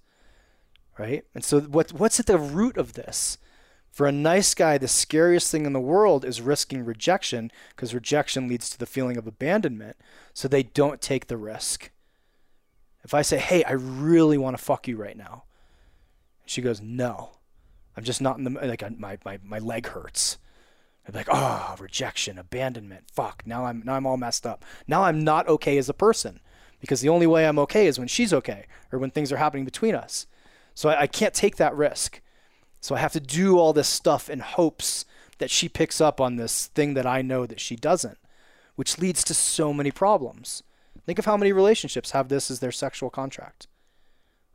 Right? 0.97 1.25
And 1.33 1.43
so, 1.43 1.61
what, 1.61 1.93
what's 1.93 2.19
at 2.19 2.25
the 2.25 2.37
root 2.37 2.77
of 2.77 2.93
this? 2.93 3.37
For 3.95 4.05
a 4.05 4.11
nice 4.11 4.53
guy, 4.53 4.77
the 4.77 4.89
scariest 4.89 5.49
thing 5.49 5.65
in 5.65 5.71
the 5.71 5.79
world 5.79 6.25
is 6.25 6.41
risking 6.41 6.83
rejection 6.83 7.49
because 7.69 7.93
rejection 7.93 8.45
leads 8.45 8.69
to 8.69 8.77
the 8.77 8.85
feeling 8.85 9.15
of 9.15 9.25
abandonment. 9.25 9.95
So 10.33 10.49
they 10.49 10.63
don't 10.63 10.99
take 10.99 11.27
the 11.27 11.37
risk. 11.37 11.91
If 13.05 13.13
I 13.13 13.21
say, 13.21 13.37
hey, 13.37 13.63
I 13.63 13.71
really 13.71 14.37
want 14.37 14.57
to 14.57 14.61
fuck 14.61 14.89
you 14.89 14.97
right 14.97 15.15
now, 15.15 15.45
she 16.45 16.61
goes, 16.61 16.81
no, 16.81 17.37
I'm 17.95 18.03
just 18.03 18.21
not 18.21 18.37
in 18.37 18.43
the, 18.43 18.49
like, 18.49 18.83
my, 18.99 19.17
my, 19.23 19.39
my 19.41 19.59
leg 19.59 19.87
hurts. 19.87 20.39
I'd 21.07 21.13
be 21.13 21.19
like, 21.19 21.29
oh, 21.31 21.75
rejection, 21.79 22.37
abandonment, 22.37 23.05
fuck. 23.09 23.43
Now 23.45 23.63
I'm, 23.63 23.81
now 23.85 23.93
I'm 23.93 24.05
all 24.05 24.17
messed 24.17 24.45
up. 24.45 24.65
Now 24.89 25.03
I'm 25.03 25.23
not 25.23 25.47
okay 25.47 25.77
as 25.77 25.87
a 25.87 25.93
person 25.93 26.41
because 26.81 26.99
the 26.99 27.07
only 27.07 27.27
way 27.27 27.47
I'm 27.47 27.59
okay 27.59 27.87
is 27.87 27.97
when 27.97 28.09
she's 28.09 28.33
okay 28.33 28.65
or 28.91 28.99
when 28.99 29.11
things 29.11 29.31
are 29.31 29.37
happening 29.37 29.63
between 29.63 29.95
us. 29.95 30.27
So 30.73 30.89
I, 30.89 31.03
I 31.03 31.07
can't 31.07 31.33
take 31.33 31.55
that 31.55 31.73
risk. 31.77 32.19
So 32.85 32.93
I 32.93 32.99
have 32.99 33.13
to 33.13 33.19
do 33.19 33.57
all 33.57 33.73
this 33.73 33.87
stuff 33.87 34.29
in 34.29 34.41
hopes 34.41 35.05
that 35.39 35.49
she 35.49 35.67
picks 35.67 35.99
up 35.99 36.21
on 36.21 36.35
this 36.35 36.67
thing 36.67 36.93
that 36.93 37.07
I 37.07 37.23
know 37.23 37.47
that 37.47 37.59
she 37.59 37.75
doesn't, 37.75 38.19
which 38.75 38.99
leads 38.99 39.23
to 39.23 39.33
so 39.33 39.73
many 39.73 39.89
problems. 39.89 40.61
Think 41.03 41.17
of 41.17 41.25
how 41.25 41.35
many 41.35 41.51
relationships 41.51 42.11
have 42.11 42.29
this 42.29 42.51
as 42.51 42.59
their 42.59 42.71
sexual 42.71 43.09
contract. 43.09 43.65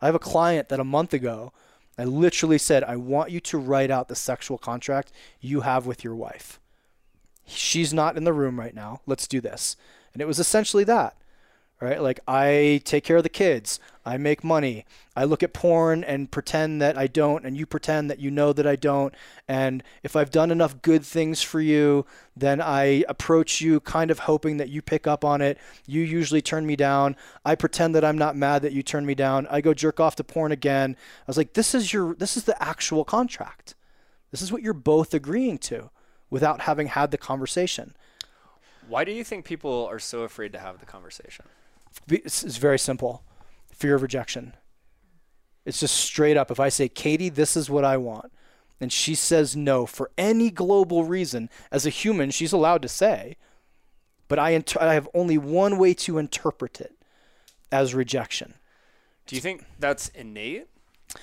I 0.00 0.06
have 0.06 0.14
a 0.14 0.20
client 0.20 0.68
that 0.68 0.78
a 0.78 0.84
month 0.84 1.12
ago, 1.12 1.52
I 1.98 2.04
literally 2.04 2.56
said, 2.56 2.84
I 2.84 2.94
want 2.94 3.32
you 3.32 3.40
to 3.40 3.58
write 3.58 3.90
out 3.90 4.06
the 4.06 4.14
sexual 4.14 4.58
contract 4.58 5.10
you 5.40 5.62
have 5.62 5.84
with 5.84 6.04
your 6.04 6.14
wife. 6.14 6.60
She's 7.46 7.92
not 7.92 8.16
in 8.16 8.22
the 8.22 8.32
room 8.32 8.60
right 8.60 8.76
now. 8.76 9.00
Let's 9.06 9.26
do 9.26 9.40
this. 9.40 9.76
And 10.12 10.22
it 10.22 10.26
was 10.26 10.38
essentially 10.38 10.84
that 10.84 11.16
right? 11.80 12.00
Like 12.00 12.20
I 12.28 12.82
take 12.84 13.04
care 13.04 13.16
of 13.16 13.22
the 13.22 13.28
kids, 13.28 13.80
I 14.04 14.16
make 14.18 14.44
money, 14.44 14.84
I 15.16 15.24
look 15.24 15.42
at 15.42 15.54
porn 15.54 16.04
and 16.04 16.30
pretend 16.30 16.80
that 16.82 16.98
I 16.98 17.06
don't, 17.06 17.44
and 17.44 17.56
you 17.56 17.64
pretend 17.64 18.10
that 18.10 18.18
you 18.18 18.30
know 18.30 18.52
that 18.52 18.66
I 18.66 18.76
don't. 18.76 19.14
And 19.48 19.82
if 20.02 20.14
I've 20.14 20.30
done 20.30 20.50
enough 20.50 20.82
good 20.82 21.04
things 21.04 21.42
for 21.42 21.60
you, 21.60 22.04
then 22.36 22.60
I 22.60 23.04
approach 23.08 23.60
you 23.60 23.80
kind 23.80 24.10
of 24.10 24.20
hoping 24.20 24.58
that 24.58 24.68
you 24.68 24.82
pick 24.82 25.06
up 25.06 25.24
on 25.24 25.40
it. 25.40 25.58
You 25.86 26.02
usually 26.02 26.42
turn 26.42 26.66
me 26.66 26.76
down. 26.76 27.16
I 27.44 27.54
pretend 27.54 27.94
that 27.94 28.04
I'm 28.04 28.18
not 28.18 28.36
mad 28.36 28.62
that 28.62 28.72
you 28.72 28.82
turn 28.82 29.06
me 29.06 29.14
down. 29.14 29.46
I 29.50 29.60
go 29.60 29.74
jerk 29.74 30.00
off 30.00 30.16
to 30.16 30.24
porn 30.24 30.52
again. 30.52 30.96
I 30.98 31.24
was 31.26 31.36
like, 31.36 31.54
this 31.54 31.74
is 31.74 31.92
your, 31.92 32.14
this 32.14 32.36
is 32.36 32.44
the 32.44 32.62
actual 32.62 33.04
contract. 33.04 33.74
This 34.30 34.42
is 34.42 34.52
what 34.52 34.62
you're 34.62 34.74
both 34.74 35.14
agreeing 35.14 35.58
to 35.58 35.90
without 36.28 36.62
having 36.62 36.88
had 36.88 37.10
the 37.10 37.18
conversation. 37.18 37.94
Why 38.88 39.04
do 39.04 39.12
you 39.12 39.24
think 39.24 39.44
people 39.44 39.86
are 39.90 39.98
so 39.98 40.22
afraid 40.22 40.52
to 40.52 40.58
have 40.58 40.80
the 40.80 40.86
conversation? 40.86 41.44
It's, 42.08 42.42
it's 42.44 42.56
very 42.56 42.78
simple 42.78 43.22
fear 43.72 43.94
of 43.94 44.02
rejection. 44.02 44.54
It's 45.64 45.80
just 45.80 45.96
straight 45.96 46.36
up. 46.36 46.50
If 46.50 46.60
I 46.60 46.68
say, 46.68 46.88
Katie, 46.88 47.28
this 47.28 47.56
is 47.56 47.70
what 47.70 47.84
I 47.84 47.96
want, 47.96 48.32
and 48.80 48.92
she 48.92 49.14
says 49.14 49.56
no 49.56 49.86
for 49.86 50.10
any 50.18 50.50
global 50.50 51.04
reason, 51.04 51.48
as 51.70 51.86
a 51.86 51.90
human, 51.90 52.30
she's 52.30 52.52
allowed 52.52 52.82
to 52.82 52.88
say, 52.88 53.36
but 54.28 54.38
I, 54.38 54.50
inter- 54.50 54.80
I 54.80 54.94
have 54.94 55.08
only 55.14 55.38
one 55.38 55.78
way 55.78 55.94
to 55.94 56.18
interpret 56.18 56.80
it 56.80 56.94
as 57.72 57.94
rejection. 57.94 58.54
Do 59.26 59.34
you 59.36 59.40
think 59.40 59.64
that's 59.78 60.08
innate, 60.08 60.66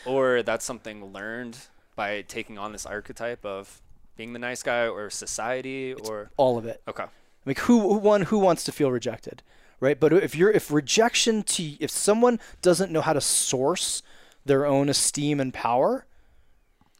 or 0.05 0.43
that's 0.43 0.65
something 0.65 1.13
learned 1.13 1.57
by 1.95 2.21
taking 2.21 2.57
on 2.57 2.71
this 2.71 2.85
archetype 2.85 3.45
of 3.45 3.81
being 4.15 4.33
the 4.33 4.39
nice 4.39 4.63
guy, 4.63 4.87
or 4.87 5.09
society, 5.09 5.93
or 5.93 6.31
All 6.37 6.57
of 6.57 6.65
it. 6.65 6.81
okay? 6.87 7.05
Like 7.45 7.59
who, 7.59 7.81
who 7.81 7.97
one 7.97 8.23
who 8.23 8.39
wants 8.39 8.63
to 8.65 8.71
feel 8.71 8.91
rejected, 8.91 9.43
right? 9.79 9.99
But 9.99 10.13
if 10.13 10.35
you're 10.35 10.51
if 10.51 10.71
rejection 10.71 11.43
to 11.43 11.63
if 11.79 11.91
someone 11.91 12.39
doesn't 12.61 12.91
know 12.91 13.01
how 13.01 13.13
to 13.13 13.21
source 13.21 14.01
their 14.45 14.65
own 14.65 14.89
esteem 14.89 15.39
and 15.39 15.53
power, 15.53 16.05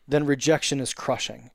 then 0.07 0.25
rejection 0.25 0.79
is 0.79 0.93
crushing. 0.93 1.51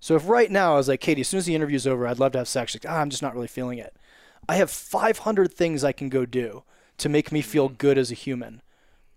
So 0.00 0.14
if 0.14 0.28
right 0.28 0.50
now 0.50 0.74
I 0.74 0.76
was 0.76 0.88
like, 0.88 1.00
Katie, 1.00 1.22
as 1.22 1.28
soon 1.28 1.38
as 1.38 1.46
the 1.46 1.54
interview's 1.54 1.86
over, 1.86 2.06
I'd 2.06 2.20
love 2.20 2.32
to 2.32 2.38
have 2.38 2.48
sex. 2.48 2.72
She's 2.72 2.84
Like, 2.84 2.92
ah, 2.92 3.00
I'm 3.00 3.10
just 3.10 3.22
not 3.22 3.34
really 3.34 3.48
feeling 3.48 3.78
it. 3.78 3.96
I 4.48 4.56
have 4.56 4.70
500 4.70 5.52
things 5.52 5.82
I 5.82 5.92
can 5.92 6.08
go 6.08 6.24
do 6.24 6.62
to 6.98 7.08
make 7.08 7.32
me 7.32 7.42
feel 7.42 7.68
good 7.68 7.98
as 7.98 8.10
a 8.10 8.14
human. 8.14 8.62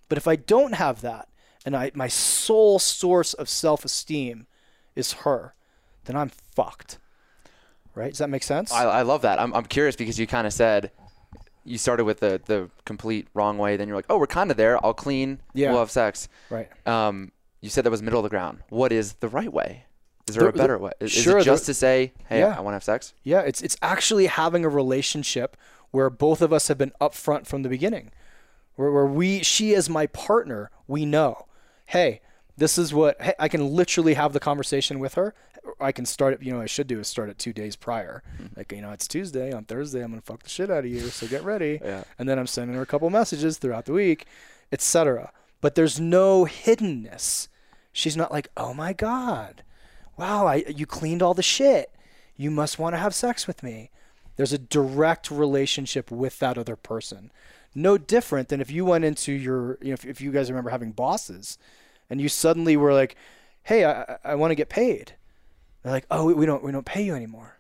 But 0.10 0.18
if 0.18 0.28
I 0.28 0.36
don't 0.36 0.74
have 0.74 1.02
that, 1.02 1.30
and 1.66 1.76
I 1.76 1.92
my 1.94 2.08
sole 2.08 2.80
source 2.80 3.34
of 3.34 3.48
self-esteem 3.48 4.48
is 4.96 5.14
her, 5.14 5.54
then 6.06 6.16
I'm 6.16 6.32
fucked. 6.56 6.98
Right? 7.94 8.12
Does 8.12 8.20
that 8.20 8.30
make 8.30 8.44
sense? 8.44 8.72
I, 8.72 8.86
I 8.86 9.02
love 9.02 9.22
that. 9.22 9.40
I'm, 9.40 9.54
I'm 9.54 9.66
curious 9.66 9.96
because 9.96 10.18
you 10.18 10.26
kind 10.26 10.48
of 10.48 10.54
said 10.54 10.92
you 11.64 11.78
started 11.78 12.06
with 12.06 12.20
the, 12.20 12.42
the 12.46 12.70
complete 12.86 13.28
wrong 13.34 13.58
way. 13.58 13.78
Then 13.78 13.88
you're 13.88 13.96
like, 13.98 14.06
oh, 14.10 14.18
we're 14.18 14.28
kind 14.28 14.50
of 14.52 14.58
there. 14.58 14.84
I'll 14.84 14.94
clean. 14.94 15.40
Yeah. 15.54 15.72
We'll 15.72 15.80
have 15.80 15.92
sex. 15.92 16.28
right. 16.50 16.70
Um, 16.88 17.32
you 17.62 17.70
said 17.70 17.84
that 17.86 17.92
was 17.92 18.02
middle 18.02 18.20
of 18.20 18.24
the 18.24 18.30
ground. 18.30 18.60
What 18.70 18.92
is 18.92 19.14
the 19.14 19.28
right 19.30 19.52
way? 19.54 19.86
Is 20.28 20.36
there 20.36 20.42
There- 20.44 20.50
a 20.50 20.54
better 20.54 20.78
way? 20.80 20.92
Is, 21.00 21.12
sure, 21.12 21.38
is 21.38 21.44
it 21.44 21.46
just 21.46 21.66
there- 21.66 21.74
to 21.74 21.74
say, 21.76 22.14
hey, 22.28 22.40
Yeah. 22.40 22.56
I 22.58 22.62
want 22.62 22.72
to 22.74 22.76
have 22.76 22.84
sex? 22.84 23.14
Yeah, 23.24 23.42
it's 23.42 23.62
it's 23.62 23.78
actually 23.82 24.26
having 24.28 24.66
a 24.66 24.70
relationship 24.70 25.56
where 25.92 26.10
both 26.10 26.42
of 26.42 26.52
us 26.54 26.68
have 26.70 26.78
been 26.78 26.94
upfront 27.02 27.46
from 27.48 27.62
the 27.64 27.70
beginning. 27.70 28.12
Where 28.76 28.92
where 28.92 29.06
we 29.06 29.44
she 29.44 29.76
as 29.76 29.90
my 29.90 30.08
partner, 30.08 30.72
we 30.88 31.06
know, 31.06 31.46
hey, 31.88 32.22
this 32.58 32.78
is 32.78 32.94
what 32.94 33.22
hey, 33.22 33.34
I 33.40 33.48
can 33.48 33.68
literally 33.76 34.14
have 34.16 34.34
the 34.34 34.40
conversation 34.40 35.00
with 35.00 35.14
her. 35.16 35.34
I 35.80 35.92
can 35.92 36.06
start 36.06 36.34
it, 36.34 36.44
you 36.44 36.52
know, 36.54 36.62
I 36.62 36.66
should 36.66 36.88
do 36.88 37.00
is 37.00 37.08
start 37.08 37.30
it 37.30 37.38
two 37.38 37.54
days 37.54 37.76
prior. 37.76 38.24
Hmm. 38.38 38.46
Like, 38.56 38.72
you 38.72 38.82
know, 38.82 38.92
it's 38.92 39.08
Tuesday. 39.08 39.52
On 39.54 39.64
Thursday, 39.64 40.04
I'm 40.04 40.12
gonna 40.12 40.22
fuck 40.22 40.44
the 40.44 40.50
shit 40.50 40.70
out 40.72 40.86
of 40.86 40.92
you, 40.92 41.00
so 41.10 41.28
get 41.28 41.44
ready. 41.44 41.80
Yeah. 41.84 42.04
And 42.20 42.28
then 42.28 42.40
I'm 42.40 42.48
sending 42.48 42.76
her 42.76 42.82
a 42.84 42.86
couple 42.88 43.10
messages 43.10 43.58
throughout 43.58 43.86
the 43.86 43.94
week, 43.94 44.26
etc. 44.72 45.32
But 45.62 45.76
there's 45.76 46.00
no 46.00 46.46
hiddenness. 46.46 47.48
She's 47.94 48.18
not 48.18 48.32
like, 48.32 48.50
oh 48.58 48.74
my 48.74 48.94
god, 48.94 49.64
wow, 50.18 50.48
I 50.48 50.56
you 50.68 50.86
cleaned 50.86 51.22
all 51.22 51.34
the 51.34 51.44
shit. 51.44 51.92
You 52.38 52.50
must 52.52 52.80
want 52.80 52.94
to 52.94 53.00
have 53.00 53.14
sex 53.14 53.46
with 53.48 53.62
me. 53.62 53.92
There's 54.38 54.54
a 54.54 54.58
direct 54.58 55.30
relationship 55.30 56.10
with 56.10 56.40
that 56.40 56.58
other 56.58 56.76
person. 56.76 57.32
No 57.76 57.98
different 57.98 58.50
than 58.50 58.62
if 58.62 58.72
you 58.72 58.84
went 58.86 59.06
into 59.06 59.32
your, 59.32 59.78
you 59.82 59.90
know, 59.90 59.94
if, 59.94 60.06
if 60.06 60.22
you 60.22 60.32
guys 60.32 60.50
remember 60.50 60.70
having 60.72 60.92
bosses 60.92 61.58
and 62.10 62.20
you 62.20 62.28
suddenly 62.30 62.76
were 62.76 62.94
like, 62.94 63.16
hey, 63.64 63.86
I- 63.86 64.18
I 64.24 64.36
want 64.36 64.52
to 64.52 64.56
get 64.56 64.70
paid. 64.70 65.14
They're 65.84 65.92
like, 65.92 66.06
oh, 66.12 66.32
we, 66.34 66.46
don't, 66.46 66.64
we 66.64 66.72
don't 66.72 66.86
pay 66.86 67.02
you 67.02 67.16
anymore. 67.16 67.58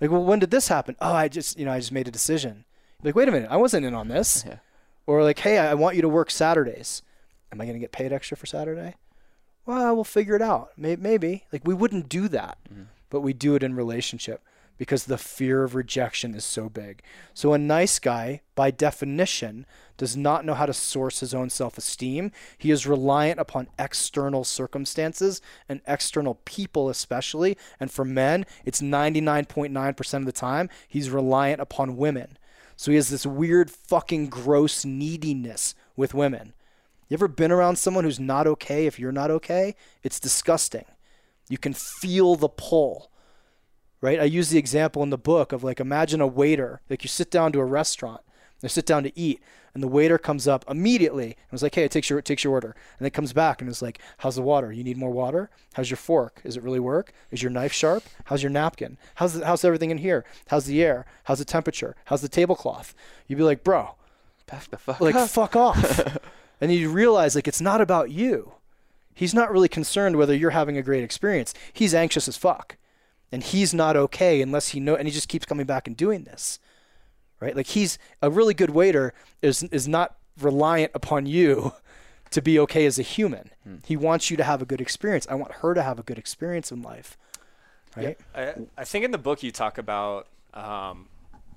Like, 0.00 0.10
well, 0.10 0.24
when 0.24 0.38
did 0.38 0.50
this 0.50 0.68
happen? 0.68 0.96
Oh, 1.00 1.12
I 1.12 1.28
just, 1.28 1.58
you 1.58 1.64
know, 1.64 1.72
I 1.72 1.78
just 1.78 1.92
made 1.92 2.08
a 2.08 2.12
decision. 2.12 2.64
Like, 3.02 3.14
wait 3.14 3.28
a 3.28 3.32
minute, 3.32 3.50
I 3.50 3.56
wasn't 3.56 3.86
in 3.86 3.94
on 3.94 4.08
this. 4.08 4.44
Yeah. 4.54 4.58
Or 5.08 5.22
like, 5.22 5.38
hey, 5.38 5.56
I 5.58 5.74
want 5.74 5.94
you 5.94 6.02
to 6.02 6.08
work 6.08 6.32
Saturdays. 6.32 7.00
Am 7.52 7.60
I 7.60 7.64
going 7.64 7.76
to 7.76 7.80
get 7.80 7.92
paid 7.92 8.12
extra 8.12 8.36
for 8.36 8.46
Saturday? 8.46 8.96
Well, 9.64 9.94
we'll 9.94 10.02
figure 10.02 10.34
it 10.34 10.42
out. 10.42 10.70
Maybe, 10.76 11.00
maybe. 11.00 11.44
Like, 11.52 11.62
we 11.64 11.74
wouldn't 11.74 12.08
do 12.08 12.26
that, 12.26 12.58
mm-hmm. 12.68 12.84
but 13.08 13.20
we 13.20 13.32
do 13.32 13.54
it 13.54 13.62
in 13.62 13.76
relationship 13.76 14.42
because 14.78 15.04
the 15.04 15.18
fear 15.18 15.64
of 15.64 15.74
rejection 15.74 16.34
is 16.34 16.44
so 16.44 16.68
big. 16.68 17.02
So, 17.34 17.52
a 17.52 17.58
nice 17.58 17.98
guy, 17.98 18.42
by 18.54 18.70
definition, 18.70 19.66
does 19.96 20.16
not 20.16 20.44
know 20.44 20.54
how 20.54 20.66
to 20.66 20.72
source 20.72 21.20
his 21.20 21.34
own 21.34 21.50
self 21.50 21.78
esteem. 21.78 22.32
He 22.58 22.70
is 22.70 22.86
reliant 22.86 23.40
upon 23.40 23.68
external 23.78 24.44
circumstances 24.44 25.40
and 25.68 25.80
external 25.86 26.36
people, 26.44 26.88
especially. 26.88 27.56
And 27.80 27.90
for 27.90 28.04
men, 28.04 28.46
it's 28.64 28.82
99.9% 28.82 30.14
of 30.14 30.26
the 30.26 30.32
time, 30.32 30.68
he's 30.88 31.10
reliant 31.10 31.60
upon 31.60 31.96
women. 31.96 32.38
So, 32.76 32.90
he 32.90 32.96
has 32.96 33.08
this 33.08 33.26
weird, 33.26 33.70
fucking 33.70 34.28
gross 34.28 34.84
neediness 34.84 35.74
with 35.96 36.14
women. 36.14 36.52
You 37.08 37.14
ever 37.14 37.28
been 37.28 37.52
around 37.52 37.76
someone 37.76 38.04
who's 38.04 38.20
not 38.20 38.46
okay 38.46 38.86
if 38.86 38.98
you're 38.98 39.12
not 39.12 39.30
okay? 39.30 39.76
It's 40.02 40.18
disgusting. 40.18 40.84
You 41.48 41.56
can 41.56 41.72
feel 41.72 42.34
the 42.34 42.48
pull 42.48 43.12
right? 44.00 44.20
I 44.20 44.24
use 44.24 44.50
the 44.50 44.58
example 44.58 45.02
in 45.02 45.10
the 45.10 45.18
book 45.18 45.52
of 45.52 45.64
like 45.64 45.80
imagine 45.80 46.20
a 46.20 46.26
waiter, 46.26 46.80
like 46.88 47.02
you 47.02 47.08
sit 47.08 47.30
down 47.30 47.52
to 47.52 47.60
a 47.60 47.64
restaurant, 47.64 48.20
they 48.60 48.68
sit 48.68 48.86
down 48.86 49.02
to 49.02 49.18
eat, 49.18 49.40
and 49.74 49.82
the 49.82 49.88
waiter 49.88 50.16
comes 50.16 50.48
up 50.48 50.64
immediately 50.70 51.26
and 51.26 51.52
was 51.52 51.62
like, 51.62 51.74
"Hey, 51.74 51.84
it 51.84 51.90
takes 51.90 52.08
your 52.08 52.18
it 52.18 52.24
takes 52.24 52.42
your 52.42 52.52
order," 52.54 52.74
and 52.98 53.04
then 53.04 53.10
comes 53.10 53.32
back 53.34 53.60
and 53.60 53.70
is 53.70 53.82
like, 53.82 53.98
"How's 54.18 54.36
the 54.36 54.42
water? 54.42 54.72
You 54.72 54.82
need 54.82 54.96
more 54.96 55.10
water? 55.10 55.50
How's 55.74 55.90
your 55.90 55.98
fork? 55.98 56.40
Is 56.44 56.56
it 56.56 56.62
really 56.62 56.80
work? 56.80 57.12
Is 57.30 57.42
your 57.42 57.50
knife 57.50 57.72
sharp? 57.72 58.02
How's 58.24 58.42
your 58.42 58.50
napkin? 58.50 58.96
How's 59.16 59.34
the, 59.34 59.44
how's 59.46 59.64
everything 59.64 59.90
in 59.90 59.98
here? 59.98 60.24
How's 60.48 60.64
the 60.64 60.82
air? 60.82 61.04
How's 61.24 61.38
the 61.40 61.44
temperature? 61.44 61.94
How's 62.06 62.22
the 62.22 62.28
tablecloth?" 62.28 62.94
You'd 63.26 63.36
be 63.36 63.42
like, 63.42 63.62
"Bro, 63.64 63.96
Back 64.46 64.70
the 64.70 64.78
fuck 64.78 65.00
like 65.00 65.14
up. 65.14 65.28
fuck 65.28 65.56
off," 65.56 66.16
and 66.60 66.72
you 66.72 66.90
realize 66.90 67.34
like 67.34 67.48
it's 67.48 67.60
not 67.60 67.80
about 67.82 68.10
you. 68.10 68.52
He's 69.12 69.34
not 69.34 69.50
really 69.50 69.68
concerned 69.68 70.16
whether 70.16 70.34
you're 70.34 70.50
having 70.50 70.76
a 70.78 70.82
great 70.82 71.02
experience. 71.04 71.52
He's 71.72 71.94
anxious 71.94 72.28
as 72.28 72.36
fuck 72.36 72.76
and 73.36 73.44
he's 73.44 73.74
not 73.74 73.96
okay 73.96 74.40
unless 74.40 74.68
he 74.68 74.80
know 74.80 74.94
and 74.96 75.06
he 75.06 75.12
just 75.12 75.28
keeps 75.28 75.44
coming 75.44 75.66
back 75.66 75.86
and 75.86 75.94
doing 75.94 76.24
this 76.24 76.58
right? 77.38 77.54
Like 77.54 77.66
he's 77.66 77.98
a 78.22 78.30
really 78.30 78.54
good 78.54 78.70
waiter 78.70 79.12
is 79.42 79.62
is 79.64 79.86
not 79.86 80.16
reliant 80.40 80.92
upon 80.94 81.26
you 81.26 81.72
to 82.30 82.40
be 82.40 82.58
okay 82.60 82.86
as 82.86 82.98
a 82.98 83.02
human. 83.02 83.50
He 83.84 83.94
wants 83.94 84.30
you 84.30 84.38
to 84.38 84.42
have 84.44 84.62
a 84.62 84.64
good 84.64 84.80
experience. 84.80 85.26
I 85.30 85.34
want 85.34 85.52
her 85.60 85.74
to 85.74 85.82
have 85.82 85.98
a 85.98 86.02
good 86.02 86.18
experience 86.18 86.72
in 86.72 86.80
life 86.82 87.18
right? 87.94 88.18
I, 88.34 88.54
I 88.76 88.84
think 88.84 89.04
in 89.04 89.10
the 89.10 89.18
book 89.28 89.42
you 89.42 89.50
talk 89.52 89.76
about, 89.78 90.26
um, 90.54 91.08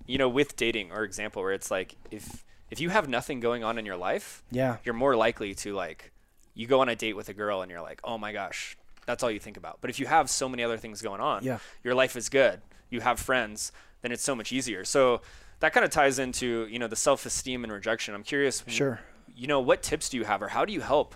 you 0.05 0.17
know, 0.17 0.30
with 0.30 0.55
dating 0.55 0.91
or 0.91 1.03
example 1.03 1.41
where 1.43 1.53
it's 1.53 1.71
like 1.71 1.95
if 2.11 2.43
if 2.71 2.80
you 2.82 2.89
have 2.89 3.07
nothing 3.07 3.39
going 3.39 3.63
on 3.63 3.77
in 3.80 3.86
your 3.86 3.97
life, 3.97 4.43
Yeah. 4.51 4.77
you're 4.84 4.93
more 5.05 5.15
likely 5.15 5.55
to 5.63 5.73
like 5.73 6.11
you 6.55 6.67
go 6.67 6.82
on 6.82 6.89
a 6.89 6.95
date 6.95 7.15
with 7.15 7.30
a 7.30 7.34
girl 7.34 7.61
and 7.61 7.71
you're 7.71 7.82
like, 7.91 7.99
oh 8.03 8.17
my 8.17 8.32
gosh, 8.34 8.77
that's 9.10 9.24
all 9.24 9.32
you 9.32 9.39
think 9.39 9.57
about. 9.57 9.80
But 9.82 9.89
if 9.89 9.99
you 9.99 10.05
have 10.05 10.30
so 10.30 10.47
many 10.47 10.64
other 10.64 10.78
things 10.78 11.01
going 11.01 11.20
on, 11.20 11.43
Yeah. 11.43 11.57
your 11.84 11.95
life 11.95 12.16
is 12.16 12.30
good. 12.30 12.62
You 12.91 13.01
have 13.01 13.20
friends, 13.20 13.72
then 14.01 14.12
it's 14.12 14.24
so 14.24 14.36
much 14.36 14.51
easier. 14.51 14.86
So 14.86 15.22
that 15.62 15.74
kind 15.74 15.84
of 15.84 15.89
ties 15.89 16.20
into 16.20 16.68
you 16.70 16.78
know 16.78 16.88
the 16.88 16.95
self 16.95 17.26
esteem 17.26 17.64
and 17.64 17.74
rejection. 17.74 18.14
I'm 18.14 18.24
curious, 18.24 18.64
Sure. 18.68 18.99
You 19.36 19.47
know, 19.47 19.60
what 19.60 19.82
tips 19.82 20.10
do 20.10 20.18
you 20.18 20.26
have, 20.26 20.41
or 20.43 20.49
how 20.49 20.64
do 20.66 20.72
you 20.74 20.82
help 20.82 21.16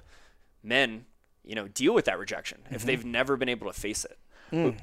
men, 0.64 1.06
you 1.44 1.56
know, 1.56 1.68
deal 1.68 1.94
with 1.94 2.06
that 2.06 2.18
rejection 2.18 2.60
Mm-hmm. 2.66 2.76
if 2.76 2.84
they've 2.84 3.06
never 3.06 3.38
been 3.38 3.50
able 3.50 3.68
to 3.72 3.80
face 3.80 4.06
it? 4.06 4.18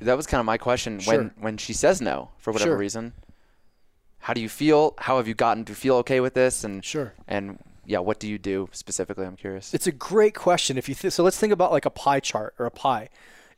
That 0.01 0.17
was 0.17 0.27
kind 0.27 0.41
of 0.41 0.47
my 0.47 0.59
question 0.59 1.01
Sure. 1.01 1.17
when 1.17 1.31
when 1.39 1.57
she 1.59 1.73
says 1.73 2.01
no 2.01 2.31
for 2.39 2.53
whatever 2.53 2.71
Sure. 2.73 2.77
reason. 2.79 3.13
How 4.21 4.35
do 4.35 4.41
you 4.41 4.49
feel? 4.49 4.95
How 4.99 5.17
have 5.17 5.27
you 5.27 5.35
gotten 5.35 5.65
to 5.65 5.75
feel 5.75 5.97
okay 5.97 6.21
with 6.21 6.35
this? 6.35 6.63
And 6.65 6.85
Sure. 6.85 7.13
And 7.27 7.59
yeah, 7.85 7.99
what 7.99 8.21
do 8.21 8.29
you 8.29 8.39
do 8.39 8.69
specifically? 8.73 9.27
I'm 9.27 9.37
curious. 9.37 9.75
It's 9.75 9.87
a 9.87 9.93
great 9.93 10.35
question. 10.35 10.79
If 10.79 10.89
you 10.89 10.95
th- 10.95 11.13
so, 11.13 11.23
let's 11.23 11.39
think 11.39 11.53
about 11.53 11.73
like 11.73 11.87
a 11.87 11.91
pie 11.91 12.21
chart 12.21 12.55
or 12.59 12.67
a 12.67 12.71
pie. 12.71 13.09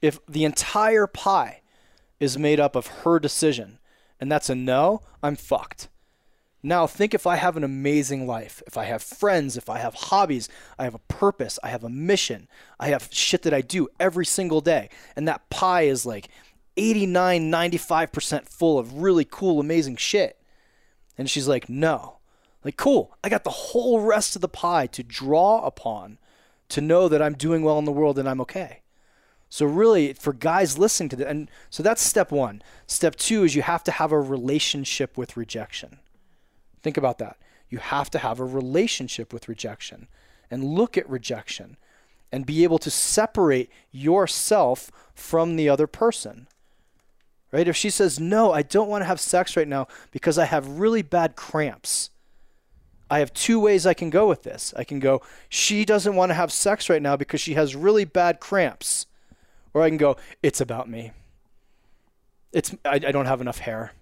If 0.00 0.24
the 0.26 0.44
entire 0.44 1.06
pie 1.06 1.62
is 2.18 2.38
made 2.38 2.60
up 2.60 2.76
of 2.76 2.86
her 2.86 3.18
decision, 3.18 3.78
and 4.20 4.30
that's 4.30 4.48
a 4.50 4.54
no, 4.54 5.02
I'm 5.22 5.36
fucked. 5.36 5.88
Now 6.62 6.86
think 6.86 7.12
if 7.12 7.26
I 7.26 7.36
have 7.36 7.56
an 7.56 7.64
amazing 7.64 8.26
life, 8.26 8.62
if 8.66 8.78
I 8.78 8.84
have 8.84 9.02
friends, 9.02 9.56
if 9.56 9.68
I 9.68 9.78
have 9.78 9.94
hobbies, 9.94 10.48
I 10.78 10.84
have 10.84 10.94
a 10.94 11.00
purpose, 11.00 11.58
I 11.62 11.70
have 11.70 11.82
a 11.82 11.88
mission, 11.88 12.46
I 12.78 12.88
have 12.88 13.08
shit 13.10 13.42
that 13.42 13.52
I 13.52 13.62
do 13.62 13.88
every 13.98 14.24
single 14.24 14.60
day, 14.60 14.88
and 15.16 15.26
that 15.26 15.50
pie 15.50 15.82
is 15.82 16.06
like 16.06 16.28
89, 16.76 17.50
95% 17.50 18.48
full 18.48 18.78
of 18.78 18.94
really 18.94 19.26
cool, 19.28 19.58
amazing 19.58 19.96
shit. 19.96 20.38
And 21.18 21.28
she's 21.28 21.48
like, 21.48 21.68
no. 21.68 22.18
Like, 22.64 22.76
cool. 22.76 23.16
I 23.22 23.28
got 23.28 23.44
the 23.44 23.50
whole 23.50 24.00
rest 24.00 24.36
of 24.36 24.42
the 24.42 24.48
pie 24.48 24.86
to 24.88 25.02
draw 25.02 25.64
upon 25.64 26.18
to 26.68 26.80
know 26.80 27.08
that 27.08 27.20
I'm 27.20 27.34
doing 27.34 27.62
well 27.62 27.78
in 27.78 27.84
the 27.84 27.92
world 27.92 28.18
and 28.18 28.28
I'm 28.28 28.40
okay. 28.42 28.80
So, 29.48 29.66
really, 29.66 30.14
for 30.14 30.32
guys 30.32 30.78
listening 30.78 31.10
to 31.10 31.16
that, 31.16 31.28
and 31.28 31.50
so 31.68 31.82
that's 31.82 32.00
step 32.00 32.30
one. 32.30 32.62
Step 32.86 33.16
two 33.16 33.44
is 33.44 33.54
you 33.54 33.62
have 33.62 33.84
to 33.84 33.90
have 33.90 34.10
a 34.10 34.20
relationship 34.20 35.18
with 35.18 35.36
rejection. 35.36 35.98
Think 36.82 36.96
about 36.96 37.18
that. 37.18 37.36
You 37.68 37.78
have 37.78 38.10
to 38.10 38.18
have 38.18 38.40
a 38.40 38.44
relationship 38.44 39.32
with 39.32 39.48
rejection 39.48 40.08
and 40.50 40.64
look 40.64 40.96
at 40.96 41.08
rejection 41.08 41.76
and 42.30 42.46
be 42.46 42.64
able 42.64 42.78
to 42.78 42.90
separate 42.90 43.70
yourself 43.90 44.90
from 45.14 45.56
the 45.56 45.68
other 45.68 45.86
person 45.86 46.46
right? 47.52 47.68
If 47.68 47.76
she 47.76 47.90
says, 47.90 48.18
No, 48.18 48.52
I 48.52 48.62
don't 48.62 48.88
want 48.88 49.02
to 49.02 49.06
have 49.06 49.20
sex 49.20 49.56
right 49.56 49.68
now 49.68 49.86
because 50.10 50.38
I 50.38 50.46
have 50.46 50.80
really 50.80 51.02
bad 51.02 51.36
cramps, 51.36 52.10
I 53.12 53.18
have 53.18 53.34
two 53.34 53.60
ways 53.60 53.86
I 53.86 53.94
can 53.94 54.10
go 54.10 54.26
with 54.26 54.42
this. 54.42 54.72
I 54.76 54.84
can 54.84 54.98
go, 54.98 55.20
She 55.48 55.84
doesn't 55.84 56.14
want 56.14 56.30
to 56.30 56.34
have 56.34 56.52
sex 56.52 56.88
right 56.88 57.02
now 57.02 57.16
because 57.16 57.40
she 57.40 57.54
has 57.54 57.76
really 57.76 58.04
bad 58.04 58.40
cramps. 58.40 59.06
Or 59.74 59.82
I 59.82 59.88
can 59.88 59.98
go, 59.98 60.16
It's 60.42 60.60
about 60.60 60.88
me. 60.88 61.12
It's, 62.52 62.74
I, 62.84 62.94
I 62.94 63.12
don't 63.12 63.26
have 63.26 63.40
enough 63.40 63.58
hair. 63.58 63.92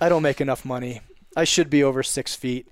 I 0.00 0.08
don't 0.08 0.22
make 0.22 0.40
enough 0.40 0.64
money. 0.64 1.00
I 1.36 1.44
should 1.44 1.70
be 1.70 1.84
over 1.84 2.02
six 2.02 2.34
feet. 2.34 2.68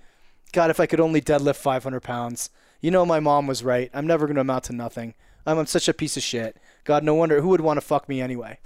God, 0.52 0.70
if 0.70 0.80
I 0.80 0.86
could 0.86 1.00
only 1.00 1.20
deadlift 1.20 1.56
500 1.56 2.00
pounds. 2.00 2.50
You 2.80 2.90
know, 2.90 3.06
my 3.06 3.20
mom 3.20 3.46
was 3.46 3.62
right. 3.62 3.90
I'm 3.94 4.06
never 4.06 4.26
going 4.26 4.34
to 4.36 4.40
amount 4.40 4.64
to 4.64 4.72
nothing. 4.72 5.14
I'm, 5.46 5.58
I'm 5.58 5.66
such 5.66 5.88
a 5.88 5.94
piece 5.94 6.16
of 6.16 6.22
shit. 6.22 6.56
God, 6.84 7.04
no 7.04 7.14
wonder 7.14 7.40
who 7.40 7.48
would 7.48 7.60
want 7.60 7.76
to 7.76 7.86
fuck 7.86 8.08
me 8.08 8.20
anyway 8.20 8.58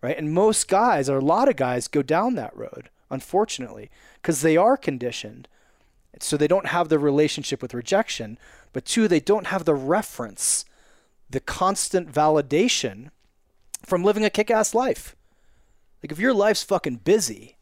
right? 0.00 0.16
And 0.16 0.32
most 0.32 0.68
guys, 0.68 1.08
or 1.08 1.18
a 1.18 1.24
lot 1.24 1.48
of 1.48 1.56
guys, 1.56 1.88
go 1.88 2.02
down 2.02 2.34
that 2.34 2.56
road, 2.56 2.90
unfortunately, 3.10 3.90
because 4.14 4.42
they 4.42 4.56
are 4.56 4.76
conditioned. 4.76 5.48
So 6.20 6.36
they 6.36 6.48
don't 6.48 6.66
have 6.66 6.88
the 6.88 6.98
relationship 6.98 7.62
with 7.62 7.74
rejection, 7.74 8.38
but 8.72 8.84
two, 8.84 9.06
they 9.08 9.20
don't 9.20 9.48
have 9.48 9.64
the 9.64 9.74
reference, 9.74 10.64
the 11.30 11.40
constant 11.40 12.12
validation 12.12 13.10
from 13.84 14.02
living 14.02 14.24
a 14.24 14.30
kick-ass 14.30 14.74
life. 14.74 15.14
Like 16.02 16.10
if 16.10 16.18
your 16.18 16.34
life's 16.34 16.62
fucking 16.62 16.96
busy, 16.96 17.56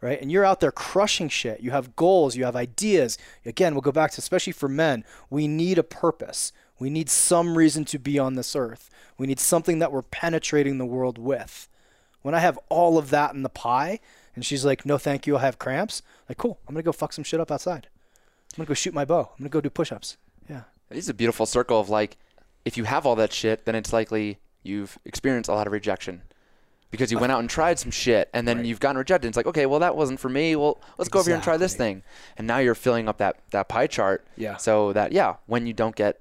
right? 0.00 0.20
And 0.20 0.30
you're 0.32 0.44
out 0.44 0.60
there 0.60 0.72
crushing 0.72 1.28
shit. 1.28 1.60
You 1.60 1.70
have 1.70 1.96
goals, 1.96 2.36
you 2.36 2.44
have 2.44 2.56
ideas. 2.56 3.18
Again, 3.46 3.74
we'll 3.74 3.82
go 3.82 3.92
back 3.92 4.10
to 4.12 4.18
especially 4.18 4.52
for 4.52 4.68
men, 4.68 5.04
we 5.30 5.46
need 5.46 5.78
a 5.78 5.82
purpose. 5.82 6.52
We 6.78 6.90
need 6.90 7.08
some 7.08 7.56
reason 7.56 7.84
to 7.86 7.98
be 7.98 8.18
on 8.18 8.34
this 8.34 8.56
earth. 8.56 8.90
We 9.16 9.26
need 9.26 9.38
something 9.38 9.78
that 9.78 9.92
we're 9.92 10.02
penetrating 10.02 10.78
the 10.78 10.84
world 10.84 11.18
with. 11.18 11.68
When 12.22 12.34
I 12.34 12.40
have 12.40 12.58
all 12.68 12.98
of 12.98 13.10
that 13.10 13.34
in 13.34 13.42
the 13.42 13.48
pie, 13.48 14.00
and 14.34 14.44
she's 14.44 14.64
like, 14.64 14.86
"No, 14.86 14.98
thank 14.98 15.26
you, 15.26 15.36
I 15.36 15.40
have 15.40 15.58
cramps." 15.58 16.02
Like, 16.28 16.38
cool. 16.38 16.58
I'm 16.66 16.74
gonna 16.74 16.82
go 16.82 16.92
fuck 16.92 17.12
some 17.12 17.24
shit 17.24 17.40
up 17.40 17.50
outside. 17.50 17.88
I'm 18.52 18.58
gonna 18.58 18.68
go 18.68 18.74
shoot 18.74 18.94
my 18.94 19.04
bow. 19.04 19.30
I'm 19.32 19.38
gonna 19.38 19.48
go 19.50 19.60
do 19.60 19.70
push-ups. 19.70 20.16
Yeah. 20.48 20.62
It 20.90 20.98
is 20.98 21.08
a 21.08 21.14
beautiful 21.14 21.46
circle 21.46 21.80
of 21.80 21.88
like, 21.88 22.18
if 22.64 22.76
you 22.76 22.84
have 22.84 23.06
all 23.06 23.16
that 23.16 23.32
shit, 23.32 23.64
then 23.64 23.74
it's 23.74 23.92
likely 23.92 24.38
you've 24.62 24.98
experienced 25.04 25.48
a 25.48 25.54
lot 25.54 25.66
of 25.66 25.72
rejection 25.72 26.22
because 26.90 27.10
you 27.10 27.18
went 27.18 27.32
out 27.32 27.40
and 27.40 27.48
tried 27.48 27.78
some 27.78 27.90
shit 27.90 28.28
and 28.34 28.46
then 28.46 28.64
you've 28.64 28.78
gotten 28.78 28.98
rejected. 28.98 29.26
It's 29.26 29.36
like, 29.36 29.46
okay, 29.46 29.66
well 29.66 29.80
that 29.80 29.96
wasn't 29.96 30.20
for 30.20 30.28
me. 30.28 30.54
Well, 30.54 30.80
let's 30.98 31.08
go 31.08 31.20
over 31.20 31.30
here 31.30 31.34
and 31.34 31.42
try 31.42 31.56
this 31.56 31.74
thing. 31.74 32.02
And 32.36 32.46
now 32.46 32.58
you're 32.58 32.74
filling 32.74 33.08
up 33.08 33.18
that 33.18 33.38
that 33.50 33.68
pie 33.68 33.86
chart. 33.86 34.26
Yeah. 34.36 34.58
So 34.58 34.92
that 34.92 35.12
yeah, 35.12 35.36
when 35.46 35.66
you 35.66 35.72
don't 35.72 35.96
get 35.96 36.20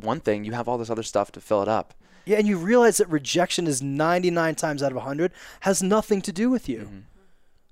one 0.00 0.20
thing, 0.20 0.44
you 0.44 0.52
have 0.52 0.68
all 0.68 0.78
this 0.78 0.90
other 0.90 1.02
stuff 1.02 1.32
to 1.32 1.40
fill 1.40 1.62
it 1.62 1.68
up. 1.68 1.94
Yeah, 2.24 2.38
and 2.38 2.46
you 2.46 2.56
realize 2.56 2.98
that 2.98 3.08
rejection 3.08 3.66
is 3.66 3.82
99 3.82 4.54
times 4.54 4.80
out 4.82 4.92
of 4.92 4.96
100 4.96 5.32
has 5.60 5.82
nothing 5.82 6.22
to 6.22 6.32
do 6.32 6.48
with 6.48 6.68
you. 6.68 6.82
Mm-hmm. 6.82 6.98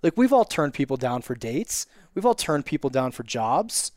Like 0.03 0.17
we've 0.17 0.33
all 0.33 0.45
turned 0.45 0.75
people 0.75 0.97
down 0.97 1.23
for 1.23 1.35
dates. 1.35 1.87
We've 2.15 2.27
all 2.27 2.35
turned 2.35 2.67
people 2.67 2.91
down 2.91 3.13
for 3.13 3.23
jobs. 3.23 3.93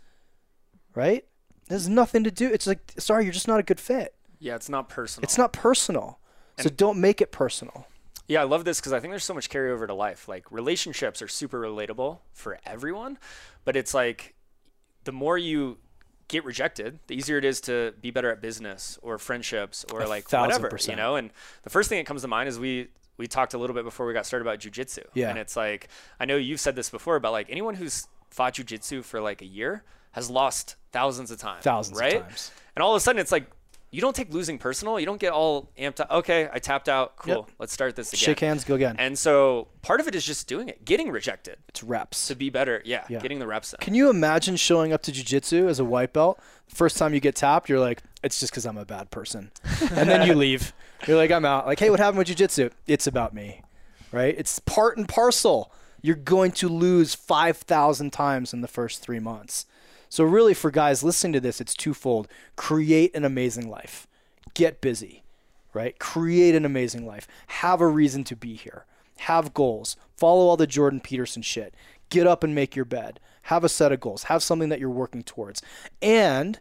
Right? 0.95 1.25
There's 1.67 1.89
nothing 1.89 2.23
to 2.23 2.31
do. 2.31 2.51
It's 2.51 2.67
like 2.67 2.93
sorry, 2.97 3.23
you're 3.23 3.33
just 3.33 3.47
not 3.47 3.59
a 3.59 3.63
good 3.63 3.79
fit. 3.79 4.15
Yeah, 4.39 4.55
it's 4.55 4.69
not 4.69 4.89
personal. 4.89 5.23
It's 5.23 5.37
not 5.37 5.53
personal. 5.53 6.19
So 6.59 6.69
don't 6.69 6.99
make 6.99 7.21
it 7.21 7.31
personal. 7.31 7.87
Yeah, 8.27 8.41
I 8.41 8.43
love 8.43 8.63
this 8.63 8.79
because 8.79 8.93
I 8.93 8.99
think 8.99 9.11
there's 9.11 9.23
so 9.23 9.33
much 9.33 9.49
carryover 9.49 9.87
to 9.87 9.93
life. 9.93 10.27
Like 10.27 10.51
relationships 10.51 11.21
are 11.21 11.27
super 11.27 11.59
relatable 11.59 12.19
for 12.31 12.59
everyone, 12.65 13.17
but 13.65 13.75
it's 13.75 13.93
like 13.93 14.35
the 15.03 15.11
more 15.11 15.37
you 15.37 15.77
get 16.27 16.45
rejected, 16.45 16.99
the 17.07 17.15
easier 17.15 17.37
it 17.37 17.45
is 17.45 17.59
to 17.61 17.93
be 18.01 18.11
better 18.11 18.31
at 18.31 18.41
business 18.41 18.97
or 19.01 19.17
friendships 19.17 19.85
or 19.91 20.01
A 20.01 20.07
like 20.07 20.31
whatever, 20.31 20.69
you 20.87 20.95
know. 20.95 21.15
And 21.15 21.31
the 21.63 21.69
first 21.69 21.89
thing 21.89 21.99
that 21.99 22.05
comes 22.05 22.21
to 22.21 22.27
mind 22.27 22.47
is 22.47 22.57
we 22.57 22.87
we 23.17 23.27
talked 23.27 23.53
a 23.53 23.57
little 23.57 23.75
bit 23.75 23.83
before 23.83 24.05
we 24.05 24.13
got 24.13 24.25
started 24.25 24.45
about 24.45 24.59
jujitsu. 24.59 25.03
Yeah. 25.13 25.29
And 25.29 25.37
it's 25.37 25.55
like 25.55 25.87
I 26.19 26.25
know 26.25 26.35
you've 26.37 26.59
said 26.59 26.75
this 26.75 26.89
before, 26.89 27.19
but 27.19 27.31
like 27.31 27.47
anyone 27.49 27.75
who's 27.75 28.07
fought 28.29 28.55
jujitsu 28.55 29.03
for 29.03 29.21
like 29.21 29.41
a 29.41 29.45
year 29.45 29.83
has 30.11 30.29
lost 30.29 30.75
thousands 30.91 31.31
of 31.31 31.37
times. 31.39 31.63
Thousands 31.63 31.97
of 31.97 32.01
right? 32.01 32.21
times. 32.21 32.51
And 32.75 32.83
all 32.83 32.93
of 32.93 32.97
a 32.97 32.99
sudden 32.99 33.19
it's 33.19 33.31
like 33.31 33.45
you 33.93 34.01
don't 34.01 34.15
take 34.15 34.33
losing 34.33 34.57
personal. 34.57 34.99
You 34.99 35.05
don't 35.05 35.19
get 35.19 35.33
all 35.33 35.69
amped 35.77 35.99
up. 35.99 36.09
Okay, 36.09 36.49
I 36.51 36.57
tapped 36.57 36.89
out. 36.89 37.15
Cool. 37.15 37.35
Yep. 37.35 37.51
Let's 37.59 37.73
start 37.73 37.95
this 37.95 38.11
again. 38.11 38.25
Shake 38.25 38.39
hands, 38.39 38.63
go 38.63 38.73
again. 38.73 38.95
And 38.97 39.17
so 39.17 39.67
part 39.83 39.99
of 39.99 40.07
it 40.07 40.15
is 40.15 40.25
just 40.25 40.47
doing 40.47 40.67
it, 40.67 40.83
getting 40.83 41.11
rejected 41.11 41.57
it's 41.69 41.83
reps. 41.83 42.27
to 42.27 42.35
be 42.35 42.49
better. 42.49 42.81
Yeah, 42.85 43.05
Yeah. 43.07 43.19
getting 43.19 43.37
the 43.37 43.45
reps 43.45 43.71
in. 43.71 43.77
Can 43.81 43.93
you 43.93 44.09
imagine 44.09 44.55
showing 44.55 44.93
up 44.93 45.03
to 45.03 45.11
jujitsu 45.11 45.67
as 45.69 45.79
a 45.79 45.85
white 45.85 46.11
belt? 46.11 46.39
First 46.67 46.97
time 46.97 47.13
you 47.13 47.19
get 47.19 47.35
tapped, 47.35 47.69
you're 47.69 47.79
like, 47.79 48.01
it's 48.23 48.39
just 48.39 48.51
because 48.51 48.65
I'm 48.65 48.77
a 48.79 48.85
bad 48.85 49.11
person. 49.11 49.51
and 49.91 50.09
then 50.09 50.25
you 50.27 50.33
leave. 50.33 50.73
You're 51.07 51.17
like, 51.17 51.31
I'm 51.31 51.45
out. 51.45 51.65
Like, 51.65 51.79
hey, 51.79 51.89
what 51.89 51.99
happened 51.99 52.19
with 52.19 52.27
jujitsu? 52.27 52.71
It's 52.87 53.07
about 53.07 53.33
me, 53.33 53.61
right? 54.11 54.35
It's 54.37 54.59
part 54.59 54.97
and 54.97 55.07
parcel. 55.07 55.71
You're 56.01 56.15
going 56.15 56.51
to 56.53 56.69
lose 56.69 57.13
5,000 57.13 58.11
times 58.11 58.53
in 58.53 58.61
the 58.61 58.67
first 58.67 59.01
three 59.01 59.19
months. 59.19 59.65
So, 60.09 60.23
really, 60.23 60.53
for 60.53 60.69
guys 60.69 61.03
listening 61.03 61.33
to 61.33 61.39
this, 61.39 61.59
it's 61.59 61.73
twofold 61.73 62.27
create 62.55 63.15
an 63.15 63.25
amazing 63.25 63.69
life, 63.69 64.07
get 64.53 64.79
busy, 64.79 65.23
right? 65.73 65.97
Create 65.97 66.55
an 66.55 66.65
amazing 66.65 67.05
life, 67.05 67.27
have 67.47 67.81
a 67.81 67.87
reason 67.87 68.23
to 68.25 68.35
be 68.35 68.55
here, 68.55 68.85
have 69.19 69.53
goals, 69.53 69.97
follow 70.15 70.45
all 70.45 70.57
the 70.57 70.67
Jordan 70.67 70.99
Peterson 70.99 71.41
shit, 71.41 71.73
get 72.09 72.27
up 72.27 72.43
and 72.43 72.53
make 72.53 72.75
your 72.75 72.85
bed, 72.85 73.19
have 73.43 73.63
a 73.63 73.69
set 73.69 73.91
of 73.91 73.99
goals, 73.99 74.23
have 74.23 74.43
something 74.43 74.69
that 74.69 74.79
you're 74.79 74.89
working 74.89 75.23
towards, 75.23 75.61
and 76.01 76.59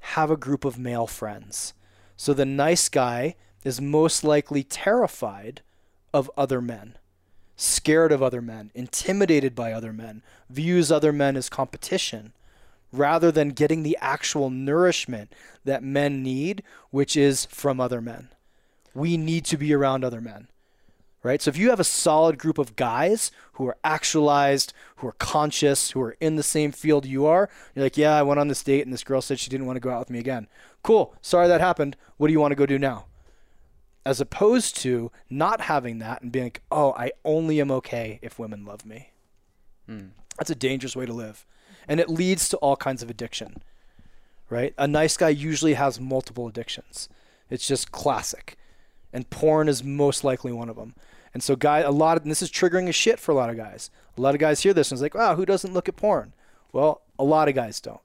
have 0.00 0.30
a 0.30 0.36
group 0.36 0.64
of 0.64 0.78
male 0.78 1.06
friends. 1.06 1.74
So 2.16 2.34
the 2.34 2.44
nice 2.44 2.88
guy 2.88 3.36
is 3.64 3.80
most 3.80 4.24
likely 4.24 4.62
terrified 4.62 5.60
of 6.12 6.30
other 6.36 6.60
men, 6.60 6.96
scared 7.56 8.12
of 8.12 8.22
other 8.22 8.40
men, 8.40 8.70
intimidated 8.74 9.54
by 9.54 9.72
other 9.72 9.92
men, 9.92 10.22
views 10.48 10.90
other 10.90 11.12
men 11.12 11.36
as 11.36 11.48
competition, 11.48 12.32
rather 12.92 13.30
than 13.30 13.50
getting 13.50 13.82
the 13.82 13.98
actual 14.00 14.50
nourishment 14.50 15.32
that 15.64 15.82
men 15.82 16.22
need, 16.22 16.62
which 16.90 17.16
is 17.16 17.46
from 17.46 17.80
other 17.80 18.00
men. 18.00 18.28
We 18.94 19.16
need 19.16 19.44
to 19.46 19.56
be 19.56 19.72
around 19.72 20.04
other 20.04 20.20
men 20.20 20.48
right? 21.22 21.42
So 21.42 21.50
if 21.50 21.56
you 21.56 21.70
have 21.70 21.80
a 21.80 21.84
solid 21.84 22.38
group 22.38 22.58
of 22.58 22.76
guys 22.76 23.30
who 23.52 23.66
are 23.66 23.76
actualized, 23.84 24.72
who 24.96 25.08
are 25.08 25.12
conscious, 25.12 25.90
who 25.90 26.00
are 26.00 26.16
in 26.20 26.36
the 26.36 26.42
same 26.42 26.72
field 26.72 27.06
you 27.06 27.26
are, 27.26 27.48
you're 27.74 27.84
like, 27.84 27.96
yeah, 27.96 28.16
I 28.16 28.22
went 28.22 28.40
on 28.40 28.48
this 28.48 28.62
date 28.62 28.84
and 28.84 28.92
this 28.92 29.04
girl 29.04 29.20
said 29.20 29.38
she 29.38 29.50
didn't 29.50 29.66
want 29.66 29.76
to 29.76 29.80
go 29.80 29.90
out 29.90 30.00
with 30.00 30.10
me 30.10 30.18
again. 30.18 30.48
Cool. 30.82 31.14
Sorry 31.20 31.48
that 31.48 31.60
happened. 31.60 31.96
What 32.16 32.28
do 32.28 32.32
you 32.32 32.40
want 32.40 32.52
to 32.52 32.56
go 32.56 32.66
do 32.66 32.78
now? 32.78 33.06
As 34.10 34.20
opposed 34.20 34.76
to 34.78 35.12
not 35.30 35.60
having 35.60 36.00
that 36.00 36.20
and 36.20 36.32
being 36.32 36.46
like, 36.46 36.62
oh, 36.68 36.92
I 36.94 37.12
only 37.24 37.60
am 37.60 37.70
okay 37.70 38.18
if 38.22 38.40
women 38.40 38.64
love 38.64 38.84
me. 38.84 39.10
Hmm. 39.86 40.06
That's 40.36 40.50
a 40.50 40.56
dangerous 40.56 40.96
way 40.96 41.06
to 41.06 41.12
live. 41.12 41.46
And 41.86 42.00
it 42.00 42.08
leads 42.08 42.48
to 42.48 42.56
all 42.56 42.74
kinds 42.74 43.04
of 43.04 43.08
addiction, 43.08 43.62
right? 44.48 44.74
A 44.76 44.88
nice 44.88 45.16
guy 45.16 45.28
usually 45.28 45.74
has 45.74 46.00
multiple 46.00 46.48
addictions. 46.48 47.08
It's 47.50 47.68
just 47.68 47.92
classic 47.92 48.58
and 49.12 49.30
porn 49.30 49.68
is 49.68 49.84
most 49.84 50.24
likely 50.24 50.50
one 50.50 50.68
of 50.68 50.74
them. 50.74 50.96
And 51.32 51.40
so, 51.40 51.54
guy, 51.54 51.78
a 51.78 51.92
lot 51.92 52.16
of 52.16 52.24
and 52.24 52.32
this 52.32 52.42
is 52.42 52.50
triggering 52.50 52.88
a 52.88 52.92
shit 52.92 53.20
for 53.20 53.30
a 53.30 53.36
lot 53.36 53.48
of 53.48 53.56
guys. 53.56 53.92
A 54.18 54.20
lot 54.20 54.34
of 54.34 54.40
guys 54.40 54.62
hear 54.64 54.74
this 54.74 54.90
and 54.90 54.96
it's 54.96 55.02
like, 55.02 55.14
wow, 55.14 55.36
who 55.36 55.46
doesn't 55.46 55.72
look 55.72 55.88
at 55.88 55.94
porn? 55.94 56.32
Well, 56.72 57.02
a 57.16 57.22
lot 57.22 57.46
of 57.46 57.54
guys 57.54 57.80
don't. 57.80 58.00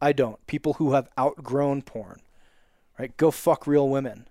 I 0.00 0.12
don't. 0.12 0.46
People 0.46 0.74
who 0.74 0.92
have 0.92 1.08
outgrown 1.18 1.82
porn, 1.82 2.20
right? 2.96 3.16
Go 3.16 3.32
fuck 3.32 3.66
real 3.66 3.88
women. 3.88 4.28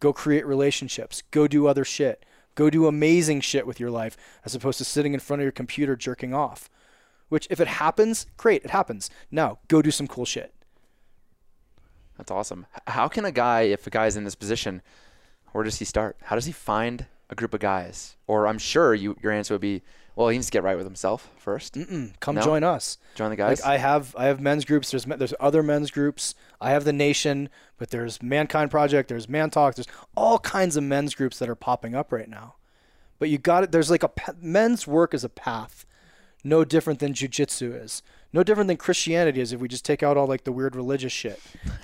Go 0.00 0.12
create 0.12 0.46
relationships. 0.46 1.22
Go 1.30 1.46
do 1.46 1.66
other 1.66 1.84
shit. 1.84 2.24
Go 2.54 2.68
do 2.70 2.86
amazing 2.86 3.42
shit 3.42 3.66
with 3.66 3.78
your 3.78 3.90
life 3.90 4.16
as 4.44 4.54
opposed 4.54 4.78
to 4.78 4.84
sitting 4.84 5.14
in 5.14 5.20
front 5.20 5.40
of 5.40 5.44
your 5.44 5.52
computer 5.52 5.94
jerking 5.96 6.34
off. 6.34 6.68
Which, 7.28 7.46
if 7.48 7.60
it 7.60 7.68
happens, 7.68 8.26
great, 8.36 8.64
it 8.64 8.70
happens. 8.70 9.08
Now, 9.30 9.58
go 9.68 9.80
do 9.82 9.92
some 9.92 10.08
cool 10.08 10.24
shit. 10.24 10.52
That's 12.16 12.30
awesome. 12.30 12.66
How 12.86 13.08
can 13.08 13.24
a 13.24 13.32
guy, 13.32 13.62
if 13.62 13.86
a 13.86 13.90
guy's 13.90 14.16
in 14.16 14.24
this 14.24 14.34
position, 14.34 14.82
where 15.52 15.64
does 15.64 15.78
he 15.78 15.84
start? 15.84 16.16
How 16.24 16.34
does 16.34 16.46
he 16.46 16.52
find 16.52 17.06
a 17.30 17.34
group 17.34 17.54
of 17.54 17.60
guys? 17.60 18.16
Or 18.26 18.46
I'm 18.46 18.58
sure 18.58 18.94
you, 18.94 19.16
your 19.22 19.32
answer 19.32 19.54
would 19.54 19.60
be, 19.60 19.82
well, 20.16 20.28
he 20.28 20.36
needs 20.36 20.46
to 20.46 20.52
get 20.52 20.62
right 20.62 20.76
with 20.76 20.84
himself 20.86 21.30
first. 21.38 21.74
Mm, 21.74 22.18
come 22.20 22.34
No? 22.34 22.42
join 22.42 22.64
us. 22.64 22.98
Join 23.14 23.30
the 23.30 23.36
guys. 23.36 23.60
Like 23.60 23.68
I 23.68 23.78
have, 23.78 24.14
I 24.18 24.26
have 24.26 24.40
men's 24.40 24.64
groups. 24.64 24.90
There's 24.90 25.04
there's 25.04 25.32
other 25.40 25.62
men's 25.62 25.90
groups. 25.90 26.34
I 26.60 26.70
have 26.70 26.84
the 26.84 26.92
Nation, 26.92 27.48
but 27.78 27.90
there's 27.90 28.22
Mankind 28.22 28.70
Project. 28.70 29.08
There's 29.08 29.28
Man 29.28 29.50
Talk. 29.50 29.74
There's 29.74 29.88
all 30.16 30.38
kinds 30.38 30.76
of 30.76 30.84
men's 30.84 31.14
groups 31.14 31.38
that 31.38 31.48
are 31.48 31.54
popping 31.54 31.94
up 31.94 32.12
right 32.12 32.28
now. 32.28 32.56
But 33.18 33.28
you 33.30 33.38
got 33.38 33.64
it. 33.64 33.72
There's 33.72 33.90
like 33.90 34.02
a 34.02 34.10
men's 34.40 34.86
work 34.86 35.14
is 35.14 35.24
a 35.24 35.28
path, 35.28 35.86
no 36.42 36.64
different 36.64 37.00
than 37.00 37.14
jujitsu 37.14 37.82
is. 37.82 38.02
No 38.32 38.42
different 38.42 38.68
than 38.68 38.76
Christianity 38.76 39.40
is. 39.40 39.52
If 39.52 39.60
we 39.60 39.68
just 39.68 39.84
take 39.84 40.02
out 40.02 40.16
all 40.16 40.26
like 40.26 40.44
the 40.44 40.52
weird 40.52 40.76
religious 40.76 41.12
shit, 41.12 41.40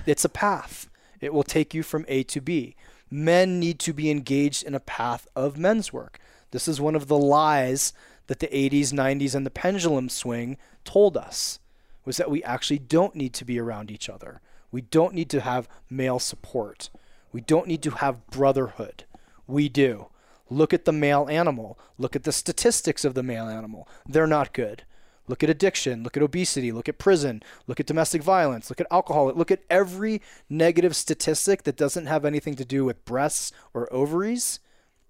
it's 0.07 0.25
a 0.25 0.31
path. 0.31 0.89
It 1.21 1.35
will 1.35 1.43
take 1.43 1.75
you 1.75 1.83
from 1.83 2.05
A 2.09 2.23
to 2.25 2.41
B. 2.41 2.77
Men 3.11 3.59
need 3.59 3.79
to 3.81 3.93
be 3.93 4.11
engaged 4.11 4.63
in 4.63 4.75
a 4.75 4.81
path 4.81 5.27
of 5.35 5.59
men's 5.59 5.93
work. 5.93 6.19
This 6.51 6.69
is 6.69 6.81
one 6.81 6.95
of 6.95 7.09
the 7.09 7.19
lies 7.19 7.93
that 8.27 8.41
the 8.41 8.49
80s, 8.49 8.93
90s, 8.93 9.35
and 9.35 9.47
the 9.47 9.51
pendulum 9.51 10.09
swing 10.09 10.57
told 10.85 11.17
us 11.17 11.59
was 12.05 12.17
that 12.17 12.31
we 12.31 12.43
actually 12.45 12.79
don't 12.79 13.15
need 13.15 13.35
to 13.35 13.45
be 13.45 13.59
around 13.59 13.91
each 13.91 14.09
other. 14.09 14.41
We 14.71 14.81
don't 14.81 15.15
need 15.15 15.31
to 15.31 15.41
have 15.41 15.69
male 15.89 16.19
support. 16.19 16.91
We 17.33 17.41
don't 17.41 17.69
need 17.69 17.83
to 17.83 17.91
have 17.91 18.27
brotherhood. 18.29 19.05
We 19.47 19.69
do. 19.69 20.09
Look 20.49 20.73
at 20.73 20.85
the 20.85 20.93
male 20.93 21.27
animal. 21.31 21.79
Look 21.99 22.15
at 22.15 22.25
the 22.25 22.33
statistics 22.33 23.05
of 23.05 23.15
the 23.15 23.23
male 23.23 23.49
animal. 23.49 23.89
They're 24.07 24.27
not 24.27 24.53
good. 24.53 24.85
Look 25.29 25.43
at 25.43 25.51
addiction. 25.51 26.03
Look 26.03 26.17
at 26.17 26.23
obesity. 26.23 26.71
Look 26.71 26.89
at 26.89 26.99
prison. 26.99 27.43
Look 27.67 27.81
at 27.81 27.87
domestic 27.87 28.23
violence. 28.23 28.71
Look 28.71 28.81
at 28.81 28.87
alcohol. 28.91 29.33
Look 29.35 29.51
at 29.51 29.65
every 29.69 30.23
negative 30.49 30.95
statistic 30.95 31.65
that 31.65 31.77
doesn't 31.77 32.07
have 32.07 32.25
anything 32.25 32.55
to 32.55 32.65
do 32.65 32.85
with 32.85 33.05
breasts 33.05 33.53
or 33.75 33.93
ovaries, 33.93 34.61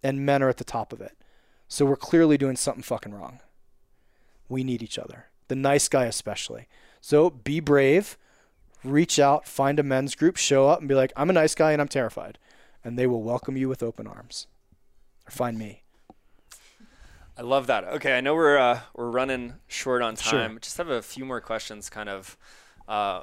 and 0.03 0.25
men 0.25 0.43
are 0.43 0.49
at 0.49 0.57
the 0.57 0.65
top 0.65 0.93
of 0.93 1.01
it. 1.01 1.13
So 1.69 1.85
we're 1.85 1.97
clearly 1.97 2.39
doing 2.39 2.57
something 2.57 2.83
fucking 2.83 3.13
wrong. 3.13 3.41
We 4.49 4.65
need 4.65 4.83
each 4.83 4.99
other. 4.99 5.27
The 5.49 5.57
nice 5.57 5.89
guy, 5.89 6.05
especially. 6.05 6.67
So 7.01 7.29
be 7.29 7.61
brave, 7.61 8.17
reach 8.91 9.19
out, 9.19 9.47
find 9.47 9.79
a 9.79 9.83
men's 9.83 10.15
group, 10.15 10.37
show 10.37 10.69
up, 10.69 10.81
and 10.81 10.89
be 10.89 10.95
like, 10.95 11.13
I'm 11.17 11.31
a 11.31 11.33
nice 11.33 11.55
guy 11.55 11.73
and 11.73 11.81
I'm 11.81 11.89
terrified. 11.89 12.39
And 12.85 12.99
they 12.99 13.07
will 13.07 13.23
welcome 13.23 13.57
you 13.57 13.69
with 13.69 13.83
open 13.83 14.07
arms. 14.07 14.47
Or 15.27 15.31
find 15.31 15.59
me. 15.59 15.83
I 17.39 17.43
love 17.43 17.67
that. 17.67 17.85
Okay, 17.85 18.17
I 18.17 18.21
know 18.21 18.35
we're 18.35 18.57
uh, 18.57 18.81
we're 18.95 19.11
running 19.11 19.55
short 19.67 20.01
on 20.01 20.15
time. 20.17 20.53
Sure. 20.53 20.59
Just 20.61 20.79
have 20.79 20.89
a 20.89 21.03
few 21.03 21.25
more 21.25 21.41
questions, 21.41 21.91
kind 21.91 22.09
of 22.09 22.37
uh, 22.89 23.23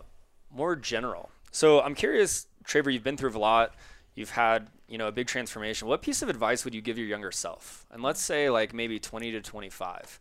more 0.53 0.75
general. 0.75 1.31
So 1.51 1.81
I'm 1.81 1.95
curious, 1.95 2.45
Traver. 2.63 2.93
You've 2.93 3.03
been 3.03 3.17
through 3.17 3.35
a 3.35 3.39
lot. 3.39 3.73
You've 4.15 4.31
had, 4.31 4.67
you 4.87 4.99
know, 4.99 5.07
a 5.07 5.11
big 5.11 5.27
transformation. 5.27 5.87
What 5.87 6.03
piece 6.03 6.21
of 6.21 6.29
advice 6.29 6.63
would 6.63 6.75
you 6.75 6.81
give 6.81 6.99
your 6.99 7.07
younger 7.07 7.31
self? 7.31 7.87
And 7.91 8.03
let's 8.03 8.21
say 8.21 8.49
like 8.49 8.73
maybe 8.73 8.99
20 8.99 9.31
to 9.31 9.41
25. 9.41 10.19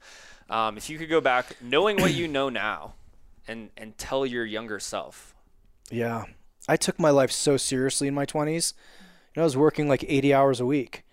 Um, 0.49 0.77
if 0.79 0.89
you 0.89 0.99
could 0.99 1.11
go 1.11 1.21
back, 1.21 1.57
knowing 1.61 2.01
what 2.01 2.15
you 2.15 2.29
know 2.29 2.49
now, 2.49 2.95
and 3.53 3.71
and 3.77 3.97
tell 3.97 4.27
your 4.27 4.45
younger 4.45 4.81
self. 4.81 5.35
Yeah. 5.91 6.25
I 6.69 6.77
took 6.77 6.99
my 6.99 7.11
life 7.11 7.31
so 7.31 7.57
seriously 7.57 8.09
in 8.09 8.15
my 8.15 8.27
20s. 8.27 8.73
You 8.73 9.41
know, 9.41 9.43
I 9.43 9.45
was 9.45 9.57
working 9.57 9.89
like 9.89 10.05
80 10.07 10.35
hours 10.35 10.61
a 10.61 10.67
week. 10.67 11.05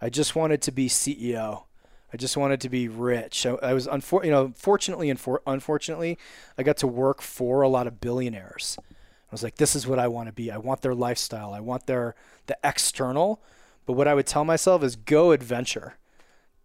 I 0.00 0.10
just 0.10 0.34
wanted 0.34 0.60
to 0.62 0.72
be 0.72 0.88
CEO. 0.88 1.64
I 2.12 2.16
just 2.16 2.36
wanted 2.36 2.60
to 2.60 2.68
be 2.68 2.88
rich. 2.88 3.44
I, 3.46 3.54
I 3.62 3.72
was, 3.74 3.86
unfor- 3.86 4.24
you 4.24 4.30
know, 4.30 4.52
fortunately 4.56 5.10
and 5.10 5.18
for- 5.18 5.42
unfortunately, 5.46 6.18
I 6.56 6.62
got 6.62 6.76
to 6.78 6.86
work 6.86 7.20
for 7.22 7.62
a 7.62 7.68
lot 7.68 7.86
of 7.86 8.00
billionaires. 8.00 8.78
I 8.90 9.32
was 9.32 9.42
like, 9.42 9.56
this 9.56 9.74
is 9.74 9.86
what 9.86 9.98
I 9.98 10.08
want 10.08 10.28
to 10.28 10.32
be. 10.32 10.50
I 10.50 10.58
want 10.58 10.82
their 10.82 10.94
lifestyle. 10.94 11.52
I 11.52 11.60
want 11.60 11.86
their 11.86 12.14
the 12.46 12.56
external. 12.62 13.42
But 13.86 13.94
what 13.94 14.08
I 14.08 14.14
would 14.14 14.26
tell 14.26 14.44
myself 14.44 14.82
is 14.82 14.96
go 14.96 15.32
adventure, 15.32 15.96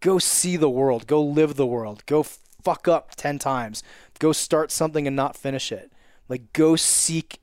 go 0.00 0.18
see 0.18 0.56
the 0.56 0.70
world, 0.70 1.06
go 1.06 1.22
live 1.22 1.56
the 1.56 1.66
world, 1.66 2.04
go 2.06 2.24
fuck 2.64 2.88
up 2.88 3.14
ten 3.16 3.38
times, 3.38 3.82
go 4.18 4.32
start 4.32 4.70
something 4.70 5.06
and 5.06 5.16
not 5.16 5.36
finish 5.36 5.72
it. 5.72 5.92
Like 6.28 6.52
go 6.52 6.76
seek 6.76 7.40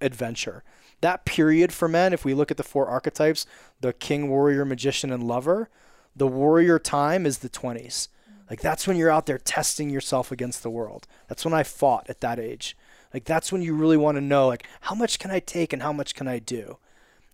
adventure. 0.00 0.62
That 1.00 1.24
period 1.24 1.72
for 1.72 1.88
men, 1.88 2.12
if 2.12 2.24
we 2.24 2.34
look 2.34 2.50
at 2.50 2.56
the 2.56 2.62
four 2.62 2.86
archetypes, 2.86 3.46
the 3.80 3.92
king, 3.92 4.28
warrior, 4.28 4.64
magician, 4.64 5.10
and 5.10 5.22
lover, 5.22 5.70
the 6.14 6.26
warrior 6.26 6.78
time 6.78 7.24
is 7.24 7.38
the 7.38 7.48
20s. 7.48 8.08
Like 8.50 8.60
that's 8.60 8.86
when 8.86 8.96
you're 8.96 9.10
out 9.10 9.26
there 9.26 9.38
testing 9.38 9.90
yourself 9.90 10.32
against 10.32 10.62
the 10.62 10.70
world. 10.70 11.06
That's 11.28 11.44
when 11.44 11.54
I 11.54 11.62
fought 11.62 12.10
at 12.10 12.20
that 12.20 12.38
age. 12.38 12.76
Like 13.14 13.24
that's 13.24 13.52
when 13.52 13.62
you 13.62 13.74
really 13.74 13.96
want 13.96 14.16
to 14.16 14.20
know 14.20 14.48
like 14.48 14.66
how 14.82 14.94
much 14.94 15.18
can 15.18 15.30
I 15.30 15.38
take 15.38 15.72
and 15.72 15.82
how 15.82 15.92
much 15.92 16.14
can 16.14 16.26
I 16.26 16.40
do? 16.40 16.78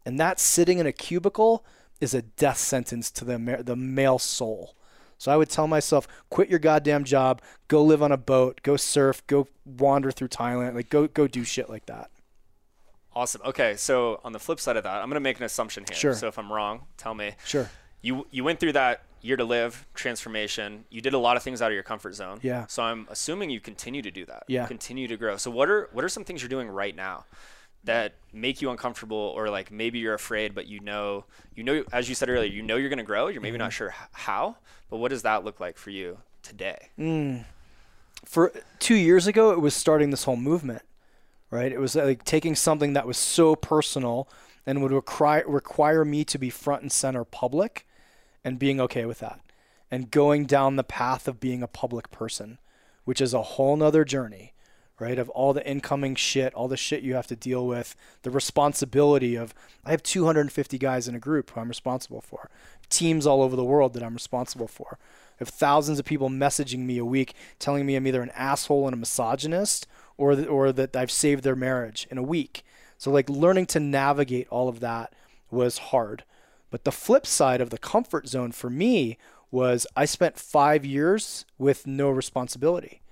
And 0.04 0.20
that 0.20 0.38
sitting 0.38 0.78
in 0.78 0.86
a 0.86 0.92
cubicle 0.92 1.64
is 2.00 2.14
a 2.14 2.22
death 2.22 2.58
sentence 2.58 3.10
to 3.12 3.24
the 3.24 3.62
the 3.64 3.76
male 3.76 4.18
soul. 4.18 4.76
So 5.18 5.32
I 5.32 5.36
would 5.36 5.48
tell 5.48 5.66
myself, 5.66 6.06
quit 6.30 6.48
your 6.48 6.58
goddamn 6.58 7.04
job, 7.04 7.40
go 7.68 7.82
live 7.82 8.02
on 8.02 8.12
a 8.12 8.16
boat, 8.16 8.60
go 8.62 8.76
surf, 8.76 9.26
go 9.26 9.48
wander 9.64 10.10
through 10.10 10.28
Thailand, 10.28 10.74
like 10.74 10.90
go 10.90 11.06
go 11.06 11.26
do 11.26 11.44
shit 11.44 11.70
like 11.70 11.86
that. 11.86 12.10
Awesome. 13.14 13.40
Okay, 13.46 13.76
so 13.76 14.20
on 14.24 14.32
the 14.32 14.38
flip 14.38 14.60
side 14.60 14.76
of 14.76 14.84
that, 14.84 14.96
I'm 14.96 15.08
going 15.08 15.14
to 15.14 15.20
make 15.20 15.38
an 15.38 15.44
assumption 15.44 15.84
here. 15.88 15.96
Sure. 15.96 16.14
So 16.14 16.28
if 16.28 16.38
I'm 16.38 16.52
wrong, 16.52 16.82
tell 16.98 17.14
me. 17.14 17.32
Sure. 17.46 17.70
You 18.02 18.26
you 18.30 18.44
went 18.44 18.60
through 18.60 18.72
that 18.72 19.02
year 19.22 19.36
to 19.36 19.44
live 19.44 19.86
transformation. 19.94 20.84
You 20.90 21.00
did 21.00 21.14
a 21.14 21.18
lot 21.18 21.36
of 21.36 21.42
things 21.42 21.62
out 21.62 21.70
of 21.70 21.74
your 21.74 21.82
comfort 21.82 22.14
zone. 22.14 22.38
Yeah. 22.42 22.66
So 22.66 22.82
I'm 22.82 23.08
assuming 23.10 23.48
you 23.50 23.58
continue 23.58 24.02
to 24.02 24.10
do 24.10 24.26
that. 24.26 24.44
Yeah. 24.48 24.66
Continue 24.66 25.08
to 25.08 25.16
grow. 25.16 25.38
So 25.38 25.50
what 25.50 25.70
are 25.70 25.88
what 25.92 26.04
are 26.04 26.08
some 26.10 26.24
things 26.24 26.42
you're 26.42 26.50
doing 26.50 26.68
right 26.68 26.94
now 26.94 27.24
that 27.86 28.14
make 28.32 28.60
you 28.60 28.70
uncomfortable 28.70 29.32
or 29.34 29.48
like 29.48 29.70
maybe 29.70 29.98
you're 29.98 30.14
afraid 30.14 30.54
but 30.54 30.66
you 30.66 30.78
know 30.80 31.24
you 31.54 31.64
know 31.64 31.82
as 31.92 32.08
you 32.08 32.14
said 32.14 32.28
earlier, 32.28 32.50
you 32.50 32.62
know 32.62 32.76
you're 32.76 32.90
going 32.90 32.98
to 32.98 33.04
grow, 33.04 33.28
you're 33.28 33.40
maybe 33.40 33.54
mm-hmm. 33.54 33.64
not 33.64 33.72
sure 33.72 33.94
how, 34.12 34.56
but 34.90 34.98
what 34.98 35.08
does 35.08 35.22
that 35.22 35.44
look 35.44 35.58
like 35.58 35.78
for 35.78 35.90
you 35.90 36.18
today? 36.42 36.90
Mm. 36.98 37.44
For 38.24 38.52
2 38.80 38.94
years 38.94 39.26
ago 39.26 39.52
it 39.52 39.60
was 39.60 39.74
starting 39.74 40.10
this 40.10 40.24
whole 40.24 40.36
movement 40.36 40.82
right? 41.50 41.72
It 41.72 41.78
was 41.78 41.96
like 41.96 42.24
taking 42.24 42.54
something 42.54 42.92
that 42.94 43.06
was 43.06 43.16
so 43.16 43.54
personal 43.54 44.28
and 44.66 44.82
would 44.82 44.92
require 44.92 45.44
require 45.46 46.04
me 46.04 46.24
to 46.24 46.38
be 46.38 46.50
front 46.50 46.82
and 46.82 46.92
center 46.92 47.24
public 47.24 47.86
and 48.44 48.58
being 48.58 48.80
okay 48.80 49.04
with 49.04 49.20
that 49.20 49.40
and 49.90 50.10
going 50.10 50.46
down 50.46 50.76
the 50.76 50.84
path 50.84 51.28
of 51.28 51.40
being 51.40 51.62
a 51.62 51.68
public 51.68 52.10
person, 52.10 52.58
which 53.04 53.20
is 53.20 53.32
a 53.32 53.42
whole 53.42 53.76
nother 53.76 54.04
journey, 54.04 54.52
right? 54.98 55.18
Of 55.18 55.28
all 55.30 55.52
the 55.52 55.66
incoming 55.68 56.14
shit, 56.14 56.54
all 56.54 56.68
the 56.68 56.76
shit 56.76 57.02
you 57.02 57.14
have 57.14 57.26
to 57.28 57.36
deal 57.36 57.66
with, 57.66 57.94
the 58.22 58.30
responsibility 58.30 59.34
of 59.34 59.54
I 59.84 59.90
have 59.90 60.02
250 60.02 60.78
guys 60.78 61.06
in 61.06 61.14
a 61.14 61.20
group 61.20 61.50
who 61.50 61.60
I'm 61.60 61.68
responsible 61.68 62.20
for, 62.20 62.50
teams 62.88 63.26
all 63.26 63.42
over 63.42 63.56
the 63.56 63.64
world 63.64 63.92
that 63.94 64.02
I'm 64.02 64.14
responsible 64.14 64.68
for. 64.68 64.98
I 65.00 65.36
have 65.40 65.48
thousands 65.48 65.98
of 65.98 66.06
people 66.06 66.30
messaging 66.30 66.80
me 66.80 66.98
a 66.98 67.04
week 67.04 67.34
telling 67.58 67.84
me 67.84 67.94
I'm 67.94 68.06
either 68.06 68.22
an 68.22 68.30
asshole 68.30 68.86
and 68.86 68.94
a 68.94 68.98
misogynist 68.98 69.86
or 70.16 70.34
th- 70.34 70.48
or 70.48 70.72
that 70.72 70.96
I've 70.96 71.10
saved 71.10 71.44
their 71.44 71.56
marriage 71.56 72.06
in 72.10 72.16
a 72.16 72.22
week. 72.22 72.64
So 72.96 73.10
like 73.10 73.28
learning 73.28 73.66
to 73.66 73.80
navigate 73.80 74.48
all 74.48 74.68
of 74.68 74.80
that 74.80 75.12
was 75.50 75.78
hard. 75.78 76.24
But 76.70 76.84
the 76.84 76.92
flip 76.92 77.26
side 77.26 77.60
of 77.60 77.70
the 77.70 77.78
comfort 77.78 78.28
zone 78.28 78.52
for 78.52 78.70
me 78.70 79.18
was 79.50 79.86
I 79.94 80.06
spent 80.06 80.38
5 80.38 80.84
years 80.84 81.44
with 81.58 81.86
no 81.86 82.08
responsibility. 82.08 83.02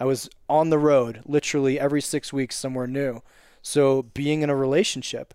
I 0.00 0.04
was 0.04 0.28
on 0.48 0.70
the 0.70 0.78
road 0.78 1.22
literally 1.24 1.78
every 1.78 2.00
6 2.00 2.32
weeks 2.32 2.56
somewhere 2.56 2.86
new. 2.86 3.22
So 3.62 4.02
being 4.02 4.42
in 4.42 4.50
a 4.50 4.56
relationship 4.56 5.34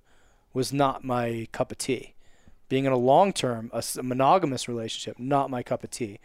was 0.54 0.74
not 0.74 1.04
my 1.04 1.48
cup 1.52 1.72
of 1.72 1.78
tea. 1.78 2.14
Being 2.68 2.86
in 2.86 2.92
a 2.92 2.98
long 2.98 3.34
term, 3.34 3.72
a, 3.74 3.84
monogamous 4.04 4.68
relationship, 4.68 5.18
not 5.18 5.50
my 5.50 5.64
cup 5.64 5.84
of 5.84 5.90
tea. 5.90 6.20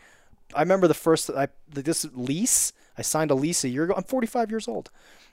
I 0.54 0.60
remember 0.60 0.86
the 0.86 0.94
first 0.94 1.30
I 1.30 1.48
this 1.68 2.06
lease 2.12 2.72
I 2.98 3.02
signed 3.02 3.30
a 3.30 3.34
lease 3.34 3.64
a 3.64 3.68
year 3.68 3.84
ago. 3.84 3.94
I'm 3.96 4.04
45 4.04 4.50
years 4.50 4.68
old. 4.68 4.90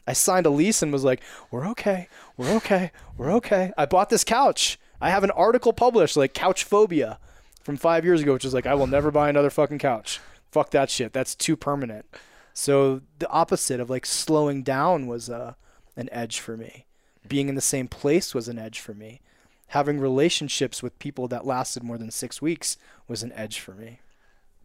I 0.08 0.14
signed 0.14 0.46
a 0.46 0.50
lease 0.50 0.82
and 0.82 0.92
was 0.92 1.04
like, 1.04 1.22
"We're 1.52 1.68
okay. 1.72 2.08
We're 2.38 2.56
okay. 2.56 2.92
We're 3.18 3.32
okay." 3.34 3.72
I 3.78 3.86
bought 3.86 4.10
this 4.10 4.24
couch. 4.24 4.80
I 5.02 5.10
have 5.10 5.24
an 5.24 5.32
article 5.32 5.74
published 5.74 6.16
like 6.16 6.34
couch 6.34 6.64
phobia 6.64 7.20
from 7.62 7.78
5 7.78 8.06
years 8.06 8.22
ago 8.22 8.34
which 8.34 8.46
is 8.46 8.54
like 8.54 8.66
I 8.66 8.74
will 8.74 8.88
never 8.88 9.12
buy 9.12 9.30
another 9.30 9.50
fucking 9.50 9.80
couch. 9.80 10.20
Fuck 10.52 10.72
that 10.72 10.90
shit. 10.90 11.14
That's 11.14 11.36
too 11.36 11.56
permanent. 11.56 12.06
So 12.54 13.02
the 13.20 13.30
opposite 13.30 13.80
of 13.80 13.90
like 13.90 14.06
slowing 14.06 14.64
down 14.64 15.08
was 15.08 15.30
uh, 15.30 15.54
an 15.96 16.10
edge 16.12 16.40
for 16.40 16.58
me. 16.58 16.86
Being 17.28 17.50
in 17.50 17.56
the 17.56 17.62
same 17.62 17.88
place 17.88 18.34
was 18.34 18.48
an 18.48 18.60
edge 18.60 18.80
for 18.80 18.94
me. 18.94 19.22
Having 19.68 20.00
relationships 20.00 20.84
with 20.84 21.00
people 21.00 21.28
that 21.30 21.46
lasted 21.46 21.84
more 21.84 21.98
than 21.98 22.12
6 22.12 22.42
weeks 22.42 22.78
was 23.08 23.24
an 23.24 23.32
edge 23.34 23.60
for 23.60 23.74
me. 23.74 24.00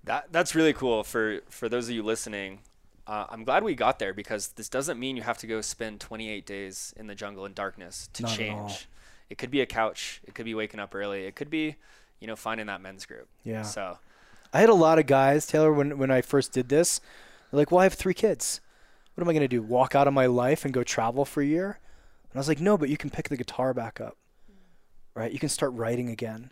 That 0.04 0.28
that's 0.30 0.54
really 0.54 0.72
cool 0.72 1.02
for 1.02 1.40
for 1.48 1.68
those 1.68 1.88
of 1.88 1.94
you 1.94 2.02
listening 2.02 2.60
uh, 3.06 3.26
I'm 3.28 3.44
glad 3.44 3.62
we 3.62 3.74
got 3.74 3.98
there 3.98 4.12
because 4.12 4.48
this 4.48 4.68
doesn't 4.68 4.98
mean 4.98 5.16
you 5.16 5.22
have 5.22 5.38
to 5.38 5.46
go 5.46 5.60
spend 5.60 6.00
28 6.00 6.44
days 6.44 6.92
in 6.96 7.06
the 7.06 7.14
jungle 7.14 7.44
in 7.46 7.52
darkness 7.52 8.08
to 8.14 8.24
Not 8.24 8.36
change. 8.36 8.88
It 9.30 9.38
could 9.38 9.50
be 9.50 9.60
a 9.60 9.66
couch. 9.66 10.20
It 10.24 10.34
could 10.34 10.44
be 10.44 10.54
waking 10.54 10.80
up 10.80 10.94
early. 10.94 11.24
It 11.24 11.36
could 11.36 11.50
be, 11.50 11.76
you 12.20 12.26
know, 12.26 12.36
finding 12.36 12.66
that 12.66 12.80
men's 12.80 13.06
group. 13.06 13.28
Yeah. 13.44 13.62
So 13.62 13.98
I 14.52 14.60
had 14.60 14.68
a 14.68 14.74
lot 14.74 14.98
of 14.98 15.06
guys, 15.06 15.46
Taylor, 15.46 15.72
when, 15.72 15.98
when 15.98 16.10
I 16.10 16.20
first 16.20 16.52
did 16.52 16.68
this, 16.68 17.00
they're 17.50 17.58
like, 17.58 17.70
well, 17.70 17.80
I 17.80 17.84
have 17.84 17.94
three 17.94 18.14
kids. 18.14 18.60
What 19.14 19.22
am 19.22 19.28
I 19.28 19.32
going 19.32 19.40
to 19.40 19.48
do? 19.48 19.62
Walk 19.62 19.94
out 19.94 20.08
of 20.08 20.14
my 20.14 20.26
life 20.26 20.64
and 20.64 20.74
go 20.74 20.82
travel 20.82 21.24
for 21.24 21.42
a 21.42 21.46
year? 21.46 21.78
And 22.30 22.36
I 22.36 22.38
was 22.38 22.48
like, 22.48 22.60
no, 22.60 22.76
but 22.76 22.88
you 22.88 22.96
can 22.96 23.10
pick 23.10 23.28
the 23.28 23.36
guitar 23.36 23.72
back 23.72 24.00
up, 24.00 24.16
right? 25.14 25.32
You 25.32 25.38
can 25.38 25.48
start 25.48 25.72
writing 25.72 26.10
again. 26.10 26.50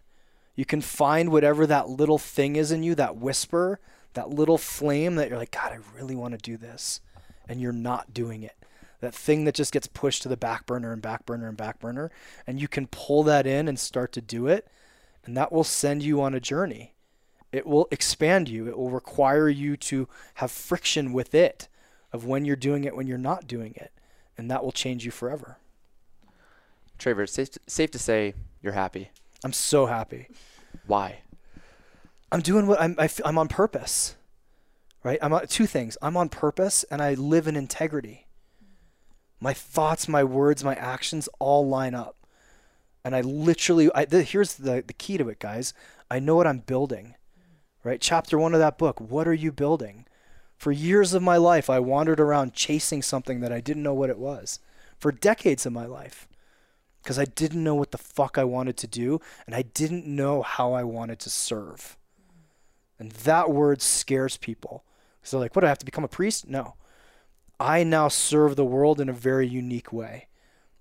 You 0.55 0.64
can 0.64 0.80
find 0.80 1.30
whatever 1.30 1.66
that 1.66 1.88
little 1.88 2.18
thing 2.18 2.57
is 2.57 2.70
in 2.72 2.82
you, 2.82 2.95
that 2.95 3.16
whisper 3.16 3.80
that 4.14 4.30
little 4.30 4.59
flame 4.59 5.16
that 5.16 5.28
you're 5.28 5.38
like, 5.38 5.51
God, 5.51 5.72
I 5.72 5.78
really 5.97 6.16
want 6.16 6.32
to 6.32 6.38
do 6.38 6.57
this. 6.57 7.01
And 7.49 7.61
you're 7.61 7.72
not 7.72 8.14
doing 8.14 8.42
it. 8.42 8.57
That 9.01 9.14
thing 9.14 9.45
that 9.45 9.55
just 9.55 9.72
gets 9.72 9.86
pushed 9.86 10.22
to 10.22 10.28
the 10.28 10.36
back 10.36 10.64
burner 10.64 10.92
and 10.92 11.03
back 11.03 11.26
burner 11.26 11.47
and 11.49 11.57
back 11.57 11.78
burner. 11.78 12.11
And 12.47 12.59
you 12.59 12.68
can 12.68 12.86
pull 12.86 13.22
that 13.24 13.47
in 13.47 13.68
and 13.68 13.78
start 13.78 14.12
to 14.12 14.22
do 14.22 14.47
it. 14.47 14.66
And 15.27 15.36
that 15.36 15.52
will 15.52 15.64
send 15.64 16.02
you 16.02 16.23
on 16.23 16.35
a 16.35 16.40
journey. 16.40 16.93
It 17.55 17.68
will 17.68 17.86
expand 17.93 18.48
you. 18.48 18.66
It 18.66 18.76
will 18.76 18.90
require 18.90 19.48
you 19.48 19.76
to 19.76 20.09
have 20.35 20.51
friction 20.51 21.12
with 21.12 21.36
it 21.36 21.68
of 22.12 22.24
when 22.24 22.44
you're 22.44 22.56
doing 22.56 22.82
it, 22.82 22.97
when 22.97 23.06
you're 23.06 23.16
not 23.16 23.47
doing 23.47 23.74
it. 23.76 23.93
And 24.36 24.51
that 24.51 24.64
will 24.64 24.72
change 24.72 25.05
you 25.05 25.12
forever. 25.12 25.59
Traver, 26.98 27.22
it's 27.22 27.32
safe 27.32 27.51
to, 27.52 27.60
safe 27.68 27.93
to 27.93 27.98
say 28.01 28.35
you're 28.60 28.72
happy. 28.72 29.10
I'm 29.44 29.52
so 29.52 29.86
happy. 29.86 30.26
Why? 30.89 31.20
I'm 32.32 32.40
doing 32.40 32.66
what 32.66 32.81
I'm, 32.81 32.97
I, 32.98 33.05
am 33.05 33.10
i 33.24 33.28
am 33.28 33.39
on 33.39 33.47
purpose, 33.47 34.16
right? 35.05 35.20
I'm 35.22 35.32
on, 35.32 35.47
two 35.47 35.66
things. 35.66 35.97
I'm 36.02 36.16
on 36.16 36.31
purpose 36.31 36.85
and 36.90 37.01
I 37.01 37.14
live 37.14 37.47
in 37.47 37.55
integrity. 37.55 38.26
My 39.39 39.52
thoughts, 39.52 40.09
my 40.09 40.24
words, 40.24 40.64
my 40.64 40.74
actions 40.74 41.28
all 41.39 41.68
line 41.68 41.94
up. 41.94 42.16
And 43.05 43.14
I 43.14 43.20
literally, 43.20 43.90
I, 43.94 44.06
the, 44.06 44.24
here's 44.24 44.55
the, 44.55 44.82
the 44.85 44.93
key 44.93 45.18
to 45.18 45.28
it, 45.28 45.39
guys. 45.39 45.72
I 46.10 46.18
know 46.18 46.35
what 46.35 46.48
I'm 46.48 46.59
building, 46.59 47.14
right? 47.85 48.01
Chapter 48.01 48.39
one 48.39 48.55
of 48.55 48.61
that 48.61 48.78
book. 48.78 49.01
What 49.01 49.28
are 49.28 49.35
you 49.35 49.52
building? 49.52 50.06
For 50.56 50.73
years 50.73 51.15
of 51.15 51.23
my 51.23 51.36
life, 51.36 51.70
I 51.70 51.78
wandered 51.78 52.19
around 52.19 52.55
chasing 52.55 53.02
something 53.02 53.40
that 53.40 53.52
I 53.52 53.61
didn't 53.61 53.82
know 53.82 53.94
what 53.94 54.11
it 54.11 54.19
was. 54.19 54.59
For 54.98 55.12
decades 55.12 55.66
of 55.66 55.73
my 55.73 55.86
life 55.86 56.27
because 57.02 57.19
I 57.19 57.27
didn't 57.27 57.62
know 57.62 57.74
what 57.74 57.90
the 57.90 57.98
fuck 57.98 58.39
I 58.39 58.44
wanted 58.44 58.78
to 58.78 58.86
do 58.86 59.20
and 59.47 59.55
I 59.55 59.62
didn't 59.62 60.06
know 60.06 60.40
how 60.40 60.73
I 60.73 60.82
wanted 60.82 61.19
to 61.20 61.31
serve. 61.31 61.98
And 62.98 63.12
that 63.12 63.51
word 63.51 63.82
scares 63.82 64.39
people. 64.39 64.85
So, 65.23 65.39
like, 65.39 65.55
what 65.55 65.61
do 65.61 65.66
I 65.66 65.69
have 65.69 65.78
to 65.78 65.85
become 65.85 66.05
a 66.05 66.09
priest? 66.09 66.48
No. 66.48 66.74
I 67.61 67.85
now 67.85 68.09
serve 68.09 68.56
the 68.56 68.65
world 68.65 69.01
in 69.01 69.09
a 69.09 69.12
very 69.12 69.47
unique 69.47 69.93
way. 69.93 70.28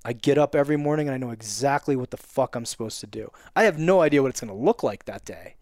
I 0.06 0.14
get 0.14 0.38
up 0.38 0.56
every 0.56 0.78
morning 0.78 1.08
and 1.08 1.16
I 1.16 1.18
know 1.18 1.32
exactly 1.32 1.96
what 1.96 2.12
the 2.12 2.18
fuck 2.18 2.56
I'm 2.56 2.66
supposed 2.66 3.00
to 3.02 3.08
do. 3.08 3.32
I 3.56 3.64
have 3.64 3.80
no 3.80 4.02
idea 4.02 4.22
what 4.22 4.30
it's 4.30 4.42
going 4.42 4.54
to 4.54 4.66
look 4.66 4.84
like 4.84 5.06
that 5.06 5.26
day, 5.26 5.56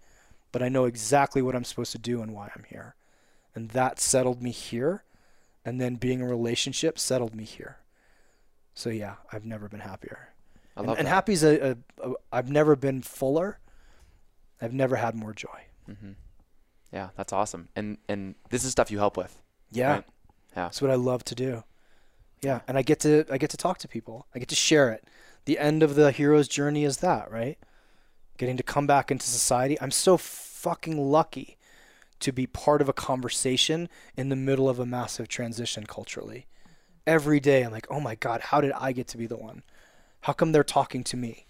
but 0.52 0.62
I 0.64 0.70
know 0.70 0.86
exactly 0.86 1.42
what 1.42 1.56
I'm 1.56 1.64
supposed 1.64 1.92
to 1.94 1.98
do 1.98 2.22
and 2.22 2.34
why 2.34 2.52
I'm 2.56 2.64
here. 2.70 2.96
And 3.56 3.70
that 3.70 4.00
settled 4.00 4.42
me 4.42 4.52
here. 4.52 5.04
And 5.64 5.80
then 5.80 5.96
being 5.96 6.20
in 6.20 6.26
a 6.26 6.30
relationship 6.30 6.98
settled 6.98 7.36
me 7.36 7.44
here. 7.44 7.78
So, 8.74 8.90
yeah, 8.90 9.16
I've 9.32 9.46
never 9.46 9.68
been 9.70 9.82
happier. 9.82 10.30
I 10.76 10.82
love 10.82 10.90
and, 10.92 11.00
and 11.00 11.08
happy's 11.08 11.44
a, 11.44 11.78
a, 12.02 12.14
I've 12.32 12.50
never 12.50 12.76
been 12.76 13.02
fuller. 13.02 13.60
I've 14.62 14.74
never 14.74 14.96
had 14.96 15.16
more 15.16 15.34
joy. 15.34 15.66
Mhm. 15.90 16.16
Yeah, 16.92 17.10
that's 17.16 17.34
awesome. 17.34 17.70
And 17.76 17.98
and 18.08 18.36
this 18.50 18.64
is 18.64 18.72
stuff 18.72 18.90
you 18.92 18.98
help 18.98 19.18
with. 19.18 19.42
Yeah. 19.72 19.92
Right. 19.92 20.04
Yeah. 20.56 20.64
That's 20.64 20.82
what 20.82 20.92
I 20.92 20.96
love 20.96 21.24
to 21.26 21.36
do. 21.36 21.64
Yeah, 22.42 22.62
and 22.68 22.78
I 22.78 22.82
get 22.82 23.00
to 23.02 23.26
I 23.32 23.38
get 23.38 23.50
to 23.52 23.58
talk 23.58 23.78
to 23.80 23.88
people. 23.88 24.26
I 24.34 24.40
get 24.40 24.48
to 24.50 24.56
share 24.56 24.92
it. 24.92 25.04
The 25.46 25.60
end 25.60 25.84
of 25.84 25.96
the 25.96 26.12
hero's 26.12 26.48
journey 26.48 26.84
is 26.86 26.98
that, 26.98 27.30
right? 27.32 27.58
Getting 28.42 28.58
to 28.58 28.64
come 28.64 28.88
back 28.88 29.12
into 29.12 29.28
society. 29.28 29.80
I'm 29.80 29.92
so 29.92 30.18
fucking 30.18 30.98
lucky 30.98 31.60
to 32.22 32.32
be 32.32 32.48
part 32.48 32.82
of 32.82 32.90
a 32.90 32.94
conversation 32.94 33.88
in 34.18 34.30
the 34.30 34.36
middle 34.36 34.68
of 34.68 34.80
a 34.80 34.86
massive 34.88 35.28
transition 35.28 35.86
culturally. 35.86 36.48
Every 37.06 37.40
day 37.40 37.62
I'm 37.62 37.72
like, 37.72 37.86
"Oh 37.92 38.00
my 38.00 38.16
god, 38.16 38.42
how 38.42 38.60
did 38.60 38.72
I 38.72 38.94
get 38.94 39.08
to 39.10 39.20
be 39.20 39.28
the 39.28 39.38
one? 39.38 39.62
How 40.22 40.34
come 40.34 40.54
they're 40.54 40.64
talking 40.64 41.04
to 41.04 41.16
me? 41.16 41.46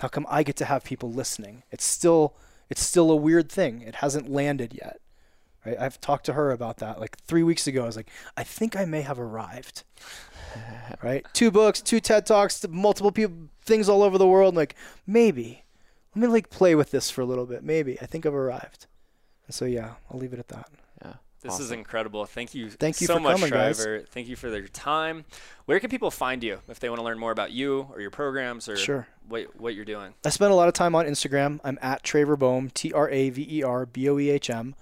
How 0.00 0.08
come 0.08 0.26
I 0.28 0.42
get 0.42 0.56
to 0.56 0.64
have 0.64 0.82
people 0.82 1.12
listening?" 1.12 1.62
It's 1.70 1.84
still 1.84 2.34
it's 2.68 2.82
still 2.82 3.12
a 3.12 3.14
weird 3.14 3.48
thing. 3.48 3.82
It 3.82 3.94
hasn't 3.94 4.28
landed 4.28 4.74
yet. 4.74 5.00
Right? 5.64 5.78
I've 5.78 6.00
talked 6.00 6.26
to 6.26 6.32
her 6.32 6.50
about 6.50 6.78
that 6.78 6.98
like 6.98 7.18
three 7.18 7.44
weeks 7.44 7.68
ago. 7.68 7.84
I 7.84 7.86
was 7.86 7.96
like, 7.96 8.10
I 8.36 8.42
think 8.42 8.74
I 8.74 8.84
may 8.84 9.02
have 9.02 9.20
arrived. 9.20 9.84
right? 11.04 11.24
Two 11.34 11.52
books, 11.52 11.80
two 11.80 12.00
TED 12.00 12.26
talks, 12.26 12.66
multiple 12.68 13.12
people, 13.12 13.48
things 13.64 13.88
all 13.88 14.02
over 14.02 14.18
the 14.18 14.26
world. 14.26 14.56
Like 14.56 14.74
maybe, 15.06 15.62
let 16.14 16.22
me 16.22 16.26
like 16.28 16.50
play 16.50 16.74
with 16.74 16.90
this 16.90 17.10
for 17.10 17.20
a 17.20 17.24
little 17.24 17.46
bit. 17.46 17.62
Maybe 17.64 18.00
I 18.00 18.06
think 18.06 18.26
I've 18.26 18.34
arrived. 18.34 18.86
And 19.46 19.54
so 19.54 19.64
yeah, 19.64 19.94
I'll 20.10 20.18
leave 20.18 20.32
it 20.32 20.38
at 20.38 20.48
that. 20.48 20.70
Yeah. 21.04 21.12
This 21.40 21.58
is 21.58 21.72
incredible. 21.72 22.24
Thank 22.24 22.54
you 22.54 22.70
Thank 22.70 23.00
you 23.00 23.08
so 23.08 23.14
for 23.14 23.20
much, 23.20 23.34
coming, 23.36 23.50
guys. 23.50 23.84
Traver. 23.84 24.06
Thank 24.06 24.28
you 24.28 24.36
for 24.36 24.48
your 24.48 24.68
time. 24.68 25.24
Where 25.66 25.80
can 25.80 25.90
people 25.90 26.12
find 26.12 26.40
you 26.44 26.60
if 26.68 26.78
they 26.78 26.88
want 26.88 27.00
to 27.00 27.04
learn 27.04 27.18
more 27.18 27.32
about 27.32 27.50
you 27.50 27.88
or 27.92 28.00
your 28.00 28.10
programs 28.12 28.68
or 28.68 28.76
Sure. 28.76 29.08
what, 29.26 29.58
what 29.60 29.74
you're 29.74 29.84
doing? 29.84 30.14
I 30.24 30.28
spend 30.28 30.52
a 30.52 30.54
lot 30.54 30.68
of 30.68 30.74
time 30.74 30.94
on 30.94 31.04
Instagram. 31.04 31.58
I'm 31.64 31.80
at 31.82 32.04
Traver 32.04 32.38
Boehm, 32.38 32.70
T 32.70 32.92
R 32.92 33.10
A 33.10 33.30
V 33.30 33.44
E 33.58 33.62
R 33.64 33.86
B 33.86 34.08
O 34.08 34.18
E 34.20 34.30
H 34.30 34.50
M. 34.50 34.76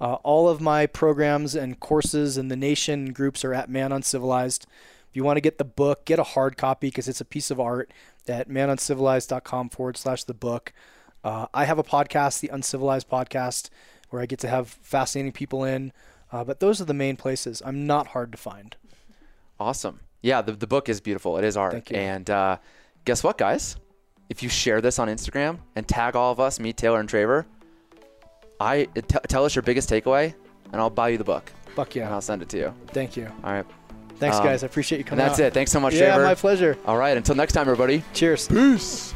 Uh, 0.00 0.14
all 0.22 0.48
of 0.48 0.58
my 0.62 0.86
programs 0.86 1.54
and 1.54 1.78
courses 1.80 2.38
in 2.38 2.48
the 2.48 2.56
nation 2.56 3.12
groups 3.12 3.44
are 3.44 3.52
at 3.52 3.68
Man 3.68 3.92
Uncivilized. 3.92 4.66
If 5.10 5.16
you 5.16 5.22
want 5.22 5.36
to 5.36 5.42
get 5.42 5.58
the 5.58 5.64
book, 5.64 6.06
get 6.06 6.18
a 6.18 6.22
hard 6.24 6.56
copy 6.56 6.86
because 6.88 7.08
it's 7.08 7.20
a 7.20 7.24
piece 7.26 7.50
of 7.50 7.60
art 7.60 7.90
at 8.30 8.48
manuncivilized.com 8.48 9.70
forward 9.70 9.96
slash 9.96 10.24
the 10.24 10.34
book. 10.34 10.72
Uh, 11.24 11.46
I 11.52 11.64
have 11.64 11.78
a 11.78 11.82
podcast, 11.82 12.40
the 12.40 12.48
Uncivilized 12.48 13.08
Podcast, 13.08 13.70
where 14.10 14.22
I 14.22 14.26
get 14.26 14.38
to 14.40 14.48
have 14.48 14.68
fascinating 14.68 15.32
people 15.32 15.64
in. 15.64 15.92
Uh, 16.32 16.44
but 16.44 16.60
those 16.60 16.80
are 16.80 16.84
the 16.84 16.94
main 16.94 17.16
places. 17.16 17.62
I'm 17.64 17.86
not 17.86 18.08
hard 18.08 18.32
to 18.32 18.38
find. 18.38 18.76
Awesome. 19.58 20.00
Yeah, 20.22 20.42
the, 20.42 20.52
the 20.52 20.66
book 20.66 20.88
is 20.88 21.00
beautiful. 21.00 21.38
It 21.38 21.44
is 21.44 21.56
art. 21.56 21.72
Thank 21.72 21.90
you. 21.90 21.96
And 21.96 22.28
uh, 22.28 22.58
guess 23.04 23.22
what, 23.22 23.38
guys? 23.38 23.76
If 24.28 24.42
you 24.42 24.48
share 24.48 24.80
this 24.80 24.98
on 24.98 25.08
Instagram 25.08 25.58
and 25.76 25.86
tag 25.86 26.16
all 26.16 26.32
of 26.32 26.40
us, 26.40 26.58
me, 26.58 26.72
Taylor, 26.72 26.98
and 27.00 27.08
Traver, 27.08 27.46
I 28.58 28.84
t- 28.94 29.18
tell 29.28 29.44
us 29.44 29.54
your 29.54 29.62
biggest 29.62 29.88
takeaway, 29.88 30.34
and 30.72 30.80
I'll 30.80 30.90
buy 30.90 31.10
you 31.10 31.18
the 31.18 31.24
book 31.24 31.52
Fuck 31.76 31.94
yeah. 31.94 32.06
and. 32.06 32.14
I'll 32.14 32.20
send 32.20 32.42
it 32.42 32.48
to 32.50 32.58
you. 32.58 32.74
Thank 32.88 33.16
you. 33.16 33.30
All 33.44 33.52
right. 33.52 33.66
Thanks, 34.18 34.36
um, 34.36 34.44
guys. 34.44 34.62
I 34.62 34.66
appreciate 34.66 34.98
you 34.98 35.04
coming. 35.04 35.22
And 35.22 35.30
that's 35.30 35.40
out. 35.40 35.46
it. 35.46 35.54
Thanks 35.54 35.72
so 35.72 35.80
much, 35.80 35.94
yeah, 35.94 36.16
Traver. 36.16 36.24
my 36.24 36.34
pleasure. 36.34 36.78
All 36.86 36.96
right. 36.96 37.16
Until 37.16 37.34
next 37.34 37.52
time, 37.52 37.62
everybody. 37.62 38.02
Cheers. 38.12 38.48
Peace. 38.48 39.14